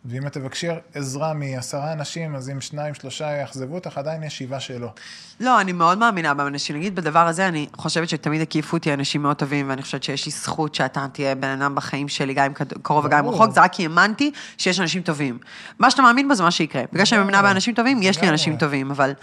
ואם 0.05 0.27
את 0.27 0.33
תבקשי 0.33 0.67
עזרה 0.93 1.33
מעשרה 1.33 1.93
אנשים, 1.93 2.35
אז 2.35 2.49
אם 2.49 2.61
שניים, 2.61 2.93
שלושה 2.93 3.31
יאכזבו 3.31 3.75
אותך, 3.75 3.97
עדיין 3.97 4.23
יש 4.23 4.37
שבעה 4.37 4.59
שלא. 4.59 4.93
לא, 5.39 5.61
אני 5.61 5.71
מאוד 5.71 5.97
מאמינה 5.97 6.33
באנשים. 6.33 6.77
נגיד, 6.77 6.95
בדבר 6.95 7.27
הזה, 7.27 7.47
אני 7.47 7.67
חושבת 7.77 8.09
שתמיד 8.09 8.41
הקיפו 8.41 8.77
אותי 8.77 8.93
אנשים 8.93 9.21
מאוד 9.21 9.35
טובים, 9.35 9.69
ואני 9.69 9.81
חושבת 9.81 10.03
שיש 10.03 10.25
לי 10.25 10.31
זכות 10.31 10.75
שאתה 10.75 11.07
תהיה 11.13 11.35
בן 11.35 11.61
אדם 11.61 11.75
בחיים 11.75 12.07
שלי, 12.07 12.33
גם 12.33 12.45
אם 12.45 12.53
קרוב 12.81 13.05
וגם 13.05 13.25
אם. 13.25 13.31
רחוק, 13.33 13.51
זה 13.51 13.61
רק 13.61 13.73
כי 13.73 13.83
האמנתי 13.83 14.31
שיש 14.57 14.79
אנשים 14.79 15.01
טובים. 15.01 15.37
מה 15.79 15.91
שאתה 15.91 16.01
מאמין 16.01 16.27
בו 16.27 16.35
זה 16.35 16.43
מה 16.43 16.51
שיקרה. 16.51 16.83
בגלל 16.93 17.05
שאני 17.05 17.19
מאמינה. 17.19 17.41
באנשים 17.41 17.73
טובים, 17.73 17.99
יש 18.01 18.21
לי. 18.21 18.29
אנשים 18.29 18.57
טובים, 18.57 18.91
אבל 18.91 19.13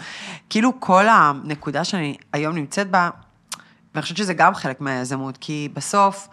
כאילו 0.49 0.79
כל 0.79 1.05
הנקודה 1.09 1.83
שאני 1.83 2.17
היום 2.33 2.55
נמצאת 2.55 2.89
בה, 2.89 3.09
ואני 3.93 4.01
חושבת 4.01 4.17
שזה 4.17 4.33
גם 4.33 4.55
חלק 4.55 4.81
מהיזמות, 4.81 5.37
כי 5.41 5.69
בסוף... 5.73 6.27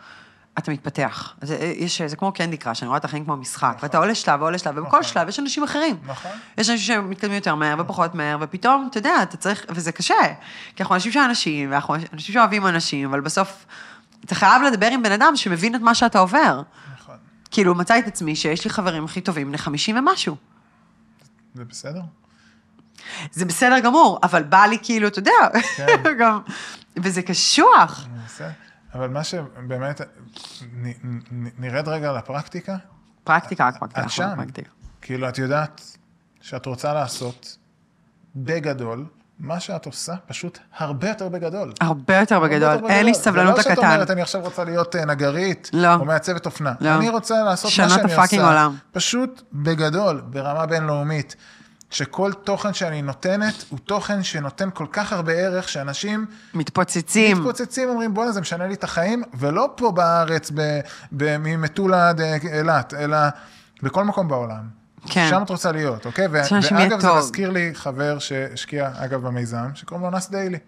אתה 0.58 0.70
מתפתח. 0.70 1.34
זה, 1.42 1.56
יש, 1.76 2.02
זה 2.02 2.16
כמו 2.16 2.32
קנדי 2.32 2.56
קראש, 2.56 2.82
אני 2.82 2.88
רואה 2.88 2.98
את 2.98 3.04
החיים 3.04 3.24
כמו 3.24 3.36
משחק, 3.36 3.78
ואתה 3.82 3.98
עולה 3.98 4.14
שלב 4.14 4.40
ועולה 4.40 4.58
שלב, 4.58 4.74
ובכל 4.76 4.88
נכון. 4.88 5.02
שלב 5.02 5.28
יש 5.28 5.38
אנשים 5.38 5.62
אחרים. 5.62 5.96
נכון. 6.06 6.30
יש 6.58 6.70
אנשים 6.70 6.96
שמתקדמים 6.96 7.36
יותר 7.36 7.54
מהר 7.54 7.80
ופחות 7.80 8.14
מהר, 8.14 8.36
ופתאום, 8.40 8.88
אתה 8.90 8.98
יודע, 8.98 9.22
אתה 9.22 9.36
צריך, 9.36 9.66
וזה 9.68 9.92
קשה. 9.92 10.14
כי 10.76 10.82
אנחנו 10.82 10.94
אנשים 10.94 11.12
של 11.12 11.18
אנשים, 11.18 11.70
ואנחנו 11.70 11.94
אנשים 11.94 12.32
שאוהבים 12.34 12.66
אנשים, 12.66 13.08
אבל 13.08 13.20
בסוף, 13.20 13.66
אתה 14.24 14.34
חייב 14.34 14.62
לדבר 14.62 14.86
עם 14.86 15.02
בן 15.02 15.12
אדם 15.12 15.36
שמבין 15.36 15.74
את 15.74 15.80
מה 15.80 15.94
שאתה 15.94 16.18
עובר. 16.18 16.62
נכון. 16.94 17.16
כאילו, 17.50 17.74
מצאתי 17.74 18.00
את 18.00 18.06
עצמי 18.06 18.36
שיש 18.36 18.64
לי 18.64 18.70
חברים 18.70 19.04
הכי 19.04 19.20
טובים 19.20 19.48
בני 19.48 19.58
50 19.58 19.96
ומשהו. 19.96 20.36
זה 21.54 21.64
בסדר? 21.64 22.00
זה 23.32 23.44
בסדר 23.44 23.78
גמור, 23.78 24.18
אבל 24.22 24.42
בא 24.42 24.64
לי 24.64 24.78
כאילו, 24.82 25.08
אתה 25.08 25.18
יודע, 25.18 25.32
כן. 25.76 25.86
גם, 26.20 26.40
וזה 26.96 27.22
קשוח. 27.22 28.06
אבל 28.94 29.08
מה 29.08 29.24
שבאמת, 29.24 30.00
נ, 30.72 30.88
נ, 31.30 31.48
נרד 31.58 31.88
רגע 31.88 32.12
לפרקטיקה. 32.12 32.76
פרקטיקה, 33.24 33.66
רק 33.66 33.78
פרקטיקה. 33.78 34.06
את 34.06 34.10
שם. 34.10 34.32
פרקטיקה. 34.36 34.70
כאילו, 35.00 35.28
את 35.28 35.38
יודעת 35.38 35.80
שאת 36.40 36.66
רוצה 36.66 36.94
לעשות 36.94 37.58
בגדול, 38.36 39.06
מה 39.38 39.60
שאת 39.60 39.86
עושה 39.86 40.14
פשוט 40.26 40.58
הרבה 40.78 41.08
יותר 41.08 41.28
בגדול. 41.28 41.72
הרבה 41.80 42.16
יותר 42.16 42.34
הרבה 42.34 42.48
בגדול, 42.48 42.72
יותר 42.74 42.88
אין 42.88 43.06
לי. 43.06 43.14
סבלנות 43.14 43.56
זה 43.56 43.68
לא 43.68 43.74
שאת. 43.74 43.78
אומרת, 43.78 44.10
אני 44.10 44.22
עכשיו 44.22 44.40
רוצה 44.40 44.64
להיות 44.64 44.96
אה, 44.96 45.04
נגרית, 45.04 45.70
לא. 45.72 45.94
או 45.94 46.04
מעצבת 46.04 46.46
אופנה. 46.46 46.72
לא. 46.80 46.94
אני 46.94 47.08
רוצה 47.08 47.42
לעשות 47.44 47.72
מה 47.78 47.88
שאני 47.88 48.12
הפאקינג 48.12 48.42
עושה. 48.42 48.52
עולם. 48.52 48.76
פשוט 48.92 49.42
בגדול, 49.52 50.22
ברמה 50.26 50.66
בינלאומית. 50.66 51.36
שכל 51.94 52.32
תוכן 52.32 52.74
שאני 52.74 53.02
נותנת, 53.02 53.64
הוא 53.68 53.78
תוכן 53.78 54.22
שנותן 54.22 54.68
כל 54.74 54.86
כך 54.92 55.12
הרבה 55.12 55.32
ערך, 55.32 55.68
שאנשים 55.68 56.26
מתפוצצים. 56.54 57.38
מתפוצצים, 57.38 57.88
אומרים, 57.88 58.14
בואנה, 58.14 58.32
זה 58.32 58.40
משנה 58.40 58.66
לי 58.66 58.74
את 58.74 58.84
החיים, 58.84 59.22
ולא 59.34 59.68
פה 59.76 59.90
בארץ, 59.92 60.50
ממטולה 61.12 62.08
עד 62.08 62.20
אה, 62.20 62.36
אילת, 62.58 62.94
אלא 62.94 63.16
בכל 63.82 64.04
מקום 64.04 64.28
בעולם. 64.28 64.68
כן. 65.06 65.26
שם 65.30 65.42
את 65.42 65.50
רוצה 65.50 65.72
להיות, 65.72 66.06
אוקיי? 66.06 66.26
ו- 66.26 66.40
ואגב, 66.72 67.00
זה. 67.00 67.12
מזכיר 67.18 67.50
לי 67.50 67.70
חבר 67.74 68.18
שהשקיע, 68.18 68.90
אגב, 68.96 69.22
במיזם, 69.22 69.68
שקוראים 69.74 70.04
לו 70.04 70.10
Nas 70.10 70.30
Daily. 70.30 70.58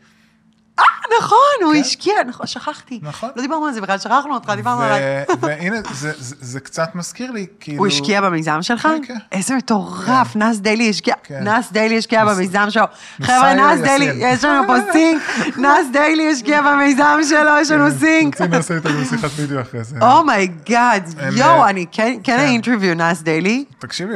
נכון, 1.21 1.39
הוא 1.65 1.75
כן. 1.75 1.81
השקיע, 1.81 2.15
נכון, 2.27 2.47
שכחתי. 2.47 3.01
נכון. 3.03 3.31
לא 3.37 3.43
דיברנו 3.43 3.67
על 3.67 3.73
זה 3.73 3.81
בכלל, 3.81 3.99
שכחנו 3.99 4.35
אותך, 4.35 4.53
דיברנו 4.57 4.83
עליי. 4.83 5.25
והנה, 5.41 5.77
זה, 6.21 6.61
קצת 6.61 6.95
מזכיר 6.95 7.31
לי, 7.31 7.47
כאילו... 7.61 7.79
הוא 7.79 7.87
השקיע 7.87 8.21
במיזם 8.21 8.63
שלך? 8.63 8.83
כן, 8.83 9.01
כן. 9.07 9.15
איזה 9.33 9.55
מטורף, 9.55 10.37
Nas 10.37 10.59
Daily 10.59 10.91
השקיע, 10.91 11.15
כן. 11.23 11.45
Nas 11.45 11.73
Daily 11.73 11.99
השקיע 11.99 12.25
במיזם 12.25 12.67
שלו. 12.69 12.85
חבר'ה, 13.23 13.55
Nas 13.55 13.81
Daily. 13.81 14.05
יש 14.05 14.45
לנו 14.45 14.67
פה 14.67 14.75
sync, 14.93 15.23
Nas 15.57 15.87
Daily 15.93 16.33
השקיע 16.33 16.63
במיזם 16.63 17.19
שלו, 17.29 17.51
יש 17.61 17.71
לנו 17.71 17.91
sync. 17.99 18.35
רוצים 18.41 18.53
לעשות 18.53 18.87
איתנו 18.87 19.05
שיחת 19.05 19.31
וידאו 19.37 19.61
אחרי 19.61 19.85
זה. 19.85 19.97
אומייגאד, 20.03 21.15
יואו, 21.33 21.63
אה, 21.63 21.71
אני 21.71 21.87
כן, 21.93 22.17
כן 22.25 22.37
כן. 22.37 22.39
האינטרוויו 22.39 22.95
נאס 22.95 23.23
דיילי. 23.23 23.65
תקשיבי, 23.79 24.15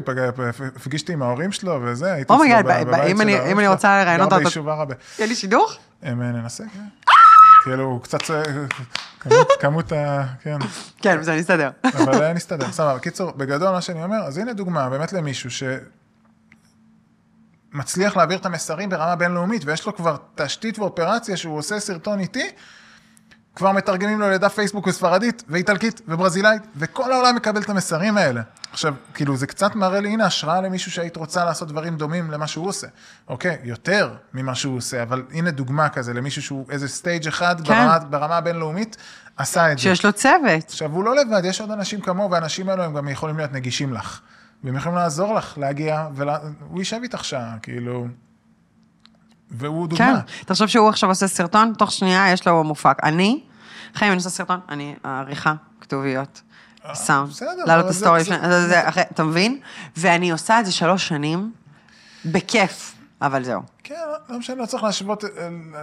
הפגישתי 0.77 1.13
עם 1.13 1.23
ההורים 1.23 1.53
שלו 1.53 1.81
וזה, 1.83 2.13
הייתי 2.13 2.33
אומייגאד, 2.33 2.67
אצלו 2.67 2.87
בבית 2.87 2.89
של 2.89 2.95
ההורים 2.95 3.21
אם 3.21 3.59
אני 3.59 3.65
שלו. 3.65 3.73
רוצה 3.73 4.03
לראיין 4.03 4.21
אותו, 4.21 4.37
גר 4.37 4.43
ביישוב. 4.43 4.69
יהיה 5.19 5.29
לי 5.29 5.35
שידוך? 5.35 5.79
הם, 6.03 6.23
אה, 6.23 6.27
ננסה, 6.33 6.65
כן. 6.75 6.85
כאילו, 7.65 7.85
הוא 7.85 8.03
קצת... 8.03 8.23
צועק, 8.23 8.49
כמות- 9.61 9.93
ה... 9.93 10.25
כן. 10.43 10.59
כן, 10.99 11.21
בסדר, 11.21 11.35
נסתדר. 11.37 11.71
אבל 11.85 12.23
אה, 12.23 12.33
נסתדר. 12.33 12.73
סבבה. 12.73 12.99
קיצור, 12.99 13.31
בגדול 13.31 13.71
מה 13.71 13.81
שאני 13.81 14.05
אומר, 14.05 14.17
אז 14.17 14.39
הנה 14.39 14.53
דוגמה 14.53 14.91
באמת 14.91 15.13
למישהו 15.13 15.51
ש... 15.51 15.63
מצליח 17.73 18.17
להעביר 18.17 18.39
את 18.39 18.47
המסרים 18.47 18.89
ברמה 18.91 19.17
בינלאומית, 19.17 19.63
ויש 19.65 19.87
לו 19.87 19.97
כבר 19.97 20.17
תשתית 20.35 20.79
ואופרציה 20.79 21.37
שהוא 21.37 21.59
עושה 21.59 21.81
סרטון 21.81 22.21
איתי, 22.21 22.51
כבר 23.57 23.73
מתרגמים 23.73 24.21
לו 24.21 24.31
לדף 24.31 24.55
פייסבוק 24.55 24.89
בספרדית, 24.89 25.43
ואיטלקית, 25.49 26.01
וברזילאית, 26.09 26.63
וכל 26.77 27.13
העולם 27.13 27.37
מקבל 27.37 27.63
את 27.63 27.69
המסרים 27.71 28.17
האלה. 28.17 28.43
עכשיו, 28.73 28.95
כאילו, 29.15 29.37
זה 29.37 29.47
קצת 29.47 29.75
מראה 29.75 30.01
לי, 30.01 30.09
הנה, 30.09 30.27
השראה 30.27 30.61
למישהו 30.61 30.93
שהיית 30.93 31.17
רוצה 31.17 31.45
לעשות 31.45 31.69
דברים 31.69 31.97
דומים 31.97 32.31
למה 32.31 32.47
שהוא 32.47 32.69
עושה. 32.69 32.87
אוקיי, 33.29 33.59
יותר 33.65 34.15
ממה 34.35 34.55
שהוא 34.55 34.77
עושה, 34.77 35.03
אבל 35.03 35.23
הנה 35.33 35.51
דוגמה 35.51 35.89
כזה 35.89 36.15
למישהו 36.15 36.43
שהוא 36.43 36.67
איזה 36.71 36.89
סטייג' 36.89 37.29
אחד 37.29 37.57
כן. 37.61 37.75
ברמה, 37.75 37.99
ברמה 37.99 38.37
הבינלאומית, 38.37 38.97
עשה 39.37 39.73
את 39.73 39.79
זה. 39.79 39.83
שיש 39.83 40.05
לו 40.05 40.13
צוות. 40.13 40.65
עכשיו, 40.69 40.91
הוא 40.93 41.05
לא 41.05 41.17
לבד, 41.17 41.45
יש 41.45 41.61
עוד 41.61 41.71
אנשים 41.71 42.01
כמוהו, 42.01 42.31
והאנשים 42.31 42.69
האלו 42.69 42.83
הם 42.83 42.95
גם 42.95 43.09
יכולים 43.09 43.37
להיות 43.37 43.53
נגישים 43.53 43.93
לך. 43.93 44.21
והם 44.65 44.77
יכולים 44.77 44.99
לעזור 44.99 45.35
לך 45.35 45.59
להגיע, 45.59 46.07
והוא 46.15 46.79
יישב 46.79 46.99
איתך 47.03 47.25
שעה, 47.25 47.57
כאילו... 47.63 48.07
והוא 49.51 49.89
כן, 49.91 49.97
דוגמה. 49.97 50.21
תחשוב 50.47 50.67
שהוא 50.67 50.89
עכשיו 50.89 51.09
עושה 51.09 51.27
סרטון, 51.27 51.73
תוך 51.79 51.93
שנייה 51.93 52.33
יש 52.33 52.47
לו 52.47 52.65
מופק. 52.65 52.97
אני, 53.03 53.43
חיים, 53.95 54.13
אני 54.13 54.17
עושה 54.17 54.31
סרטון, 54.31 54.61
אני 54.69 54.95
עריכה, 55.05 55.55
כתוביות, 55.81 56.43
סאונד, 56.95 57.31
בסדר, 57.31 57.49
לעלות 57.49 57.69
אבל 57.69 57.81
את 57.81 57.91
הסטורי, 57.91 58.23
אתה 59.13 59.25
מבין? 59.25 59.61
ואני 59.97 60.31
עושה 60.31 60.61
את 60.61 60.67
זה 60.67 60.73
שלוש 60.73 61.09
שנים, 61.09 61.53
בכיף, 62.25 62.95
אבל 63.23 63.45
זהו. 63.45 63.63
כן, 63.85 63.95
לא 64.29 64.39
משנה, 64.39 64.63
לא 64.63 64.67
צריך 64.67 64.83
להשוות 64.83 65.25
אה, 65.25 65.29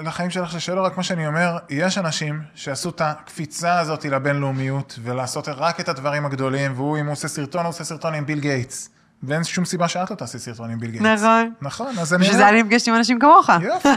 לחיים 0.02 0.30
שלך 0.30 0.62
שלא, 0.62 0.86
רק 0.86 0.98
מה 0.98 1.04
שאני 1.04 1.28
אומר, 1.28 1.58
יש 1.70 1.98
אנשים 1.98 2.42
שעשו 2.56 2.90
את 2.90 3.02
הקפיצה 3.02 3.80
הזאת 3.80 4.06
לבינלאומיות, 4.06 5.00
ולעשות 5.04 5.48
רק 5.48 5.80
את 5.80 5.90
הדברים 5.90 6.26
הגדולים, 6.26 6.74
והוא, 6.76 6.98
אם 6.98 7.06
הוא 7.06 7.12
עושה 7.12 7.28
סרטון, 7.28 7.62
הוא 7.62 7.70
עושה 7.70 7.84
סרטון 7.84 8.14
עם 8.14 8.26
ביל 8.26 8.40
גייטס. 8.40 8.90
ואין 9.24 9.44
שום 9.44 9.66
סיבה 9.66 9.88
שאת 9.88 10.12
לא 10.12 10.16
תעשי 10.16 10.40
סרטון 10.40 10.70
עם 10.72 10.80
ביל 10.80 10.92
גייטס. 10.92 11.06
נכון. 11.06 11.52
נכון, 11.62 12.00
אז 12.00 12.14
אני... 12.14 12.24
בשביל 12.24 12.38
זה 12.38 12.50
אני 12.50 12.64
נפגשת 12.64 12.88
עם 12.88 12.96
אנשים 12.96 13.20
כמוך. 13.20 13.50
יופי, 13.62 13.90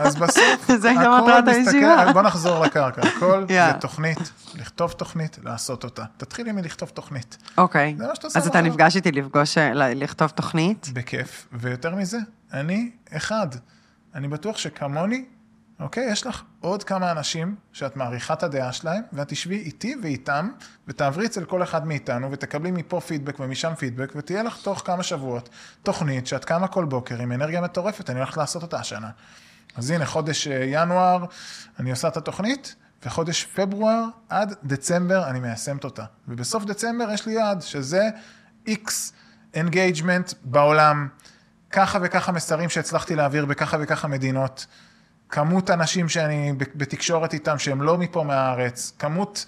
אז 0.00 0.16
בסוף, 0.16 0.70
זה 0.82 0.90
הכל 0.90 1.22
מטרת 1.22 1.44
מסתכל-. 1.48 2.12
בוא 2.12 2.22
נחזור 2.22 2.64
לקרקע, 2.64 3.02
הכל 3.08 3.44
זה. 3.48 3.72
תוכנית, 3.80 4.18
לכתוב 4.54 4.90
תוכנית, 4.92 5.38
לעשות 5.42 5.84
אותה. 5.84 6.04
תתחילי 6.16 6.52
מלכתוב 6.52 6.88
תוכנית, 6.88 7.38
אוקיי. 7.58 7.96
אז 8.34 8.46
אתה. 8.46 8.60
נפגש 8.60 8.96
איתי 8.96 9.12
לפגוש, 9.12 9.58
ל- 9.58 10.02
לכתוב 10.04 10.28
תוכנית? 10.30 10.88
בכיף, 10.92 11.48
ויותר 11.52 11.94
מזה, 11.94 12.18
אני 12.52 12.90
אחד. 13.16 13.46
אני 14.14 14.28
בטוח 14.28 14.56
שכמוני, 14.58 15.24
אוקיי? 15.80 16.12
יש 16.12 16.26
לך 16.26 16.42
עוד 16.60 16.84
כמה 16.84 17.10
אנשים 17.10 17.56
שאת 17.72 17.96
מעריכה 17.96 18.34
את 18.34 18.42
הדעה 18.42 18.72
שלהם, 18.72 19.02
ואת 19.12 19.28
תשבי 19.28 19.56
איתי 19.56 19.96
ואיתם, 20.02 20.48
ותעברי 20.88 21.26
אצל 21.26 21.44
כל 21.44 21.62
אחד 21.62 21.86
מאיתנו, 21.86 22.30
ותקבלי 22.30 22.70
מפה 22.70 23.00
פידבק 23.00 23.40
ומשם 23.40 23.74
פידבק, 23.74 24.12
ותהיה 24.16 24.42
לך 24.42 24.56
תוך 24.62 24.82
כמה 24.84 25.02
שבועות 25.02 25.48
תוכנית 25.82 26.26
שאת 26.26 26.44
קמה 26.44 26.68
כל 26.68 26.84
בוקר 26.84 27.18
עם 27.20 27.32
אנרגיה 27.32 27.60
מטורפת, 27.60 28.10
אני 28.10 28.18
הולכת 28.18 28.36
לעשות 28.36 28.62
אותה 28.62 28.78
השנה. 28.78 29.10
אז 29.76 29.90
הנה, 29.90 30.06
חודש 30.06 30.48
אה, 30.48 30.64
ינואר 30.66 31.24
אני 31.78 31.90
עושה 31.90 32.08
את 32.08 32.16
התוכנית, 32.16 32.74
וחודש 33.06 33.44
פברואר 33.44 34.04
עד 34.28 34.54
דצמבר 34.64 35.28
אני 35.30 35.40
מיישמת 35.40 35.84
אותה. 35.84 36.04
ובסוף 36.28 36.64
דצמבר 36.64 37.10
יש 37.10 37.26
לי 37.26 37.32
יעד, 37.32 37.62
שזה 37.62 38.08
X 38.68 38.90
engagement 39.54 40.34
בעולם, 40.42 41.08
ככה 41.70 41.98
וככה 42.02 42.32
מסרים 42.32 42.68
שהצלחתי 42.68 43.16
להעביר 43.16 43.44
בככה 43.44 43.76
וככה 43.80 44.08
מדינות. 44.08 44.66
כמות 45.34 45.70
אנשים 45.70 46.08
שאני 46.08 46.52
בתקשורת 46.58 47.34
איתם 47.34 47.58
שהם 47.58 47.82
לא 47.82 47.98
מפה 47.98 48.24
מהארץ, 48.24 48.92
כמות 48.98 49.46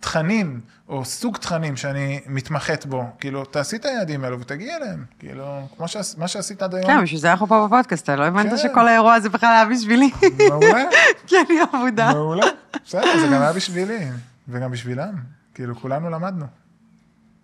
תכנים 0.00 0.60
או 0.88 1.04
סוג 1.04 1.36
תכנים 1.36 1.76
שאני 1.76 2.20
מתמחת 2.26 2.86
בו, 2.86 3.04
כאילו, 3.18 3.44
תעשי 3.44 3.76
את 3.76 3.84
היעדים 3.84 4.24
האלו 4.24 4.40
ותגיעי 4.40 4.76
אליהם, 4.76 5.04
כאילו, 5.18 5.44
כמו 5.76 5.88
ש... 5.88 5.96
מה 6.18 6.28
שעשית 6.28 6.62
עד 6.62 6.74
היום. 6.74 6.86
כן, 6.86 7.02
בשביל 7.02 7.20
זה 7.20 7.30
אנחנו 7.30 7.46
פה 7.46 7.66
בפודקאסט, 7.66 8.04
אתה 8.04 8.16
לא 8.16 8.24
הבנת 8.24 8.50
כן. 8.50 8.56
שכל 8.56 8.88
האירוע 8.88 9.14
הזה 9.14 9.28
בכלל 9.28 9.52
היה 9.52 9.64
בשבילי. 9.64 10.10
מעולה. 10.48 10.84
כי 11.26 11.36
אני 11.48 11.60
עבודה. 11.72 12.12
מעולה, 12.12 12.46
בסדר, 12.84 13.18
זה 13.20 13.26
גם 13.26 13.42
היה 13.42 13.52
בשבילי, 13.52 14.08
וגם 14.48 14.70
בשבילם, 14.70 15.14
כאילו, 15.54 15.76
כולנו 15.76 16.10
למדנו. 16.10 16.46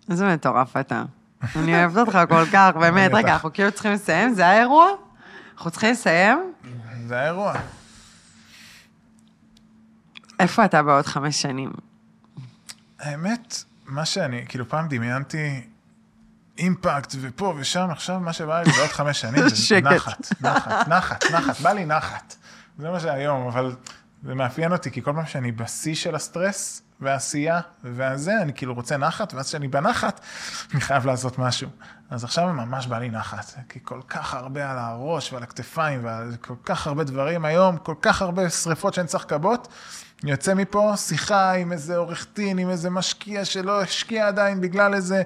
איזה 0.09 0.33
מטורף 0.33 0.77
אתה. 0.77 1.03
אני 1.55 1.79
אוהבת 1.79 1.97
אותך 1.97 2.19
כל 2.29 2.45
כך, 2.53 2.71
באמת, 2.79 3.11
רגע, 3.13 3.33
אנחנו 3.33 3.53
כאילו 3.53 3.71
צריכים 3.71 3.91
לסיים, 3.91 4.33
זה 4.33 4.47
האירוע? 4.47 4.87
אנחנו 5.57 5.71
צריכים 5.71 5.91
לסיים? 5.91 6.53
זה 7.07 7.19
האירוע. 7.19 7.53
איפה 10.39 10.65
אתה 10.65 10.83
בעוד 10.83 11.05
חמש 11.05 11.41
שנים? 11.41 11.71
האמת, 12.99 13.63
מה 13.85 14.05
שאני, 14.05 14.45
כאילו 14.47 14.69
פעם 14.69 14.87
דמיינתי 14.87 15.67
אימפקט 16.57 17.15
ופה 17.21 17.53
ושם, 17.57 17.87
עכשיו 17.91 18.19
מה 18.19 18.33
שבא 18.33 18.61
לי 18.61 18.71
בעוד 18.71 18.89
חמש 18.89 19.21
שנים, 19.21 19.49
זה 19.49 19.81
נחת, 19.95 20.41
נחת, 20.41 20.87
נחת, 20.87 21.23
נחת, 21.31 21.59
בא 21.61 21.71
לי 21.71 21.85
נחת. 21.85 22.35
זה 22.77 22.89
מה 22.89 22.99
שהיום, 22.99 23.47
אבל 23.47 23.75
זה 24.23 24.35
מאפיין 24.35 24.71
אותי, 24.71 24.91
כי 24.91 25.01
כל 25.01 25.13
פעם 25.13 25.25
שאני 25.25 25.51
בשיא 25.51 25.95
של 25.95 26.15
הסטרס 26.15 26.81
והעשייה 27.01 27.59
והזה, 27.83 28.41
אני 28.41 28.53
כאילו 28.53 28.73
רוצה 28.73 28.97
נחת, 28.97 29.33
ואז 29.33 29.47
כשאני 29.47 29.67
בנחת, 29.67 30.21
אני 30.73 30.81
חייב 30.81 31.05
לעשות 31.05 31.39
משהו. 31.39 31.69
אז 32.09 32.23
עכשיו 32.23 32.53
ממש 32.53 32.87
בא 32.87 32.99
לי 32.99 33.09
נחת, 33.09 33.53
כי 33.69 33.79
כל 33.83 34.01
כך 34.07 34.33
הרבה 34.33 34.71
על 34.71 34.77
הראש 34.77 35.33
ועל 35.33 35.43
הכתפיים 35.43 36.05
ועל 36.05 36.35
כל 36.41 36.53
כך 36.63 36.87
הרבה 36.87 37.03
דברים 37.03 37.45
היום, 37.45 37.77
כל 37.77 37.95
כך 38.01 38.21
הרבה 38.21 38.49
שריפות 38.49 38.93
שאני 38.93 39.07
צריך 39.07 39.25
לכבות. 39.25 39.67
אני 40.23 40.31
יוצא 40.31 40.53
מפה, 40.53 40.93
שיחה 40.97 41.51
עם 41.51 41.71
איזה 41.71 41.97
עורך 41.97 42.27
דין, 42.35 42.57
עם 42.57 42.69
איזה 42.69 42.89
משקיע 42.89 43.45
שלא 43.45 43.81
השקיע 43.81 44.27
עדיין 44.27 44.61
בגלל 44.61 44.93
איזה 44.93 45.23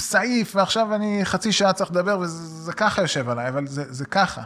סעיף, 0.00 0.56
ועכשיו 0.56 0.94
אני 0.94 1.20
חצי 1.24 1.52
שעה 1.52 1.72
צריך 1.72 1.90
לדבר, 1.90 2.18
וזה 2.18 2.72
ככה 2.72 3.02
יושב 3.02 3.28
עליי, 3.28 3.48
אבל 3.48 3.66
זה, 3.66 3.92
זה 3.92 4.04
ככה. 4.04 4.42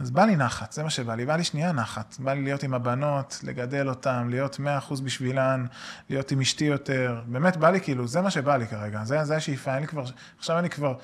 אז 0.00 0.10
בא 0.10 0.24
לי 0.24 0.36
נחת, 0.36 0.72
זה 0.72 0.82
מה 0.82 0.90
שבא 0.90 1.14
לי. 1.14 1.26
בא 1.26 1.36
לי 1.36 1.44
שנייה 1.44 1.72
נחת. 1.72 2.16
בא 2.18 2.32
לי 2.32 2.42
להיות 2.42 2.62
עם 2.62 2.74
הבנות, 2.74 3.40
לגדל 3.42 3.88
אותן, 3.88 4.26
להיות 4.30 4.60
100% 4.90 5.02
בשבילן, 5.02 5.66
להיות 6.10 6.30
עם 6.30 6.40
אשתי 6.40 6.64
יותר. 6.64 7.22
באמת 7.26 7.56
בא 7.56 7.70
לי 7.70 7.80
כאילו, 7.80 8.06
זה 8.06 8.20
מה 8.20 8.30
שבא 8.30 8.56
לי 8.56 8.66
כרגע. 8.66 9.04
זה, 9.04 9.24
זה 9.24 9.36
השאיפה, 9.36 9.74
אין 9.74 9.80
לי 9.80 9.86
כבר, 9.86 10.04
עכשיו 10.38 10.58
אני 10.58 10.70
כבר 10.70 10.98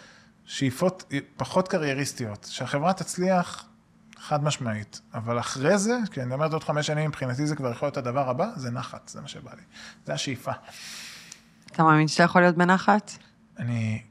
שאיפות 0.45 1.13
פחות 1.37 1.69
קרייריסטיות. 1.69 2.49
שהחברה 2.51 2.93
תצליח, 2.93 3.65
חד 4.19 4.45
משמעית. 4.45 5.01
אבל 5.15 5.39
אחרי 5.39 5.79
זה, 5.79 5.99
כי 6.13 6.23
אני 6.23 6.35
אומרת 6.35 6.53
עוד 6.53 6.65
חמש 6.65 6.87
שנים, 6.87 7.09
מבחינתי 7.09 7.47
זה 7.47 7.57
כבר 7.57 7.71
יכול 7.71 7.87
להיות 7.87 7.97
הדבר 7.97 8.31
הבא, 8.31 8.47
זה 8.57 8.71
נחת, 8.71 9.09
זה 9.09 9.21
מה 9.21 9.29
שבא 9.29 9.51
לי. 9.51 9.63
זה 10.07 10.13
השאיפה. 10.15 10.53
אתה 11.67 11.83
מאמין 11.83 12.09
שאתה 12.09 12.23
יכול 12.23 12.41
להיות 12.41 12.57
בנחת? 12.57 13.11
אני 13.59 14.03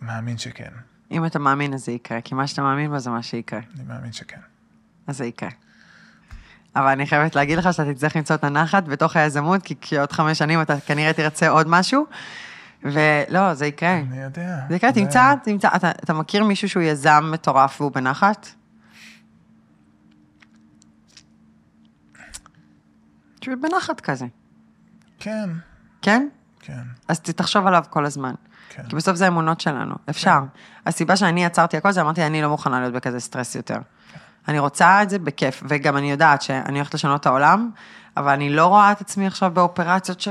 מאמין 0.00 0.38
שכן. 0.38 0.72
אם 1.12 1.26
אתה 1.26 1.38
מאמין, 1.38 1.74
אז 1.74 1.84
זה 1.84 1.92
יקרה, 1.92 2.20
כי 2.20 2.34
מה 2.34 2.46
שאתה 2.46 2.62
מאמין 2.62 2.90
בו 2.90 2.98
זה 2.98 3.10
מה 3.10 3.22
שיקרה. 3.22 3.60
אני 3.74 3.84
מאמין 3.88 4.12
שכן. 4.12 4.40
אז 5.06 5.18
זה 5.18 5.24
יקרה. 5.24 5.48
אבל 6.76 6.88
אני 6.88 7.06
חייבת 7.06 7.34
להגיד 7.34 7.58
לך 7.58 7.72
שאתה 7.72 7.94
תצטרך 7.94 8.16
למצוא 8.16 8.36
את 8.36 8.44
הנחת 8.44 8.84
בתוך 8.84 9.16
היזמות, 9.16 9.62
כי 9.62 9.74
כשעוד 9.80 10.12
חמש 10.12 10.38
שנים 10.38 10.62
אתה 10.62 10.80
כנראה 10.80 11.12
תרצה 11.12 11.48
עוד 11.48 11.68
משהו, 11.68 12.06
ולא, 12.82 13.54
זה 13.54 13.66
יקרה. 13.66 13.98
אני 13.98 14.22
יודע. 14.22 14.58
זה 14.68 14.76
יקרה, 14.76 14.92
תמצא, 14.92 15.34
תמצא, 15.44 15.68
אתה, 15.76 15.90
אתה 15.90 16.12
מכיר 16.12 16.44
מישהו 16.44 16.68
שהוא 16.68 16.82
יזם 16.82 17.30
מטורף 17.32 17.80
והוא 17.80 17.92
בנחת? 17.92 18.48
שהוא 23.40 23.54
בנחת 23.62 24.00
כזה. 24.00 24.26
כן. 25.18 25.50
כן? 26.02 26.28
כן. 26.60 26.82
אז 27.08 27.20
תחשוב 27.20 27.66
עליו 27.66 27.84
כל 27.90 28.06
הזמן. 28.06 28.34
כן. 28.74 28.82
כי 28.88 28.96
בסוף 28.96 29.16
זה 29.16 29.24
האמונות 29.24 29.60
שלנו, 29.60 29.94
אפשר. 30.10 30.38
כן. 30.40 30.60
הסיבה 30.86 31.16
שאני 31.16 31.46
עצרתי 31.46 31.76
הכל 31.76 31.92
זה 31.92 32.00
אמרתי, 32.00 32.26
אני 32.26 32.42
לא 32.42 32.48
מוכנה 32.48 32.80
להיות 32.80 32.92
בכזה 32.92 33.20
סטרס 33.20 33.54
יותר. 33.54 33.74
כן. 33.74 34.18
אני 34.48 34.58
רוצה 34.58 35.02
את 35.02 35.10
זה 35.10 35.18
בכיף, 35.18 35.62
וגם 35.68 35.96
אני 35.96 36.10
יודעת 36.10 36.42
שאני 36.42 36.78
הולכת 36.78 36.94
לשנות 36.94 37.20
את 37.20 37.26
העולם, 37.26 37.70
אבל 38.16 38.32
אני 38.32 38.50
לא 38.50 38.66
רואה 38.66 38.92
את 38.92 39.00
עצמי 39.00 39.26
עכשיו 39.26 39.50
באופרציות 39.50 40.20
ש... 40.20 40.28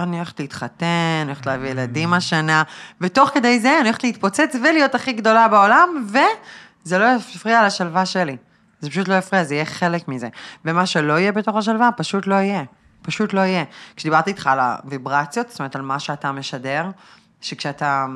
אני 0.00 0.16
הולכת 0.16 0.40
להתחתן, 0.40 0.86
אני 1.22 1.24
הולכת 1.26 1.46
להביא 1.46 1.70
ילדים 1.70 2.12
mm. 2.12 2.16
השנה, 2.16 2.62
ותוך 3.00 3.30
כדי 3.34 3.60
זה 3.60 3.70
אני 3.80 3.88
הולכת 3.88 4.04
להתפוצץ 4.04 4.54
ולהיות 4.54 4.94
הכי 4.94 5.12
גדולה 5.12 5.48
בעולם, 5.48 6.06
וזה 6.08 6.98
לא 6.98 7.04
יפריע 7.16 7.66
לשלווה 7.66 8.06
שלי. 8.06 8.36
זה 8.80 8.90
פשוט 8.90 9.08
לא 9.08 9.14
יפריע, 9.14 9.44
זה 9.44 9.54
יהיה 9.54 9.64
חלק 9.64 10.08
מזה. 10.08 10.28
ומה 10.64 10.86
שלא 10.86 11.18
יהיה 11.18 11.32
בתוך 11.32 11.56
השלווה, 11.56 11.90
פשוט 11.96 12.26
לא 12.26 12.34
יהיה. 12.34 12.64
פשוט 13.02 13.32
לא 13.32 13.40
יהיה. 13.40 13.64
כשדיברתי 13.96 14.30
איתך 14.30 14.46
על 14.46 14.60
הוויברציות, 14.60 15.50
זאת 15.50 15.58
אומרת, 15.58 15.76
על 15.76 15.82
מה 15.82 15.98
שאתה 15.98 16.32
משדר, 16.32 16.86
שכשאתה 17.44 18.06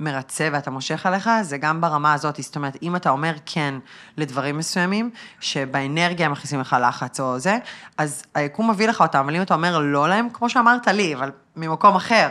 מרצה 0.00 0.48
ואתה 0.52 0.70
מושך 0.70 1.06
עליך, 1.06 1.30
זה 1.42 1.58
גם 1.58 1.80
ברמה 1.80 2.12
הזאת, 2.12 2.42
זאת 2.42 2.56
אומרת, 2.56 2.76
אם 2.82 2.96
אתה 2.96 3.10
אומר 3.10 3.32
כן 3.46 3.74
לדברים 4.16 4.58
מסוימים, 4.58 5.10
שבאנרגיה 5.40 6.28
מכניסים 6.28 6.60
לך 6.60 6.76
לחץ 6.88 7.20
או 7.20 7.38
זה, 7.38 7.58
אז 7.98 8.22
היקום 8.34 8.70
מביא 8.70 8.88
לך 8.88 9.00
אותם, 9.00 9.18
אבל 9.18 9.36
אם 9.36 9.42
אתה 9.42 9.54
אומר 9.54 9.78
לא 9.78 10.08
להם, 10.08 10.28
כמו 10.32 10.50
שאמרת 10.50 10.88
לי, 10.88 11.14
אבל 11.14 11.30
ממקום 11.56 11.96
אחר, 11.96 12.28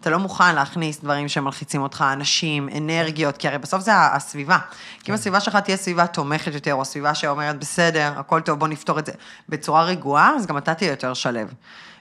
אתה 0.00 0.10
לא 0.10 0.18
מוכן 0.18 0.54
להכניס 0.54 1.00
דברים 1.00 1.28
שמלחיצים 1.28 1.82
אותך, 1.82 2.04
אנשים, 2.12 2.68
אנרגיות, 2.76 3.36
כי 3.36 3.48
הרי 3.48 3.58
בסוף 3.58 3.82
זה 3.82 3.92
הסביבה. 3.94 4.58
כן. 4.58 5.04
כי 5.04 5.10
אם 5.10 5.14
הסביבה 5.14 5.40
שלך 5.40 5.56
תהיה 5.56 5.76
סביבה 5.76 6.06
תומכת 6.06 6.54
יותר, 6.54 6.74
או 6.74 6.84
סביבה 6.84 7.14
שאומרת, 7.14 7.58
בסדר, 7.58 8.12
הכל 8.16 8.40
טוב, 8.40 8.58
בוא 8.58 8.68
נפתור 8.68 8.98
את 8.98 9.06
זה 9.06 9.12
בצורה 9.48 9.84
רגועה, 9.84 10.34
אז 10.36 10.46
גם 10.46 10.58
אתה 10.58 10.74
תהיה 10.74 10.90
יותר 10.90 11.14
שלב. 11.14 11.52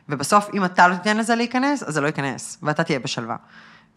ובסוף, 0.10 0.50
אם 0.54 0.66
אתה 0.66 0.88
לא 0.88 0.96
תיתן 0.96 1.18
לזה 1.18 1.36
להיכנס, 1.36 1.84
אז 1.84 1.94
זה 1.94 2.02
לא 2.02 2.08
ייכנס, 2.08 2.58
ואתה 2.64 2.84
תהיה 2.84 3.00
בשלווה. 3.00 3.36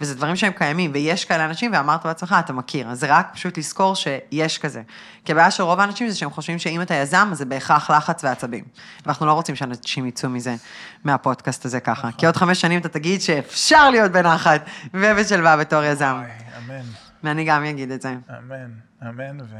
וזה 0.00 0.14
דברים 0.14 0.36
שהם 0.36 0.52
קיימים, 0.52 0.90
ויש 0.94 1.24
כאלה 1.24 1.44
אנשים, 1.44 1.72
ואמרת 1.72 2.06
בעצמך, 2.06 2.36
אתה 2.38 2.52
מכיר. 2.52 2.88
אז 2.88 3.00
זה 3.00 3.06
רק 3.16 3.30
פשוט 3.32 3.58
לזכור 3.58 3.94
שיש 3.94 4.58
כזה. 4.58 4.82
כי 5.24 5.32
הבעיה 5.32 5.50
של 5.50 5.62
רוב 5.62 5.80
האנשים 5.80 6.08
זה 6.08 6.16
שהם 6.16 6.30
חושבים 6.30 6.58
שאם 6.58 6.82
אתה 6.82 6.94
יזם, 6.94 7.28
אז 7.32 7.38
זה 7.38 7.44
בהכרח 7.44 7.90
לחץ 7.90 8.24
ועצבים. 8.24 8.64
ואנחנו 9.06 9.26
לא 9.26 9.32
רוצים 9.32 9.56
שאנשים 9.56 10.06
יצאו 10.06 10.30
מזה, 10.30 10.56
מהפודקאסט 11.04 11.64
הזה 11.64 11.80
ככה. 11.80 12.08
כי 12.18 12.26
עוד 12.26 12.36
חמש 12.36 12.60
שנים 12.60 12.80
אתה 12.80 12.88
תגיד 12.88 13.20
שאפשר 13.20 13.90
להיות 13.90 14.12
בנחת 14.12 14.60
ובשלווה 14.94 15.56
בתור 15.56 15.82
יזם. 15.82 16.22
אמן. 16.58 16.84
ואני 17.24 17.44
גם 17.44 17.64
אגיד 17.64 17.90
את 17.90 18.02
זה. 18.02 18.14
אמן, 18.38 18.70
אמן, 19.02 19.40
ו... 19.40 19.56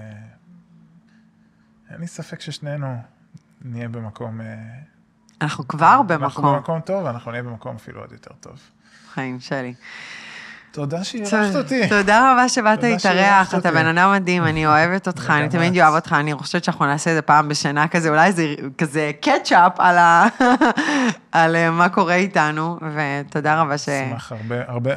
אין 1.91 2.01
לי 2.01 2.07
ספק 2.07 2.41
ששנינו 2.41 3.03
נהיה 3.63 3.89
במקום... 3.89 4.41
אה, 4.41 4.57
אנחנו 5.41 5.69
כבר 5.69 6.03
במקום. 6.03 6.25
אנחנו 6.25 6.43
במקום 6.43 6.81
טוב, 6.81 7.05
ואנחנו 7.05 7.31
נהיה 7.31 7.43
במקום 7.43 7.77
אפילו 7.77 8.01
עוד 8.01 8.13
יותר 8.13 8.31
טוב. 8.41 8.59
חיים 9.15 9.41
שלי. 9.41 9.75
תודה 10.71 11.05
שאירחת 11.05 11.55
אותי. 11.55 11.89
תודה 11.89 12.33
רבה 12.33 12.49
שבאת 12.49 12.83
להתארח, 12.83 13.55
אתה 13.55 13.71
בן 13.71 13.87
אדם 13.87 14.13
מדהים, 14.13 14.45
אני 14.45 14.67
אוהבת 14.67 15.07
אותך, 15.07 15.33
אני 15.39 15.49
תמיד 15.49 15.79
אוהב 15.79 15.95
אותך, 15.95 16.13
אני 16.13 16.35
חושבת 16.35 16.65
שאנחנו 16.65 16.87
נעשה 16.87 17.11
את 17.11 17.15
זה 17.15 17.23
פעם 17.23 17.49
בשנה 17.49 17.89
כזה, 17.89 18.09
אולי 18.09 18.33
זה 18.33 18.55
כזה 18.79 19.11
קטשאפ 19.21 19.81
על 21.33 21.57
אה, 21.57 21.71
מה 21.71 21.89
קורה 21.89 22.15
איתנו, 22.15 22.79
ותודה 22.95 23.61
רבה 23.61 23.79
ש... 23.79 23.89
אשמח 23.89 24.33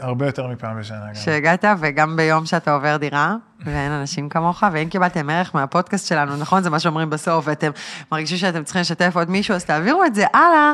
הרבה 0.02 0.26
יותר 0.26 0.48
מפעם 0.48 0.80
בשנה. 0.80 1.16
שהגעת, 1.16 1.66
וגם 1.80 2.16
ביום 2.16 2.46
שאתה 2.46 2.74
עובר 2.74 2.98
דירה, 2.98 3.36
ואין 3.66 3.92
אנשים 3.92 4.30
כמוך, 4.30 4.64
ואם 4.72 4.90
קיבלתם 4.90 5.30
ערך 5.30 5.56
מהפודקאסט 5.56 6.08
שלנו, 6.08 6.38
נכון? 6.38 6.64
זה 6.64 6.70
מה 6.70 6.80
שאומרים 6.80 7.10
בסוף, 7.10 7.46
ואתם 7.48 7.72
מרגישים 8.12 8.38
שאתם 8.38 8.64
צריכים 8.64 8.82
לשתף 8.82 9.12
עוד 9.16 9.30
מישהו, 9.30 9.56
אז 9.56 9.66
תעבירו 9.66 10.04
את 10.04 10.16
זה 10.16 10.26
הלאה. 10.34 10.74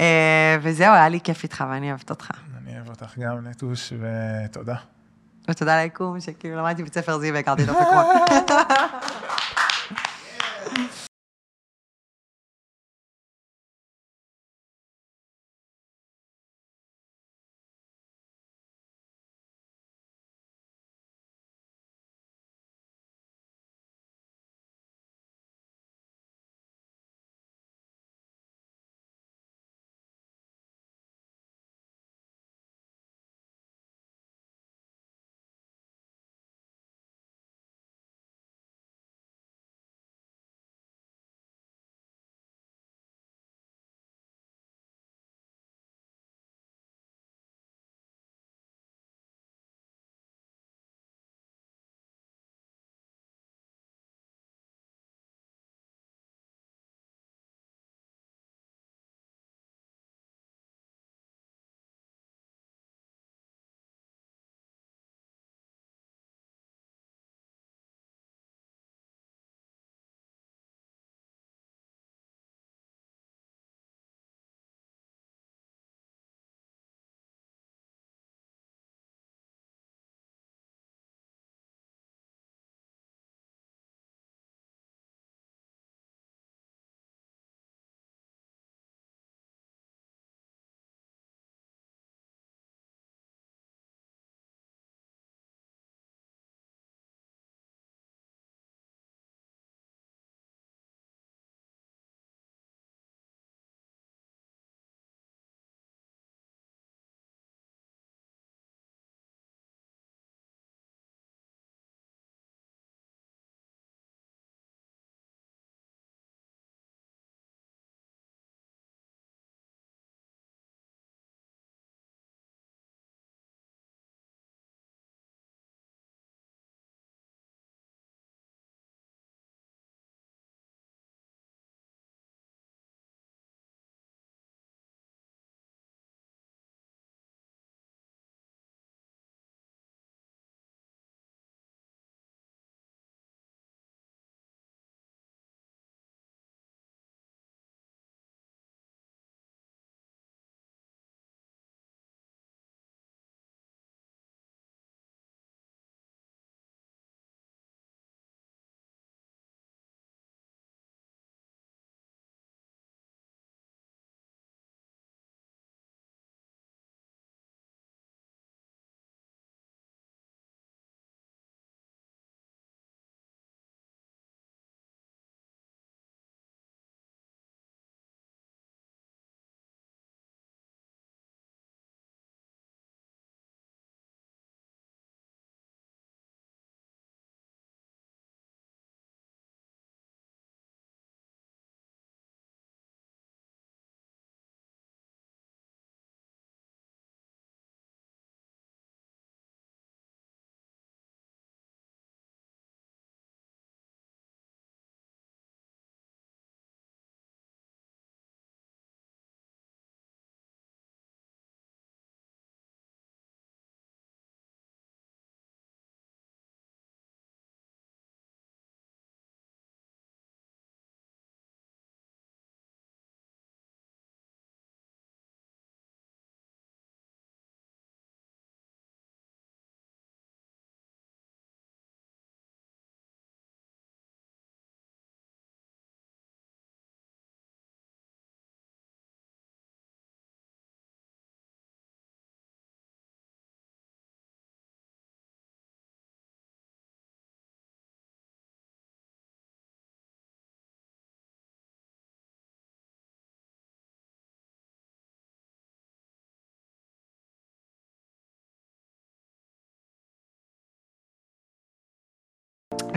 אה, 0.00 0.56
וזהו, 0.62 0.94
היה 0.94 1.08
לי 1.08 1.20
כיף 1.24 1.42
איתך, 1.42 1.64
ואני 1.70 1.88
אוהבת 1.88 2.10
אותך. 2.10 2.30
אותך 2.90 3.18
גם, 3.18 3.46
נטוש, 3.46 3.92
ותודה. 3.92 4.74
ותודה 5.50 5.82
ליקום, 5.82 6.20
שכאילו 6.20 6.56
למדתי 6.56 6.82
בית 6.82 6.94
ספר 6.94 7.18
זיו 7.18 7.34
והכרתי 7.34 7.64
את 7.64 7.68
אופק 7.68 7.86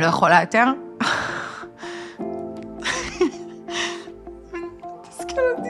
לא 0.04 0.08
יכולה 0.08 0.42
יותר. 0.42 0.66
תסכל 5.10 5.42
אותי. 5.58 5.70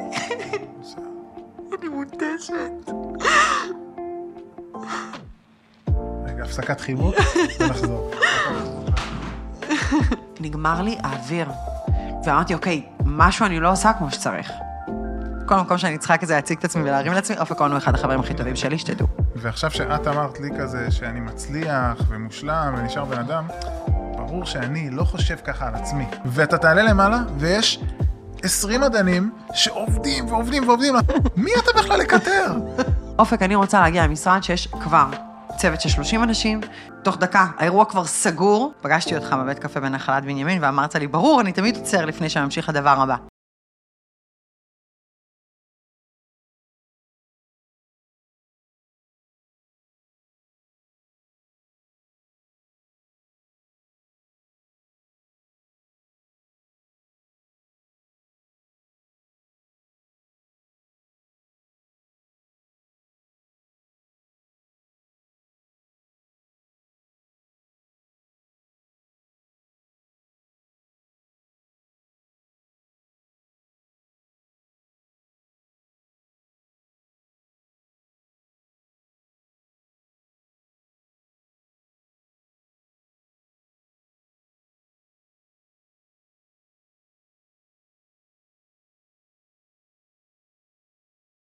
אני 1.79 1.87
מותשת. 1.87 2.91
רגע, 6.25 6.43
הפסקת 6.43 6.81
חיבוק, 6.81 7.15
ונחזור. 7.59 8.11
נגמר 10.39 10.81
לי 10.81 10.97
האוויר. 11.03 11.49
ואמרתי, 12.25 12.53
אוקיי, 12.53 12.85
משהו 13.05 13.45
אני 13.45 13.59
לא 13.59 13.71
עושה 13.71 13.93
כמו 13.93 14.11
שצריך. 14.11 14.51
כל 15.45 15.55
מקום 15.55 15.77
שאני 15.77 15.97
צריכה 15.97 16.17
כזה 16.17 16.35
להציג 16.35 16.57
את 16.57 16.65
עצמי 16.65 16.81
ולהרים 16.83 17.13
לעצמי, 17.13 17.37
אופק 17.39 17.57
כהן 17.57 17.71
הוא 17.71 17.77
אחד 17.77 17.95
החברים 17.95 18.19
הכי 18.19 18.33
טובים 18.33 18.55
שלי, 18.55 18.77
שתדעו. 18.77 19.07
ועכשיו 19.35 19.71
שאת 19.71 20.07
אמרת 20.07 20.39
לי 20.39 20.49
כזה 20.59 20.91
שאני 20.91 21.19
מצליח 21.19 21.97
ומושלם 22.09 22.75
ונשאר 22.77 23.05
בן 23.05 23.19
אדם, 23.19 23.47
ברור 24.33 24.45
שאני 24.45 24.89
לא 24.89 25.03
חושב 25.03 25.35
ככה 25.35 25.67
על 25.67 25.75
עצמי. 25.75 26.05
ואתה 26.25 26.57
תעלה 26.57 26.83
למעלה, 26.83 27.17
ויש 27.37 27.79
20 28.43 28.81
מדענים 28.81 29.31
שעובדים 29.53 30.27
ועובדים 30.27 30.67
ועובדים. 30.67 30.95
מי 31.35 31.51
אתה 31.63 31.79
בכלל 31.79 31.99
לקטר? 31.99 32.53
אופק, 33.19 33.41
אני 33.41 33.55
רוצה 33.55 33.81
להגיע 33.81 34.07
למשרד 34.07 34.43
שיש 34.43 34.67
כבר 34.67 35.05
צוות 35.57 35.81
של 35.81 35.89
30 35.89 36.23
אנשים, 36.23 36.61
תוך 37.03 37.17
דקה, 37.17 37.47
האירוע 37.57 37.85
כבר 37.85 38.05
סגור. 38.05 38.73
פגשתי 38.81 39.15
אותך 39.15 39.35
בבית 39.39 39.59
קפה 39.59 39.79
בנחלת 39.79 40.23
בנימין, 40.23 40.63
ואמרת 40.63 40.95
לי, 40.95 41.07
ברור, 41.07 41.41
אני 41.41 41.51
תמיד 41.51 41.77
עוצר 41.77 42.05
לפני 42.05 42.29
שאני 42.29 42.45
ממשיך 42.45 42.69
לדבר 42.69 43.01
הבא. 43.01 43.15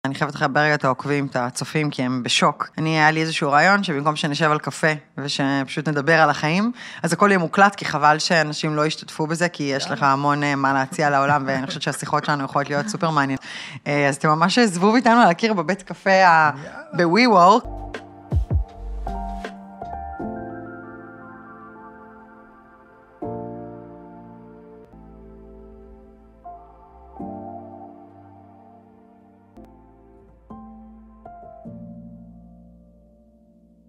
אני 0.07 0.15
חייבת 0.15 0.35
לחבר 0.35 0.59
רגע 0.59 0.73
את 0.73 0.85
העוקבים, 0.85 1.25
את 1.25 1.35
הצופים, 1.35 1.89
כי 1.89 2.03
הם 2.03 2.23
בשוק. 2.23 2.69
אני, 2.77 2.89
היה 2.89 3.11
לי 3.11 3.21
איזשהו 3.21 3.51
רעיון 3.51 3.84
שבמקום 3.84 4.15
שנשב 4.15 4.51
על 4.51 4.59
קפה 4.59 4.88
ושפשוט 5.17 5.88
נדבר 5.88 6.19
על 6.21 6.29
החיים, 6.29 6.71
אז 7.03 7.13
הכל 7.13 7.27
יהיה 7.29 7.38
מוקלט, 7.38 7.75
כי 7.75 7.85
חבל 7.85 8.19
שאנשים 8.19 8.75
לא 8.75 8.85
ישתתפו 8.85 9.27
בזה, 9.27 9.49
כי 9.49 9.63
יש 9.63 9.91
לך 9.91 10.03
המון 10.03 10.43
אה, 10.43 10.55
מה 10.55 10.73
להציע 10.73 11.09
לעולם, 11.09 11.43
ואני 11.47 11.67
חושבת 11.67 11.81
שהשיחות 11.81 12.25
שלנו 12.25 12.43
יכולות 12.43 12.69
להיות 12.69 12.88
סופר 12.88 13.09
מעניינות. 13.09 13.43
אה, 13.88 14.07
אז 14.09 14.15
אתם 14.15 14.29
ממש 14.29 14.59
זבוב 14.59 14.95
איתנו 14.95 15.21
על 15.21 15.29
הקיר 15.29 15.53
בבית 15.53 15.81
קפה 15.81 16.09
ב-WeWork. 16.93 17.97